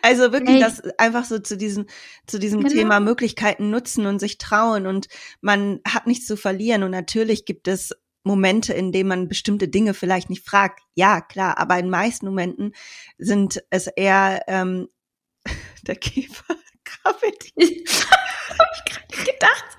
Also 0.01 0.33
wirklich 0.33 0.55
hey. 0.55 0.59
das 0.59 0.81
einfach 0.97 1.23
so 1.23 1.39
zu 1.39 1.55
diesem, 1.55 1.85
zu 2.27 2.39
diesem 2.39 2.61
genau. 2.61 2.73
Thema 2.73 2.99
Möglichkeiten 2.99 3.69
nutzen 3.69 4.05
und 4.05 4.19
sich 4.19 4.37
trauen 4.37 4.85
und 4.85 5.07
man 5.39 5.79
hat 5.87 6.07
nichts 6.07 6.25
zu 6.25 6.35
verlieren 6.35 6.83
und 6.83 6.91
natürlich 6.91 7.45
gibt 7.45 7.69
es 7.69 7.95
Momente, 8.23 8.73
in 8.73 8.91
denen 8.91 9.09
man 9.09 9.27
bestimmte 9.27 9.67
Dinge 9.67 9.93
vielleicht 9.93 10.29
nicht 10.29 10.45
fragt. 10.45 10.81
Ja, 10.93 11.21
klar, 11.21 11.57
aber 11.57 11.79
in 11.79 11.89
meisten 11.89 12.25
Momenten 12.27 12.73
sind 13.17 13.63
es 13.69 13.87
eher 13.87 14.43
ähm, 14.47 14.89
der 15.83 15.95
Käfer 15.95 16.55
krabbelt. 16.83 17.53
Hab 17.55 18.67
ich 18.75 18.91
gerade 18.91 19.31
gedacht. 19.31 19.77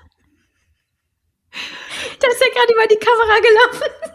Der 2.21 2.29
ist 2.29 2.41
ja 2.41 2.47
gerade 2.53 2.73
über 2.73 2.87
die 2.87 2.99
Kamera 2.99 3.39
gelaufen. 3.39 4.13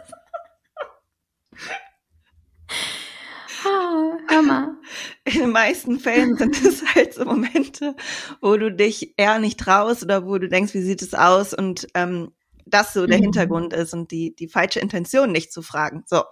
Ah, 3.65 4.17
hör 4.29 4.41
mal. 4.41 4.77
In 5.25 5.39
den 5.39 5.51
meisten 5.51 5.99
Fällen 5.99 6.37
sind 6.37 6.61
es 6.63 6.83
halt 6.95 7.13
so 7.13 7.25
Momente, 7.25 7.95
wo 8.41 8.55
du 8.57 8.71
dich 8.71 9.13
eher 9.17 9.39
nicht 9.39 9.59
traust 9.59 10.03
oder 10.03 10.25
wo 10.25 10.37
du 10.37 10.47
denkst, 10.47 10.73
wie 10.73 10.81
sieht 10.81 11.01
es 11.01 11.13
aus 11.13 11.53
und 11.53 11.87
ähm, 11.93 12.31
das 12.69 12.93
so 12.93 13.05
der 13.05 13.17
mhm. 13.17 13.23
Hintergrund 13.23 13.73
ist 13.73 13.93
und 13.93 14.11
die, 14.11 14.35
die 14.35 14.47
falsche 14.47 14.79
Intention 14.79 15.31
nicht 15.31 15.51
zu 15.51 15.61
fragen. 15.61 16.03
So. 16.07 16.23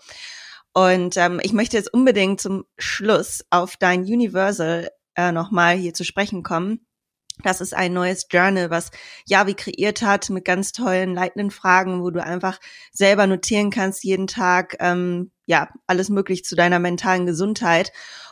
Und 0.74 1.18
ähm, 1.18 1.40
ich 1.42 1.54
möchte 1.54 1.78
jetzt 1.78 1.94
unbedingt 1.94 2.40
zum 2.40 2.66
Schluss 2.78 3.44
auf 3.50 3.78
dein 3.78 4.02
Universal 4.02 4.90
äh, 5.16 5.32
nochmal 5.32 5.76
hier 5.76 5.94
zu 5.94 6.04
sprechen 6.04 6.44
kommen. 6.44 6.86
Das 7.44 7.62
ist 7.62 7.76
ein 7.76 7.94
neues 7.94 8.28
Journal, 8.32 8.70
was 8.70 8.90
Javi 9.26 9.54
kreiert 9.54 10.02
hat 10.02 10.30
mit 10.30 10.46
ganz 10.46 10.72
tollen 10.72 11.14
leitenden 11.14 11.52
Fragen, 11.52 12.02
wo 12.02 12.10
du 12.10 12.24
einfach 12.24 12.60
selber 12.92 13.28
notieren 13.28 13.70
kannst 13.70 14.04
jeden 14.04 14.28
Tag, 14.28 14.76
ähm, 14.80 15.32
ja, 15.46 15.70
alles 15.86 16.10
möglich 16.10 16.44
zu 16.44 16.56
deiner 16.56 16.80
mentalen 16.80 17.26
Gesundheit. 17.26 17.92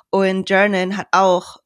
Und 0.09 0.49
Journal 0.49 0.97
hat 0.97 1.07
auch 1.11 1.57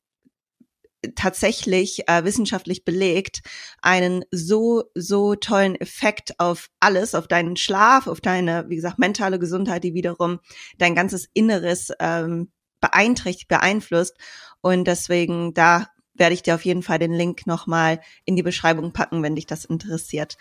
tatsächlich 1.16 2.08
äh, 2.08 2.24
wissenschaftlich 2.24 2.84
belegt 2.84 3.42
einen 3.82 4.26
so 4.32 4.84
so 4.96 5.36
tollen 5.36 5.76
Effekt 5.76 6.40
auf 6.40 6.70
alles, 6.80 7.16
auf 7.16 7.28
deinen 7.28 7.56
Schlaf, 7.56 8.08
auf 8.08 8.22
deine 8.22 8.66
wie 8.70 8.76
gesagt 8.76 9.00
mentale 9.00 9.40
Gesundheit, 9.40 9.84
die 9.84 9.94
wiederum 9.94 10.40
dein 10.78 10.96
ganzes 10.96 11.30
Inneres 11.34 11.92
ähm, 12.00 12.52
beeinträchtigt, 12.82 13.48
beeinflusst 13.48 14.18
und 14.62 14.86
deswegen 14.86 15.54
da 15.54 15.88
werde 16.14 16.34
ich 16.34 16.44
dir 16.44 16.56
auf 16.56 16.66
jeden 16.66 16.84
Fall 16.84 17.00
den 17.00 17.14
Link 17.14 17.48
nochmal 17.48 18.02
in 18.26 18.36
die 18.36 18.44
Beschreibung 18.44 18.92
packen, 18.92 19.24
wenn 19.24 19.36
dich 19.36 19.48
das 19.48 19.66
interessiert. 19.66 20.38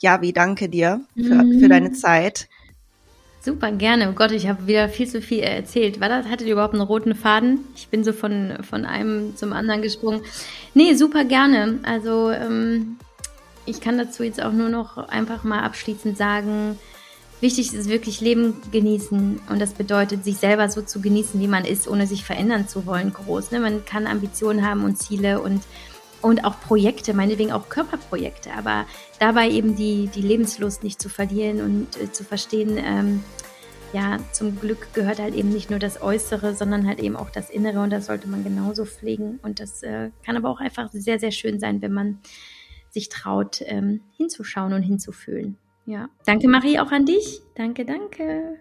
Ja, 0.00 0.22
wie 0.22 0.32
danke 0.32 0.68
dir 0.68 1.00
für, 1.16 1.42
mhm. 1.42 1.60
für 1.60 1.68
deine 1.68 1.92
Zeit. 1.92 2.48
Super, 3.44 3.72
gerne. 3.72 4.08
Oh 4.08 4.14
Gott, 4.14 4.32
ich 4.32 4.48
habe 4.48 4.66
wieder 4.66 4.88
viel 4.88 5.06
zu 5.06 5.20
viel 5.20 5.40
erzählt. 5.40 6.00
War 6.00 6.08
das, 6.08 6.28
hattet 6.28 6.46
ihr 6.46 6.54
überhaupt 6.54 6.72
einen 6.72 6.82
roten 6.82 7.14
Faden? 7.14 7.60
Ich 7.76 7.88
bin 7.88 8.02
so 8.02 8.14
von, 8.14 8.56
von 8.62 8.86
einem 8.86 9.36
zum 9.36 9.52
anderen 9.52 9.82
gesprungen. 9.82 10.22
Nee, 10.72 10.94
super 10.94 11.26
gerne. 11.26 11.78
Also 11.82 12.30
ähm, 12.30 12.96
ich 13.66 13.82
kann 13.82 13.98
dazu 13.98 14.22
jetzt 14.22 14.42
auch 14.42 14.52
nur 14.52 14.70
noch 14.70 14.96
einfach 15.08 15.44
mal 15.44 15.62
abschließend 15.62 16.16
sagen, 16.16 16.78
wichtig 17.42 17.74
ist 17.74 17.90
wirklich 17.90 18.22
Leben 18.22 18.62
genießen. 18.72 19.40
Und 19.50 19.58
das 19.60 19.74
bedeutet, 19.74 20.24
sich 20.24 20.38
selber 20.38 20.70
so 20.70 20.80
zu 20.80 21.02
genießen, 21.02 21.38
wie 21.38 21.46
man 21.46 21.66
ist, 21.66 21.86
ohne 21.86 22.06
sich 22.06 22.24
verändern 22.24 22.66
zu 22.66 22.86
wollen, 22.86 23.12
groß. 23.12 23.50
Ne? 23.50 23.60
Man 23.60 23.84
kann 23.84 24.06
Ambitionen 24.06 24.66
haben 24.66 24.84
und 24.84 24.96
Ziele 24.96 25.42
und 25.42 25.60
und 26.24 26.44
auch 26.44 26.58
Projekte, 26.58 27.12
meinetwegen 27.12 27.52
auch 27.52 27.68
Körperprojekte, 27.68 28.52
aber 28.54 28.86
dabei 29.18 29.50
eben 29.50 29.76
die, 29.76 30.08
die 30.08 30.22
Lebenslust 30.22 30.82
nicht 30.82 31.00
zu 31.00 31.10
verlieren 31.10 31.60
und 31.60 32.00
äh, 32.00 32.10
zu 32.10 32.24
verstehen, 32.24 32.78
ähm, 32.78 33.22
ja, 33.92 34.18
zum 34.32 34.58
Glück 34.58 34.92
gehört 34.94 35.20
halt 35.20 35.34
eben 35.34 35.50
nicht 35.50 35.70
nur 35.70 35.78
das 35.78 36.02
Äußere, 36.02 36.54
sondern 36.54 36.86
halt 36.86 36.98
eben 36.98 37.14
auch 37.14 37.30
das 37.30 37.50
Innere 37.50 37.80
und 37.80 37.90
das 37.90 38.06
sollte 38.06 38.26
man 38.26 38.42
genauso 38.42 38.86
pflegen. 38.86 39.38
Und 39.42 39.60
das 39.60 39.84
äh, 39.84 40.10
kann 40.24 40.36
aber 40.36 40.50
auch 40.50 40.60
einfach 40.60 40.90
sehr, 40.90 41.20
sehr 41.20 41.30
schön 41.30 41.60
sein, 41.60 41.80
wenn 41.80 41.92
man 41.92 42.18
sich 42.90 43.08
traut, 43.08 43.62
ähm, 43.66 44.00
hinzuschauen 44.16 44.72
und 44.72 44.82
hinzufühlen. 44.82 45.58
Ja. 45.86 46.08
Danke, 46.24 46.48
Marie, 46.48 46.80
auch 46.80 46.90
an 46.90 47.04
dich. 47.04 47.42
Danke, 47.54 47.84
danke. 47.84 48.58